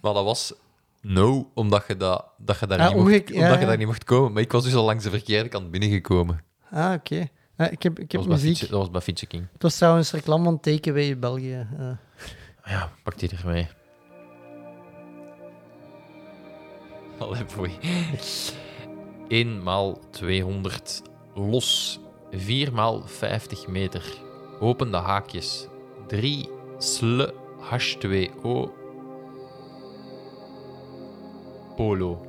Maar 0.00 0.12
dat 0.14 0.24
was 0.24 0.52
no, 1.00 1.50
omdat 1.54 1.84
je, 1.88 1.96
dat, 1.96 2.24
dat 2.38 2.58
je 2.60 2.66
daar 2.66 2.78
Ah, 2.80 2.88
niet, 2.88 2.96
mocht, 2.96 3.28
ja, 3.28 3.40
omdat 3.42 3.60
je 3.60 3.66
daar 3.66 3.76
niet 3.76 3.86
mocht 3.86 4.04
komen. 4.04 4.32
Maar 4.32 4.42
ik 4.42 4.52
was 4.52 4.64
dus 4.64 4.74
al 4.74 4.84
langs 4.84 5.04
de 5.04 5.10
verkeerde 5.10 5.48
kant 5.48 5.70
binnengekomen. 5.70 6.40
ah, 6.70 6.92
oké. 6.92 7.26
Eh, 7.56 7.72
ik 7.72 7.82
heb, 7.82 7.98
ik 7.98 8.12
heb 8.12 8.20
Dat 8.20 8.20
was, 8.20 8.26
bij 8.26 8.34
muziek. 8.36 8.48
fietsen, 8.56 8.68
dat 8.70 8.78
was 8.78 8.90
bij 8.90 9.00
Fietsen 9.00 9.28
King. 9.28 9.46
Het 9.52 9.62
was 9.62 9.76
trouwens 9.76 10.12
reclame 10.12 10.44
van 10.44 10.60
Takeaway 10.60 11.18
België. 11.18 11.66
eh. 11.78 11.90
Ja, 12.64 12.90
pak 13.02 13.18
die 13.18 13.30
ermee. 13.36 13.68
Allee, 17.18 17.44
boei. 17.56 17.72
1 19.28 19.62
maal 19.62 19.98
200 20.10 21.02
los. 21.34 22.00
4 22.30 22.72
maal 22.72 23.02
50 23.06 23.66
meter. 23.66 24.04
Open 24.60 24.90
de 24.90 24.96
haakjes. 24.96 25.68
3 26.06 26.48
sl 26.78 27.26
H2O 27.60 28.70
polo. 31.76 32.26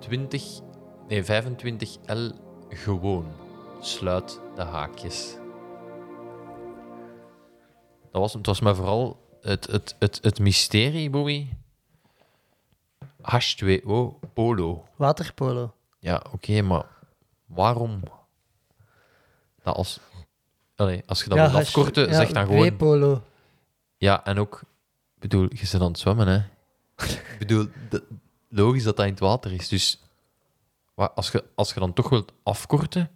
20, 0.00 0.60
nee 1.08 1.24
25 1.24 1.96
L 2.06 2.30
gewoon. 2.68 3.26
Sluit 3.82 4.40
de 4.54 4.62
haakjes. 4.62 5.34
Dat 8.10 8.20
was, 8.20 8.32
het 8.32 8.46
was 8.46 8.60
maar 8.60 8.74
vooral 8.74 9.20
het, 9.40 9.66
het, 9.66 9.96
het, 9.98 10.18
het 10.22 10.38
mysterie, 10.38 11.10
Bowie. 11.10 11.58
H2O 13.22 14.18
polo. 14.34 14.84
Waterpolo. 14.96 15.74
Ja, 15.98 16.22
oké, 16.32 16.62
maar 16.62 16.84
waarom? 17.46 18.00
Dat 19.62 19.76
als, 19.76 20.00
allee, 20.76 21.02
als 21.06 21.22
je 21.22 21.28
dat 21.28 21.38
Ja, 21.38 21.44
wil 21.44 21.52
hash- 21.52 21.66
afkorten, 21.66 22.06
ja, 22.08 22.14
zeg 22.14 22.32
dan 22.32 22.42
gewoon... 22.46 22.58
breepolo. 22.60 23.22
Ja, 23.96 24.24
en 24.24 24.38
ook... 24.38 24.60
Ik 25.14 25.20
bedoel, 25.30 25.46
je 25.50 25.66
zit 25.66 25.80
aan 25.80 25.86
het 25.86 25.98
zwemmen, 25.98 26.26
hè. 26.28 26.36
ik 27.32 27.36
bedoel, 27.38 27.66
de- 27.90 28.06
logisch 28.48 28.82
dat 28.84 28.96
dat 28.96 29.04
in 29.06 29.10
het 29.12 29.20
water 29.20 29.52
is. 29.52 29.68
Dus 29.68 30.02
als 30.94 31.30
je, 31.30 31.44
als 31.54 31.74
je 31.74 31.80
dan 31.80 31.92
toch 31.92 32.08
wilt 32.08 32.32
afkorten, 32.42 33.10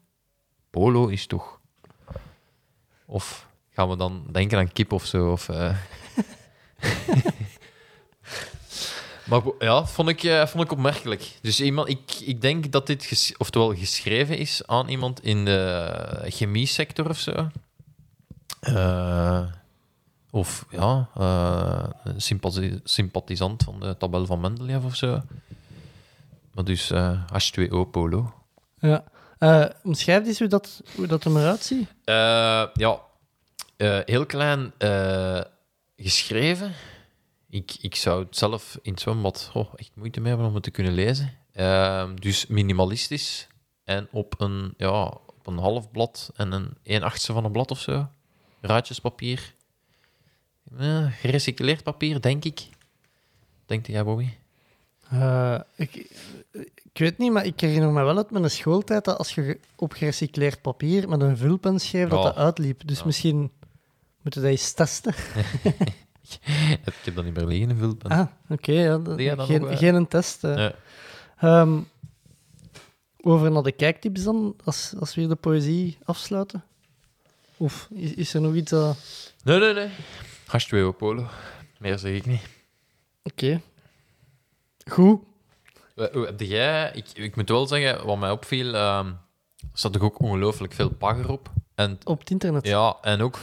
polo 0.77 1.07
is 1.07 1.27
toch... 1.27 1.59
Of 3.07 3.47
gaan 3.71 3.89
we 3.89 3.97
dan 3.97 4.25
denken 4.33 4.59
aan 4.59 4.73
kip 4.73 4.93
of 4.93 5.07
zo? 5.07 5.33
Of, 5.33 5.49
eh. 5.49 5.77
maar 9.29 9.41
ja, 9.59 9.87
vond 9.87 10.09
ik, 10.09 10.23
eh, 10.25 10.47
vond 10.47 10.65
ik 10.65 10.73
opmerkelijk. 10.73 11.39
Dus 11.43 11.61
iemand, 11.61 11.89
ik, 11.89 12.15
ik 12.25 12.41
denk 12.41 12.73
dat 12.73 12.87
dit 12.87 13.05
ges- 13.05 13.35
oftewel 13.37 13.75
geschreven 13.75 14.39
is 14.39 14.67
aan 14.67 14.89
iemand 14.89 15.25
in 15.25 15.45
de 15.45 16.27
chemiesector 16.29 17.09
of 17.09 17.19
zo. 17.19 17.49
Eh, 18.61 19.47
of 20.31 20.67
ja, 20.71 21.09
sympathisant 22.85 23.63
van 23.63 23.81
de 23.81 23.97
tabel 23.97 24.27
van 24.27 24.41
Mendeleev 24.41 24.85
of 24.85 24.97
zo. 24.97 25.23
Maar 26.53 26.65
dus 26.65 26.91
eh, 26.91 27.21
H2O 27.33 27.91
Polo. 27.91 28.33
Ja. 28.79 29.05
Eh 29.39 29.65
omschrijf 29.83 30.27
eens 30.27 30.39
hoe 30.39 30.49
dat, 30.49 30.83
hoe 30.95 31.07
dat 31.07 31.25
er 31.25 31.37
eruit 31.37 31.63
ziet. 31.63 31.89
Eh, 32.05 32.67
ja, 32.75 33.01
eh, 33.77 33.99
heel 34.05 34.27
klein 34.27 34.73
geschreven. 35.97 36.73
Ik, 37.51 37.77
ik 37.81 37.95
zou 37.95 38.25
het 38.25 38.37
zelf 38.37 38.79
in 38.83 38.93
het 38.93 39.01
zwembad 39.01 39.51
oh, 39.55 39.73
echt 39.77 39.91
moeite 39.95 40.21
mee 40.21 40.29
hebben 40.29 40.49
om 40.49 40.55
het 40.55 40.63
te 40.63 40.71
kunnen 40.71 40.93
lezen. 40.93 41.33
Eh, 41.53 42.11
dus 42.15 42.47
minimalistisch. 42.47 43.47
En 43.85 44.09
op 44.11 44.41
een, 44.41 44.75
ja, 44.77 45.05
op 45.05 45.47
een 45.47 45.59
half 45.59 45.91
blad 45.91 46.31
en 46.37 46.53
een 46.53 46.77
1 46.83 47.03
achtste 47.03 47.33
van 47.33 47.45
een 47.45 47.53
blad 47.53 47.71
of 47.71 47.81
zo. 47.81 48.09
Ruitjespapier. 48.61 49.55
Ja, 50.79 51.09
gerecycleerd 51.09 51.83
papier, 51.83 52.21
denk 52.21 52.45
ik. 52.45 52.69
Denkt 53.67 53.87
jij, 53.87 54.05
Bobby? 54.05 54.29
Eh, 55.11 55.61
ik, 55.77 55.95
ik 56.93 56.99
weet 56.99 57.19
niet, 57.19 57.33
maar 57.33 57.45
ik 57.47 57.61
herinner 57.61 57.91
me 57.91 58.03
wel 58.03 58.17
uit 58.17 58.31
mijn 58.31 58.51
schooltijd 58.51 59.05
dat 59.05 59.19
als 59.19 59.35
je 59.35 59.59
op 59.77 59.93
gerecycleerd 59.93 60.61
papier 60.63 61.09
met 61.09 61.21
een 61.21 61.37
vulpen 61.37 61.81
schreef, 61.81 62.09
dat 62.09 62.23
dat 62.23 62.37
uitliep. 62.37 62.87
Dus 62.89 63.03
misschien 63.05 63.39
moeten 64.23 64.41
we 64.43 64.49
dat 64.49 64.57
eens 64.59 64.73
testen. 64.73 65.15
Ik 66.71 66.95
heb 67.05 67.15
dat 67.15 67.25
niet 67.25 67.35
meer 67.37 67.47
liggen, 67.47 67.71
een 67.71 67.79
vulpen. 67.79 68.11
Ah, 68.11 68.27
oké. 68.49 68.73
ja, 69.17 69.45
geen, 69.77 69.95
een 69.95 70.09
test. 70.09 70.45
eh. 70.45 70.55
Nee. 70.55 70.71
Ehm, 71.39 71.79
over 73.21 73.51
naar 73.51 73.63
de 73.63 73.73
kijktips 73.73 74.23
dan, 74.25 74.57
als, 74.65 74.95
als 74.99 75.15
we 75.15 75.21
hier 75.21 75.31
de 75.31 75.37
poëzie 75.37 75.99
afsluiten. 76.05 76.65
Of 77.57 77.89
is, 77.95 78.15
is 78.15 78.35
er 78.35 78.41
nog 78.41 78.55
iets 78.55 78.71
dat... 78.71 78.97
Nee, 79.45 79.59
nee, 79.59 79.75
nee. 79.75 79.89
H2O 80.47 80.97
Polo. 80.97 81.27
Meer 81.79 81.99
zeg 81.99 82.15
ik 82.15 82.27
niet. 82.27 82.43
Oké. 83.23 83.61
Goed. 84.91 85.21
Heb 85.95 86.41
jij... 86.41 86.91
Ik, 86.95 87.07
ik 87.15 87.37
moet 87.37 87.49
wel 87.49 87.67
zeggen, 87.67 88.07
wat 88.07 88.19
mij 88.19 88.31
opviel... 88.31 88.75
ehm, 88.75 89.07
er 89.07 89.15
zat 89.73 89.93
toch 89.93 90.03
ook 90.03 90.21
ongelooflijk 90.21 90.73
veel 90.73 90.91
pagger 90.91 91.31
op. 91.31 91.51
En, 91.75 91.99
Op 92.05 92.19
het 92.19 92.31
internet. 92.31 92.67
ja, 92.67 92.97
en 93.03 93.21
ook... 93.21 93.39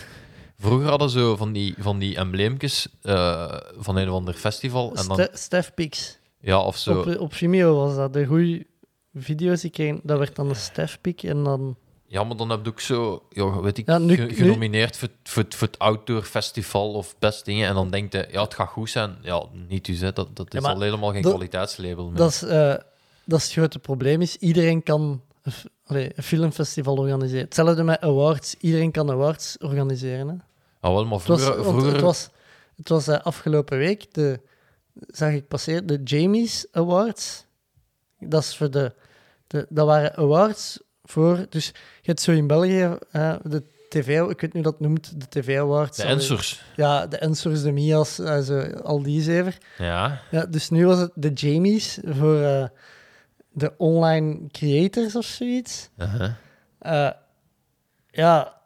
Vroeger 0.58 0.90
hadden 0.90 1.10
ze 1.10 1.20
zo 1.20 1.36
van 1.36 1.52
die, 1.54 1.76
van 1.80 2.00
die 2.00 2.16
embleempjes 2.16 2.88
eh, 3.02 3.58
van 3.78 3.96
een 3.96 4.10
of 4.10 4.16
ander 4.16 4.34
festival. 4.34 4.96
En 4.96 5.08
dan, 5.08 5.16
Ste- 5.20 5.30
Stef 5.38 5.74
Pix. 5.74 6.20
ja, 6.40 6.60
of 6.62 6.78
zo... 6.78 7.00
Op, 7.00 7.20
op 7.20 7.34
Vimeo 7.34 7.76
was 7.76 7.96
dat. 7.96 8.14
De 8.14 8.26
goede 8.26 8.66
video's 9.14 9.62
die 9.62 9.72
kregen, 9.72 10.00
dat 10.04 10.18
werd 10.18 10.36
dan 10.36 10.50
een 10.50 10.56
Stef 10.56 11.02
Pik 11.02 11.24
en 11.24 11.44
dan... 11.44 11.76
Ja, 12.14 12.24
maar 12.24 12.38
dan 12.38 12.50
heb 12.50 12.60
je 12.66 12.70
ook 12.72 12.80
zo... 12.80 13.24
Ja, 13.30 13.62
weet 13.62 13.78
ik, 13.78 13.88
Ja, 13.88 13.98
nu- 13.98 14.16
ge- 14.16 14.22
nu- 14.22 14.34
genomineerd 14.34 14.98
voor, 14.98 15.08
voor, 15.24 15.46
voor 15.50 15.68
het 15.68 15.80
Outdoor 15.80 16.24
Festival 16.24 16.94
of 16.94 17.16
best 17.20 17.46
dingen. 17.46 17.68
En 17.68 17.74
dan 17.74 17.90
denk 17.90 18.12
je, 18.14 18.28
ja, 18.32 18.42
het 18.44 18.54
gaat 18.54 18.68
goed 18.70 18.90
zijn. 18.90 19.18
Ja, 19.22 19.44
niet 19.68 19.86
dus, 19.86 20.00
hè. 20.00 20.14
Dat, 20.14 20.36
dat 20.36 20.54
is 20.54 20.64
Ja, 20.64 20.70
al 20.72 20.82
helemaal 20.82 21.12
geen 21.12 21.22
kwaliteitslabel 21.22 22.08
meer. 22.10 22.18
Dat 22.18 22.30
is... 22.30 22.42
eh, 22.44 22.76
dat 23.26 23.40
is 23.40 23.44
het 23.46 23.54
grote 23.54 23.80
probleem 23.80 24.22
is, 24.22 24.38
iedereen 24.38 24.84
kan 24.84 25.22
een, 25.44 25.54
allee, 25.86 26.12
een 26.16 26.24
filmfestival 26.24 26.96
organiseren. 26.98 27.44
Hetzelfde 27.46 27.84
met 27.84 28.02
awards. 28.02 28.56
Iedereen 28.60 28.92
kan 28.92 29.12
awards 29.12 29.58
organiseren. 29.58 30.28
Hè. 30.28 30.36
Ah, 30.80 30.94
wel, 30.94 31.06
maar 31.06 31.18
Het 31.20 31.28
was, 31.28 31.42
vroeger... 31.42 31.64
vroeger 31.64 31.92
het 31.92 32.02
was, 32.02 32.30
het 32.76 32.90
was 32.90 33.08
eh, 33.08 33.20
afgelopen 33.20 33.78
week, 33.78 34.14
de, 34.14 34.40
zag 34.94 35.32
ik 35.32 35.48
passeren, 35.48 35.86
de 35.86 36.02
Jamies 36.04 36.66
Awards. 36.72 37.46
Dat, 38.20 38.42
is 38.44 38.58
voor 38.58 38.72
de, 38.72 38.94
de, 39.48 39.66
dat 39.70 39.86
waren 39.86 40.16
awards 40.16 40.80
voor... 41.04 41.46
Dus 41.50 41.66
je 41.68 41.74
hebt 42.02 42.22
zo 42.22 42.32
in 42.32 42.48
België 42.48 42.98
eh, 43.12 43.36
de 43.44 43.64
tv... 43.90 44.22
Ik 44.30 44.42
weet 44.42 44.54
hoe 44.54 44.62
dat 44.62 44.80
noemt, 44.80 45.20
de 45.20 45.28
TV 45.30 45.60
Awards. 45.60 45.98
de 45.98 46.04
Ensors. 46.04 46.64
Ja, 46.76 47.08
de 47.08 47.18
Ensors, 47.18 47.62
de 47.62 47.72
Mia's, 47.72 48.20
eh, 48.20 48.40
zo, 48.40 48.60
al 48.62 49.02
die 49.04 49.22
zever. 49.22 49.58
Ja. 49.78 50.22
Ja, 50.32 50.46
dus 50.46 50.70
nu 50.70 50.86
was 50.86 51.00
het 51.00 51.12
de 51.16 51.30
Jamies 51.34 52.00
voor 52.06 52.42
eh, 52.42 52.66
de 53.52 53.74
online 53.78 54.40
creators 54.48 55.16
of 55.16 55.26
zoiets. 55.26 55.90
Eh, 56.80 57.10
ja, 58.10 58.62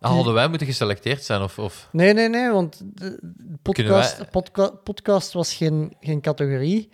Ah, 0.00 0.10
hadden 0.10 0.34
wij 0.34 0.48
moeten 0.48 0.66
geselecteerd 0.66 1.24
zijn? 1.24 1.42
Of, 1.42 1.58
of... 1.58 1.88
nee, 1.92 2.12
nee, 2.12 2.28
nee, 2.28 2.50
want 2.50 2.80
de 2.84 3.18
de 3.22 3.56
podcast, 3.62 4.18
wij- 4.18 4.26
podca- 4.26 4.70
podcast 4.70 5.32
was 5.32 5.54
geen, 5.54 5.96
geen 6.00 6.20
categorie. 6.20 6.92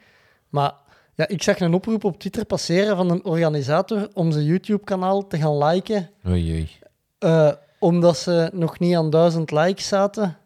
Maar 0.48 0.72
ja, 1.14 1.28
ik 1.28 1.42
zag 1.42 1.60
een 1.60 1.74
oproep 1.74 2.04
op 2.04 2.18
Twitter 2.18 2.44
passeren 2.44 2.96
van 2.96 3.10
een 3.10 3.24
organisator 3.24 4.08
om 4.12 4.32
zijn 4.32 4.44
YouTube-kanaal 4.44 5.26
te 5.26 5.38
gaan 5.38 5.64
liken, 5.64 6.10
Oei, 6.28 6.52
oei. 6.52 6.70
eh, 7.18 7.50
omdat 7.78 8.16
ze 8.18 8.50
nog 8.52 8.78
niet 8.78 8.96
aan 8.96 9.10
duizend 9.10 9.50
likes 9.50 9.88
zaten. 9.88 10.36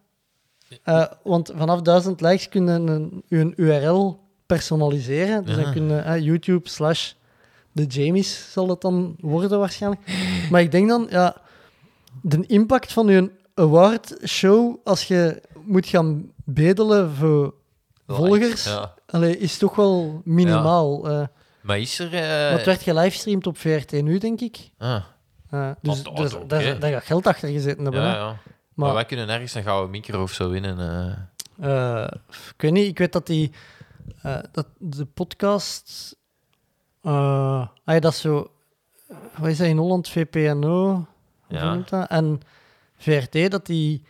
Eh, 0.83 1.05
want 1.23 1.53
vanaf 1.57 1.81
duizend 1.83 2.21
likes 2.21 2.49
kunnen 2.49 2.87
een, 2.89 3.23
een 3.29 3.53
URL 3.57 4.21
personaliseren. 4.47 5.45
Dus 5.45 5.57
Ja. 5.57 5.63
dan 5.63 5.73
kunnen 5.73 6.05
eh, 6.05 6.21
YouTube 6.25 6.69
slash 6.69 7.13
de 7.73 7.85
Jamies 7.87 8.53
zal 8.53 8.69
het 8.69 8.81
dan 8.81 9.17
worden 9.21 9.59
waarschijnlijk. 9.59 10.03
Maar 10.51 10.61
ik 10.61 10.71
denk 10.71 10.89
dan, 10.89 11.07
ja, 11.11 11.37
de 12.23 12.45
impact 12.47 12.93
van 12.93 13.07
je 13.07 13.31
awardshow 13.55 14.77
als 14.85 15.05
je 15.05 15.43
moet 15.65 15.87
gaan 15.87 16.33
bedelen 16.45 17.11
voor 17.15 17.55
volgers, 18.07 18.65
Ja. 18.65 18.95
Allee, 19.11 19.39
is 19.39 19.59
toch 19.59 19.75
wel 19.77 20.21
minimaal. 20.25 21.09
eh. 21.11 21.27
Maar 21.63 21.79
is 21.79 21.99
er... 21.99 22.15
eh, 22.15 22.21
maar 22.21 22.53
het 22.53 22.65
werd 22.65 22.83
gelivestreamd 22.83 23.47
op 23.47 23.59
VRT 23.59 23.93
nu, 24.03 24.19
denk 24.19 24.41
ik. 24.41 24.71
ah, 24.79 25.03
Eh, 25.51 25.71
dus 25.83 26.03
Wat- 26.03 26.17
dus 26.17 26.31
daar, 26.47 26.79
daar 26.79 26.93
gaat 26.93 27.05
geld 27.05 27.27
achter 27.27 27.49
gezeten 27.49 27.83
hebben. 27.83 28.03
ja, 28.03 28.15
ja. 28.15 28.25
Maar, 28.25 28.87
Maar, 28.87 28.95
wij 28.95 29.05
kunnen 29.05 29.29
ergens 29.29 29.55
een 29.55 29.63
gouden 29.63 29.91
micro 29.91 30.23
of 30.23 30.33
zo 30.33 30.49
winnen. 30.51 30.79
eh. 31.61 32.03
eh, 32.03 32.09
ik 32.55 32.61
weet 32.63 32.73
niet, 32.73 32.89
ik 32.89 32.99
weet 32.99 33.13
dat 33.13 33.27
die 33.27 33.53
eh, 34.23 34.39
dat 34.53 34.67
de 34.79 35.05
podcast. 35.05 36.17
eh, 37.03 37.13
ah 37.85 37.95
ja, 37.95 37.99
dat 38.01 38.13
is 38.13 38.21
zo. 38.21 38.51
Wat 39.37 39.49
is 39.51 39.59
dat 39.59 39.67
in 39.67 39.77
Holland? 39.77 40.09
VPNO? 40.09 41.07
Ja. 41.49 41.77
dat? 41.91 42.09
En 42.09 42.41
VRT, 42.97 43.51
dat 43.51 43.67
die 43.67 44.03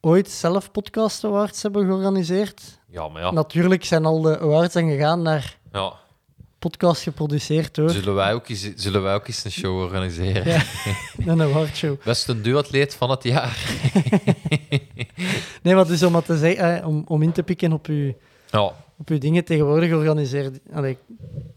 ooit 0.00 0.30
zelf 0.30 0.70
podcast 0.70 1.24
awards 1.24 1.62
hebben 1.62 1.84
georganiseerd. 1.86 2.79
Ja, 2.90 3.08
maar 3.08 3.22
ja. 3.22 3.30
Natuurlijk 3.30 3.84
zijn 3.84 4.04
al 4.04 4.20
de 4.20 4.38
awards 4.38 4.74
gegaan 4.74 5.22
naar 5.22 5.56
ja. 5.72 5.92
podcast 6.58 7.02
geproduceerd 7.02 7.74
door 7.74 7.90
Zullen, 7.90 8.14
wij 8.14 8.34
ook 8.34 8.48
eens, 8.48 8.74
zullen 8.74 9.02
wij 9.02 9.14
ook 9.14 9.26
eens 9.26 9.44
een 9.44 9.50
show 9.50 9.80
organiseren? 9.80 10.46
Ja. 10.46 10.62
een 11.32 11.42
awardshow. 11.42 11.96
Beste 12.04 12.40
duatleet 12.40 12.94
van 12.94 13.10
het 13.10 13.22
jaar. 13.22 13.58
Nee, 15.62 15.74
maar 15.74 15.86
dus 15.86 16.02
om, 16.02 16.22
te 16.22 16.38
zeggen, 16.38 16.84
om, 16.84 17.04
om 17.06 17.22
in 17.22 17.32
te 17.32 17.42
pikken 17.42 17.72
op 17.72 17.86
uw, 17.86 18.14
Ja. 18.50 18.72
Op 19.00 19.08
uw 19.08 19.18
dingen 19.18 19.44
tegenwoordig 19.44 19.92
organiseert 19.92 20.58
allee, 20.72 20.98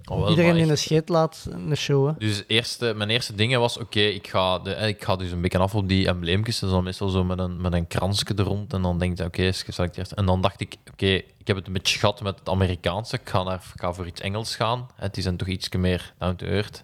Oh, 0.06 0.20
wel, 0.20 0.30
iedereen 0.30 0.56
in 0.58 0.70
een 0.70 0.78
scheet 0.78 1.10
laat 1.10 1.48
een 1.50 1.76
show. 1.78 2.08
Hè. 2.08 2.14
Dus 2.18 2.44
eerste, 2.48 2.94
mijn 2.96 3.10
eerste 3.10 3.36
ding 3.36 3.56
was, 3.58 3.78
oké, 3.78 4.00
ik, 4.00 4.28
ga 4.28 4.60
de- 4.60 4.74
eh, 4.74 4.88
ik 4.88 5.04
ga 5.04 5.16
dus 5.16 5.32
een 5.32 5.42
beetje 5.42 5.58
af 5.58 5.76
op 5.76 5.88
die 5.88 6.08
embleempjes. 6.08 6.60
Dat 6.60 6.70
is 6.70 6.76
dan 6.76 6.84
meestal 6.84 7.10
zo 7.10 7.24
met 7.24 7.40
een, 7.40 7.62
met 7.62 7.74
een 7.74 7.88
kransje 7.88 8.26
er 8.36 8.44
rond. 8.44 8.74
En 8.74 8.82
dan 8.82 9.00
denk 9.00 9.18
je, 9.18 9.24
oké, 9.24 9.42
is 9.42 9.64
geselecteerd. 9.64 10.14
En 10.14 10.26
dan 10.26 10.42
dacht 10.42 10.62
ik, 10.62 10.76
oké, 10.92 11.06
ik 11.06 11.48
heb 11.48 11.56
het 11.56 11.68
een 11.68 11.74
beetje 11.74 12.00
gehad 12.00 12.22
met 12.22 12.40
het 12.40 12.50
Amerikaanse. 12.50 13.16
Ik 13.16 13.30
ga, 13.30 13.44
naar, 13.44 13.64
ik 13.74 13.82
ga 13.82 13.94
voor 13.94 14.08
iets 14.08 14.22
Engels 14.22 14.56
gaan. 14.56 14.88
Het 14.96 15.18
is 15.18 15.24
dan 15.24 15.36
toch 15.38 15.48
iets 15.48 15.70
meer 15.70 16.14
down 16.20 16.36
to 16.36 16.46
earth. 16.46 16.84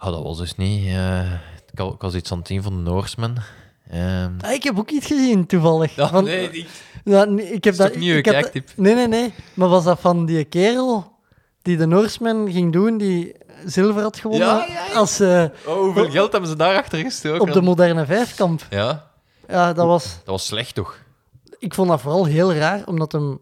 Oh, 0.00 0.10
dat 0.10 0.22
was 0.22 0.38
dus 0.38 0.56
niet... 0.56 0.86
eh, 0.86 1.32
ik, 1.72 1.80
ik 1.94 2.00
was 2.00 2.14
iets 2.14 2.32
aan 2.32 2.38
het 2.38 2.46
zien 2.46 2.62
van 2.62 2.76
de 2.84 2.90
Norseman. 2.90 3.36
Ehm, 3.90 4.30
Ah, 4.40 4.52
ik 4.52 4.62
heb 4.62 4.78
ook 4.78 4.90
iets 4.90 5.06
gezien, 5.06 5.46
toevallig. 5.46 5.92
Van- 5.94 6.24
nee, 6.24 6.50
die- 6.50 6.66
Ja, 7.04 7.24
nee, 7.24 7.46
ik 7.52 7.64
heb 7.64 7.72
is 7.72 7.78
dat, 7.78 7.92
toch 7.92 8.00
niet 8.00 8.10
uw 8.10 8.16
ik 8.16 8.24
heb 8.24 8.34
kijktip? 8.34 8.66
dat- 8.66 8.76
Nee, 8.76 8.94
nee, 8.94 9.08
nee. 9.08 9.34
Maar 9.54 9.68
was 9.68 9.84
dat 9.84 10.00
van 10.00 10.26
die 10.26 10.44
kerel 10.44 11.12
die 11.62 11.76
de 11.76 11.86
Norseman 11.86 12.50
ging 12.50 12.72
doen, 12.72 12.98
die 12.98 13.34
zilver 13.64 14.02
had 14.02 14.16
gewonnen? 14.18 14.46
Ja, 14.48 14.64
ja, 14.68 14.86
ja. 14.86 14.94
Als, 14.94 15.20
eh, 15.20 15.44
Oh, 15.66 15.74
hoeveel 15.78 16.10
geld 16.10 16.32
hebben 16.32 16.50
ze 16.50 16.56
daarachter 16.56 16.98
gestoken? 16.98 17.40
op 17.40 17.52
de 17.52 17.60
moderne 17.62 18.06
vijfkamp. 18.06 18.66
Ja, 18.70 19.10
Ja, 19.48 19.72
dat 19.72 19.86
was... 19.86 20.04
dat 20.14 20.24
was 20.26 20.46
slecht 20.46 20.74
toch? 20.74 20.98
Ik 21.58 21.74
vond 21.74 21.88
dat 21.88 22.00
vooral 22.00 22.24
heel 22.24 22.52
raar, 22.54 22.82
omdat 22.86 23.12
hem... 23.12 23.40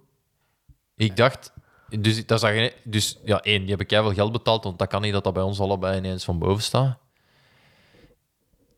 Ik 0.96 1.16
dacht, 1.16 1.52
dus, 2.00 2.26
dat 2.26 2.40
zag 2.40 2.52
je, 2.54 2.72
dus 2.84 3.18
ja, 3.24 3.40
één, 3.40 3.60
die 3.60 3.70
heb 3.70 3.80
ik 3.80 3.88
veel 3.88 4.12
geld 4.12 4.32
betaald, 4.32 4.64
want 4.64 4.78
dat 4.78 4.88
kan 4.88 5.02
niet 5.02 5.12
dat 5.12 5.24
dat 5.24 5.32
bij 5.34 5.42
ons 5.42 5.60
allebei 5.60 5.96
ineens 5.98 6.24
van 6.24 6.38
boven 6.38 6.62
staat. 6.62 6.98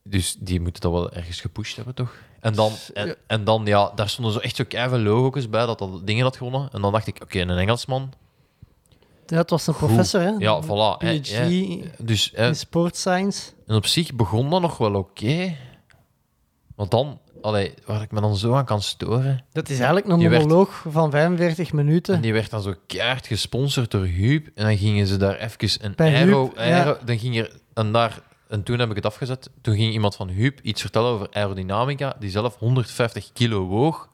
Dus 0.08 0.36
die 0.38 0.60
moeten 0.60 0.82
dat 0.82 0.92
wel 0.92 1.12
ergens 1.12 1.40
gepusht 1.40 1.76
hebben, 1.76 1.94
toch? 1.94 2.14
En 2.40 2.54
dan, 2.54 2.72
en, 2.94 3.16
en 3.26 3.44
dan 3.44 3.62
ja, 3.66 3.92
daar 3.94 4.08
stonden 4.08 4.32
zo 4.32 4.38
echt 4.38 4.56
zo 4.56 4.64
keiveel 4.68 4.98
logo's 4.98 5.50
bij 5.50 5.66
dat 5.66 5.78
dat 5.78 6.06
dingen 6.06 6.24
had 6.24 6.36
gewonnen. 6.36 6.68
En 6.72 6.80
dan 6.82 6.92
dacht 6.92 7.06
ik, 7.06 7.22
oké, 7.22 7.40
een 7.40 7.50
Engelsman. 7.50 8.12
Ja, 9.26 9.36
het 9.36 9.50
was 9.50 9.66
een 9.66 9.74
professor, 9.76 10.20
hè? 10.20 10.30
Ja, 10.38 10.62
voilà. 10.62 10.96
PhD 10.98 11.28
hè. 11.30 11.80
Dus, 11.98 12.32
hè, 12.34 12.46
in 12.46 12.56
sport 12.56 12.96
science. 12.96 13.50
en 13.66 13.74
op 13.74 13.86
zich 13.86 14.14
begon 14.14 14.50
dat 14.50 14.60
nog 14.60 14.78
wel 14.78 14.94
oké. 14.94 15.54
Maar 16.76 16.88
dan, 16.88 17.20
allee, 17.40 17.74
waar 17.84 18.02
ik 18.02 18.10
me 18.10 18.20
dan 18.20 18.36
zo 18.36 18.54
aan 18.54 18.64
kan 18.64 18.82
storen. 18.82 19.44
Dat 19.52 19.68
is 19.68 19.76
eigenlijk 19.76 20.06
een 20.08 20.28
werd- 20.28 20.42
monoloog 20.42 20.84
van 20.88 21.10
45 21.10 21.72
minuten. 21.72 22.14
En 22.14 22.20
die 22.20 22.32
werd 22.32 22.50
dan 22.50 22.62
zo 22.62 22.74
keihard 22.86 23.26
gesponsord 23.26 23.90
door 23.90 24.04
Huub. 24.04 24.48
En 24.54 24.64
dan 24.64 24.76
gingen 24.76 25.06
ze 25.06 25.16
daar 25.16 25.36
even 25.36 25.84
een 25.84 25.92
Bij 25.96 26.14
aero... 26.14 26.42
Huub, 26.42 26.56
ja. 26.56 26.62
aero 26.62 26.96
dan 27.04 27.18
ging 27.18 27.38
er... 27.38 27.60
En, 27.74 27.92
daar, 27.92 28.20
en 28.48 28.62
toen 28.62 28.78
heb 28.78 28.90
ik 28.90 28.96
het 28.96 29.06
afgezet. 29.06 29.50
Toen 29.60 29.74
ging 29.74 29.92
iemand 29.92 30.16
van 30.16 30.28
Huub 30.28 30.60
iets 30.60 30.80
vertellen 30.80 31.10
over 31.10 31.28
aerodynamica, 31.30 32.16
die 32.18 32.30
zelf 32.30 32.56
150 32.56 33.32
kilo 33.32 33.64
woog. 33.64 34.08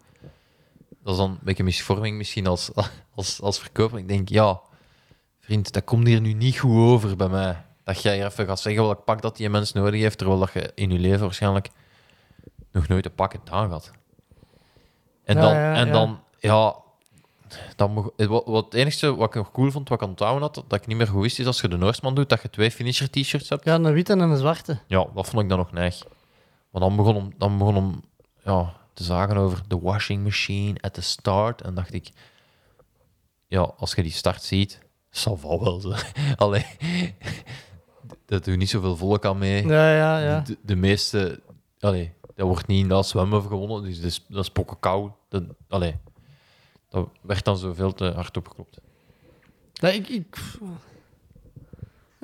Dat 1.02 1.12
is 1.12 1.16
dan 1.16 1.30
een 1.30 1.38
beetje 1.42 1.64
misvorming 1.64 2.16
misschien 2.16 2.46
als, 2.46 2.70
als, 3.14 3.40
als 3.40 3.59
verkoper. 3.59 3.98
Ik 3.98 4.09
denk, 4.09 4.28
ja, 4.28 4.60
vriend, 5.40 5.72
dat 5.72 5.84
komt 5.84 6.06
hier 6.06 6.20
nu 6.20 6.32
niet 6.32 6.59
goed 6.59 6.76
over 6.76 7.16
bij 7.16 7.28
mij. 7.28 7.64
Dat 7.84 8.02
jij 8.02 8.26
even 8.26 8.46
gaat 8.46 8.60
zeggen 8.60 8.82
welk 8.82 9.04
pak 9.04 9.22
dat 9.22 9.36
die 9.36 9.50
mens 9.50 9.72
nodig 9.72 10.00
heeft, 10.00 10.18
terwijl 10.18 10.38
dat 10.38 10.52
je 10.52 10.72
in 10.74 10.90
je 10.90 10.98
leven 10.98 11.20
waarschijnlijk 11.20 11.70
nog 12.72 12.88
nooit 12.88 13.04
een 13.04 13.14
pak 13.14 13.32
hebt 13.32 13.50
aangehad. 13.50 13.90
En 15.24 15.36
Ja, 15.36 15.42
dan, 15.42 15.54
ja, 15.54 15.74
en 15.74 15.92
dan 15.92 16.20
ja, 16.38 16.81
dan 17.76 18.12
het, 18.16 18.28
wat, 18.28 18.44
wat 18.46 18.64
het 18.64 18.74
enige 18.74 19.16
wat 19.16 19.28
ik 19.28 19.34
nog 19.34 19.50
cool 19.52 19.70
vond, 19.70 19.88
wat 19.88 19.98
ik 20.00 20.04
aan 20.04 20.10
het 20.10 20.20
houden 20.20 20.42
had, 20.42 20.54
dat 20.54 20.80
ik 20.80 20.86
niet 20.86 20.96
meer 20.96 21.06
goed 21.06 21.22
wist, 21.22 21.38
is 21.38 21.46
als 21.46 21.60
je 21.60 21.68
de 21.68 21.76
Noorsman 21.76 22.14
doet, 22.14 22.28
dat 22.28 22.42
je 22.42 22.50
twee 22.50 22.70
finisher 22.70 23.10
t-shirts 23.10 23.48
hebt. 23.48 23.64
Ja, 23.64 23.74
een 23.74 23.92
witte 23.92 24.12
en 24.12 24.20
een 24.20 24.36
zwarte. 24.36 24.78
Ja, 24.86 25.06
dat 25.14 25.28
vond 25.28 25.42
ik 25.42 25.48
dan 25.48 25.58
nog 25.58 25.72
neig. 25.72 26.04
Maar 26.70 26.80
dan 26.80 26.96
begon 26.96 27.14
hem, 27.14 27.34
dan 27.38 27.58
begon 27.58 27.74
hem 27.74 28.02
ja, 28.44 28.74
te 28.94 29.04
zagen 29.04 29.36
over 29.36 29.62
de 29.68 29.78
washing 29.80 30.24
machine 30.24 30.80
at 30.80 30.94
the 30.94 31.02
start. 31.02 31.62
En 31.62 31.74
dacht 31.74 31.94
ik, 31.94 32.10
ja, 33.46 33.60
als 33.60 33.94
je 33.94 34.02
die 34.02 34.12
start 34.12 34.42
ziet, 34.42 34.80
zal 35.10 35.38
wel 35.42 35.64
wel 35.64 35.80
zo. 35.80 35.92
Allee, 36.36 36.66
dat 38.26 38.44
doet 38.44 38.56
niet 38.56 38.70
zoveel 38.70 38.96
volk 38.96 39.24
aan 39.24 39.38
mee. 39.38 39.66
Ja, 39.66 39.94
ja, 39.96 40.18
ja. 40.18 40.40
De, 40.40 40.58
de 40.62 40.76
meeste, 40.76 41.40
allee, 41.80 42.12
dat 42.34 42.46
wordt 42.46 42.66
niet 42.66 42.82
in 42.82 42.88
dat 42.88 43.08
zwemmen 43.08 43.42
gewonnen, 43.42 43.82
dus 43.82 43.96
dat 43.96 44.04
is, 44.04 44.24
dat 44.28 44.44
is 44.44 44.50
pokken 44.50 44.80
koud. 44.80 45.12
Dat, 45.28 45.42
allee, 45.68 45.96
dat 46.93 47.09
werd 47.20 47.44
dan 47.44 47.59
zoveel 47.59 47.93
te 47.93 48.05
hard 48.05 48.36
opgeklopt. 48.36 48.78
Ja, 49.73 49.89
ik, 49.89 50.09
ik, 50.09 50.36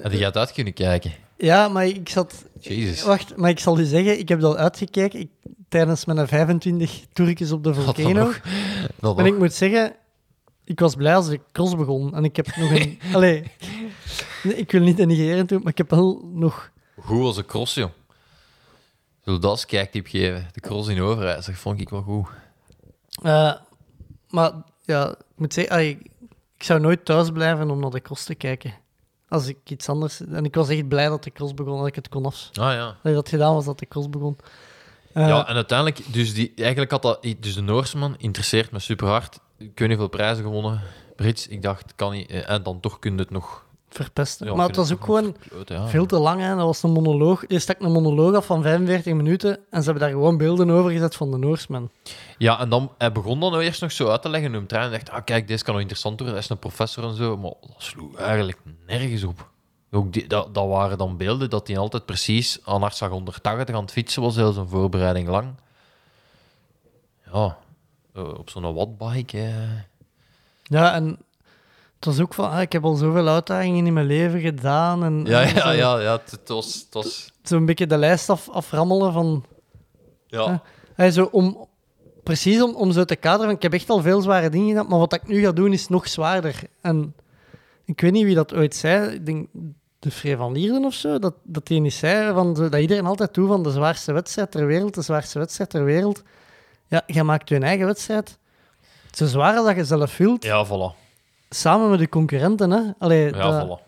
Had 0.03 0.12
je 0.12 0.24
het 0.24 0.36
uit 0.36 0.53
kunnen 0.53 0.73
kijken? 0.73 1.12
ja, 1.36 1.69
maar 1.69 1.86
ik 1.86 2.09
zat... 2.09 2.45
Jezus. 2.61 3.03
Wacht, 3.03 3.36
maar 3.36 3.51
ik 3.51 3.59
zal 3.59 3.78
u 3.78 3.85
zeggen, 3.85 4.19
ik 4.19 4.28
heb 4.28 4.40
dat 4.40 4.57
uitgekeken 4.57 5.20
ik, 5.20 5.28
tijdens 5.69 6.05
mijn 6.05 6.28
25 6.28 7.05
toertjes 7.12 7.53
op 7.53 7.65
de 7.65 7.74
volcano. 7.74 8.12
nog? 8.24 8.40
Dat 9.01 9.19
En 9.19 9.27
ik 9.27 9.39
moet 9.39 9.53
zeggen, 9.55 9.95
ik 10.65 10.81
was 10.81 10.95
blij 10.95 11.15
als 11.15 11.28
de 11.28 11.40
cross 11.53 11.77
begon. 11.77 12.15
En 12.15 12.24
ik 12.24 12.36
heb 12.36 12.57
nog 12.57 12.70
een... 12.70 12.99
Allee, 13.15 13.45
nee, 14.43 14.57
ik 14.57 14.70
wil 14.73 14.81
niet 14.81 14.97
denigrerend 14.97 15.49
doen, 15.49 15.61
maar 15.62 15.73
ik 15.73 15.78
heb 15.78 15.90
wel 15.90 16.31
nog... 16.32 16.70
Goed 17.01 17.23
was 17.23 17.36
een 17.36 17.47
cross, 17.47 17.74
joh. 17.74 17.90
Zullen 19.24 19.40
we 19.40 19.47
dat 19.47 19.51
als 19.51 19.66
kijktip 19.66 20.07
geven? 20.07 20.49
De 20.53 20.61
cross 20.61 20.89
in 20.89 21.01
Overijs, 21.01 21.47
dat 21.47 21.55
vond 21.55 21.81
ik 21.81 21.89
wel 21.89 22.03
goed. 22.03 22.28
eh, 23.23 23.55
maar 24.30 24.52
ja, 24.82 25.09
ik 25.10 25.16
moet 25.36 25.52
zeggen, 25.55 25.72
allee, 25.72 25.98
ik 26.56 26.62
zou 26.62 26.80
nooit 26.80 27.05
thuis 27.05 27.30
blijven 27.30 27.70
om 27.70 27.80
naar 27.80 27.90
de 27.90 28.02
cross 28.02 28.24
te 28.24 28.34
kijken. 28.34 28.74
Als 29.28 29.46
ik 29.46 29.59
iets 29.64 29.88
anders... 29.88 30.20
En 30.20 30.44
ik 30.44 30.55
was 30.55 30.68
echt 30.68 30.88
blij 30.88 31.09
dat 31.09 31.24
de 31.24 31.30
cross 31.30 31.55
begon, 31.55 31.78
dat 31.78 31.86
ik 31.86 31.94
het 31.94 32.09
kon 32.09 32.24
af... 32.26 32.48
Ah 32.52 32.72
ja. 32.72 32.86
Dat 32.86 32.96
ik 33.10 33.14
dat 33.14 33.28
gedaan 33.28 33.55
was 33.55 33.64
dat 33.64 33.78
de 33.78 33.88
cross 33.88 34.10
begon. 34.10 34.38
Eh, 35.12 35.28
ja, 35.28 35.48
en 35.48 35.55
uiteindelijk, 35.55 36.12
dus 36.12 36.34
die, 36.34 36.52
eigenlijk 36.56 36.90
had 36.90 37.02
dat, 37.02 37.22
dus 37.38 37.55
de 37.55 37.60
Noorsman 37.60 38.14
interesseert 38.18 38.70
me 38.70 38.78
super 38.78 39.09
hard. 39.09 39.34
Ik 39.59 39.78
weet 39.78 39.78
niet 39.78 39.88
hoeveel 39.98 40.09
prijzen 40.09 40.44
gewonnen. 40.44 40.80
Brits, 41.16 41.46
ik 41.48 41.62
dacht, 41.62 41.92
kan 41.96 42.12
niet. 42.12 42.30
eh, 42.30 42.50
En 42.50 42.62
dan 42.62 42.80
toch 42.80 42.98
kun 42.98 43.12
je 43.12 43.18
het 43.18 43.30
nog. 43.30 43.66
Verpesten. 43.89 44.47
ja, 44.47 44.55
maar 44.55 44.66
het 44.66 44.77
was 44.77 44.89
je 44.89 44.94
ook 44.94 45.05
gewoon 45.05 45.36
ja. 45.65 45.86
veel 45.86 46.06
te 46.06 46.19
lang. 46.19 46.40
Hè. 46.40 46.48
Dat 46.48 46.65
was 46.65 46.82
een 46.82 46.90
monoloog. 46.90 47.47
Eerst 47.47 47.62
stak 47.62 47.81
een 47.81 47.93
monoloog 47.93 48.35
af 48.35 48.47
van 48.47 48.62
45 48.62 49.15
minuten 49.15 49.59
en 49.70 49.78
ze 49.82 49.90
hebben 49.90 50.02
daar 50.02 50.10
gewoon 50.10 50.36
beelden 50.36 50.70
over 50.70 50.90
gezet 50.90 51.16
van 51.16 51.31
de 51.31 51.36
Noorsman. 51.36 51.90
Ja, 52.39 52.60
en 52.60 52.69
dan 52.69 52.93
hij 52.98 53.12
begon 53.12 53.40
dan 53.40 53.59
eerst 53.59 53.81
nog 53.81 53.93
zo 53.93 54.09
uit 54.09 54.23
te 54.23 54.28
leggen 54.28 54.52
hem 54.52 54.66
trein 54.66 54.85
en 54.85 54.90
dacht, 54.90 55.10
ah 55.10 55.24
kijk, 55.24 55.48
deze 55.48 55.62
kan 55.65 55.73
nog 55.73 55.82
interessant 55.82 56.19
worden, 56.19 56.35
hij 56.35 56.44
is 56.44 56.51
een 56.51 56.59
professor 56.59 57.05
en 57.05 57.15
zo, 57.15 57.36
maar 57.36 57.52
dat 57.60 57.74
sloeg 57.77 58.16
eigenlijk 58.16 58.59
nergens 58.86 59.24
op. 59.24 59.48
Ook 59.90 60.12
die, 60.12 60.27
dat, 60.27 60.55
dat 60.55 60.69
waren 60.69 60.98
dan 60.98 61.16
beelden 61.16 61.51
dat 61.51 61.69
hij 61.69 61.78
altijd 61.78 62.05
precies 62.06 62.59
aan 62.65 62.81
hartslag 62.81 63.10
180 63.10 63.74
aan 63.74 63.82
het 63.82 63.93
fietsen 63.93 64.23
was, 64.23 64.36
heel 64.36 64.52
zijn 64.52 64.69
voorbereiding 64.69 65.28
lang. 65.28 65.55
Ja, 67.32 67.56
eh, 68.15 68.28
op 68.39 68.51
zo'n 68.51 68.74
wattbike. 68.74 69.39
eh. 69.39 69.52
Ja, 70.62 70.94
en 70.94 71.19
het 71.99 72.05
was 72.05 72.20
ook 72.20 72.35
van, 72.35 72.51
ah, 72.51 72.61
ik 72.61 72.73
heb 72.73 72.85
al 72.85 72.95
zoveel 72.95 73.29
uitdagingen 73.29 73.87
in 73.87 73.93
mijn 73.93 74.07
leven 74.07 74.41
gedaan. 74.41 75.05
En, 75.05 75.25
Ja, 75.25 75.43
en 75.43 75.55
ja, 75.55 75.70
ja, 75.70 76.01
ja, 76.01 76.12
het, 76.12 76.31
het 76.31 76.49
was... 76.49 76.75
Het 76.75 76.95
was 76.95 77.33
Zo'n 77.43 77.66
beetje 77.66 77.87
de 77.87 77.97
lijst 77.97 78.31
af, 78.31 78.49
aframmelen 78.49 79.12
van... 79.12 79.45
ja. 80.27 80.62
Hey, 80.95 81.11
zo 81.11 81.29
om, 81.33 81.69
precies 82.23 82.62
om, 82.62 82.75
om 82.75 82.93
zo 82.93 83.05
te 83.05 83.16
kaderen 83.16 83.47
van, 83.47 83.55
ik 83.55 83.62
heb 83.62 83.73
echt 83.73 83.91
al 83.91 84.03
veel 84.03 84.20
zware 84.20 84.51
dingen 84.51 84.69
gedaan, 84.69 84.87
maar 84.89 84.99
wat 84.99 85.12
ik 85.12 85.27
nu 85.27 85.41
ga 85.41 85.53
doen 85.53 85.73
is 85.73 85.89
nog 85.89 86.09
zwaarder. 86.09 86.62
En 86.81 87.15
ik 87.85 88.01
weet 88.01 88.12
niet 88.12 88.25
wie 88.25 88.35
dat 88.35 88.55
ooit 88.55 88.77
zei, 88.77 89.15
ik 89.15 89.27
denk 89.27 89.49
de 89.99 90.11
Free 90.11 90.37
van 90.37 90.53
Lierden 90.53 90.85
of 90.85 90.95
zo, 90.95 91.19
dat, 91.19 91.35
dat 91.43 91.66
die 91.66 91.81
niet 91.81 91.93
zei, 91.93 92.33
van, 92.33 92.55
dat 92.55 92.75
iedereen 92.75 93.07
altijd 93.07 93.33
toe 93.33 93.49
van 93.49 93.62
de 93.62 93.70
zwaarste 93.70 94.12
wedstrijd 94.12 94.51
ter 94.51 94.66
wereld, 94.66 94.95
de 94.95 95.03
zwaarste 95.03 95.39
wedstrijd 95.39 95.70
ter 95.70 95.85
wereld. 95.85 96.23
Ja, 96.87 97.03
jij 97.07 97.23
maakt 97.23 97.49
je 97.49 97.59
eigen 97.59 97.87
wedstrijd 97.87 98.39
zo 99.11 99.27
zwaar 99.27 99.57
als 99.57 99.66
dat 99.66 99.77
je 99.77 99.85
zelf 99.85 100.16
wilt, 100.16 100.45
ja, 100.45 100.66
voilà. 100.66 101.07
Samen 101.51 101.91
met 101.91 101.99
de 101.99 102.09
concurrenten. 102.09 102.70
Hè? 102.70 102.81
Allee, 102.99 103.25
Ja, 103.35 103.51
dat- 103.51 103.81
voilà. 103.81 103.87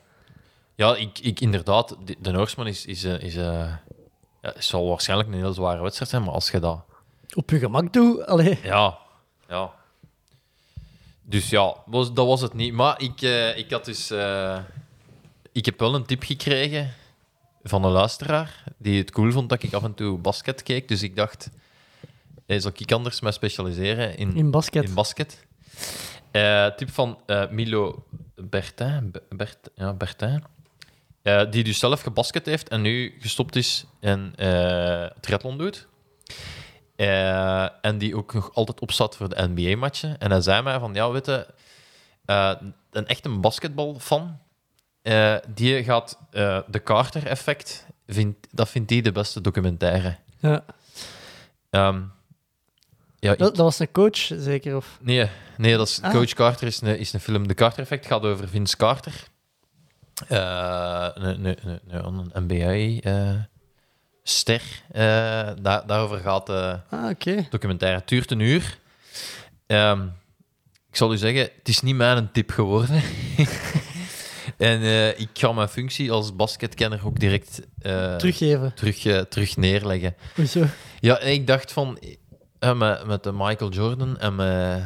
Ja, 0.74 0.97
ik, 0.97 1.19
ik 1.19 1.41
inderdaad, 1.41 1.97
de, 2.05 2.16
de 2.20 2.31
Noorsman 2.31 2.66
is, 2.66 2.87
is, 2.87 3.05
eh, 3.05 3.20
is, 3.23 3.37
eh, 3.37 3.45
ja, 4.43 4.53
het 4.53 4.65
zal 4.65 4.89
waarschijnlijk 4.89 5.28
een 5.28 5.35
heel 5.35 5.53
zware 5.53 5.82
wedstrijd 5.82 6.11
zijn, 6.11 6.23
maar 6.23 6.32
als 6.32 6.51
je 6.51 6.61
dat 6.61 6.81
Op 7.35 7.51
je 7.51 7.59
gemak 7.59 7.93
doet, 7.93 8.27
allee. 8.27 8.59
Ja, 8.62 8.99
ja. 9.49 9.70
Dus 11.23 11.51
ja, 11.51 11.74
was, 11.87 12.12
dat 12.12 12.27
was 12.27 12.41
het 12.41 12.55
niet. 12.55 12.73
Maar 12.73 13.01
ik, 13.03 13.23
eh, 13.23 13.57
ik 13.59 13.70
had 13.70 13.85
dus... 13.85 14.11
ik 15.53 15.65
heb 15.65 15.78
wel 15.78 15.95
een 15.95 16.07
tip 16.07 16.23
gekregen 16.23 16.93
van 17.62 17.85
een 17.85 17.91
luisteraar 17.91 18.65
die 18.77 18.99
het 18.99 19.11
cool 19.11 19.31
vond 19.32 19.49
dat 19.49 19.62
ik 19.62 19.73
af 19.73 19.82
en 19.82 19.95
toe 19.95 20.19
basket 20.19 20.62
keek. 20.62 20.89
Dus 20.89 21.03
ik 21.03 21.16
dacht, 21.16 21.51
hey, 22.47 22.61
zal 22.61 22.70
ik 22.77 22.93
anders 22.93 23.20
mij 23.20 23.32
specialiseren 23.32 24.16
in, 24.16 24.35
In 24.37 24.51
basket. 24.51 24.85
in 24.85 24.95
basket? 24.95 25.45
Tip 26.77 26.90
van 26.90 27.19
eh, 27.27 27.48
Milo 27.48 28.05
Bertin, 28.35 29.11
Be- 29.11 29.23
Bert, 29.28 29.59
ja, 29.74 29.93
Bertin 29.93 30.44
eh, 31.23 31.51
die 31.51 31.65
dus 31.65 31.78
zelf 31.78 32.01
gebasket 32.01 32.47
heeft 32.47 32.69
en 32.69 32.81
nu 32.81 33.16
gestopt 33.19 33.57
is 33.57 33.85
en 34.01 34.35
triathlon 35.20 35.59
doet. 35.59 35.89
En 37.81 37.98
die 37.98 38.16
ook 38.16 38.35
nog 38.35 38.55
altijd 38.55 38.81
opzat 38.81 39.16
voor 39.16 39.28
de 39.28 39.48
NBA-matchen. 39.55 40.19
En 40.19 40.31
hij 40.31 40.40
zei 40.40 40.62
mij 40.62 40.78
van, 40.78 40.94
ja, 40.94 41.11
weet 41.11 41.27
je, 41.27 41.47
een 42.90 43.07
echte 43.07 43.28
basketbalfan, 43.28 44.39
die 45.48 45.85
gaat 45.85 46.19
de 46.66 46.82
Carter-effect, 46.85 47.86
vindt, 48.07 48.47
dat 48.51 48.69
vindt 48.69 48.90
hij 48.90 49.01
de 49.01 49.12
beste 49.12 49.40
documentaire. 49.40 50.16
Ja. 50.39 50.65
Ehm, 51.70 52.02
ja, 53.20 53.32
ik- 53.32 53.38
Dat, 53.38 53.56
dat 53.56 53.64
was 53.64 53.78
een 53.78 53.92
coach, 53.92 54.16
zeker? 54.16 54.76
Of? 54.76 54.98
Nee, 55.01 55.28
nee 55.56 55.76
dat 55.76 55.88
is, 55.88 56.01
Ah. 56.02 56.10
Coach 56.12 56.32
Carter 56.32 56.66
is 56.66 56.80
een, 56.80 56.98
is 56.98 57.12
een 57.12 57.20
film. 57.20 57.48
De 57.48 57.55
Carter 57.55 57.82
Effect 57.82 58.06
gaat 58.06 58.22
over 58.22 58.48
Vince 58.48 58.76
Carter. 58.76 59.12
Eh, 60.28 61.09
een, 61.14 61.44
een, 61.44 61.80
een, 61.88 62.30
een 62.32 62.44
NBA-ster. 62.47 64.62
daar, 65.62 65.86
daarover 65.86 66.18
gaat 66.18 66.47
de 66.47 66.78
Ah, 66.90 67.10
documentaire. 67.51 67.98
Het 67.98 68.09
duurt 68.09 68.30
een 68.30 68.40
uur. 68.40 68.78
Ehm, 69.66 70.02
ik 70.90 70.97
zal 70.97 71.12
u 71.12 71.16
zeggen, 71.16 71.40
het 71.40 71.68
is 71.68 71.80
niet 71.80 71.97
mijn 71.97 72.32
tip 72.32 72.51
geworden. 72.51 72.97
en 74.56 74.80
eh, 74.82 75.09
ik 75.20 75.28
ga 75.32 75.52
mijn 75.52 75.68
functie 75.68 76.12
als 76.12 76.36
basketkenner 76.36 77.06
ook 77.06 77.20
direct 77.20 77.60
eh, 77.82 78.16
Teruggeven. 78.16 78.74
terug, 78.74 79.05
eh, 79.05 79.20
terug 79.20 79.56
neerleggen. 79.56 80.14
Hoezo? 80.34 80.64
Ja, 81.01 81.18
en 81.18 81.32
ik 81.32 81.47
dacht 81.47 81.72
van... 81.72 81.98
eh, 82.61 82.74
met, 82.78 83.07
met 83.07 83.23
de 83.23 83.32
Michael 83.32 83.70
Jordan 83.70 84.19
en 84.19 84.35
met... 84.35 84.82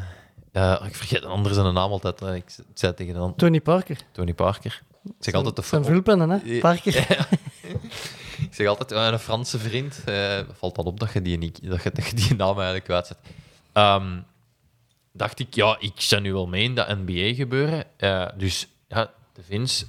eh, 0.52 0.82
ik 0.86 0.94
vergeet 0.94 1.22
een 1.22 1.28
ander 1.30 1.54
zijn 1.54 1.74
naam 1.74 1.90
altijd. 1.90 2.22
eh, 2.22 2.34
ik 2.34 2.56
zei 2.74 2.94
tegen 2.94 3.14
de 3.14 3.32
Tony 3.36 3.60
Parker. 3.60 3.98
Tony 4.12 4.34
Parker. 4.34 4.82
Ik 5.04 5.12
zeg 5.18 5.34
altijd 5.34 5.56
de 5.56 5.62
Zijn 5.62 5.84
vulpennen, 5.84 6.30
hè? 6.30 6.38
Ja. 6.44 6.60
Parker. 6.60 7.06
Ik 8.38 8.54
zeg 8.54 8.66
altijd, 8.66 8.92
eh, 8.92 9.06
een 9.06 9.18
Franse 9.18 9.58
vriend. 9.58 10.02
eh, 10.04 10.38
valt 10.52 10.74
dan 10.74 10.84
op 10.84 11.00
dat 11.00 11.12
je 11.12 11.22
die, 11.22 11.38
niet, 11.38 11.68
dat 11.70 11.82
je, 11.82 11.90
dat 11.92 12.06
je 12.06 12.14
die 12.14 12.34
naam 12.36 12.54
eigenlijk 12.54 12.84
kwijtzet. 12.84 13.18
Ehm 13.72 14.18
dacht 15.12 15.38
ik, 15.38 15.54
ja, 15.54 15.76
ik 15.80 15.92
sta 15.96 16.18
nu 16.18 16.32
wel 16.32 16.46
mee 16.46 16.62
in 16.62 16.74
dat 16.74 16.88
NBA 16.88 17.34
gebeuren. 17.34 17.84
Eh, 17.96 18.26
dus 18.36 18.68
ja, 18.88 19.10
de 19.32 19.42
Vince... 19.42 19.84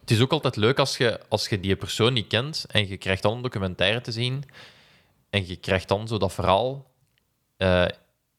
Het 0.00 0.10
is 0.10 0.20
ook 0.20 0.32
altijd 0.32 0.56
leuk 0.56 0.78
als 0.78 0.96
je, 0.96 1.20
als 1.28 1.48
je 1.48 1.60
die 1.60 1.76
persoon 1.76 2.12
niet 2.12 2.26
kent 2.26 2.64
en 2.68 2.88
je 2.88 2.96
krijgt 2.96 3.22
dan 3.22 3.36
een 3.36 3.42
documentaire 3.42 4.00
te 4.00 4.12
zien 4.12 4.44
en 5.30 5.46
je 5.46 5.56
krijgt 5.56 5.88
dan 5.88 6.08
zo 6.08 6.18
dat 6.18 6.32
verhaal. 6.32 6.90
Eh, 7.62 7.86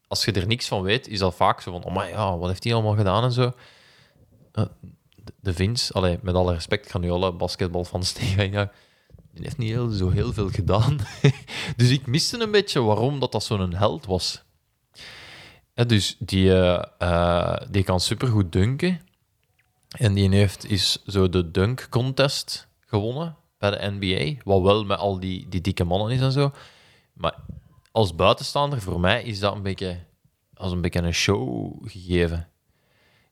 als 0.08 0.26
je 0.26 0.32
er 0.32 0.48
niks 0.48 0.68
van 0.68 0.82
weet, 0.82 1.08
is 1.08 1.20
dat 1.20 1.36
vaak 1.36 1.62
zo 1.62 1.72
van, 1.72 1.84
oh 1.84 1.94
maar 1.94 2.10
ja, 2.10 2.38
wat 2.38 2.50
heeft 2.50 2.64
hij 2.64 2.74
allemaal 2.74 2.95
gedaan 2.95 3.24
en 3.24 3.32
zo. 3.32 3.52
Eh, 4.52 4.66
de- 5.40 5.54
Vince, 5.54 5.94
allee, 5.94 6.20
met 6.22 6.36
alle 6.36 6.54
respect, 6.54 6.86
ik 6.86 6.91
ga 6.91 6.98
nu 6.98 7.12
alle 7.12 7.34
basketbalfans 7.34 8.12
tegen 8.20 8.52
ja, 8.52 8.72
die 9.32 9.44
heeft 9.44 9.58
niet 9.58 9.78
zo 9.98 10.10
heel 10.10 10.34
veel 10.34 10.50
gedaan. 10.50 10.98
dus 11.78 11.90
ik 11.90 12.08
miste 12.08 12.41
een 12.41 12.52
beetje 12.52 12.82
waarom 12.82 13.20
dat, 13.20 13.32
dat 13.32 13.44
zo'n 13.44 13.74
held 13.74 14.06
was. 14.06 14.44
Ja, 15.74 15.84
dus 15.84 16.16
die, 16.20 16.54
eh, 16.54 16.84
eh, 16.98 17.62
die 17.70 17.84
kan 17.84 18.00
supergoed 18.00 18.52
dunken. 18.52 19.02
En 19.98 20.14
die 20.14 20.30
heeft 20.30 20.70
is 20.70 21.04
zo 21.06 21.30
de 21.30 21.52
dunk 21.52 21.88
contest 21.90 22.68
gewonnen 22.80 23.36
bij 23.58 23.72
de 23.72 23.91
NBA. 24.00 24.41
Wat 24.44 24.62
wel 24.62 24.84
met 24.86 24.98
al 24.98 25.20
die, 25.20 25.50
die 25.50 25.62
dikke 25.62 25.84
mannen 25.84 26.12
is 26.12 26.22
en 26.22 26.32
zo. 26.32 26.52
Maar 27.14 27.36
als 27.94 28.15
buitenstaander, 28.15 28.82
voor 28.82 28.99
mij, 28.99 29.24
is 29.24 29.40
dat 29.40 29.56
een 29.56 29.61
beetje 29.61 29.99
als 30.53 30.72
een 30.72 30.82
beetje 30.82 31.02
een 31.02 31.14
show 31.14 31.72
gegeven. 31.86 32.49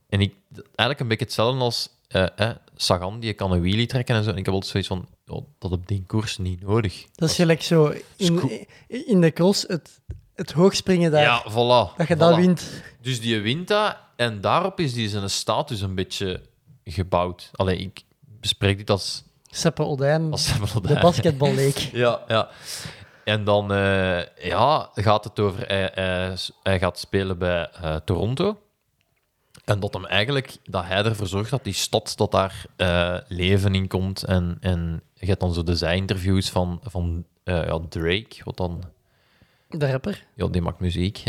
En 0.10 0.22
ik, 0.22 0.34
eigenlijk 0.54 1.00
een 1.00 1.08
beetje 1.08 1.26
hetzelfde 1.26 1.60
als 1.60 1.90
eh, 2.08 2.28
eh, 2.36 2.56
Sagan, 2.76 3.20
die 3.20 3.34
kan 3.34 3.52
een 3.52 3.62
wheelie 3.62 3.88
trekken 3.88 4.16
en 4.16 4.24
zo. 4.24 4.30
En 4.30 4.38
ik 4.38 4.46
heb 4.46 4.54
altijd 4.54 4.72
zoiets 4.72 4.90
van, 4.90 5.08
oh, 5.28 5.46
dat 5.60 5.72
op 5.72 5.88
die 5.88 6.04
koers 6.08 6.38
niet 6.38 6.62
nodig. 6.62 7.06
Dat 7.16 7.30
is 7.30 7.36
gelijk 7.36 7.62
zo 7.62 7.94
in, 8.16 8.68
in 8.88 9.22
de 9.22 9.32
cross 9.32 9.64
het, 9.68 10.02
het 10.36 10.52
hoogspringen 10.52 11.12
daar. 11.12 11.22
Ja, 11.22 11.44
voilà. 11.50 11.98
dat 11.98 12.08
je 12.08 12.16
voilà. 12.16 12.18
dat 12.18 12.36
wint. 12.36 12.70
Dus 13.02 13.22
die 13.22 13.40
wint 13.40 13.68
dat 13.68 13.98
en 14.16 14.42
daarop 14.42 14.80
is 14.80 14.94
die 14.94 15.10
zijn 15.10 15.30
status 15.30 15.82
een 15.82 15.96
beetje 15.96 16.42
gebouwd. 16.84 17.50
Allee, 17.52 17.78
ik 17.78 18.02
bespreek 18.40 18.78
dit 18.78 18.90
als... 18.90 19.24
Seppe 19.54 19.84
als 19.84 20.46
de 20.82 21.00
basketballeek. 21.02 21.78
Ja, 21.92 22.24
ja. 22.28 22.50
En 23.24 23.44
dan 23.44 23.74
eh, 23.74 24.22
ja, 24.36 24.90
gaat 24.94 25.24
het 25.24 25.40
over... 25.40 25.68
Hij, 25.68 25.92
hij, 25.94 26.36
hij 26.64 26.80
gaat 26.80 27.00
spelen 27.00 27.38
bij 27.38 27.70
eh, 27.70 27.96
Toronto. 27.96 28.62
En 29.66 29.80
dat 29.80 29.94
hem 29.94 30.06
eigenlijk... 30.06 30.58
Dat 30.64 30.86
hij 30.86 31.04
ervoor 31.04 31.28
zorgt 31.28 31.50
dat 31.50 31.64
die 31.64 31.74
stad, 31.74 32.14
dat 32.16 32.32
daar 32.32 32.66
eh, 32.76 33.18
leven 33.28 33.76
in 33.76 33.88
komt. 33.88 34.24
En, 34.24 34.58
en 34.60 35.02
je 35.14 35.26
hebt 35.26 35.40
dan 35.40 35.54
zo 35.54 35.64
de 35.64 35.76
zij-interviews 35.76 36.50
van, 36.50 36.80
van 36.84 37.26
ja, 37.44 37.80
Drake, 37.90 38.42
wat 38.44 38.58
dan... 38.58 38.84
De 39.70 39.92
rapper. 39.92 40.26
Ja, 40.36 40.48
die 40.48 40.62
maakt 40.62 40.80
muziek. 40.80 41.24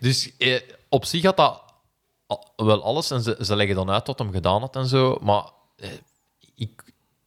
dus 0.00 0.32
op 0.88 1.04
zich 1.04 1.22
had 1.22 1.36
dat 1.36 1.62
wel 2.56 2.82
alles. 2.82 3.10
En 3.10 3.22
ze, 3.22 3.36
ze 3.40 3.56
leggen 3.56 3.76
dan 3.76 3.90
uit 3.90 4.06
wat 4.06 4.18
hem 4.18 4.32
gedaan 4.32 4.60
had 4.60 4.76
en 4.76 4.86
zo. 4.86 5.18
Maar 5.20 5.50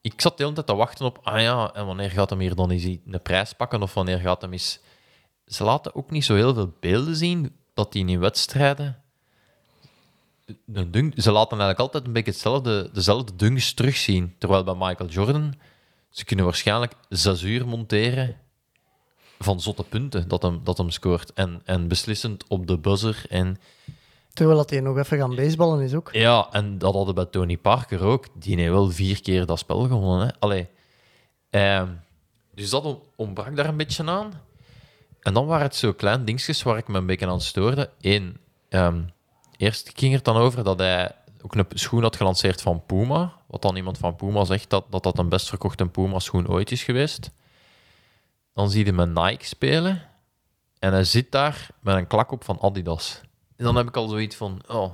ik, 0.01 0.21
zat 0.21 0.37
de 0.37 0.43
hele 0.43 0.55
tijd 0.55 0.67
te 0.67 0.75
wachten 0.75 1.05
op... 1.05 1.19
Ah 1.23 1.41
ja, 1.41 1.73
en 1.73 1.85
wanneer 1.85 2.11
gaat 2.11 2.29
hem 2.29 2.39
hier 2.39 2.55
dan 2.55 2.71
eens 2.71 2.83
een 2.83 3.19
prijs 3.23 3.53
pakken? 3.53 3.81
Of 3.81 3.93
wanneer 3.93 4.19
gaat 4.19 4.41
hem 4.41 4.51
eens... 4.51 4.79
Ze 5.45 5.63
laten 5.63 5.95
ook 5.95 6.11
niet 6.11 6.25
zo 6.25 6.35
heel 6.35 6.53
veel 6.53 6.73
beelden 6.79 7.15
zien 7.15 7.55
dat 7.73 7.93
hij 7.93 8.01
in 8.01 8.19
wedstrijden... 8.19 9.01
Ze 11.15 11.31
laten 11.31 11.57
eigenlijk 11.57 11.79
altijd 11.79 12.05
een 12.05 12.13
beetje 12.13 12.31
hetzelfde, 12.31 12.89
dezelfde 12.93 13.35
dunks 13.35 13.73
terugzien. 13.73 14.35
Terwijl 14.37 14.63
bij 14.63 14.75
Michael 14.75 15.09
Jordan... 15.09 15.53
Ze 16.11 16.25
kunnen 16.25 16.45
waarschijnlijk 16.45 16.93
zes 17.09 17.41
uur 17.41 17.67
monteren 17.67 18.37
van 19.39 19.61
zotte 19.61 19.83
punten 19.83 20.27
dat 20.27 20.41
hem, 20.41 20.63
dat 20.63 20.77
hem 20.77 20.89
scoort. 20.89 21.33
En, 21.33 21.61
en 21.65 21.87
beslissend 21.87 22.47
op 22.47 22.67
de 22.67 22.77
buzzer. 22.77 23.23
En, 23.29 23.57
Terwijl 24.33 24.57
dat 24.57 24.69
hij 24.69 24.79
nog 24.79 24.97
even 24.97 25.17
gaan 25.17 25.35
baseballen 25.35 25.81
is 25.83 25.93
ook. 25.93 26.09
ja, 26.13 26.47
en 26.51 26.77
dat 26.77 26.93
hadden 26.93 27.15
bij 27.15 27.25
Tony 27.25 27.57
Parker 27.57 28.03
ook. 28.03 28.25
Die 28.33 28.55
heeft 28.57 28.69
wel 28.71 28.89
vier 28.91 29.21
keer 29.21 29.45
dat 29.45 29.59
spel 29.59 29.79
gewonnen. 29.87 30.27
Hè? 30.27 30.33
Allee. 30.39 30.67
Ehm, 31.49 31.87
dus 32.53 32.69
dat 32.69 32.83
on- 32.83 33.01
ontbrak 33.15 33.55
daar 33.55 33.65
een 33.65 33.77
beetje 33.77 34.05
aan. 34.05 34.31
En 35.21 35.33
dan 35.33 35.45
waren 35.45 35.65
het 35.65 35.75
zo 35.75 35.93
klein 35.93 36.25
dingetjes 36.25 36.63
waar 36.63 36.77
ik 36.77 36.87
me 36.87 36.97
een 36.97 37.05
beetje 37.05 37.27
aan 37.27 37.41
stoorde. 37.41 37.89
Eén, 38.01 38.37
ehm, 38.69 39.01
eerst 39.57 39.91
ging 39.95 40.13
het 40.13 40.23
dan 40.25 40.35
over 40.37 40.63
dat 40.63 40.79
hij 40.79 41.11
ook 41.41 41.55
een 41.55 41.65
schoen 41.73 42.01
had 42.01 42.15
gelanceerd 42.15 42.61
van 42.61 42.85
Puma. 42.85 43.33
Wat 43.47 43.61
dan 43.61 43.75
iemand 43.75 43.97
van 43.97 44.15
Puma 44.15 44.43
zegt 44.45 44.69
dat 44.69 44.85
dat, 44.89 45.03
dat 45.03 45.17
een 45.17 45.29
best 45.29 45.49
verkochte 45.49 45.85
Puma-schoen 45.85 46.47
ooit 46.47 46.71
is 46.71 46.83
geweest. 46.83 47.31
Dan 48.53 48.69
zie 48.69 48.85
je 48.85 48.93
met 48.93 49.13
Nike 49.13 49.45
spelen. 49.45 50.01
En 50.79 50.91
hij 50.91 51.03
zit 51.03 51.31
daar 51.31 51.67
met 51.79 51.95
een 51.95 52.07
klak 52.07 52.31
op 52.31 52.43
van 52.43 52.59
Adidas. 52.61 53.21
En 53.61 53.67
dan 53.67 53.75
heb 53.75 53.87
ik 53.87 53.97
al 53.97 54.07
zoiets 54.07 54.35
van... 54.35 54.61
Oh, 54.67 54.91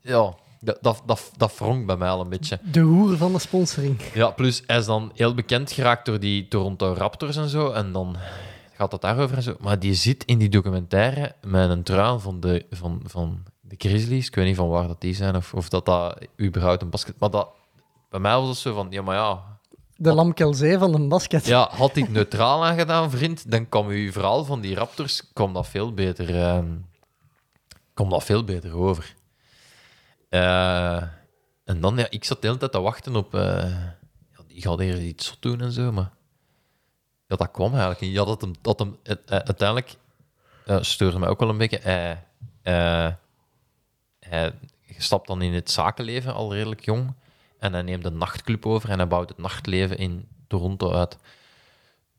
ja, 0.00 0.34
dat, 0.60 0.78
dat, 0.80 1.02
dat, 1.06 1.30
dat 1.36 1.58
wrongt 1.58 1.86
bij 1.86 1.96
mij 1.96 2.08
al 2.08 2.20
een 2.20 2.28
beetje. 2.28 2.58
De 2.62 2.80
hoer 2.80 3.16
van 3.16 3.32
de 3.32 3.38
sponsoring. 3.38 4.00
Ja, 4.14 4.30
plus 4.30 4.62
hij 4.66 4.78
is 4.78 4.86
dan 4.86 5.10
heel 5.14 5.34
bekend 5.34 5.72
geraakt 5.72 6.06
door 6.06 6.20
die 6.20 6.48
Toronto 6.48 6.92
Raptors 6.92 7.36
en 7.36 7.48
zo. 7.48 7.70
En 7.70 7.92
dan 7.92 8.16
gaat 8.72 8.92
het 8.92 9.00
daarover 9.00 9.36
en 9.36 9.42
zo. 9.42 9.56
Maar 9.60 9.78
die 9.78 9.94
zit 9.94 10.24
in 10.24 10.38
die 10.38 10.48
documentaire 10.48 11.34
met 11.42 11.70
een 11.70 11.82
trui 11.82 12.20
van 12.20 12.40
de, 12.40 12.66
van, 12.70 13.00
van 13.04 13.42
de 13.60 13.74
Grizzlies. 13.78 14.26
Ik 14.26 14.34
weet 14.34 14.46
niet 14.46 14.56
van 14.56 14.68
waar 14.68 14.86
dat 14.86 15.00
die 15.00 15.14
zijn 15.14 15.36
of, 15.36 15.54
of 15.54 15.68
dat 15.68 15.84
dat 15.86 16.26
überhaupt 16.40 16.82
een 16.82 16.90
basket... 16.90 17.14
Maar 17.18 17.30
dat, 17.30 17.48
bij 18.08 18.20
mij 18.20 18.36
was 18.36 18.48
het 18.48 18.58
zo 18.58 18.74
van, 18.74 18.86
ja, 18.90 19.02
maar 19.02 19.16
ja... 19.16 19.58
De 19.96 20.12
Lamkelzee 20.12 20.78
van 20.78 20.92
de 20.92 21.06
basket. 21.06 21.46
Ja, 21.46 21.68
had 21.72 21.92
hij 21.92 22.02
het 22.02 22.12
neutraal 22.12 22.64
aangedaan, 22.64 23.10
vriend, 23.10 23.50
dan 23.50 23.68
kwam 23.68 23.88
uw 23.88 24.12
verhaal 24.12 24.44
van 24.44 24.60
die 24.60 24.74
Raptors 24.74 25.32
kwam 25.32 25.52
dat 25.52 25.68
veel 25.68 25.94
beter, 25.94 26.42
ehm, 26.42 26.66
kwam 28.00 28.18
dat 28.18 28.24
veel 28.24 28.44
beter 28.44 28.76
over. 28.76 29.14
Eh, 30.28 31.02
en 31.64 31.80
dan, 31.80 31.96
ja, 31.96 32.06
ik 32.10 32.24
zat 32.24 32.40
de 32.40 32.46
hele 32.46 32.58
tijd 32.58 32.72
te 32.72 32.80
wachten 32.80 33.16
op... 33.16 33.34
eh, 33.34 33.70
ja, 34.32 34.42
die 34.46 34.62
gaat 34.62 34.78
hier 34.78 35.02
iets 35.02 35.26
zot 35.26 35.42
doen 35.42 35.60
en 35.60 35.72
zo, 35.72 35.92
maar... 35.92 36.10
Dat 37.26 37.50
kwam 37.50 37.70
eigenlijk. 37.72 38.00
Ja, 38.00 38.24
dat 38.24 38.40
hem, 38.40 38.52
dat 38.60 38.78
hem, 38.78 38.98
eh, 39.02 39.14
uiteindelijk 39.26 39.96
steurde 40.80 41.18
mij 41.18 41.28
ook 41.28 41.40
wel 41.40 41.48
een 41.48 41.58
beetje. 41.58 41.80
Hij, 44.20 44.56
stapt 44.98 45.26
dan 45.26 45.42
in 45.42 45.54
het 45.54 45.70
zakenleven 45.70 46.34
al 46.34 46.54
redelijk 46.54 46.84
jong. 46.84 47.14
En 47.58 47.72
hij 47.72 47.82
neemt 47.82 48.04
een 48.04 48.18
nachtclub 48.18 48.66
over 48.66 48.90
en 48.90 48.98
hij 48.98 49.08
bouwt 49.08 49.28
het 49.28 49.38
nachtleven 49.38 49.98
in 49.98 50.28
Toronto 50.46 50.92
uit. 50.92 51.18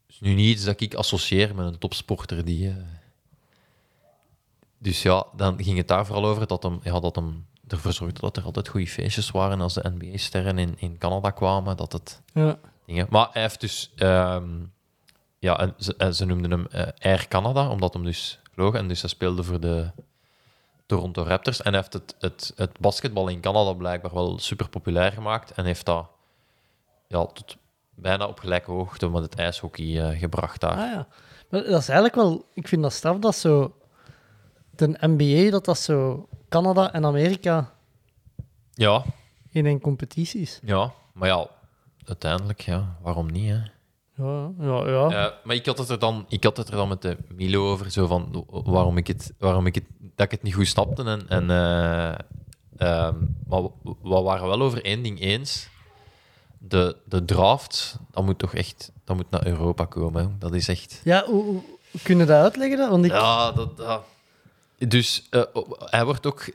Dus 0.07 0.19
nu 0.19 0.33
niet 0.33 0.55
iets 0.55 0.63
dat 0.63 0.81
ik 0.81 0.93
associeer 0.93 1.55
met 1.55 1.65
een 1.65 1.77
topsporter 1.77 2.45
die... 2.45 2.75
Dus 4.83 5.01
ja, 5.01 5.25
dan 5.35 5.63
ging 5.63 5.77
het 5.77 5.87
daar 5.87 6.05
vooral 6.05 6.25
over 6.25 6.47
dat 6.47 6.63
hem, 6.63 6.79
ja, 6.83 6.99
dat 6.99 7.15
hem 7.15 7.45
ervoor 7.67 7.93
zorgde 7.93 8.19
dat 8.21 8.37
er 8.37 8.43
altijd 8.43 8.67
goede 8.67 8.87
feestjes 8.87 9.31
waren 9.31 9.61
als 9.61 9.73
de 9.73 9.91
NBA-sterren 9.97 10.57
in, 10.57 10.73
in 10.77 10.97
Canada 10.97 11.29
kwamen. 11.29 11.77
Dat 11.77 11.91
het 11.91 12.21
Ja. 12.33 12.57
dingen. 12.85 13.07
Maar 13.09 13.27
hij 13.31 13.41
heeft 13.41 13.59
dus... 13.61 13.91
ehm, 13.95 14.49
ja, 15.39 15.59
en 15.59 15.73
ze, 15.77 15.95
en 15.97 16.15
ze 16.15 16.25
noemden 16.25 16.51
hem 16.51 16.65
eh, 16.71 16.87
Air 16.99 17.27
Canada, 17.27 17.69
omdat 17.69 17.93
hem 17.93 18.03
dus 18.03 18.39
vloog. 18.53 18.75
En 18.75 18.87
dus 18.87 19.01
hij 19.01 19.09
speelde 19.09 19.43
voor 19.43 19.59
de 19.59 19.91
Toronto 20.85 21.23
Raptors. 21.23 21.61
En 21.61 21.71
hij 21.73 21.79
heeft 21.81 21.93
het, 21.93 22.15
het, 22.19 22.53
het 22.55 22.79
basketbal 22.79 23.27
in 23.27 23.39
Canada 23.41 23.73
blijkbaar 23.73 24.13
wel 24.13 24.39
super 24.39 24.69
populair 24.69 25.11
gemaakt. 25.11 25.51
En 25.51 25.65
heeft 25.65 25.85
dat 25.85 26.05
ja, 27.07 27.25
tot 27.25 27.57
bijna 27.95 28.27
op 28.27 28.39
gelijke 28.39 28.71
hoogte 28.71 29.09
met 29.09 29.21
het 29.23 29.35
ijshockey 29.35 30.09
eh, 30.09 30.19
gebracht 30.19 30.61
daar. 30.61 30.71
Ah 30.77 30.77
ja. 30.91 31.07
Maar 31.49 31.59
dat 31.63 31.81
is 31.81 31.89
eigenlijk 31.89 32.15
wel... 32.15 32.45
Ik 32.53 32.67
vind 32.67 32.81
dat 32.81 32.93
straf 32.93 33.17
dat 33.17 33.35
zo... 33.35 33.75
De 34.87 34.97
NBA, 35.07 35.51
dat 35.51 35.65
dat 35.65 35.77
zo... 35.77 36.27
Canada 36.49 36.93
en 36.93 37.05
Amerika 37.05 37.71
Ja, 38.73 39.03
in 39.51 39.65
één 39.65 39.79
competitie 39.81 40.41
is. 40.41 40.59
ja, 40.63 40.93
maar 41.13 41.27
ja, 41.27 41.47
uiteindelijk, 42.05 42.61
ja, 42.61 42.97
waarom 43.01 43.31
niet, 43.31 43.49
hè? 43.49 43.57
Ja, 44.23 44.51
ja, 44.59 44.87
ja. 44.87 45.09
Ja, 45.09 45.33
maar 45.43 45.55
ik 45.55 45.65
had 45.65 45.77
het 45.77 45.89
er 45.89 45.99
dan, 45.99 46.25
ik 46.27 46.43
had 46.43 46.57
het 46.57 46.67
er 46.69 46.75
dan 46.75 46.87
met 46.87 47.01
de 47.01 47.17
Milo 47.35 47.71
over, 47.71 47.91
zo 47.91 48.07
van 48.07 48.45
waarom 48.49 48.97
ik 48.97 49.07
het, 49.07 49.33
waarom 49.37 49.65
ik 49.65 49.75
het, 49.75 49.83
dat 50.15 50.25
ik 50.25 50.31
het 50.31 50.43
niet 50.43 50.53
goed 50.55 50.67
snapte. 50.67 51.03
En, 51.03 51.27
en, 51.29 51.49
eh, 51.49 52.07
ehm, 52.77 53.15
maar 53.47 53.61
we 53.63 53.69
we 54.03 54.21
waren 54.21 54.47
wel 54.47 54.61
over 54.61 54.83
één 54.85 55.03
ding 55.03 55.19
eens. 55.21 55.69
De, 56.57 56.95
de 57.05 57.25
draft, 57.25 57.97
dat 58.11 58.25
moet 58.25 58.39
toch 58.39 58.53
echt, 58.53 58.91
dat 59.03 59.15
moet 59.15 59.29
naar 59.29 59.45
Europa 59.47 59.85
komen. 59.85 60.23
hè. 60.23 60.29
Dat 60.39 60.53
is 60.53 60.67
echt. 60.67 61.01
Ja, 61.03 61.23
hoe, 61.25 61.43
hoe 61.91 62.01
kunnen 62.03 62.27
dat 62.27 62.41
uitleggen? 62.43 62.77
Dan? 62.77 62.89
Want 62.89 63.05
ik, 63.05 63.11
Ja, 63.11 63.51
dat. 63.51 63.77
dat- 63.77 64.03
Dus 64.87 65.27
eh, 65.29 65.41
hij 65.79 66.05
wordt 66.05 66.25
ook. 66.25 66.45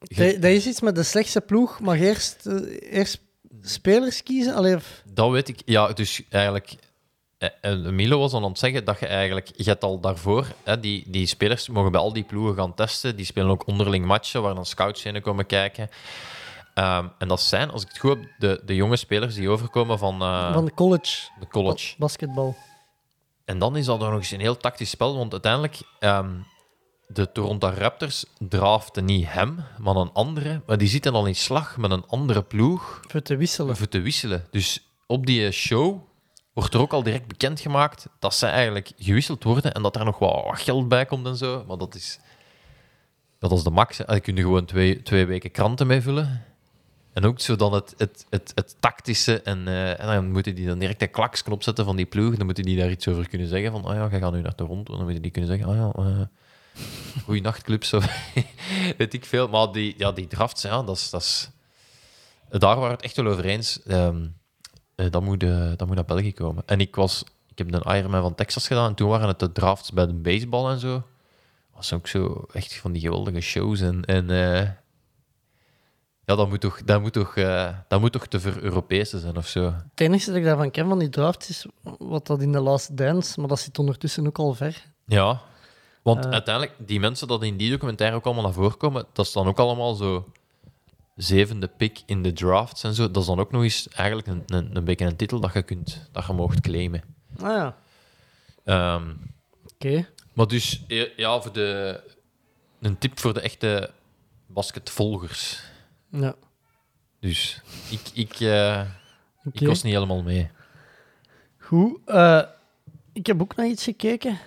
dat, 0.00 0.32
dat 0.34 0.50
is 0.50 0.66
iets 0.66 0.80
met 0.80 0.94
de 0.94 1.02
slechtste 1.02 1.40
ploeg. 1.40 1.80
Mag 1.80 2.00
eerst, 2.00 2.46
eh, 2.46 2.92
eerst 2.98 3.18
spelers 3.62 4.22
kiezen? 4.22 4.54
Allee, 4.54 4.74
of- 4.76 5.02
Dat 5.04 5.30
weet 5.30 5.48
ik. 5.48 5.58
Ja, 5.64 5.88
dus 5.92 6.22
eigenlijk. 6.30 6.74
eh, 7.38 7.76
Milo 7.76 8.18
was 8.18 8.30
dan 8.32 8.42
aan 8.42 8.48
het 8.48 8.58
zeggen 8.58 8.84
dat 8.84 9.00
je 9.00 9.06
eigenlijk. 9.06 9.50
Je 9.56 9.64
hebt 9.64 9.84
al 9.84 10.00
daarvoor. 10.00 10.46
Hè, 10.64 10.80
die, 10.80 11.04
die 11.06 11.26
spelers 11.26 11.68
mogen 11.68 11.92
bij 11.92 12.00
al 12.00 12.12
die 12.12 12.24
ploegen 12.24 12.54
gaan 12.56 12.74
testen. 12.74 13.16
Die 13.16 13.24
spelen 13.26 13.50
ook 13.50 13.66
onderling 13.66 14.04
matchen 14.04 14.42
waar 14.42 14.54
dan 14.54 14.66
scouts 14.66 15.04
in 15.04 15.20
komen 15.22 15.46
kijken. 15.46 15.88
Ehm, 16.74 17.06
en 17.18 17.28
dat 17.28 17.40
zijn, 17.40 17.70
als 17.70 17.82
ik 17.82 17.88
het 17.88 17.98
goed 17.98 18.10
heb, 18.18 18.28
de, 18.38 18.60
de 18.64 18.74
jonge 18.74 18.96
spelers 18.96 19.34
die 19.34 19.48
overkomen 19.48 19.98
van, 19.98 20.18
van 20.52 20.64
de 20.64 20.74
college, 20.74 21.28
de 21.40 21.46
college. 21.48 21.94
basketbal. 21.98 22.56
En 23.44 23.58
dan 23.58 23.76
is 23.76 23.84
dat 23.86 23.98
nog 23.98 24.12
eens 24.12 24.30
een 24.30 24.40
heel 24.40 24.56
tactisch 24.56 24.90
spel, 24.90 25.16
want 25.16 25.32
uiteindelijk. 25.32 25.78
ehm, 25.98 26.30
de 27.06 27.32
Toronto 27.32 27.68
Raptors 27.68 28.24
draften 28.38 29.04
niet 29.04 29.26
hem, 29.28 29.64
maar 29.78 29.96
een 29.96 30.12
andere. 30.12 30.60
Maar 30.66 30.78
die 30.78 30.88
zitten 30.88 31.12
al 31.12 31.26
in 31.26 31.36
slag 31.36 31.76
met 31.76 31.90
een 31.90 32.04
andere 32.06 32.42
ploeg 32.42 33.00
Voor 33.08 33.22
te 33.22 33.36
wisselen. 33.36 33.76
voor 33.76 33.88
te 33.88 34.00
wisselen. 34.00 34.46
Dus 34.50 34.88
op 35.06 35.26
die 35.26 35.50
show 35.50 36.02
wordt 36.52 36.74
er 36.74 36.80
ook 36.80 36.92
al 36.92 37.02
direct 37.02 37.26
bekendgemaakt 37.26 38.08
dat 38.18 38.34
ze 38.34 38.46
eigenlijk 38.46 38.92
gewisseld 38.98 39.44
worden 39.44 39.74
en 39.74 39.82
dat 39.82 39.96
er 39.96 40.04
nog 40.04 40.18
wat 40.18 40.44
wat 40.44 40.60
geld 40.60 40.88
bij 40.88 41.06
komt 41.06 41.26
en 41.26 41.36
zo. 41.36 41.64
Maar 41.66 41.78
dat 41.78 41.94
is, 41.94 42.18
dat 43.38 43.52
is 43.52 43.62
de 43.62 43.70
max. 43.70 43.96
Daar 43.96 44.20
kun 44.20 44.36
je 44.36 44.42
gewoon 44.42 44.64
twee, 44.64 45.02
twee 45.02 45.26
weken 45.26 45.50
kranten 45.50 45.86
mee 45.86 46.00
vullen. 46.00 46.44
En 47.12 47.24
ook 47.24 47.40
zo 47.40 47.56
dan 47.56 47.72
het, 47.72 47.94
het, 47.96 48.26
het, 48.30 48.52
het 48.54 48.76
tactische. 48.80 49.42
En, 49.42 49.68
eh, 49.68 50.00
en 50.00 50.06
dan 50.06 50.30
moeten 50.30 50.54
die 50.54 50.66
dan 50.66 50.78
direct 50.78 51.02
een 51.02 51.10
klaksknop 51.10 51.62
zetten 51.62 51.84
van 51.84 51.96
die 51.96 52.06
ploeg. 52.06 52.36
Dan 52.36 52.46
moeten 52.46 52.64
die 52.64 52.78
daar 52.78 52.90
iets 52.90 53.08
over 53.08 53.28
kunnen 53.28 53.48
zeggen. 53.48 53.70
Van, 53.70 53.86
oh 53.88 53.94
ja, 53.94 54.08
jij 54.10 54.18
gaat 54.18 54.32
nu 54.32 54.40
naar 54.40 54.54
Toronto. 54.54 54.96
Dan 54.96 55.04
moeten 55.04 55.22
die 55.22 55.30
kunnen 55.30 55.50
zeggen, 55.50 55.68
oh 55.68 55.76
ja, 55.76 56.02
eh 56.02 56.26
goeie 57.24 57.42
nachtclub, 57.42 57.84
zo. 57.84 58.00
weet 58.98 59.14
ik 59.14 59.24
veel. 59.24 59.48
Maar 59.48 59.72
die, 59.72 59.94
ja, 59.98 60.12
die 60.12 60.26
drafts, 60.26 60.62
ja, 60.62 60.82
dat 60.82 60.96
is... 60.96 61.10
Dat 61.10 61.20
is 61.20 61.50
daar 62.48 62.76
waren 62.76 62.82
we 62.82 62.94
het 62.94 63.02
echt 63.02 63.16
wel 63.16 63.26
over 63.26 63.44
eens. 63.44 63.82
Ehm, 63.82 64.26
eh, 64.94 65.10
dat, 65.10 65.22
moet, 65.22 65.42
eh, 65.42 65.72
dat 65.76 65.86
moet 65.86 65.96
naar 65.96 66.04
België 66.04 66.32
komen. 66.32 66.62
En 66.66 66.80
ik 66.80 66.94
was... 66.94 67.24
Ik 67.48 67.58
heb 67.58 67.74
een 67.74 67.96
Ironman 67.96 68.22
van 68.22 68.34
Texas 68.34 68.66
gedaan. 68.66 68.88
En 68.88 68.94
toen 68.94 69.08
waren 69.08 69.28
het 69.28 69.38
de 69.38 69.52
drafts 69.52 69.92
bij 69.92 70.06
de 70.06 70.14
baseball 70.14 70.70
en 70.70 70.78
zo. 70.78 71.02
was 71.74 71.92
ook 71.92 72.06
zo 72.06 72.46
echt 72.52 72.76
van 72.76 72.92
die 72.92 73.02
geweldige 73.02 73.40
shows. 73.40 73.80
En, 73.80 74.04
en 74.04 74.30
eh, 74.30 74.70
ja, 76.24 76.34
dat 76.34 76.48
moet 76.48 76.60
toch, 76.60 76.82
dat 76.82 77.00
moet 77.00 77.12
toch, 77.12 77.34
dat 77.88 78.00
moet 78.00 78.12
toch 78.12 78.26
te 78.26 78.40
ver 78.40 78.62
Europese 78.62 79.18
zijn 79.18 79.36
of 79.36 79.46
zo. 79.46 79.64
Het 79.64 80.00
enige 80.00 80.26
dat 80.26 80.36
ik 80.36 80.44
daarvan 80.44 80.70
ken 80.70 80.88
van 80.88 80.98
die 80.98 81.08
draft 81.08 81.48
is 81.48 81.66
wat 81.98 82.26
dat 82.26 82.40
in 82.40 82.52
de 82.52 82.60
Last 82.60 82.96
Dance, 82.96 83.40
maar 83.40 83.48
dat 83.48 83.60
zit 83.60 83.78
ondertussen 83.78 84.26
ook 84.26 84.38
al 84.38 84.54
ver. 84.54 84.84
Ja, 85.06 85.42
want 86.06 86.24
Eh. 86.24 86.30
uiteindelijk, 86.30 86.74
die 86.78 87.00
mensen 87.00 87.28
dat 87.28 87.42
in 87.42 87.56
die 87.56 87.70
documentaire 87.70 88.16
ook 88.16 88.24
allemaal 88.24 88.42
naar 88.44 88.52
voren 88.52 88.76
komen, 88.76 89.06
dat 89.12 89.26
is 89.26 89.32
dan 89.32 89.46
ook 89.46 89.58
allemaal 89.58 89.94
zo 89.94 90.26
zevende 91.16 91.68
pick 91.68 92.02
in 92.06 92.22
de 92.22 92.32
drafts 92.32 92.82
en 92.84 92.94
zo. 92.94 93.10
Dat 93.10 93.22
is 93.22 93.28
dan 93.28 93.40
ook 93.40 93.50
nog 93.52 93.62
eens 93.62 93.88
eigenlijk 93.88 94.26
een, 94.28 94.42
een, 94.46 94.76
een 94.76 94.84
beetje 94.84 95.04
een 95.06 95.16
titel 95.16 95.40
dat 95.40 95.52
je 95.52 95.62
kunt, 95.62 96.08
dat 96.12 96.26
je 96.26 96.32
moogt 96.32 96.60
claimen. 96.60 97.02
Ah 97.40 97.56
ja, 97.56 97.76
Ehm, 98.64 99.10
oké. 99.72 100.08
maar 100.32 100.46
dus, 100.48 100.84
ja, 101.16 101.40
voor 101.40 101.52
de, 101.52 102.00
een 102.80 102.98
tip 102.98 103.18
voor 103.18 103.34
de 103.34 103.40
echte 103.40 103.90
basketvolgers. 104.46 105.62
Ja. 106.10 106.34
Dus 107.20 107.62
ik, 107.90 108.00
ik, 108.12 108.40
eh, 108.40 108.80
ik 109.52 109.66
was 109.66 109.82
niet 109.82 109.92
helemaal 109.94 110.22
mee. 110.22 110.50
Goed. 111.58 111.98
eh, 112.06 112.42
ik 113.12 113.26
heb 113.26 113.40
ook 113.40 113.56
naar 113.56 113.66
iets 113.66 113.84
gekeken. 113.84 114.38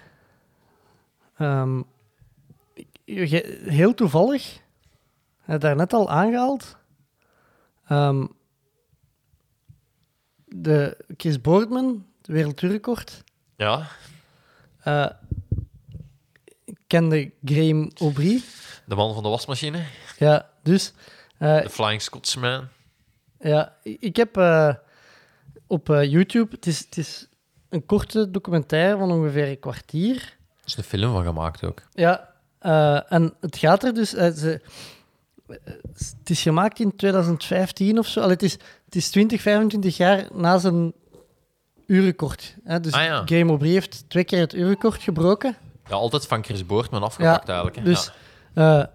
Ehm, 1.39 1.81
heel 3.65 3.93
toevallig, 3.93 4.61
het 5.39 5.61
daar 5.61 5.75
net 5.75 5.93
al 5.93 6.09
aangehaald. 6.09 6.77
Ehm, 7.87 8.25
de 10.45 11.05
Chris 11.17 11.41
Boardman, 11.41 12.05
het 12.17 12.27
wereldrecord. 12.27 13.23
Ja, 13.55 13.87
eh 14.83 15.09
kende 16.87 17.31
Graham 17.43 17.91
Aubry. 17.99 18.41
de 18.85 18.95
man 18.95 19.13
van 19.13 19.23
de 19.23 19.29
wasmachine, 19.29 19.83
Ja, 20.17 20.49
dus 20.63 20.93
eh, 21.37 21.61
de 21.61 21.69
Flying 21.69 22.01
Scotsman. 22.01 22.67
Ja, 23.39 23.75
ik 23.83 24.15
heb 24.15 24.37
eh, 24.37 24.73
op 25.67 25.87
YouTube, 25.87 26.55
het 26.55 26.65
is, 26.65 26.79
het 26.79 26.97
is 26.97 27.27
een 27.69 27.85
korte 27.85 28.31
documentaire 28.31 28.97
van 28.97 29.11
ongeveer 29.11 29.47
een 29.47 29.59
kwartier. 29.59 30.37
Er 30.73 30.77
is 30.77 30.91
een 30.91 30.99
film 30.99 31.11
van 31.13 31.23
gemaakt 31.23 31.63
ook. 31.63 31.81
Ja, 31.91 32.29
eh, 32.59 33.11
en 33.13 33.33
het 33.39 33.57
gaat 33.57 33.83
er 33.83 33.93
dus. 33.93 34.13
eh, 34.13 34.31
ze, 34.31 34.61
het 36.17 36.29
is 36.29 36.41
gemaakt 36.41 36.79
in 36.79 36.95
2015 36.95 37.97
of 37.99 38.07
zo. 38.07 38.19
Allee, 38.19 38.33
het, 38.33 38.43
is, 38.43 38.53
het 38.85 38.95
is 38.95 39.09
20, 39.09 39.41
25 39.41 39.97
jaar 39.97 40.27
na 40.33 40.57
zijn 40.57 40.93
uurrecord. 41.85 42.55
Hè? 42.63 42.79
Dus 42.79 42.93
Ah, 42.93 43.03
ja. 43.03 43.21
Graham 43.25 43.49
Aubry 43.49 43.69
heeft 43.71 44.09
twee 44.09 44.23
keer 44.23 44.39
het 44.39 44.53
uurrecord 44.53 45.01
gebroken. 45.01 45.55
Ja, 45.87 45.95
altijd 45.95 46.27
van 46.27 46.43
Chris 46.43 46.65
Boortman 46.65 47.03
afgepakt 47.03 47.47
eigenlijk. 47.47 47.77
Hè. 47.77 47.83
Dus 47.83 48.11
Ja. 48.53 48.79
eh, 48.81 48.87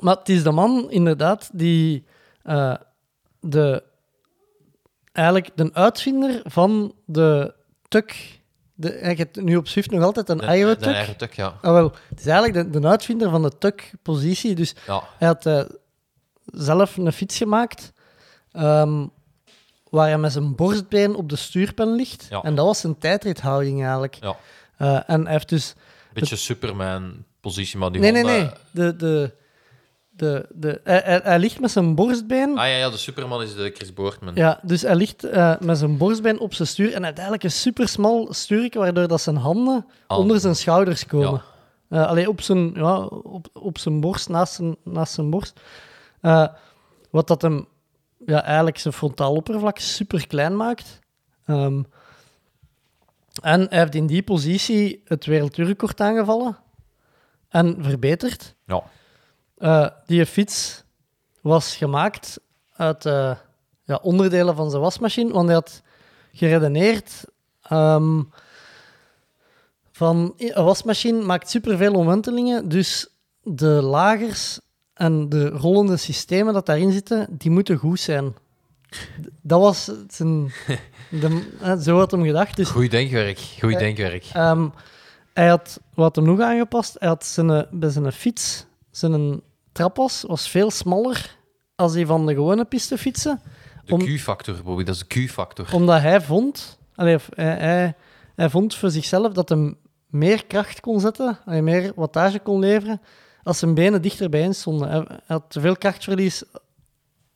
Maar 0.00 0.16
het 0.16 0.28
is 0.28 0.42
de 0.42 0.50
man, 0.50 0.90
inderdaad, 0.90 1.50
die 1.52 2.04
de, 3.40 3.82
eigenlijk 5.12 5.50
de 5.56 5.70
uitvinder 5.72 6.40
van 6.44 6.94
de 7.04 7.54
tuk... 7.88 8.37
De, 8.80 8.88
je 8.88 9.14
hebt 9.14 9.42
nu 9.42 9.56
op 9.56 9.68
Swift 9.68 9.90
nog 9.90 10.02
altijd 10.02 10.28
een 10.28 10.36
de 10.36 10.76
tuk. 10.78 10.94
eigen 10.94 11.16
tuk, 11.16 11.34
ja. 11.34 11.58
Ah, 11.62 11.72
wel, 11.72 11.92
het 12.08 12.20
is 12.20 12.26
eigenlijk 12.26 12.72
de, 12.72 12.80
de 12.80 12.86
uitvinder 12.86 13.30
van 13.30 13.42
de 13.42 13.58
tuk-positie. 13.58 14.54
Dus 14.54 14.74
ja. 14.86 15.02
hij 15.18 15.28
had 15.28 15.46
eh, 15.46 15.64
zelf 16.44 16.96
een 16.96 17.12
fiets 17.12 17.36
gemaakt 17.36 17.92
ehm, 18.52 19.06
waar 19.90 20.08
hij 20.08 20.18
met 20.18 20.32
zijn 20.32 20.54
borstbeen 20.54 21.14
op 21.14 21.28
de 21.28 21.36
stuurpen 21.36 21.94
ligt. 21.94 22.26
Ja. 22.30 22.42
En 22.42 22.54
dat 22.54 22.66
was 22.66 22.80
zijn 22.80 22.98
tijdrithouding 22.98 23.82
eigenlijk. 23.82 24.16
Ja. 24.20 24.36
Eh, 24.76 25.00
en 25.06 25.22
hij 25.22 25.32
heeft 25.32 25.48
dus... 25.48 25.74
Beetje 26.12 26.36
Superman-positie, 26.36 27.78
maar 27.78 27.92
die 27.92 28.00
Nee, 28.00 28.12
nee, 28.12 28.24
nee. 28.24 28.50
De, 28.70 28.96
de, 28.96 29.32
de, 30.18 30.46
de, 30.54 30.80
hij, 30.84 31.02
hij, 31.04 31.20
hij 31.22 31.38
ligt 31.38 31.60
met 31.60 31.70
zijn 31.70 31.94
borstbeen... 31.94 32.58
Ah 32.58 32.66
ja, 32.66 32.76
ja, 32.76 32.90
de 32.90 32.96
Superman 32.96 33.42
is 33.42 33.54
de 33.54 33.70
Chris 33.74 33.92
Boortman. 33.94 34.34
Ja, 34.34 34.60
dus 34.62 34.82
hij 34.82 34.94
ligt 34.94 35.24
eh, 35.24 35.60
met 35.60 35.78
zijn 35.78 35.96
borstbeen 35.96 36.40
op 36.40 36.54
zijn 36.54 36.68
stuur 36.68 36.94
en 36.94 37.04
uiteindelijk 37.04 37.44
een 37.44 37.50
supersmal 37.50 38.28
stuurtje, 38.32 38.78
waardoor 38.78 39.08
dat 39.08 39.20
zijn 39.20 39.36
handen 39.36 39.86
Ah. 40.06 40.18
onder 40.18 40.40
zijn 40.40 40.56
schouders 40.56 41.06
komen. 41.06 41.42
Eh 41.88 42.06
alleen 42.06 42.28
op 42.28 42.40
zijn, 42.40 42.72
ja, 42.74 42.98
op, 43.06 43.48
op 43.52 43.78
zijn 43.78 44.00
borst, 44.00 44.28
naast 44.28 44.52
zijn, 44.54 44.76
naast 44.84 45.12
zijn 45.12 45.30
borst. 45.30 45.60
Eh, 46.20 46.46
wat 47.10 47.26
dat 47.28 47.42
hem 47.42 47.66
ja, 48.26 48.42
eigenlijk 48.42 48.78
zijn 48.78 48.94
frontaal 48.94 49.34
oppervlak 49.34 49.78
super 49.78 50.26
klein 50.26 50.56
maakt. 50.56 50.98
Ehm, 51.46 51.82
en 53.42 53.60
hij 53.68 53.78
heeft 53.78 53.94
in 53.94 54.06
die 54.06 54.22
positie 54.22 55.02
het 55.04 55.24
wereldrecord 55.26 56.00
aangevallen 56.00 56.56
en 57.48 57.76
verbeterd. 57.80 58.54
Ja. 58.66 58.82
Eh, 59.58 59.86
die 60.06 60.26
fiets 60.26 60.84
was 61.40 61.76
gemaakt 61.76 62.40
uit 62.76 63.06
eh, 63.06 63.36
ja, 63.84 63.98
onderdelen 64.02 64.56
van 64.56 64.70
zijn 64.70 64.82
wasmachine, 64.82 65.32
want 65.32 65.46
hij 65.46 65.54
had 65.54 65.82
geredeneerd 66.32 67.24
ehm, 67.62 68.22
van 69.92 70.34
een 70.36 70.64
wasmachine 70.64 71.24
maakt 71.24 71.50
superveel 71.50 71.92
omwentelingen, 71.94 72.68
dus 72.68 73.08
de 73.42 73.66
lagers 73.66 74.60
en 74.94 75.28
de 75.28 75.48
rollende 75.48 75.96
systemen 75.96 76.54
dat 76.54 76.66
daarin 76.66 76.92
zitten, 76.92 77.26
die 77.30 77.50
moeten 77.50 77.76
goed 77.76 78.00
zijn. 78.00 78.34
Dat 79.42 79.60
was 79.60 79.90
zijn... 80.08 80.52
De, 81.10 81.78
zo 81.82 81.98
had 81.98 82.10
hem 82.10 82.24
gedacht. 82.24 82.56
Dus 82.56 82.68
Goed 82.68 82.90
denkwerk, 82.90 83.38
goed 83.38 83.72
Eh, 83.72 83.78
denkwerk. 83.78 84.24
Ehm, 84.32 84.68
hij 85.32 85.48
had 85.48 85.80
wat 85.94 86.16
hem 86.16 86.24
nog 86.24 86.40
aangepast. 86.40 86.96
Hij 86.98 87.08
had 87.08 87.26
zijn, 87.26 87.66
bij 87.70 87.90
zijn 87.90 88.12
fiets, 88.12 88.66
zijn 88.90 89.42
trappas 89.78 90.24
was 90.26 90.48
veel 90.48 90.70
smaller 90.70 91.36
als 91.74 91.92
die 91.92 92.06
van 92.06 92.26
de 92.26 92.34
gewone 92.34 92.64
pistefietsen. 92.64 93.40
De 93.84 93.92
om- 93.92 94.00
Q-factor, 94.00 94.62
Bobby, 94.64 94.84
dat 94.84 94.94
is 94.94 95.04
de 95.06 95.26
Q-factor. 95.26 95.68
Omdat 95.72 96.00
hij 96.00 96.20
vond, 96.20 96.78
allee, 96.94 97.16
hij, 97.34 97.56
hij, 97.56 97.94
hij 98.36 98.50
vond 98.50 98.74
voor 98.74 98.90
zichzelf 98.90 99.32
dat 99.32 99.48
hij 99.48 99.74
meer 100.06 100.46
kracht 100.46 100.80
kon 100.80 101.00
zetten, 101.00 101.38
allee, 101.44 101.62
meer 101.62 101.92
wattage 101.94 102.38
kon 102.38 102.58
leveren, 102.60 103.00
als 103.42 103.58
zijn 103.58 103.74
benen 103.74 104.02
dichter 104.02 104.28
bijeen 104.28 104.54
stonden. 104.54 104.88
Hij, 104.88 104.98
hij 105.08 105.20
had 105.26 105.44
te 105.48 105.60
veel 105.60 105.76
krachtverlies. 105.76 106.42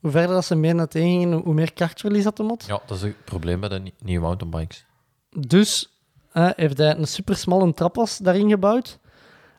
Hoe 0.01 0.11
verder 0.11 0.35
dat 0.35 0.45
zijn 0.45 0.61
benen 0.61 0.79
uiteengingen, 0.79 1.39
hoe 1.39 1.55
meer 1.55 1.73
krachtverlies 1.73 2.25
dat 2.25 2.39
hij 2.39 2.47
had. 2.47 2.65
Ja, 2.67 2.81
dat 2.87 2.97
is 2.97 3.03
het 3.03 3.25
probleem 3.25 3.61
bij 3.61 3.69
de 3.69 3.79
nie- 3.79 3.95
nieuwe 3.99 4.25
mountainbikes. 4.25 4.85
Dus 5.31 5.91
heeft 6.33 6.79
hij 6.79 6.97
een 6.97 7.07
supersmalle 7.07 7.75
trappas 7.75 8.19
daarin 8.19 8.49
gebouwd. 8.51 8.99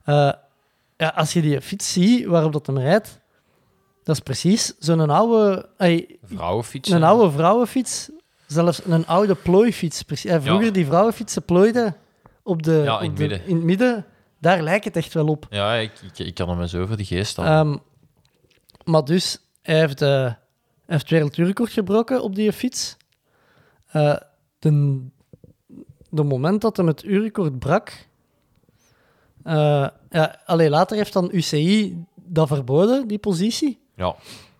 Eh, 0.04 0.32
ja, 1.04 1.12
als 1.16 1.34
je 1.34 1.42
die 1.42 1.62
fiets 1.62 1.94
ziet 1.94 2.26
waarop 2.26 2.54
dat 2.54 2.68
hem 2.68 2.78
rijdt, 2.78 3.20
dat 4.04 4.16
is 4.16 4.22
precies 4.22 4.74
zo'n 4.80 5.10
oude, 5.10 5.70
ey, 5.78 6.18
Vrouwenfietsen. 6.24 6.96
een 6.96 7.04
oude 7.04 7.32
vrouwenfiets. 7.32 8.10
Zelfs 8.48 8.82
een 8.86 9.06
oude 9.08 9.36
plooifiets. 9.36 10.02
precies. 10.04 10.32
Eh, 10.32 10.42
vroeger 10.42 10.66
Ja. 10.66 10.72
die 10.72 10.86
vrouwenfietsen 10.86 11.44
plooiden 11.46 11.96
op 12.44 12.64
de, 12.64 12.72
Ja, 12.72 12.80
in 12.80 12.92
op 12.94 13.00
het 13.02 13.16
de- 13.18 13.22
midden. 13.28 13.48
in 13.48 13.56
het 13.56 13.64
midden. 13.64 14.06
Daar 14.40 14.62
lijkt 14.62 14.86
het 14.86 14.96
echt 14.96 15.14
wel 15.14 15.28
op. 15.28 15.48
Ja, 15.50 15.74
ik, 15.76 15.92
ik, 16.02 16.20
ik 16.26 16.34
kan 16.34 16.50
hem 16.50 16.62
eens 16.62 16.76
over 16.76 16.98
de 16.98 17.06
geest 17.06 17.38
halen. 17.38 17.72
Ehm, 17.74 17.78
maar 18.92 19.04
dus, 19.06 19.40
hij 19.62 19.80
heeft, 19.80 20.00
hij 20.00 20.38
heeft 20.86 21.10
wereldrecord 21.10 21.72
gebroken 21.72 22.24
op 22.24 22.36
die 22.36 22.54
fiets. 22.54 22.98
Eh 23.92 24.16
de, 24.60 25.02
de 26.10 26.24
moment 26.24 26.62
dat 26.62 26.78
hij 26.78 26.86
het 26.86 27.04
uurrecord 27.04 27.60
brak... 27.60 28.08
eh, 29.44 29.88
ja, 30.10 30.40
allee, 30.45 30.70
later 30.70 30.98
heeft 30.98 31.14
dan 31.14 31.30
UCI 31.32 32.06
dat 32.15 32.48
verboden, 32.48 33.07
die 33.07 33.20
positie. 33.20 33.80
ja. 33.95 34.15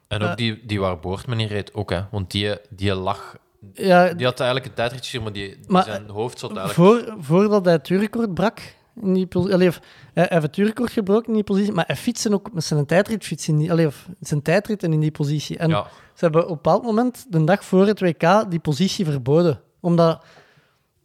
En 0.08 0.22
ook 0.22 0.30
eh, 0.30 0.36
die, 0.36 0.66
die 0.66 0.80
waar 0.80 0.98
in 1.28 1.48
reed 1.48 1.74
ook, 1.74 1.90
hè. 1.90 2.02
Want 2.12 2.32
die, 2.32 2.56
die 2.70 2.94
lag... 2.94 3.38
Ja, 3.74 4.14
Die 4.14 4.26
had 4.26 4.40
eigenlijk 4.40 4.70
een 4.70 4.76
tijdritje, 4.76 5.20
maar 5.20 5.32
die, 5.32 5.58
Maar, 5.68 5.84
zijn 5.84 6.10
hoofd 6.10 6.40
zat 6.40 6.58
eigenlijk... 6.58 7.06
voor, 7.06 7.16
voordat 7.20 7.66
hij 7.66 7.74
het 7.74 8.34
brak... 8.34 8.76
In 9.02 9.14
die 9.14 9.28
allee, 9.34 9.68
of, 9.68 9.80
hij, 10.14 10.26
heeft 10.30 10.56
het 10.56 10.92
gebroken 10.92 11.28
in 11.28 11.34
die 11.34 11.44
positie, 11.44 11.74
maar 11.74 11.86
hij 11.88 11.96
fietste 11.96 12.34
ook 12.34 12.54
met 12.54 12.64
zijn 12.64 12.86
tijdritfiets 12.86 13.48
in 13.48 13.58
die... 13.58 13.72
Allee, 13.72 13.88
of 13.88 14.08
zijn 14.20 14.42
tijdritten 14.42 14.94
in 14.94 15.00
die 15.00 15.12
positie. 15.12 15.58
En 15.58 15.70
Ja, 15.70 15.88
Ze 16.14 16.24
hebben 16.24 16.42
op 16.42 16.50
een 16.50 16.56
bepaald 16.56 16.84
moment, 16.84 17.26
de 17.30 17.44
dag 17.44 17.66
voor 17.66 17.88
het 17.88 18.00
WK, 18.00 18.46
die 18.50 18.60
positie 18.60 19.06
verboden. 19.06 19.62
Omdat, 19.80 20.24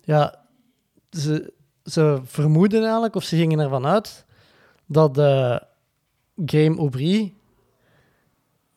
ja, 0.05 0.35
ze, 1.11 1.53
ze 1.91 2.21
vermoeden 2.25 2.83
eigenlijk, 2.83 3.15
of 3.15 3.23
ze 3.23 3.37
gingen 3.37 3.59
ervan 3.59 3.87
uit, 3.87 4.25
dat 4.87 5.19
eh 5.19 5.57
Graham 6.47 6.79
Aubry 6.79 7.35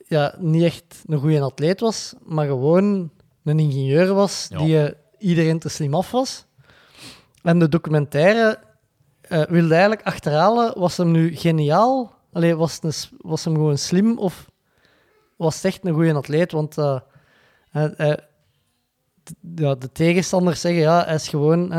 ja, 0.07 0.35
niet 0.39 0.63
echt 0.63 1.03
een 1.05 1.19
goede 1.19 1.41
atleet 1.41 1.79
was, 1.79 2.13
maar 2.23 2.47
gewoon 2.47 3.11
een 3.43 3.59
ingenieur 3.59 4.13
was 4.13 4.47
Ja. 4.49 4.57
die 4.57 4.83
eh, 4.83 4.93
iedereen 5.17 5.59
te 5.59 5.69
slim 5.69 5.93
af 5.95 6.11
was. 6.11 6.45
En 7.43 7.59
de 7.59 7.69
documentaire 7.69 8.59
eh, 9.21 9.41
wilde 9.43 9.71
eigenlijk 9.73 10.03
achterhalen, 10.07 10.79
was 10.79 10.97
hem 10.97 11.11
nu 11.11 11.35
geniaal? 11.35 12.13
Allee, 12.33 12.55
was, 12.55 12.79
een 12.81 12.93
was 13.17 13.43
hem 13.45 13.53
gewoon 13.53 13.77
slim 13.77 14.17
of 14.17 14.49
was 15.35 15.55
het 15.55 15.65
echt 15.65 15.85
een 15.85 15.93
goede 15.93 16.13
atleet? 16.13 16.51
Want 16.51 16.75
hij- 16.75 17.93
hij- 17.97 18.19
d- 19.23 19.33
ja, 19.55 19.75
de 19.75 19.91
tegenstanders 19.91 20.61
zeggen, 20.61 20.81
ja, 20.81 21.03
hij 21.05 21.15
is 21.15 21.27
gewoon 21.29 21.71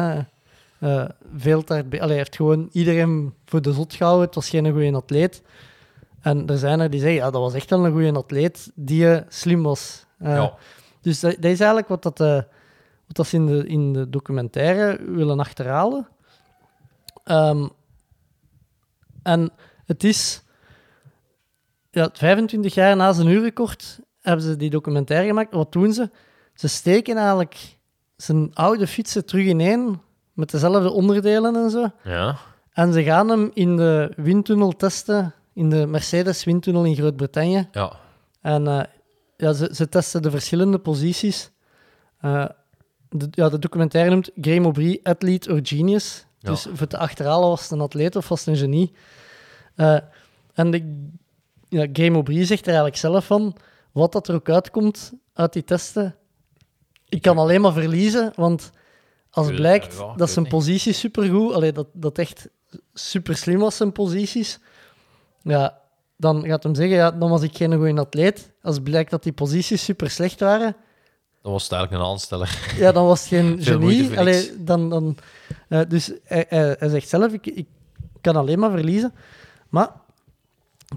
eh, 0.82 1.04
veel 1.36 1.64
te 1.64 1.84
Allee, 1.98 2.16
heeft 2.16 2.36
gewoon 2.36 2.68
iedereen 2.72 3.34
voor 3.44 3.62
de 3.62 3.72
zot 3.72 3.94
gehouden. 3.94 4.26
Het 4.26 4.34
was 4.34 4.48
geen 4.48 4.70
goede 4.70 4.92
atleet. 4.92 5.42
En 6.20 6.46
er 6.46 6.58
zijn 6.58 6.80
er 6.80 6.90
die 6.90 7.00
zeggen, 7.00 7.18
ja, 7.18 7.30
dat 7.30 7.40
was 7.40 7.54
echt 7.54 7.70
wel 7.70 7.86
een 7.86 7.92
goede 7.92 8.12
atleet 8.12 8.70
die 8.74 9.14
eh, 9.14 9.22
slim 9.28 9.62
was. 9.62 10.06
Eh, 10.18 10.34
ja. 10.34 10.54
dus 11.00 11.20
dat, 11.20 11.34
dat 11.34 11.50
is 11.50 11.58
eigenlijk 11.60 11.88
wat, 11.88 12.02
dat, 12.02 12.18
wat 12.18 12.46
dat 13.16 13.26
ze 13.26 13.36
in 13.36 13.46
de, 13.46 13.66
in 13.66 13.92
de 13.92 14.10
documentaire 14.10 15.04
willen 15.04 15.40
achterhalen. 15.40 16.08
Ehm, 17.24 17.68
en 19.22 19.50
het 19.84 20.04
is... 20.04 20.42
Ja, 21.90 22.10
25 22.12 22.74
jaar 22.74 22.96
na 22.96 23.12
zijn 23.12 23.28
uurrecord 23.28 24.00
hebben 24.20 24.44
ze 24.44 24.56
die 24.56 24.70
documentaire 24.70 25.26
gemaakt. 25.26 25.54
Wat 25.54 25.72
doen 25.72 25.92
ze? 25.92 26.10
Ze 26.54 26.68
steken 26.68 27.16
eigenlijk 27.16 27.78
zijn 28.16 28.54
oude 28.54 28.86
fietsen 28.86 29.26
terug 29.26 29.44
ineen, 29.44 30.00
met 30.32 30.50
dezelfde 30.50 30.90
onderdelen 30.90 31.56
en 31.56 31.70
zo. 31.70 31.90
ja. 32.04 32.36
En 32.72 32.92
ze 32.92 33.02
gaan 33.02 33.28
hem 33.28 33.50
in 33.54 33.76
de 33.76 34.12
windtunnel 34.16 34.72
testen, 34.72 35.34
in 35.52 35.70
de 35.70 35.86
Mercedes-windtunnel 35.86 36.84
in 36.84 36.96
Groot-Brittannië. 36.96 37.68
ja. 37.72 37.92
En 38.40 38.66
eh, 38.66 38.84
ja, 39.36 39.52
ze, 39.52 39.70
ze 39.74 39.88
testen 39.88 40.22
de 40.22 40.30
verschillende 40.30 40.78
posities. 40.78 41.50
Eh, 42.20 42.44
de, 43.08 43.28
ja, 43.30 43.48
de 43.48 43.58
documentaire 43.58 44.10
noemt 44.10 44.30
Graham 44.40 44.64
Aubry 44.64 45.00
Athlete 45.02 45.52
or 45.52 45.60
Genius. 45.62 46.26
Ja. 46.38 46.50
Dus 46.50 46.66
voor 46.72 46.86
te 46.86 46.98
achterhalen 46.98 47.48
was 47.48 47.62
het 47.62 47.70
een 47.70 47.80
atleet 47.80 48.16
of 48.16 48.28
was 48.28 48.38
het 48.44 48.48
een 48.48 48.56
genie. 48.56 48.92
Eh, 49.74 49.98
en 50.54 50.70
de, 50.70 51.08
ja, 51.68 51.86
Graham 51.92 52.14
Aubry 52.14 52.44
zegt 52.44 52.60
er 52.60 52.66
eigenlijk 52.66 52.96
zelf 52.96 53.26
van, 53.26 53.56
wat 53.92 54.12
dat 54.12 54.28
er 54.28 54.34
ook 54.34 54.48
uitkomt 54.48 55.12
uit 55.34 55.52
die 55.52 55.64
testen, 55.64 56.14
ik 57.08 57.22
kan 57.22 57.38
alleen 57.38 57.60
maar 57.60 57.72
verliezen, 57.72 58.32
want 58.36 58.70
als 59.32 59.46
weet- 59.46 59.56
blijkt 59.56 59.98
ja, 59.98 60.12
ik 60.12 60.18
dat 60.18 60.30
zijn 60.30 60.48
positie 60.48 60.92
supergoed, 60.92 61.52
allee, 61.54 61.72
dat, 61.72 61.86
dat 61.92 62.18
echt 62.18 62.48
super 62.94 63.36
slim 63.36 63.58
was, 63.58 63.76
zijn 63.76 63.92
posities, 63.92 64.58
ja, 65.42 65.78
dan 66.16 66.44
gaat 66.46 66.62
hem 66.62 66.74
zeggen, 66.74 66.96
ja, 66.96 67.10
dan 67.10 67.30
was 67.30 67.42
ik 67.42 67.56
geen 67.56 67.74
goede 67.74 68.00
atleet. 68.00 68.50
Als 68.62 68.78
blijkt 68.78 69.10
dat 69.10 69.22
die 69.22 69.32
posities 69.32 69.84
super 69.84 70.10
slecht 70.10 70.40
waren, 70.40 70.76
Dan 71.42 71.52
was 71.52 71.62
het 71.62 71.72
eigenlijk 71.72 72.02
een 72.02 72.08
aansteller. 72.10 72.72
ja, 72.76 72.92
dan 72.92 73.06
was 73.06 73.20
het 73.20 73.28
geen 73.28 73.58
genie. 73.62 74.18
Allee, 74.18 74.64
dan, 74.64 74.90
dan, 74.90 75.16
eh, 75.68 75.80
dus 75.88 76.12
hij, 76.24 76.46
hij, 76.48 76.76
hij 76.78 76.88
zegt 76.88 77.08
zelf, 77.08 77.32
ik, 77.32 77.46
ik 77.46 77.66
kan 78.20 78.36
alleen 78.36 78.58
maar 78.58 78.70
verliezen. 78.70 79.14
Maar 79.68 79.90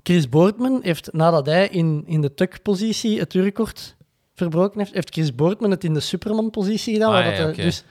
Chris 0.04 0.30
Boortman 0.30 0.80
heeft, 0.84 1.14
nadat 1.14 1.46
hij 1.46 1.68
in, 1.68 2.04
in 2.08 2.22
de 2.22 2.34
tuck-positie 2.34 3.20
het 3.20 3.34
record 3.34 3.96
verbroken 4.34 4.80
heeft, 4.80 4.94
heeft 4.94 5.14
Chris 5.14 5.36
Boortman 5.36 5.72
het 5.72 5.84
in 5.84 5.94
de 5.94 6.00
Superman-positie 6.00 6.94
gedaan. 6.94 7.14
Ah, 7.14 7.38
ja. 7.38 7.52
Dus 7.52 7.84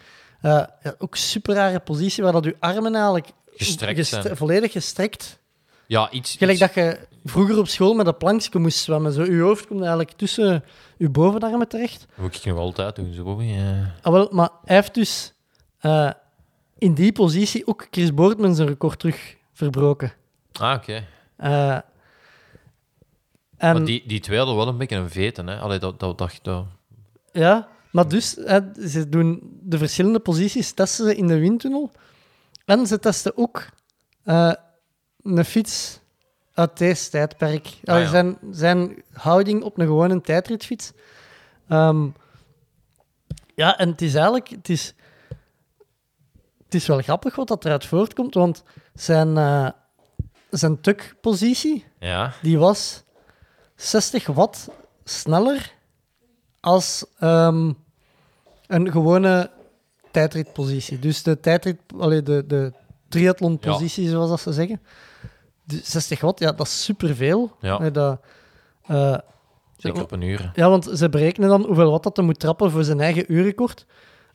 eh, 0.45 0.65
ja, 0.83 0.95
ook 0.99 1.16
super 1.16 1.55
rare 1.55 1.81
positie, 1.81 2.23
waar 2.23 2.33
dat 2.33 2.45
je 2.45 2.57
armen 2.59 2.95
eigenlijk 2.95 3.29
Gestrekt 3.57 3.99
gestre- 3.99 4.37
volledig 4.37 4.73
gestrekt 4.73 5.39
Ja, 5.87 6.11
iets... 6.11 6.37
Gelijk 6.37 6.59
iets- 6.61 6.61
dat 6.61 6.75
je 6.75 6.99
vroeger 7.25 7.59
op 7.59 7.69
school 7.69 7.95
met 7.95 8.07
een 8.07 8.16
plankje 8.16 8.59
moest 8.59 8.79
zwemmen. 8.79 9.12
Zo, 9.12 9.23
uw 9.23 9.45
hoofd 9.45 9.66
komt 9.66 9.81
eigenlijk 9.81 10.12
tussen 10.12 10.65
uw 10.99 11.11
bovenarmen 11.11 11.69
terecht. 11.69 12.01
Dat 12.01 12.19
moet 12.19 12.35
ik 12.37 12.45
nog 12.45 12.59
altijd 12.59 12.97
doen, 12.97 13.12
zo. 13.12 13.23
Bobby. 13.25 13.45
Ja. 13.45 13.95
Ah, 14.03 14.12
wel, 14.12 14.29
maar 14.31 14.49
hij 14.65 14.77
heeft 14.77 14.95
dus 14.95 15.33
eh, 15.79 16.11
in 16.79 16.95
die 16.95 17.12
positie 17.12 17.66
ook 17.66 17.87
Chris 17.91 18.15
Boardman 18.15 18.55
zijn 18.55 18.69
record 18.69 18.99
terug 18.99 19.37
verbroken. 19.53 20.12
Ah, 20.53 20.75
oké. 20.77 21.05
Eh, 21.37 21.73
en, 23.57 23.73
Maar 23.73 23.85
die, 23.85 24.03
die 24.07 24.21
twee 24.21 24.39
hadden 24.39 24.57
wel 24.57 24.69
een 24.69 24.79
beetje 24.79 24.97
een 24.97 25.11
veten, 25.11 25.47
hè. 25.47 25.59
Allee, 25.59 25.79
dat, 25.79 26.01
dat 26.01 26.19
dacht 26.19 26.45
dat... 26.45 26.65
Ja, 27.33 27.69
maar 27.95 28.09
dus, 28.09 28.37
hè, 28.45 28.89
ze 28.89 29.09
doen 29.09 29.59
de 29.62 29.79
verschillende 29.79 30.19
posities 30.19 30.73
testen 30.73 31.05
ze 31.05 31.16
in 31.16 31.27
de 31.27 31.39
windtunnel. 31.39 31.91
En 32.65 32.87
ze 32.87 32.99
testen 32.99 33.37
ook 33.37 33.66
eh, 34.23 34.53
een 35.23 35.45
fiets 35.45 36.01
uit 36.55 36.79
deze 36.79 37.11
tijdperk. 37.11 37.66
Ah, 37.66 38.01
ja. 38.01 38.07
zijn, 38.09 38.39
zijn 38.51 39.03
houding 39.12 39.62
op 39.62 39.79
een 39.79 39.87
gewone 39.87 40.21
tijdritfiets. 40.21 40.93
Ehm, 41.69 42.09
ja, 43.55 43.79
en 43.79 43.89
het 43.89 44.03
is 44.03 44.15
eigenlijk... 44.15 44.49
Het 44.49 44.69
is, 44.69 44.95
het 46.65 46.75
is 46.75 46.87
wel 46.87 47.01
grappig 47.01 47.37
wat 47.37 47.49
dat 47.49 47.65
eruit 47.65 47.87
voortkomt, 47.87 48.35
want 48.35 48.62
zijn, 48.95 49.37
eh 49.37 49.69
zijn 50.51 50.81
tukpositie 50.81 51.85
Ja. 51.99 52.33
die 52.43 52.59
was 52.59 53.03
60 53.77 54.27
watt 54.27 54.69
sneller 55.05 55.73
als 56.65 57.05
ehm, 57.19 57.73
een 58.75 58.93
gewone 58.93 59.51
tijdritpositie. 60.11 60.99
Dus 60.99 61.23
de 61.23 61.41
tijdrit, 61.41 61.77
allee, 61.99 62.23
de, 62.23 62.45
de 62.47 62.73
triathlonpositie, 63.09 64.09
zoals 64.09 64.31
dat 64.31 64.41
ze 64.41 64.53
zeggen. 64.53 64.81
De 65.65 65.81
60 65.83 66.21
watt, 66.21 66.39
ja, 66.39 66.53
dat 66.53 66.67
is 66.67 66.85
superveel. 66.85 67.57
Ja. 67.61 67.91
Dat, 67.91 68.21
eh, 68.87 69.19
Zeker 69.77 70.03
op 70.03 70.13
een 70.13 70.23
uur. 70.23 70.51
ja, 70.55 70.69
want 70.69 70.91
ze 70.95 71.09
berekenen 71.09 71.49
dan 71.49 71.65
hoeveel 71.65 71.91
watt 71.91 72.03
dat 72.03 72.17
hij 72.17 72.25
moet 72.25 72.39
trappen 72.39 72.71
voor 72.71 72.85
zijn 72.85 73.01
eigen 73.01 73.33
uurrecord. 73.33 73.87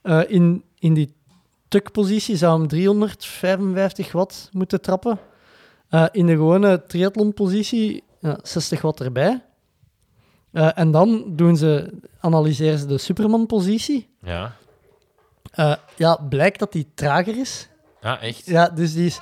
Eh, 0.02 0.20
in, 0.26 0.64
in 0.78 0.94
die 0.94 1.14
tukpositie 1.68 2.36
zou 2.36 2.58
hem 2.58 2.68
355 2.68 4.12
watt 4.12 4.48
moeten 4.52 4.80
trappen. 4.80 5.18
Eh, 5.88 6.06
in 6.12 6.26
de 6.26 6.32
gewone 6.32 6.86
triathlonpositie 6.86 8.02
ja, 8.20 8.38
60 8.42 8.80
watt 8.80 9.00
erbij. 9.00 9.42
Eh, 10.52 10.78
en 10.78 10.90
dan 10.90 11.24
doen 11.26 11.56
ze, 11.56 11.92
analyseren 12.20 12.78
ze 12.78 12.86
de 12.86 12.98
Superman-positie. 12.98 14.08
Ja. 14.22 14.52
Eh, 15.50 15.74
ja, 15.96 16.16
blijkt 16.28 16.58
dat 16.58 16.72
die 16.72 16.86
trager 16.94 17.38
is. 17.38 17.68
Ja, 18.00 18.20
echt. 18.20 18.46
Ja, 18.46 18.68
dus 18.68 18.94
die 18.94 19.06
is, 19.06 19.20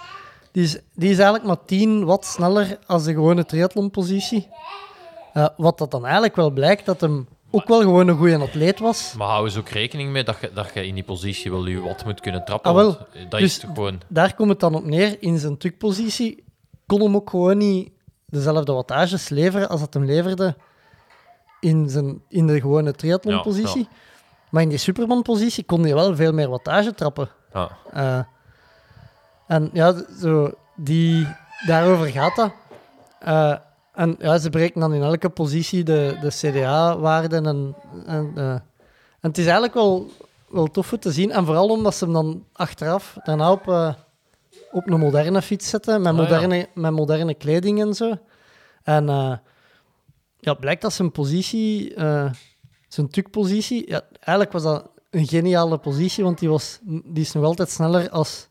die 0.52 0.62
is, 0.62 0.78
die 0.94 1.10
is 1.10 1.16
eigenlijk 1.16 1.44
maar 1.44 1.64
10 1.64 2.04
watt 2.04 2.24
sneller 2.24 2.78
als 2.86 3.04
de 3.04 3.12
gewone 3.12 3.44
triathlonpositie. 3.44 4.48
Eh 5.32 5.48
wat 5.56 5.78
dat 5.78 5.90
dan 5.90 6.04
eigenlijk 6.04 6.36
wel 6.36 6.50
blijkt, 6.50 6.86
dat 6.86 7.00
hem 7.00 7.28
ook 7.50 7.68
wel 7.68 7.80
gewoon 7.80 8.08
een 8.08 8.16
goede 8.16 8.38
atleet 8.38 8.78
was. 8.78 9.14
Maar 9.16 9.28
houden 9.28 9.52
ze 9.52 9.58
ook 9.58 9.68
rekening 9.68 10.10
mee 10.10 10.24
dat 10.24 10.36
je, 10.40 10.50
dat 10.54 10.70
je 10.74 10.86
in 10.86 10.94
die 10.94 11.04
positie 11.04 11.50
wel 11.50 11.66
je 11.66 11.80
wat 11.80 12.04
moet 12.04 12.20
kunnen 12.20 12.44
trappen? 12.44 12.70
Ah, 12.70 12.76
wel. 12.76 12.98
Dat 13.28 13.30
Dus 13.30 13.42
is 13.42 13.58
toch 13.58 13.70
gewoon... 13.74 14.00
Daar 14.08 14.34
komt 14.34 14.48
het 14.48 14.60
dan 14.60 14.74
op 14.74 14.84
neer. 14.84 15.16
In 15.22 15.38
zijn 15.38 15.56
tukpositie 15.58 16.44
kon 16.86 17.00
hem 17.00 17.14
ook 17.14 17.30
gewoon 17.30 17.58
niet 17.58 17.90
dezelfde 18.26 18.72
wattages 18.72 19.28
leveren 19.28 19.68
als 19.68 19.80
dat 19.80 19.94
hem 19.94 20.04
leverde 20.04 20.56
in, 21.60 21.88
zijn, 21.90 22.22
in 22.28 22.46
de 22.46 22.60
gewone 22.60 22.92
triathlonpositie. 22.92 23.88
Ja, 23.90 23.96
Maar 24.50 24.62
in 24.62 24.68
die 24.68 24.78
Superman-positie 24.78 25.64
kon 25.64 25.82
hij 25.82 25.94
wel 25.94 26.16
veel 26.16 26.32
meer 26.32 26.48
wattage 26.48 26.94
trappen. 26.94 27.28
Ja. 27.52 27.70
Eh, 27.92 28.20
en 29.46 29.70
ja, 29.72 29.94
zo, 30.20 30.52
die, 30.76 31.26
daarover 31.66 32.06
gaat 32.06 32.36
dat. 32.36 32.50
Eh, 33.20 33.54
en 33.92 34.16
ja, 34.18 34.38
ze 34.38 34.50
berekenen 34.50 34.88
dan 34.88 34.98
in 34.98 35.04
elke 35.04 35.28
positie 35.28 35.84
de, 35.84 36.16
de 36.20 36.28
CDA-waarden. 36.28 37.46
En, 37.46 37.74
en, 38.06 38.32
eh, 38.34 38.50
en 38.52 38.62
het 39.20 39.38
is 39.38 39.44
eigenlijk 39.44 39.74
wel, 39.74 40.10
wel 40.48 40.66
tof 40.66 40.92
te 41.00 41.12
zien. 41.12 41.30
En 41.32 41.44
vooral 41.44 41.68
omdat 41.68 41.94
ze 41.94 42.04
hem 42.04 42.12
dan 42.12 42.44
achteraf 42.52 43.16
daarna 43.24 43.52
op, 43.52 43.66
op 44.70 44.90
een 44.90 44.98
moderne 44.98 45.42
fiets 45.42 45.68
zetten. 45.68 46.02
Met, 46.02 46.12
Ah, 46.12 46.18
ja. 46.18 46.22
moderne, 46.22 46.68
met 46.74 46.92
moderne 46.92 47.34
kleding 47.34 47.80
en 47.80 47.94
zo. 47.94 48.14
En 48.82 49.08
ja, 50.40 50.54
blijkt 50.54 50.82
dat 50.82 50.92
zijn 50.92 51.12
positie, 51.12 51.94
eh, 51.94 52.30
zijn 52.88 53.08
tukpositie, 53.08 53.88
ja, 53.88 54.00
eigenlijk 54.10 54.52
was 54.52 54.62
dat 54.62 54.90
een 55.10 55.26
geniale 55.26 55.78
positie, 55.78 56.24
want 56.24 56.38
die, 56.38 56.48
was, 56.48 56.78
die 56.84 57.22
is 57.22 57.32
nog 57.32 57.44
altijd 57.44 57.70
sneller 57.70 58.10
als 58.10 58.48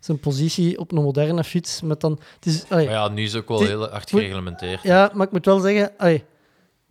zijn 0.00 0.20
positie 0.20 0.78
op 0.78 0.92
een 0.92 1.02
moderne 1.02 1.44
fiets. 1.44 1.80
Met 1.80 2.00
dan, 2.00 2.20
het 2.34 2.46
is, 2.46 2.64
allee, 2.68 2.84
Maar 2.86 2.94
ja, 2.94 3.08
nu 3.08 3.22
is 3.22 3.32
het 3.32 3.42
ook 3.42 3.48
wel 3.48 3.58
Die- 3.58 3.66
heel 3.66 3.88
hard 3.88 4.10
gereglementeerd. 4.10 4.82
ja, 4.82 5.10
maar 5.14 5.26
ik 5.26 5.32
moet 5.32 5.44
wel 5.44 5.58
zeggen, 5.60 5.92
allee, 5.98 6.24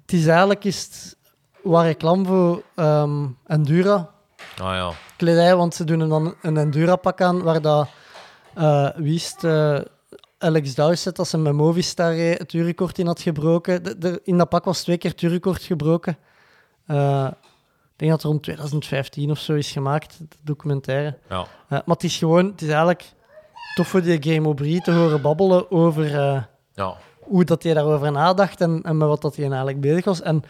het 0.02 0.14
is 0.14 0.28
eigenlijk 0.28 0.64
is 0.64 0.84
het 0.84 1.18
waar 1.64 1.86
reclame 1.86 2.26
voor 2.26 2.64
ehm, 2.76 3.26
Endura 3.46 4.10
Ah 4.62 4.74
ja. 4.76 4.92
kledij, 5.18 5.56
want 5.56 5.76
ze 5.76 5.84
doen 5.84 6.10
dan 6.10 6.36
een 6.42 6.58
Endura-pak 6.58 7.22
aan 7.22 7.42
waar 7.42 7.62
dat, 7.62 7.88
eh 8.56 8.90
wie 8.96 9.16
is 9.16 9.36
Alex 10.40 10.76
Dowsett, 10.76 11.20
als 11.20 11.32
hij 11.32 11.42
met 11.42 11.54
Movistar 11.54 12.14
het 12.14 12.54
uurrecord 12.54 12.98
in 13.00 13.06
had 13.06 13.22
gebroken. 13.22 13.84
De- 13.84 13.98
de- 13.98 14.22
in 14.24 14.38
dat 14.38 14.50
pak 14.50 14.66
was 14.66 14.82
twee 14.84 14.98
keer 14.98 15.12
het 15.12 15.22
uurrecord 15.22 15.62
gebroken. 15.64 16.18
Eh, 16.86 17.28
ik 17.92 17.96
denk 17.96 18.12
dat 18.12 18.22
het 18.22 18.32
rond 18.32 18.44
2015 18.44 19.32
of 19.32 19.40
zo 19.40 19.54
is 19.54 19.72
gemaakt, 19.72 20.18
de 20.20 20.38
documentaire. 20.44 21.18
ja. 21.30 21.40
Eh, 21.40 21.48
maar 21.70 21.82
het 21.86 22.04
is 22.04 22.18
gewoon, 22.18 22.46
het 22.46 22.62
is 22.62 22.68
eigenlijk 22.68 23.04
tof 23.76 23.88
voor 23.88 24.02
die 24.02 24.24
Game 24.34 24.46
Aubry 24.46 24.80
te 24.80 24.92
horen 24.92 25.22
babbelen 25.22 25.72
over 25.72 26.16
eh, 26.20 26.44
Ja. 26.74 26.98
hoe 27.20 27.44
dat 27.44 27.64
hij 27.64 27.74
daarover 27.74 28.12
nadacht 28.12 28.62
en, 28.62 28.82
en 28.84 28.98
met 28.98 29.08
wat 29.08 29.22
dat 29.22 29.36
hij 29.36 29.46
eigenlijk 29.46 29.82
bezig 29.82 30.06
was. 30.06 30.22
En 30.22 30.44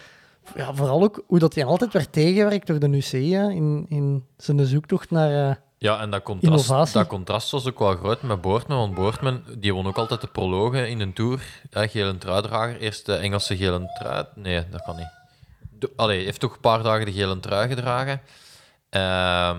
ja, 0.56 0.74
vooral 0.74 1.04
ook 1.04 1.24
hoe 1.28 1.40
dat 1.40 1.56
hij 1.56 1.66
altijd 1.66 1.94
werd 1.94 2.12
tegengewerkt 2.12 2.68
door 2.68 2.80
de 2.80 2.88
UCI 2.90 3.34
hè, 3.34 3.50
in, 3.50 3.86
in 3.90 4.26
zijn 4.38 4.66
zoektocht 4.66 5.12
naar... 5.12 5.62
eh, 5.80 5.90
Ja, 5.90 6.00
en 6.00 6.10
dat 6.10 6.24
contrast, 6.24 6.64
Innovatie. 6.64 6.94
dat 6.94 7.08
contrast 7.08 7.52
was 7.52 7.68
ook 7.68 7.80
wel 7.80 7.96
groot 7.96 8.22
met 8.22 8.42
Boortman. 8.42 8.78
Want 8.78 8.94
Boortman 8.94 9.44
die 9.58 9.74
won 9.74 9.88
ook 9.88 9.98
altijd 9.98 10.22
de 10.22 10.28
prologen 10.28 10.90
in 10.90 11.00
een 11.00 11.14
Tour. 11.14 11.42
Ja, 11.72 11.88
gele 11.88 12.18
truidrager. 12.18 12.78
Eerst 12.80 13.06
de 13.06 13.16
Engelse 13.16 13.58
gele 13.58 13.92
trui. 14.00 14.26
Nee, 14.36 14.70
dat 14.70 14.82
kan 14.84 14.96
niet. 14.96 15.10
Allee, 15.96 16.24
heeft 16.24 16.40
toch 16.40 16.54
een 16.54 16.60
paar 16.60 16.84
dagen 16.84 17.06
de 17.06 17.12
gele 17.12 17.40
trui 17.40 17.68
gedragen. 17.68 18.22
Ehm, 18.90 19.58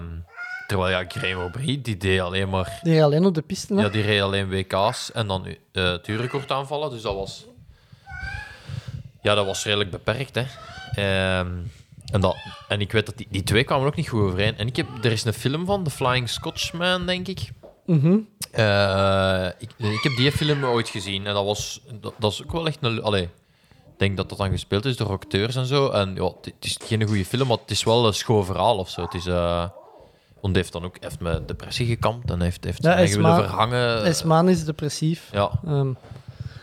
terwijl, 0.67 0.91
ja, 1.01 1.05
Graham 1.09 1.41
Aubry, 1.41 1.81
die 1.83 1.97
deed 1.97 2.21
alleen 2.21 2.49
maar... 2.49 2.79
die 2.83 3.03
alleen 3.05 3.25
op 3.25 3.35
de 3.35 3.43
piste. 3.43 3.75
hè. 3.75 3.81
Ja, 3.81 3.89
die 3.89 4.03
reed 4.03 4.21
alleen 4.23 4.49
WK's 4.49 5.13
en 5.13 5.27
dan 5.27 5.47
eh 5.47 5.85
het 5.85 6.09
uurrecord 6.09 6.51
aanvallen. 6.51 6.91
Dus 6.91 7.03
dat 7.03 7.15
was... 7.15 7.45
Ja, 9.23 9.35
dat 9.35 9.47
was 9.47 9.65
redelijk 9.65 9.91
beperkt, 9.91 10.35
hè. 10.35 10.45
Ehm, 10.95 11.49
en, 12.11 12.20
dat, 12.20 12.37
en 12.69 12.81
ik 12.81 12.93
weet 12.93 13.07
dat 13.07 13.16
die, 13.16 13.27
die 13.31 13.43
twee 13.43 13.65
kwamen 13.65 13.87
ook 13.87 13.97
niet 13.97 14.09
goed 14.09 14.20
overeen. 14.20 14.57
En 14.59 14.66
ik 14.66 14.77
heb, 14.77 14.87
er 15.03 15.12
is 15.12 15.24
een 15.24 15.32
film 15.32 15.66
van, 15.66 15.85
The 15.85 15.91
Flying 15.91 16.28
Scotchman, 16.28 17.07
denk 17.07 17.28
ik. 17.28 17.51
Mhm. 17.87 18.19
Eh, 18.51 19.47
ik, 19.59 19.70
ik 19.78 20.03
heb 20.03 20.16
die 20.16 20.32
film 20.32 20.65
ooit 20.65 20.89
gezien 20.89 21.27
en 21.27 21.35
dat 21.35 21.45
was 21.45 21.81
dat, 22.01 22.15
dat 22.19 22.32
is 22.32 22.43
ook 22.43 22.53
wel 22.53 22.66
echt 22.66 22.78
een. 22.81 23.03
Allee, 23.03 23.23
ik 23.23 23.97
denk 23.97 24.16
dat 24.16 24.28
dat 24.28 24.39
dan 24.39 24.51
gespeeld 24.51 24.85
is 24.85 24.97
door 24.97 25.09
acteurs 25.11 25.57
en 25.57 25.66
zo. 25.66 25.89
En 25.89 26.15
ja, 26.15 26.24
het, 26.24 26.45
het 26.45 26.55
is 26.65 26.78
geen 26.85 27.07
goede 27.07 27.24
film, 27.24 27.47
maar 27.49 27.57
het 27.59 27.70
is 27.70 27.85
wel 27.85 28.07
een 28.07 28.15
schoon 28.15 28.45
verhaal 28.45 28.77
of 28.78 28.91
zo. 28.91 29.03
Het 29.03 29.15
is. 29.15 29.27
eh 29.27 29.65
want 30.41 30.55
hij 30.55 30.62
heeft 30.62 30.73
dan 30.73 30.85
ook 30.85 30.97
heeft 31.01 31.20
met 31.20 31.49
depressie 31.49 31.87
gekampt 31.87 32.31
en 32.31 32.41
heeft, 32.41 32.65
heeft 32.65 32.77
Ja, 32.77 32.82
zijn 32.82 32.95
hij 32.95 33.05
is 33.05 33.15
eigen 33.15 33.31
willen 33.31 33.49
verhangen. 33.49 34.49
Is 34.51 34.65
depressief. 34.65 35.28
Ja, 35.32 35.51
Ehm, 35.66 35.93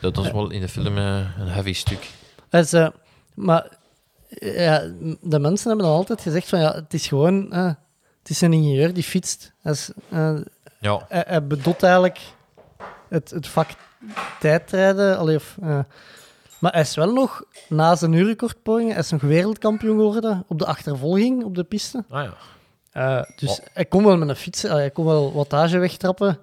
dat, 0.02 0.18
is 0.18 0.32
wel 0.32 0.50
in 0.50 0.62
de 0.62 0.68
film 0.68 0.98
eh, 0.98 1.18
een 1.40 1.48
heavy 1.48 1.74
stuk. 1.74 2.10
hij 2.50 2.62
is, 2.62 2.74
eh, 2.74 2.88
maar 3.34 3.77
ja, 4.40 4.80
de 5.22 5.40
mensen 5.40 5.68
hebben 5.68 5.86
dan 5.88 5.96
altijd 5.96 6.22
gezegd 6.22 6.50
van 6.50 6.60
ja, 6.60 6.74
het 6.74 6.94
is 6.94 7.08
gewoon... 7.08 7.54
het 7.54 8.30
is 8.30 8.42
een 8.42 8.54
ingenieur 8.54 8.94
die 8.94 9.04
fietst. 9.04 9.52
Hij, 9.62 9.72
is, 9.72 9.92
eh, 10.10 10.36
Ja, 10.80 11.06
hij, 11.08 11.24
hij 11.28 11.48
bedoelt 11.48 11.84
eigenlijk 11.84 12.20
het, 13.10 13.30
het 13.30 13.48
vak 13.48 13.70
tijdrijden. 14.40 15.18
Allee, 15.18 15.36
of, 15.36 15.58
eh, 15.62 15.80
maar 16.60 16.72
hij 16.72 16.82
is 16.82 16.96
wel 16.96 17.14
nog, 17.14 17.44
na 17.70 17.96
zijn 17.96 18.14
uurrecordpogingen, 18.14 18.92
hij 18.92 19.02
is 19.02 19.10
nog 19.10 19.22
wereldkampioen 19.22 19.98
geworden 19.98 20.44
op 20.48 20.60
de 20.60 20.66
achtervolging 20.66 21.44
op 21.44 21.56
de 21.56 21.64
piste. 21.64 22.04
ah 22.10 22.24
ja. 22.24 22.34
Eh, 22.92 23.24
dus 23.36 23.50
Oh. 23.60 23.66
hij 23.74 23.86
kon 23.86 24.04
wel 24.04 24.18
met 24.18 24.30
een 24.30 24.36
fiets, 24.36 24.62
hij 24.62 24.92
kon 24.92 25.06
wel 25.06 25.34
wattage 25.34 25.78
wegtrappen. 25.78 26.40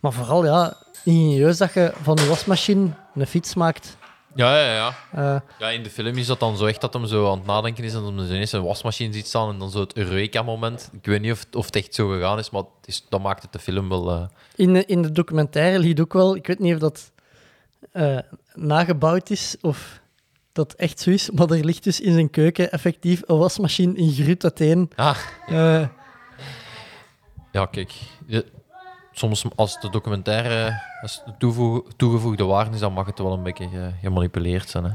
Maar 0.00 0.12
vooral, 0.12 0.44
ja, 0.44 0.76
ingenieus 1.04 1.56
dat 1.58 1.72
je 1.72 1.92
van 2.02 2.16
je 2.16 2.26
wasmachine 2.28 2.88
een 3.14 3.26
fiets 3.26 3.54
maakt. 3.54 3.96
Ja, 4.34 4.58
ja, 4.60 4.74
ja. 4.74 4.94
Eh, 5.12 5.40
Ja, 5.58 5.68
in 5.68 5.82
de 5.82 5.90
film 5.90 6.16
is 6.16 6.26
dat 6.26 6.40
dan 6.40 6.56
zo 6.56 6.66
echt 6.66 6.80
dat 6.80 6.92
hem 6.92 7.06
zo 7.06 7.30
aan 7.30 7.38
het 7.38 7.46
nadenken 7.46 7.84
is 7.84 7.94
en 7.94 8.00
dat 8.02 8.08
hem 8.14 8.26
zo 8.26 8.32
ineens 8.32 8.52
een 8.52 8.62
wasmachine 8.62 9.12
ziet 9.12 9.26
staan 9.26 9.50
en 9.52 9.58
dan 9.58 9.70
zo 9.70 9.80
het 9.80 9.96
Eureka-moment. 9.96 10.90
Ik 10.92 11.06
weet 11.06 11.20
niet 11.20 11.32
of, 11.32 11.44
of 11.52 11.66
het 11.66 11.76
echt 11.76 11.94
zo 11.94 12.08
gegaan 12.08 12.38
is, 12.38 12.50
maar 12.50 12.62
het 12.62 12.88
is, 12.88 13.04
dat 13.08 13.22
maakt 13.22 13.42
het 13.42 13.52
de 13.52 13.58
film 13.58 13.88
wel... 13.88 14.10
eh, 14.10 14.22
in, 14.54 14.72
de, 14.72 14.84
in 14.84 15.02
de 15.02 15.12
documentaire 15.12 15.78
liet 15.78 16.00
ook 16.00 16.12
wel, 16.12 16.36
ik 16.36 16.46
weet 16.46 16.58
niet 16.58 16.74
of 16.74 16.80
dat 16.80 17.12
eh, 17.92 18.18
nagebouwd 18.54 19.30
is 19.30 19.56
of 19.60 20.00
dat 20.52 20.72
echt 20.74 21.00
zo 21.00 21.10
is, 21.10 21.30
maar 21.30 21.50
er 21.50 21.64
ligt 21.64 21.84
dus 21.84 22.00
in 22.00 22.12
zijn 22.12 22.30
keuken 22.30 22.70
effectief 22.72 23.22
een 23.26 23.38
wasmachine 23.38 23.94
in 23.96 24.10
gruut 24.12 24.42
uiteen. 24.42 24.90
Ah, 24.96 25.16
Eh, 25.48 25.86
ja, 27.52 27.66
kijk. 27.66 27.92
Soms 29.12 29.44
als 29.56 29.80
de 29.80 29.90
documentaire 29.90 30.80
als 31.02 31.22
de 31.38 31.52
toegevoegde 31.96 32.44
waarde 32.44 32.70
is, 32.74 32.80
dan 32.80 32.92
mag 32.92 33.06
het 33.06 33.18
wel 33.18 33.32
een 33.32 33.42
beetje 33.42 33.68
ge- 33.68 33.90
gemanipuleerd 34.02 34.68
zijn. 34.68 34.84
Hè. 34.84 34.90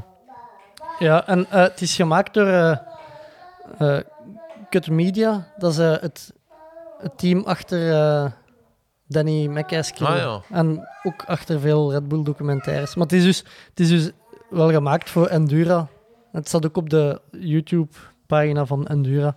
Ja, 0.98 1.26
en 1.26 1.46
eh, 1.50 1.60
het 1.62 1.80
is 1.80 1.94
gemaakt 1.96 2.34
door 2.34 2.46
eh 2.46 2.76
eh, 3.78 3.98
Cut 4.70 4.90
Media. 4.90 5.46
Dat 5.58 5.72
is 5.72 5.78
eh, 5.78 5.90
het, 6.00 6.32
het 6.98 7.18
team 7.18 7.42
achter 7.44 7.92
eh, 7.92 8.30
Danny 9.08 9.46
McCaskill. 9.46 10.06
Ah, 10.06 10.16
ja. 10.16 10.40
En 10.50 10.88
ook 11.02 11.24
achter 11.26 11.60
veel 11.60 11.92
Red 11.92 12.08
Bull 12.08 12.22
documentaires. 12.22 12.94
Maar 12.94 13.04
het 13.06 13.12
is 13.12 13.22
dus, 13.24 13.38
het 13.70 13.80
is 13.80 13.88
dus 13.88 14.10
wel 14.50 14.70
gemaakt 14.70 15.10
voor 15.10 15.26
Endura. 15.26 15.86
Het 16.32 16.48
staat 16.48 16.66
ook 16.66 16.76
op 16.76 16.90
de 16.90 17.20
YouTube-pagina 17.30 18.66
van 18.66 18.86
Endura. 18.86 19.36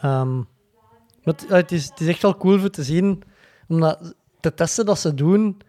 Ehm, 0.00 0.36
maar 0.36 1.34
het, 1.48 1.72
is, 1.72 1.88
het 1.88 2.00
is 2.00 2.06
echt 2.06 2.22
wel 2.22 2.36
cool 2.36 2.58
voor 2.58 2.70
te 2.70 2.82
zien. 2.82 3.22
Omdat 3.72 4.14
de 4.40 4.54
testen 4.54 4.86
dat 4.86 4.98
ze 4.98 5.14
doen, 5.14 5.60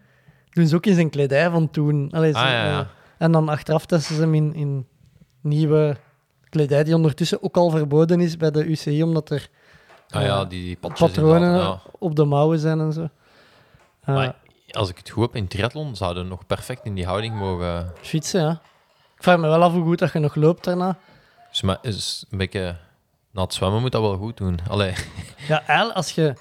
doen 0.50 0.66
ze 0.66 0.76
ook 0.76 0.86
in 0.86 0.94
zijn 0.94 1.10
kledij 1.10 1.50
van 1.50 1.70
toen. 1.70 2.10
Allee, 2.12 2.32
ze- 2.32 2.38
Ah, 2.38 2.44
ja, 2.44 2.64
ja. 2.66 2.80
eh, 2.80 2.86
en 3.18 3.32
dan 3.32 3.48
achteraf 3.48 3.86
testen 3.86 4.14
ze 4.14 4.20
hem 4.20 4.34
in, 4.34 4.54
in 4.54 4.86
nieuwe 5.40 5.96
kledij 6.48 6.84
die 6.84 6.94
ondertussen 6.94 7.42
ook 7.42 7.56
al 7.56 7.70
verboden 7.70 8.20
is 8.20 8.36
bij 8.36 8.50
de 8.50 8.64
UCI, 8.64 9.02
omdat 9.02 9.30
er 9.30 9.48
Ah 10.08 10.20
eh, 10.20 10.26
ja, 10.26 10.44
die, 10.44 10.62
die 10.64 10.76
patronen 10.76 11.80
op 11.98 12.16
de 12.16 12.24
mouwen 12.24 12.58
zijn 12.58 12.80
en 12.80 12.92
zo. 12.92 13.08
Eh, 14.04 14.14
Maar 14.14 14.34
als 14.70 14.88
ik 14.90 14.96
het 14.98 15.10
goed 15.10 15.22
heb, 15.22 15.36
in 15.36 15.48
triathlon 15.48 15.96
zouden 15.96 16.28
nog 16.28 16.46
perfect 16.46 16.84
in 16.84 16.94
die 16.94 17.06
houding 17.06 17.34
mogen... 17.38 17.92
Fietsen, 18.00 18.40
ja. 18.40 18.60
Ik 19.16 19.22
vraag 19.22 19.36
me 19.38 19.48
wel 19.48 19.62
af 19.62 19.72
hoe 19.72 19.82
goed 19.84 19.98
dat 19.98 20.12
je 20.12 20.18
nog 20.18 20.34
loopt 20.34 20.64
daarna. 20.64 20.96
Dus 21.50 21.62
maar 21.62 21.78
is 21.82 22.24
een 22.30 22.38
beetje... 22.38 22.76
Na 23.30 23.42
het 23.42 23.54
zwemmen 23.54 23.80
moet 23.80 23.92
dat 23.92 24.00
wel 24.00 24.16
goed 24.16 24.36
doen. 24.36 24.58
Allee, 24.68 24.92
Ja, 25.48 25.90
als 25.94 26.10
je... 26.12 26.34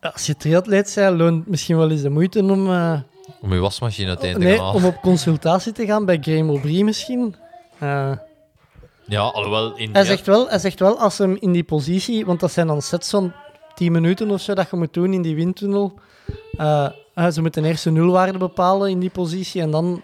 Als 0.00 0.26
je 0.26 0.36
triatleet 0.36 0.92
bent, 0.94 1.18
loont 1.18 1.38
het 1.38 1.48
misschien 1.48 1.76
wel 1.76 1.90
eens 1.90 2.02
de 2.02 2.10
moeite 2.10 2.42
om... 2.42 2.70
eh, 2.70 3.00
om 3.40 3.52
je 3.52 3.58
wasmachine 3.58 4.08
uiteen 4.08 4.32
te 4.32 4.38
nee, 4.38 4.56
gaan 4.56 4.74
om 4.74 4.84
op 4.84 5.00
consultatie 5.00 5.72
te 5.72 5.86
gaan 5.86 6.04
bij 6.04 6.18
Graham 6.20 6.48
Aubry 6.48 6.82
misschien. 6.82 7.34
Eh, 7.78 8.12
Ja, 9.04 9.20
alhoewel 9.20 9.76
in... 9.76 9.92
hij, 9.92 10.04
zegt 10.04 10.26
wel, 10.26 10.48
hij 10.48 10.58
zegt 10.58 10.80
wel, 10.80 10.98
als 10.98 11.18
hem 11.18 11.36
in 11.40 11.52
die 11.52 11.64
positie... 11.64 12.26
Want 12.26 12.40
dat 12.40 12.52
zijn 12.52 12.66
dan 12.66 12.82
sets 12.82 13.10
van 13.10 13.32
10 13.74 13.92
minuten 13.92 14.30
of 14.30 14.40
zo 14.40 14.54
dat 14.54 14.70
je 14.70 14.76
moet 14.76 14.94
doen 14.94 15.12
in 15.12 15.22
die 15.22 15.34
windtunnel. 15.34 15.98
Eh, 16.56 16.88
ze 17.32 17.40
moeten 17.40 17.64
eerst 17.64 17.84
de 17.84 17.90
nulwaarde 17.90 18.38
bepalen 18.38 18.90
in 18.90 18.98
die 19.00 19.10
positie 19.10 19.62
en 19.62 19.70
dan 19.70 20.02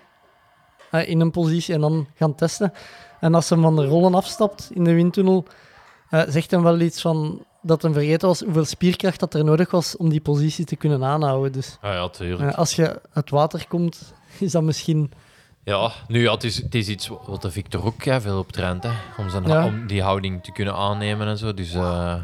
in 0.91 1.21
een 1.21 1.31
positie 1.31 1.75
en 1.75 1.81
dan 1.81 2.07
gaan 2.15 2.35
testen. 2.35 2.73
En 3.21 3.35
als 3.35 3.49
hij 3.49 3.59
van 3.59 3.77
de 3.77 3.87
rollen 3.87 4.15
afstapt 4.15 4.71
in 4.75 4.85
de 4.85 4.95
windtunnel, 4.95 5.45
zegt 6.11 6.51
hij 6.51 6.61
wel 6.61 6.81
iets 6.81 7.01
van 7.01 7.45
dat 7.67 7.83
hij 7.83 7.93
vergeten 7.93 8.29
was 8.29 8.41
hoeveel 8.41 8.65
spierkracht 8.65 9.21
dat 9.21 9.35
er 9.35 9.45
nodig 9.45 9.71
was 9.71 9.97
om 9.97 10.09
die 10.09 10.21
positie 10.21 10.65
te 10.65 10.77
kunnen 10.77 11.05
aanhouden. 11.05 11.53
Dus 11.53 11.79
Ja, 11.83 11.93
ja, 11.93 12.09
tuurlijk. 12.09 12.51
eh, 12.53 12.59
als 12.59 12.75
je 12.77 13.01
uit 13.13 13.31
water 13.31 13.67
komt, 13.69 14.13
is 14.39 14.53
dat 14.53 14.63
misschien... 14.63 15.13
Ja, 15.65 15.91
nu 16.09 16.23
ja, 16.23 16.33
het, 16.33 16.45
is, 16.45 16.57
het 16.57 16.75
is 16.75 16.89
iets 16.89 17.09
wat 17.27 17.43
de 17.43 17.51
Victor 17.51 17.85
ook 17.85 18.03
ja, 18.03 18.21
veel 18.21 18.39
op 18.39 18.53
traint, 18.53 18.83
hè, 18.83 18.91
om, 19.17 19.31
zijn, 19.31 19.47
Ja. 19.47 19.65
om 19.65 19.87
die 19.87 20.03
houding 20.03 20.43
te 20.45 20.53
kunnen 20.53 20.75
aannemen 20.75 21.27
en 21.27 21.39
zo. 21.39 21.55
Dus 21.55 21.75
eh, 21.75 22.17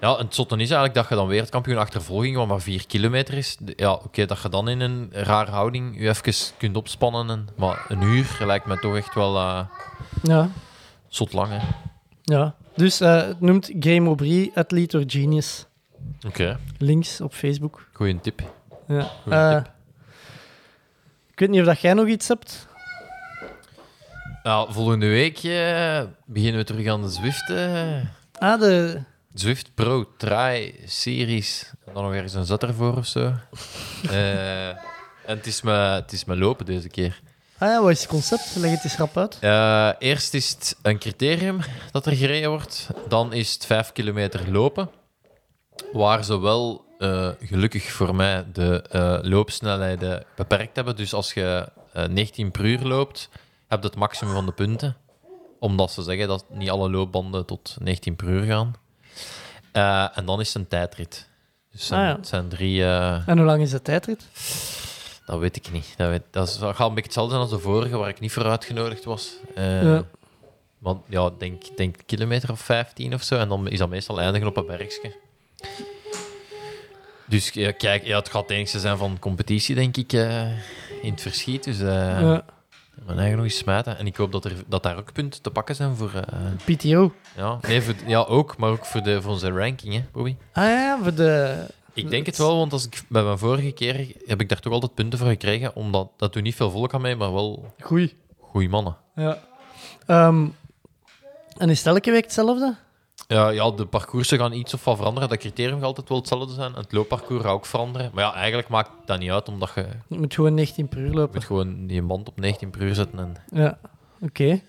ja, 0.00 0.16
en 0.16 0.24
het 0.24 0.34
zotte 0.34 0.54
is 0.54 0.60
eigenlijk 0.60 0.94
dat 0.94 1.08
je 1.08 1.14
dan 1.14 1.26
wereldkampioen 1.26 1.78
achtervolging, 1.78 2.36
wat 2.36 2.46
maar 2.46 2.60
4 2.60 2.86
kilometer 2.86 3.34
is. 3.34 3.56
Ja, 3.76 3.92
oké, 3.92 4.26
dat 4.26 4.42
je 4.42 4.48
dan 4.48 4.68
in 4.68 4.80
een 4.80 5.08
rare 5.12 5.50
houding 5.50 6.00
je 6.00 6.08
even 6.08 6.34
kunt 6.58 6.76
opspannen. 6.76 7.30
En, 7.30 7.48
maar 7.56 7.84
een 7.88 8.02
uur 8.02 8.36
lijkt 8.44 8.66
me 8.66 8.78
toch 8.78 8.96
echt 8.96 9.14
wel 9.14 9.36
eh 9.36 9.60
Ja, 10.22 10.48
zot 11.08 11.32
lang, 11.32 11.48
hè. 11.50 11.58
ja. 12.22 12.54
Dus 12.78 13.00
eh, 13.00 13.26
het 13.26 13.40
noemt 13.40 13.70
Graham 13.80 14.06
Aubry 14.06 14.50
Athlete 14.54 14.98
or 14.98 15.04
Genius. 15.06 15.66
Oké, 16.26 16.58
Links 16.78 17.20
op 17.20 17.34
Facebook. 17.34 17.88
goeie 17.92 18.20
tip. 18.20 18.40
Ja. 18.88 19.02
Goeie 19.22 19.38
Eh, 19.38 19.54
tip. 19.56 19.70
ik 21.30 21.38
weet 21.38 21.48
niet 21.48 21.60
of 21.60 21.66
dat 21.66 21.80
jij 21.80 21.94
nog 21.94 22.06
iets 22.06 22.28
hebt. 22.28 22.66
Ja, 24.42 24.66
volgende 24.72 25.06
week 25.06 25.38
eh, 25.38 26.02
beginnen 26.26 26.60
we 26.60 26.66
terug 26.66 26.86
aan 26.86 27.02
de 27.02 27.08
Zwift. 27.08 27.50
Ah, 28.38 28.60
de... 28.60 29.00
Zwift 29.34 29.74
Pro 29.74 30.08
Tri 30.16 30.80
Series. 30.84 31.72
En 31.86 31.92
dan 31.94 32.02
nog 32.02 32.12
ergens 32.12 32.34
een 32.34 32.44
zet 32.44 32.62
ervoor 32.62 32.96
of 32.96 33.06
zo. 33.06 33.32
En 35.28 35.36
het 35.36 35.46
is, 35.46 35.62
me, 35.62 35.70
het 35.72 36.12
is 36.12 36.24
me 36.24 36.36
lopen 36.36 36.66
deze 36.66 36.88
keer. 36.88 37.20
Ah 37.58 37.68
ja, 37.68 37.82
wat 37.82 37.90
is 37.90 38.00
het 38.00 38.08
concept? 38.08 38.56
Leg 38.56 38.70
het 38.70 38.84
eens 38.84 38.96
rap 38.96 39.16
uit. 39.16 39.38
Eh, 39.40 39.90
eerst 39.98 40.34
is 40.34 40.50
het 40.50 40.76
een 40.82 40.98
criterium 40.98 41.58
dat 41.92 42.06
er 42.06 42.12
gereden 42.12 42.50
wordt. 42.50 42.88
Dan 43.08 43.32
is 43.32 43.52
het 43.52 43.66
5 43.66 43.92
kilometer 43.92 44.50
lopen. 44.52 44.90
Waar 45.92 46.24
ze 46.24 46.40
wel 46.40 46.84
eh, 46.98 47.28
gelukkig 47.40 47.90
voor 47.92 48.14
mij 48.14 48.44
de 48.52 48.82
eh, 48.90 49.18
loopsnelheden 49.22 50.24
beperkt 50.36 50.76
hebben. 50.76 50.96
Dus 50.96 51.14
als 51.14 51.34
je 51.34 51.68
eh, 51.92 52.04
19 52.04 52.50
per 52.50 52.64
uur 52.64 52.80
loopt, 52.80 53.28
heb 53.68 53.80
je 53.82 53.86
het 53.88 53.96
maximum 53.96 54.34
van 54.34 54.46
de 54.46 54.52
punten. 54.52 54.96
Omdat 55.58 55.92
ze 55.92 56.02
zeggen 56.02 56.28
dat 56.28 56.44
niet 56.50 56.70
alle 56.70 56.90
loopbanden 56.90 57.46
tot 57.46 57.76
19 57.80 58.16
per 58.16 58.28
uur 58.28 58.42
gaan. 58.44 58.74
En 60.14 60.24
dan 60.26 60.40
is 60.40 60.46
het 60.46 60.56
een 60.62 60.68
tijdrit. 60.68 61.28
Dus 61.72 61.86
zijn, 61.86 62.00
Ah, 62.00 62.06
ja. 62.06 62.16
het 62.16 62.26
zijn 62.28 62.48
drie. 62.48 62.84
En 62.84 63.36
hoe 63.36 63.46
lang 63.46 63.62
is 63.62 63.70
de 63.70 63.82
tijdrit? 63.82 64.24
Dat 65.28 65.38
weet 65.38 65.56
ik 65.56 65.70
niet. 65.72 65.94
Dat, 65.96 66.08
weet, 66.08 66.22
dat, 66.30 66.48
is- 66.48 66.58
dat 66.58 66.76
gaat 66.76 66.88
een 66.88 66.94
beetje 66.94 67.02
hetzelfde 67.04 67.30
zijn 67.34 67.42
als 67.42 67.52
de 67.52 67.58
vorige, 67.58 67.96
waar 67.96 68.08
ik 68.08 68.20
niet 68.20 68.32
voor 68.32 68.44
uitgenodigd 68.44 69.04
was. 69.04 69.32
Eh, 69.54 69.82
Ja. 69.82 70.04
Want 70.78 71.04
ja, 71.08 71.30
denk, 71.38 71.62
denk 71.76 71.96
kilometer 72.06 72.50
of 72.50 72.60
15 72.60 73.14
of 73.14 73.22
zo. 73.22 73.36
En 73.38 73.48
dan 73.48 73.68
is 73.68 73.78
dat 73.78 73.88
meestal 73.88 74.20
eindigen 74.20 74.48
op 74.48 74.56
een 74.56 74.66
bergje. 74.66 75.12
Dus 77.26 77.50
ja, 77.50 77.72
kijk, 77.72 78.04
ja, 78.04 78.18
het 78.18 78.28
gaat 78.28 78.42
het 78.42 78.50
enigste 78.50 78.78
zijn 78.78 78.96
van 78.96 79.16
competitie, 79.18 79.74
denk 79.74 79.96
ik, 79.96 80.12
eh, 80.12 80.50
in 81.02 81.10
het 81.10 81.20
verschiet. 81.20 81.64
Dus 81.64 81.80
eh 81.80 81.86
Ja. 82.20 82.44
mijn 83.06 83.18
eigen 83.18 83.36
nog 83.36 83.44
eens 83.46 83.56
smijten. 83.56 83.98
En 83.98 84.06
ik 84.06 84.16
hoop 84.16 84.32
dat, 84.32 84.44
er, 84.44 84.52
dat 84.66 84.82
daar 84.82 84.96
ook 84.96 85.12
punten 85.12 85.42
te 85.42 85.50
pakken 85.50 85.74
zijn 85.74 85.96
voor... 85.96 86.10
PTO. 86.64 87.12
ja, 87.36 87.58
nee, 87.66 87.82
voor, 87.82 87.94
ja, 88.06 88.20
ook, 88.22 88.56
maar 88.56 88.70
ook 88.70 88.84
voor, 88.84 89.02
de, 89.02 89.22
voor 89.22 89.30
onze 89.32 89.50
ranking, 89.50 89.94
hè, 89.94 90.04
Bobby. 90.12 90.36
Ah 90.52 90.64
ja, 90.64 90.98
voor 91.02 91.14
de... 91.14 91.56
Ik 91.98 92.10
denk 92.10 92.26
het 92.26 92.36
wel, 92.38 92.56
want 92.56 92.72
als 92.72 92.86
ik, 92.86 93.02
bij 93.08 93.22
mijn 93.22 93.38
vorige 93.38 93.72
keer 93.72 94.06
heb 94.26 94.40
ik 94.40 94.48
daar 94.48 94.60
toch 94.60 94.72
altijd 94.72 94.94
punten 94.94 95.18
voor 95.18 95.28
gekregen. 95.28 95.76
Omdat 95.76 96.10
dat 96.16 96.34
niet 96.34 96.54
veel 96.54 96.70
volk 96.70 96.94
aan 96.94 97.00
mee, 97.00 97.16
maar 97.16 97.32
wel 97.32 97.72
Goeie. 97.80 98.16
goede 98.40 98.68
mannen. 98.68 98.96
Ja. 99.14 99.38
Ehm, 100.06 100.46
en 101.56 101.70
is 101.70 101.78
het 101.78 101.86
elke 101.86 102.10
week 102.10 102.22
hetzelfde? 102.24 102.76
Ja, 103.28 103.48
ja, 103.48 103.70
de 103.70 103.86
parcoursen 103.86 104.38
gaan 104.38 104.52
iets 104.52 104.74
of 104.74 104.84
wat 104.84 104.96
veranderen. 104.96 105.28
Dat 105.28 105.38
criterium 105.38 105.76
gaat 105.76 105.84
altijd 105.84 106.08
wel 106.08 106.18
hetzelfde 106.18 106.54
zijn. 106.54 106.74
En 106.74 106.80
het 106.80 106.92
loopparcours 106.92 107.42
gaat 107.42 107.52
ook 107.52 107.66
veranderen. 107.66 108.10
Maar 108.14 108.24
ja, 108.24 108.34
eigenlijk 108.34 108.68
maakt 108.68 108.90
dat 109.06 109.18
niet 109.18 109.30
uit, 109.30 109.48
omdat 109.48 109.70
je 109.74 109.86
Je 110.08 110.18
moet 110.18 110.34
gewoon 110.34 110.54
19 110.54 110.88
per 110.88 110.98
uur 110.98 111.12
lopen. 111.12 111.34
moet 111.34 111.44
gewoon 111.44 111.86
die 111.86 112.02
band 112.02 112.28
op 112.28 112.40
19 112.40 112.70
per 112.70 112.80
uur 112.82 112.94
zetten. 112.94 113.18
En... 113.18 113.34
Ja, 113.52 113.78
oké. 114.20 114.60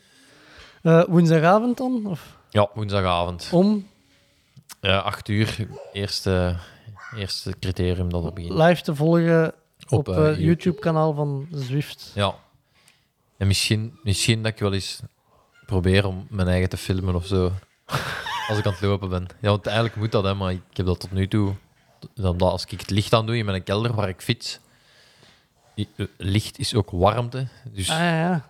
Eh, 0.81 1.03
woensdagavond 1.07 1.77
dan? 1.77 2.05
Of 2.05 2.37
Ja, 2.49 2.69
woensdagavond. 2.73 3.49
om 3.51 3.87
Ja, 4.81 4.97
8 4.99 5.27
uur, 5.27 5.67
eerste, 5.93 6.55
eerste 7.15 7.53
criterium 7.59 8.09
dat 8.09 8.25
er 8.25 8.33
begint. 8.33 8.53
live 8.53 8.81
te 8.81 8.95
volgen 8.95 9.53
op, 9.89 10.09
eh, 10.09 10.15
YouTube. 10.15 10.41
YouTube-kanaal 10.43 11.13
van 11.13 11.47
Zwift. 11.51 12.11
Ja. 12.15 12.35
En 13.37 13.47
misschien, 13.47 13.99
misschien 14.03 14.43
dat 14.43 14.51
ik 14.51 14.59
wel 14.59 14.73
eens 14.73 14.99
probeer 15.65 16.05
om 16.05 16.27
mijn 16.29 16.47
eigen 16.47 16.69
te 16.69 16.77
filmen 16.77 17.15
of 17.15 17.25
zo. 17.25 17.51
Als 18.49 18.57
ik 18.57 18.65
aan 18.65 18.71
het 18.71 18.81
lopen 18.81 19.09
ben. 19.09 19.27
Ja, 19.41 19.49
want 19.49 19.65
eigenlijk 19.65 19.95
moet 19.95 20.11
dat, 20.11 20.23
hè, 20.23 20.33
maar 20.33 20.51
ik 20.51 20.61
heb 20.73 20.85
dat 20.85 20.99
tot 20.99 21.11
nu 21.11 21.27
toe. 21.27 21.53
Omdat 22.15 22.51
als 22.51 22.65
ik 22.65 22.79
het 22.79 22.89
licht 22.89 23.13
aan 23.13 23.25
doe 23.25 23.37
in 23.37 23.45
mijn 23.45 23.63
kelder 23.63 23.93
waar 23.93 24.09
ik 24.09 24.21
fiets. 24.21 24.59
eh, 25.75 25.85
Licht 26.17 26.59
is 26.59 26.75
ook 26.75 26.89
warmte. 26.91 27.47
Dus 27.71 27.89
Ah 27.89 27.97
ja, 27.97 28.49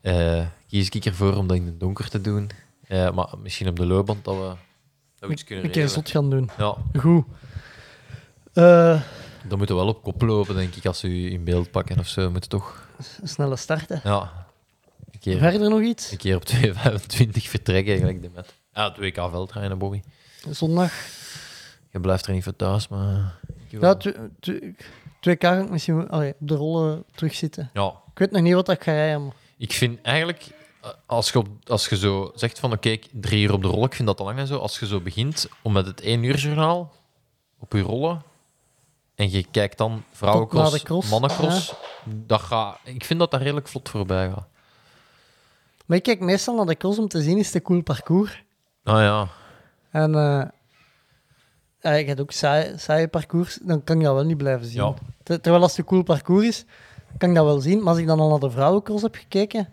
eh, 0.00 0.46
kies 0.68 0.88
ik 0.88 1.04
ervoor 1.04 1.36
om 1.36 1.46
dat 1.46 1.56
in 1.56 1.66
het 1.66 1.80
donker 1.80 2.08
te 2.08 2.20
doen. 2.20 2.50
Eh, 2.86 3.10
maar 3.10 3.28
misschien 3.42 3.68
op 3.68 3.76
de 3.76 3.86
loopband 3.86 4.24
dat 4.24 4.34
we, 4.34 4.40
dat 5.18 5.28
we 5.28 5.30
iets 5.30 5.44
kunnen 5.44 5.64
een 5.64 5.70
keer 5.70 5.88
zot 5.88 6.10
gaan 6.10 6.30
doen. 6.30 6.50
Ja, 6.58 6.76
Goed. 6.98 7.24
Eh, 8.52 9.00
dan 9.48 9.58
moeten 9.58 9.76
we 9.76 9.82
wel 9.82 9.90
op 9.90 10.02
kop 10.02 10.22
lopen, 10.22 10.54
denk 10.54 10.74
ik, 10.74 10.86
als 10.86 11.04
u 11.04 11.32
in 11.32 11.44
beeld 11.44 11.70
pakken 11.70 11.98
of 11.98 12.06
zo. 12.08 12.20
We 12.22 12.28
moeten 12.30 12.50
toch... 12.50 12.88
snelle 13.22 13.56
starten. 13.56 14.00
Ja, 14.04 14.46
een 15.12 15.18
keer, 15.20 15.38
Verder 15.38 15.70
nog 15.70 15.80
iets? 15.80 16.10
een 16.10 16.18
keer 16.18 16.36
op 16.36 16.42
2.25 16.54 17.28
vertrekken, 17.54 17.98
gelijk 17.98 18.22
de 18.22 18.30
met. 18.34 18.54
Ja, 18.74 18.88
het 18.88 18.96
WK 18.98 19.14
veldrijden, 19.14 19.78
Bobby. 19.78 20.00
Zondag. 20.50 20.92
Je 21.90 22.00
blijft 22.00 22.26
er 22.26 22.32
niet 22.32 22.42
voor 22.44 22.56
thuis, 22.56 22.88
maar... 22.88 23.38
Ja, 23.68 23.96
twee 25.20 25.36
ga 25.38 25.58
ik 25.58 25.70
misschien 25.70 26.08
allee, 26.10 26.34
op 26.40 26.48
de 26.48 26.54
rollen 26.54 27.04
terugzitten. 27.14 27.70
ja, 27.72 27.86
Ik 28.12 28.18
weet 28.18 28.30
nog 28.30 28.42
niet 28.42 28.54
wat 28.54 28.68
ik 28.68 28.82
ga 28.82 28.92
rijden. 28.92 29.24
maar- 29.24 29.34
ik 29.58 29.72
vind 29.72 30.00
eigenlijk... 30.02 30.46
eh, 30.82 30.90
Als 31.06 31.30
je, 31.30 31.38
op- 31.38 31.48
als 31.68 31.88
je 31.88 31.96
zo 31.96 32.30
zegt 32.34 32.58
van, 32.58 32.72
oké, 32.72 32.88
ik- 32.88 33.08
drie 33.12 33.42
uur 33.44 33.52
op 33.52 33.62
de 33.62 33.68
rol, 33.68 33.84
ik 33.84 33.94
vind 33.94 34.08
dat 34.08 34.16
te 34.16 34.22
lang 34.22 34.38
en 34.38 34.46
zo. 34.46 34.56
Als 34.58 34.78
je 34.78 34.86
zo 34.86 35.00
begint 35.00 35.48
om 35.62 35.72
met 35.72 35.86
het 35.86 36.00
één 36.00 36.22
uur 36.22 36.36
journaal 36.36 36.92
op 37.58 37.72
je 37.72 37.80
rollen 37.80 38.22
en 39.20 39.30
je 39.30 39.44
kijkt 39.50 39.78
dan 39.78 40.02
vrouwencross, 40.12 40.82
cross, 40.82 41.10
mannencross, 41.10 41.74
dat 42.04 42.40
gaat, 42.40 42.78
ik 42.84 43.04
vind 43.04 43.18
dat 43.18 43.30
daar 43.30 43.42
redelijk 43.42 43.68
vlot 43.68 43.88
voorbij 43.88 44.28
gaat. 44.28 44.46
Maar 45.86 45.96
ik 45.96 46.02
kijk 46.02 46.20
meestal 46.20 46.54
naar 46.56 46.66
de 46.66 46.76
cross 46.76 46.98
om 46.98 47.08
te 47.08 47.22
zien, 47.22 47.38
is 47.38 47.46
het 47.46 47.54
een 47.54 47.62
cool 47.62 47.82
parcours? 47.82 48.44
Ah 48.84 48.98
ja, 48.98 49.28
En 49.90 50.14
eh, 50.14 50.42
ja, 51.80 51.92
je 51.92 52.06
hebt 52.06 52.20
ook 52.20 52.30
saai, 52.32 52.78
saaie 52.78 53.08
parcours, 53.08 53.58
dan 53.62 53.84
kan 53.84 53.98
ik 53.98 54.04
dat 54.04 54.14
wel 54.14 54.24
niet 54.24 54.36
blijven 54.36 54.66
zien. 54.66 54.82
Ja. 54.82 54.94
Ter- 55.22 55.40
terwijl 55.40 55.62
als 55.62 55.70
het 55.70 55.80
een 55.80 55.86
cool 55.86 56.02
parcours 56.02 56.46
is, 56.46 56.64
kan 57.18 57.28
ik 57.28 57.34
dat 57.34 57.44
wel 57.44 57.60
zien. 57.60 57.78
Maar 57.78 57.88
als 57.88 57.98
ik 57.98 58.06
dan 58.06 58.20
al 58.20 58.28
naar 58.28 58.38
de 58.38 58.50
vrouwencross 58.50 59.02
heb 59.02 59.14
gekeken, 59.14 59.68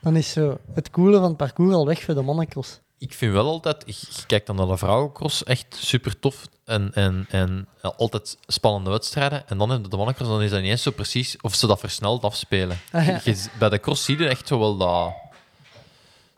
dan 0.00 0.16
is 0.16 0.32
zo 0.32 0.58
het 0.74 0.90
coole 0.90 1.18
van 1.18 1.28
het 1.28 1.36
parcours 1.36 1.74
al 1.74 1.86
weg 1.86 2.02
voor 2.02 2.14
de 2.14 2.22
mannencross. 2.22 2.80
Ik 3.02 3.12
vind 3.14 3.32
wel 3.32 3.46
altijd, 3.46 3.82
je 3.86 4.22
kijkt 4.26 4.46
dan 4.46 4.56
naar 4.56 4.66
de 4.66 4.76
vrouwencross, 4.76 5.44
echt 5.44 5.66
super 5.80 6.18
tof 6.18 6.46
en, 6.64 6.90
en, 6.94 7.26
en 7.30 7.68
altijd 7.96 8.36
spannende 8.46 8.90
wedstrijden. 8.90 9.48
En 9.48 9.58
dan 9.58 9.72
in 9.72 9.82
de 9.82 9.96
mannencross, 9.96 10.30
dan 10.30 10.42
is 10.42 10.50
dat 10.50 10.60
niet 10.60 10.70
eens 10.70 10.82
zo 10.82 10.90
precies 10.90 11.36
of 11.40 11.54
ze 11.54 11.66
dat 11.66 11.80
versneld 11.80 12.24
afspelen. 12.24 12.78
Ah, 12.92 13.06
ja. 13.06 13.20
Je- 13.24 13.44
bij 13.58 13.68
de 13.68 13.80
cross 13.80 14.04
zie 14.04 14.18
je 14.18 14.28
echt 14.28 14.46
zo 14.46 14.58
wel 14.58 14.76
dat, 14.76 15.12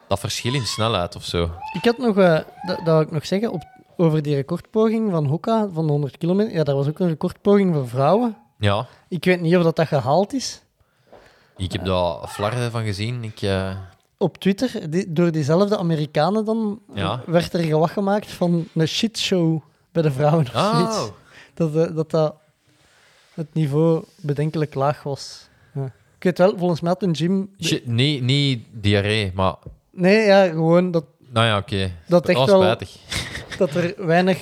dat 0.09 0.21
verschil 0.21 0.55
in 0.55 0.67
snelheid 0.67 1.17
of 1.17 1.25
zo. 1.25 1.51
Ik 1.73 1.85
had 1.85 1.99
nog, 1.99 2.17
eh, 2.19 2.39
dat, 2.67 2.77
dat 2.77 2.85
wil 2.85 3.01
ik 3.01 3.11
nog 3.11 3.27
zeggen, 3.27 3.53
op, 3.53 3.63
over 3.97 4.23
die 4.23 4.35
recordpoging 4.35 5.11
van 5.11 5.27
Hoka 5.27 5.69
van 5.73 5.87
de 5.87 5.93
100 5.93 6.19
kilometer. 6.19 6.53
Ja, 6.55 6.63
daar 6.65 6.75
was 6.75 6.89
ook 6.89 6.99
een 6.99 7.09
recordpoging 7.09 7.75
voor 7.75 7.89
vrouwen. 7.89 8.37
Ja, 8.59 8.87
Ik 9.09 9.25
weet 9.25 9.41
niet 9.41 9.57
of 9.57 9.63
dat, 9.63 9.77
dat 9.77 9.87
gehaald 9.89 10.33
is. 10.33 10.61
ik 11.57 11.73
heb 11.73 11.85
daar 11.85 12.29
flarden 12.29 12.71
van 12.71 12.85
gezien. 12.85 13.25
Ik, 13.25 13.43
eh, 13.43 13.77
Op 14.19 14.39
Twitter, 14.39 14.91
die- 14.91 15.13
door 15.13 15.33
diezelfde 15.33 15.79
Amerikanen 15.79 16.45
dan, 16.45 16.81
Ja. 16.95 17.23
werd 17.27 17.53
er 17.53 17.61
gewag 17.61 17.93
gemaakt 17.93 18.31
van 18.33 18.67
een 18.75 18.89
shitshow 18.89 19.61
bij 19.93 20.03
de 20.03 20.11
vrouwen 20.13 20.45
of 20.47 20.55
Oh. 20.55 20.75
zoiets. 20.79 21.11
Dat, 21.55 21.75
eh, 21.77 21.97
dat 21.97 22.11
dat 22.11 22.35
het 23.35 23.55
niveau 23.55 24.05
bedenkelijk 24.17 24.75
laag 24.75 25.03
was. 25.03 25.49
Ja. 25.75 25.85
Ik 26.17 26.23
weet 26.25 26.39
wel, 26.39 26.59
volgens 26.59 26.81
mij 26.81 26.91
had 26.91 27.03
een 27.03 27.17
gym... 27.17 27.51
Shit, 27.61 27.87
nee, 27.87 28.23
niet 28.23 28.67
diarree, 28.73 29.31
maar... 29.35 29.55
Nee, 29.91 30.27
ja, 30.27 30.47
gewoon 30.49 30.91
dat, 30.91 31.05
Nou 31.33 31.47
ja, 31.47 31.59
oké. 31.59 31.91
Dat 32.09 32.29
echt 32.29 32.39
was 32.39 32.51
wel- 32.51 32.63
spijtig. 32.63 32.97
dat 33.59 33.75
er 33.75 34.07
weinig... 34.07 34.39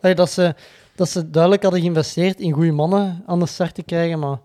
dat, 0.00 0.30
ze, 0.30 0.54
dat 0.94 1.08
ze 1.08 1.30
duidelijk 1.30 1.62
hadden 1.62 1.80
geïnvesteerd 1.80 2.40
in 2.40 2.52
goede 2.52 2.72
mannen 2.72 3.22
aan 3.26 3.38
de 3.38 3.46
start 3.46 3.74
te 3.74 3.82
krijgen, 3.82 4.18
maar... 4.18 4.38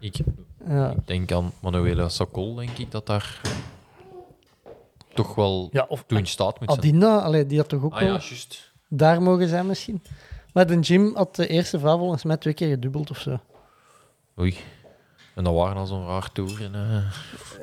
Ik 0.00 0.14
Ja, 0.68 0.94
denk 1.04 1.32
aan 1.32 1.52
Manuela 1.60 2.08
Sokol, 2.08 2.54
denk 2.54 2.78
ik, 2.78 2.90
dat 2.90 3.06
daar 3.06 3.40
toch 5.14 5.34
wel 5.34 5.68
ja 5.72 5.84
of 5.88 6.04
toe 6.06 6.18
in 6.18 6.26
staat 6.26 6.60
moet 6.60 6.68
zijn. 6.68 6.80
Adina, 6.80 7.20
allee, 7.20 7.46
die 7.46 7.58
had 7.58 7.68
toch 7.68 7.82
ook 7.82 7.92
Ah 7.94 8.00
ja, 8.00 8.06
wel 8.06 8.14
juist. 8.20 8.72
daar 8.88 9.22
mogen 9.22 9.48
zijn 9.48 9.66
misschien. 9.66 10.02
Maar 10.52 10.66
de 10.66 10.78
gym 10.82 11.14
had 11.16 11.36
de 11.36 11.46
eerste 11.46 11.78
vrouw 11.78 11.98
volgens 11.98 12.22
mij 12.24 12.36
twee 12.36 12.54
keer 12.54 12.68
gedubbeld 12.68 13.10
of 13.10 13.18
zo. 13.18 13.40
Oei. 14.40 14.56
En 15.34 15.44
dat 15.44 15.54
waren 15.54 15.76
al 15.76 15.86
zo'n 15.86 16.06
raar 16.06 16.32
toer. 16.32 16.70
Eh, 16.72 17.02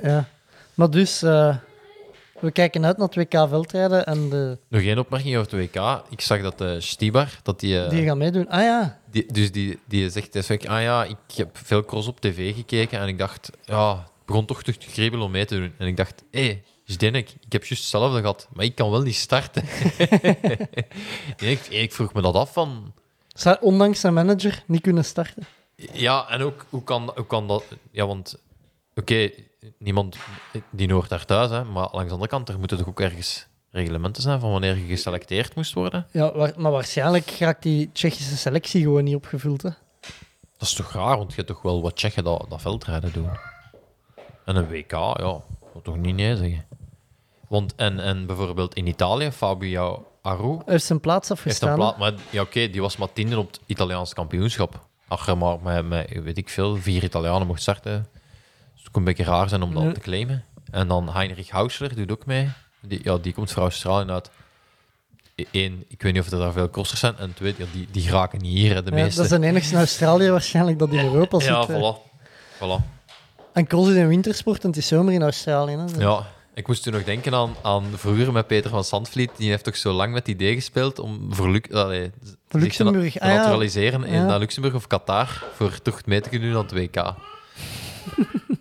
Ja. 0.04 0.26
Maar 0.74 0.90
dus, 0.90 1.22
eh, 1.24 1.56
we 2.42 2.52
kijken 2.52 2.86
uit 2.86 2.98
naar 2.98 3.08
het 3.08 3.16
WK 3.16 3.32
veldrijden 3.50 4.06
en 4.06 4.30
de, 4.30 4.58
Nog 4.68 4.82
één 4.82 4.98
opmerking 5.00 5.38
over 5.38 5.52
het 5.60 5.74
WK. 5.76 6.04
Ik 6.10 6.22
zag 6.22 6.42
dat 6.42 6.58
de 6.58 6.82
Stibar, 6.82 7.40
dat 7.44 7.60
die, 7.60 7.84
eh, 7.84 7.90
die 7.90 8.04
gaan 8.04 8.18
meedoen. 8.18 8.50
Ah 8.50 8.62
ja, 8.62 9.00
die- 9.12 9.32
dus 9.34 9.52
die, 9.52 9.80
die 9.88 10.10
zegt 10.10 10.34
deze 10.34 10.48
week, 10.48 10.68
ah 10.68 10.82
ja, 10.82 11.04
ik 11.04 11.18
heb 11.36 11.58
veel 11.58 11.86
cross 11.86 12.08
op 12.08 12.20
tv 12.22 12.56
gekeken 12.56 13.00
en 13.00 13.08
ik 13.08 13.18
dacht, 13.18 13.50
ja, 13.66 13.92
het 13.98 14.26
begon 14.26 14.46
toch 14.46 14.64
te 14.64 14.72
kriebelen 14.74 15.26
om 15.26 15.32
mee 15.32 15.46
te 15.46 15.56
doen. 15.56 15.74
En 15.78 15.88
ik 15.88 15.98
dacht, 15.98 16.24
hé, 16.32 16.44
hey, 16.46 16.64
Zdenek, 16.86 17.30
ik 17.30 17.52
heb 17.52 17.66
juist 17.66 17.84
hetzelfde 17.84 18.20
gehad, 18.20 18.48
maar 18.54 18.66
ik 18.66 18.76
kan 18.76 18.92
wel 18.92 19.02
niet 19.02 19.16
starten. 19.16 19.64
nee, 21.40 21.52
ik, 21.52 21.68
ik 21.70 21.94
vroeg 21.94 22.14
me 22.14 22.22
dat 22.22 22.34
af 22.36 22.54
van, 22.54 22.94
zou 23.28 23.58
ondanks 23.62 24.00
zijn 24.00 24.14
manager 24.14 24.64
niet 24.66 24.82
kunnen 24.82 25.06
starten. 25.06 25.44
Ja, 25.94 26.30
en 26.30 26.42
ook, 26.42 26.66
hoe 26.70 26.84
kan, 26.84 27.12
hoe 27.16 27.26
kan 27.28 27.48
dat... 27.48 27.64
Ja, 27.92 28.08
want... 28.08 28.36
Oké, 28.96 29.30
niemand 29.78 30.18
die 30.70 30.94
hoort 30.94 31.10
daar 31.10 31.26
thuis, 31.26 31.50
hè, 31.50 31.64
maar 31.64 31.88
langs 31.92 32.08
de 32.08 32.14
andere 32.14 32.28
kant, 32.28 32.50
er 32.50 32.60
moeten 32.60 32.78
toch 32.78 32.88
ook 32.88 33.00
ergens 33.00 33.48
reglementen 33.72 34.22
zijn 34.22 34.40
van 34.40 34.52
wanneer 34.52 34.78
je 34.78 34.86
geselecteerd 34.86 35.56
moest 35.56 35.74
worden? 35.74 36.08
Ja, 36.12 36.52
maar 36.58 36.72
waarschijnlijk 36.72 37.30
raakt 37.30 37.64
die 37.64 37.90
Tsjechische 37.92 38.38
selectie 38.38 38.82
gewoon 38.82 39.04
niet 39.04 39.16
opgevuld. 39.16 39.62
Hè? 39.62 39.70
Dat 40.58 40.68
is 40.68 40.74
toch 40.74 40.92
raar, 40.92 41.18
want 41.18 41.30
je 41.30 41.36
hebt 41.36 41.48
toch 41.48 41.62
wel 41.62 41.82
wat 41.82 41.96
Tsjechen 41.96 42.24
dat, 42.24 42.46
dat 42.50 42.62
veldrijden 42.62 43.14
doen. 43.14 43.30
En 44.46 44.56
een 44.56 44.68
WK, 44.68 44.92
ja, 44.92 45.42
dat 45.74 45.84
toch 45.84 45.98
niet 45.98 46.16
nee 46.16 46.38
zeggen. 46.38 46.66
Want, 47.48 47.76
en, 47.76 48.00
en 48.00 48.26
bijvoorbeeld 48.26 48.76
in 48.76 48.88
Italië, 48.88 49.32
Fabio 49.32 50.08
Aru 50.22 50.60
heeft 50.66 50.84
zijn 50.84 51.00
plaats 51.00 51.30
heeft 51.30 51.42
afgestaan. 51.42 51.70
een 51.70 51.80
hè? 51.80 51.82
plaat, 51.82 51.98
maar 51.98 52.14
ja, 52.30 52.42
oké, 52.42 52.70
die 52.70 52.82
was 52.82 52.98
maar 52.98 53.14
tiende 53.14 53.40
op 53.40 53.48
het 53.48 53.60
Italiaans 53.66 54.14
kampioenschap. 54.14 54.88
Je 55.26 55.36
maar 55.36 55.60
met, 55.62 55.88
met, 55.88 56.24
weet 56.24 56.38
ik 56.38 56.50
veel, 56.50 56.76
vier 56.76 57.04
Italianen 57.04 57.48
mocht 57.48 57.62
starten, 57.62 58.08
het 58.90 58.98
een 58.98 59.04
beetje 59.04 59.24
raar 59.24 59.50
zijn 59.50 59.62
om 59.62 59.74
dat 59.74 59.84
Ja. 59.84 59.92
te 59.92 60.00
claimen. 60.00 60.44
En 60.72 60.88
dan 60.88 61.10
Heinrich 61.14 61.50
Hausler 61.50 61.96
doet 61.96 62.12
ook 62.12 62.26
mee. 62.26 62.50
Die, 62.82 63.00
ja, 63.04 63.18
die 63.18 63.34
komt 63.34 63.52
voor 63.52 63.62
Australië 63.64 64.10
uit. 64.12 64.30
Eén, 65.52 65.86
ik 65.88 66.02
weet 66.02 66.14
niet 66.14 66.22
of 66.22 66.32
er 66.32 66.40
daar 66.40 66.52
veel 66.52 66.70
crossers 66.70 67.00
zijn. 67.00 67.18
En 67.18 67.34
twee, 67.34 67.56
ja, 67.58 67.66
die, 67.74 67.88
die 67.92 68.10
raken 68.10 68.40
niet 68.42 68.54
hier, 68.58 68.84
de 68.84 68.90
Ja, 68.90 68.96
meeste. 68.96 69.22
dat 69.22 69.32
is 69.32 69.40
de 69.40 69.46
enigste 69.46 69.74
in 69.74 69.80
Australië 69.80 70.30
waarschijnlijk 70.30 70.80
dat 70.80 70.90
in 70.92 71.00
Europa 71.00 71.38
ja, 71.40 71.62
zit. 71.66 71.76
hè. 71.76 71.94
voilà. 71.94 71.98
voilà. 72.58 72.86
En 73.54 73.68
cross 73.68 73.90
is 73.90 73.96
een 73.96 74.08
wintersport 74.08 74.62
en 74.64 74.70
het 74.70 74.78
is 74.78 74.88
zomer 74.88 75.14
in 75.14 75.22
Australië. 75.22 75.76
Hè? 75.76 75.86
Ja, 76.04 76.28
ik 76.54 76.68
moest 76.68 76.84
toen 76.84 76.94
nog 76.94 77.04
denken 77.04 77.34
aan, 77.34 77.56
aan 77.62 77.84
vroeger 77.96 78.32
met 78.32 78.48
Peter 78.48 78.70
van 78.70 78.84
Sandvliet. 78.84 79.32
Die 79.38 79.50
heeft 79.50 79.64
toch 79.64 79.76
zo 79.76 79.92
lang 79.92 80.14
met 80.14 80.28
het 80.28 80.36
idee 80.36 80.54
gespeeld 80.56 81.00
om 81.00 81.34
voor, 81.34 81.50
Lu 81.50 81.62
allee, 81.72 82.12
Luxemburg, 82.50 83.14
te 83.14 83.20
ah 83.22 83.28
ja. 83.30 83.36
naturaliseren 83.36 84.04
in 84.04 84.14
Ja. 84.14 84.26
naar 84.26 84.40
Luxemburg 84.40 84.74
of 84.76 84.88
Qatar. 84.88 85.44
Voor 85.56 85.82
toch 85.82 86.06
mee 86.06 86.22
te 86.22 86.30
kunnen 86.30 86.50
doen 86.52 86.58
aan 86.58 86.66
het 86.66 86.74
WK. 86.74 87.14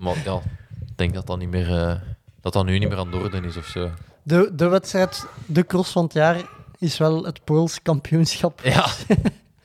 maar 0.00 0.16
ja, 0.24 0.40
ik 0.86 0.96
denk 0.96 1.14
dat 1.14 1.26
dat, 1.26 1.38
niet 1.38 1.50
meer, 1.50 1.78
eh, 1.78 1.94
dat 2.40 2.52
dat 2.52 2.64
nu 2.64 2.78
niet 2.78 2.88
meer 2.88 2.98
aan 2.98 3.10
de 3.10 3.16
orde 3.16 3.40
is 3.40 3.56
of 3.56 3.66
zo. 3.66 3.90
De, 4.22 4.50
de 4.54 4.68
wedstrijd, 4.68 5.26
de 5.46 5.66
cross 5.66 5.92
van 5.92 6.04
het 6.04 6.12
jaar, 6.12 6.42
is 6.78 6.98
wel 6.98 7.24
het 7.24 7.44
Pools 7.44 7.82
kampioenschap 7.82 8.60
Ja. 8.62 8.86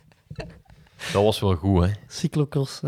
dat 1.13 1.23
was 1.23 1.39
wel 1.39 1.55
goed, 1.55 1.83
hè. 1.83 1.91
cyclocross. 2.07 2.81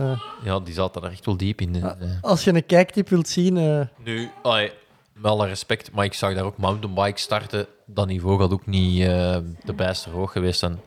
Ja, 0.44 0.60
die 0.60 0.74
zaten 0.74 1.04
er 1.04 1.12
echt 1.12 1.26
wel 1.26 1.38
diep 1.38 1.62
in. 1.62 1.84
als 2.22 2.44
je 2.44 2.54
een 2.54 2.66
kijktip 2.66 3.10
wilt 3.10 3.28
zien, 3.28 3.58
eh, 3.58 3.82
Nu, 4.04 4.30
met 5.14 5.32
alle 5.32 5.48
respect, 5.48 5.92
maar 5.92 6.06
ik 6.06 6.14
zag 6.14 6.34
daar 6.34 6.44
ook 6.44 6.58
mountainbike 6.58 7.20
starten. 7.20 7.68
Dat 7.86 8.08
niveau 8.08 8.40
gaat 8.40 8.52
ook 8.52 8.66
niet 8.66 9.02
eh, 9.02 9.38
de 9.64 9.74
bijster 9.76 10.12
hoog 10.12 10.32
geweest 10.32 10.60
zijn. 10.60 10.80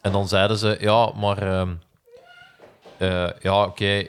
En 0.00 0.12
dan 0.12 0.28
zeiden 0.28 0.58
ze, 0.58 0.76
ja, 0.80 1.12
maar... 1.16 1.42
ehm, 1.42 1.70
eh, 3.00 3.28
ja, 3.40 3.64
oké, 3.64 4.06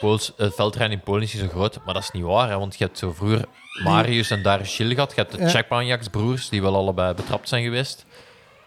Pools- 0.00 0.32
het 0.36 0.54
veldrijden 0.54 0.96
in 0.98 1.02
Polen 1.04 1.22
is 1.22 1.32
niet 1.32 1.42
zo 1.42 1.48
groot, 1.48 1.78
maar 1.84 1.94
dat 1.94 2.02
is 2.02 2.10
niet 2.10 2.22
waar, 2.22 2.48
hè, 2.48 2.58
want 2.58 2.76
je 2.76 2.84
hebt 2.84 2.98
zo 2.98 3.12
vroeger 3.12 3.44
Marius 3.84 4.30
en 4.30 4.42
Darius 4.42 4.76
Gil 4.76 4.88
gehad. 4.94 5.10
Je 5.14 5.20
hebt 5.20 5.36
de 5.66 5.82
Ja. 5.84 5.98
Broers, 6.10 6.48
die 6.48 6.62
wel 6.62 6.76
allebei 6.76 7.14
betrapt 7.14 7.48
zijn 7.48 7.62
geweest. 7.64 8.04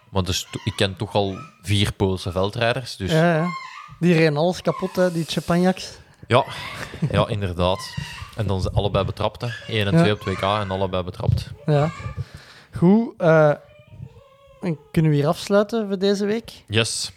Maar 0.10 0.24
dus, 0.24 0.48
ik 0.64 0.74
ken 0.76 0.96
toch 0.96 1.14
al 1.14 1.36
vier 1.62 1.92
Poolse 1.94 2.32
veldrijders, 2.32 2.96
dus... 2.96 3.12
ja, 3.12 3.36
ja. 3.36 3.48
die 4.00 4.14
reden 4.14 4.38
alles 4.38 4.62
kapot, 4.62 4.96
hè, 4.96 5.12
die 5.12 5.26
Chepanjaks. 5.26 5.98
Ja, 6.28 6.46
ja, 7.12 7.28
inderdaad. 7.28 7.80
En 8.36 8.48
dan 8.48 8.62
zijn 8.62 8.74
allebei 8.74 9.06
betrapt. 9.06 9.42
hè. 9.42 9.48
1 9.68 9.88
en 9.88 9.94
Ja. 9.94 10.00
2 10.00 10.12
op 10.14 10.20
2K 10.20 10.42
en 10.62 10.72
allebei 10.72 11.04
betrapt. 11.04 11.52
Ja. 11.66 11.92
Goed, 12.76 13.14
eh, 13.18 13.50
en 14.62 14.78
kunnen 14.92 15.12
we 15.12 15.18
hier 15.18 15.28
afsluiten 15.28 15.88
voor 15.88 15.98
deze 16.00 16.26
week? 16.26 16.52
Yes. 16.68 17.12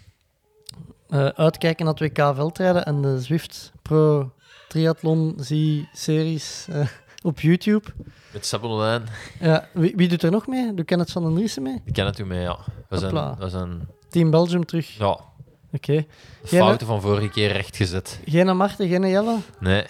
Eh, 1.08 1.26
uitkijken 1.26 1.84
naar 1.84 1.94
het 1.94 2.02
WK 2.16 2.34
veldrijden 2.34 2.84
en 2.84 3.02
de 3.02 3.20
Zwift 3.20 3.72
Pro 3.90 4.32
Triathlon 4.68 5.34
Z-series 5.40 6.66
eh, 6.68 6.86
op 7.22 7.40
YouTube. 7.40 7.88
Met 8.32 8.46
Sebelijn. 8.46 9.02
Ja, 9.40 9.68
wie, 9.72 9.92
wie 9.96 10.08
doet 10.08 10.22
er 10.22 10.30
nog 10.30 10.46
mee? 10.46 10.74
Doe 10.74 10.84
Kenneth 10.84 11.10
van 11.10 11.22
den 11.22 11.34
Driessen 11.34 11.62
mee? 11.62 11.80
Die 11.84 11.92
kennen 11.92 12.12
het 12.12 12.22
u 12.22 12.26
mee, 12.26 12.40
ja. 12.40 12.58
We 12.88 12.98
zijn, 12.98 13.16
Hopla. 13.16 13.36
we 13.38 13.48
zijn 13.48 13.88
Team 14.08 14.30
Belgium 14.30 14.64
terug. 14.66 14.96
ja, 14.98 15.18
Oké. 15.72 16.06
fouten 16.44 16.86
van 16.86 17.00
vorige 17.00 17.28
keer 17.28 17.52
rechtgezet. 17.52 18.20
Geen 18.24 18.56
Marten, 18.56 18.88
geen 18.88 19.08
Jelle. 19.08 19.36
Nee. 19.60 19.84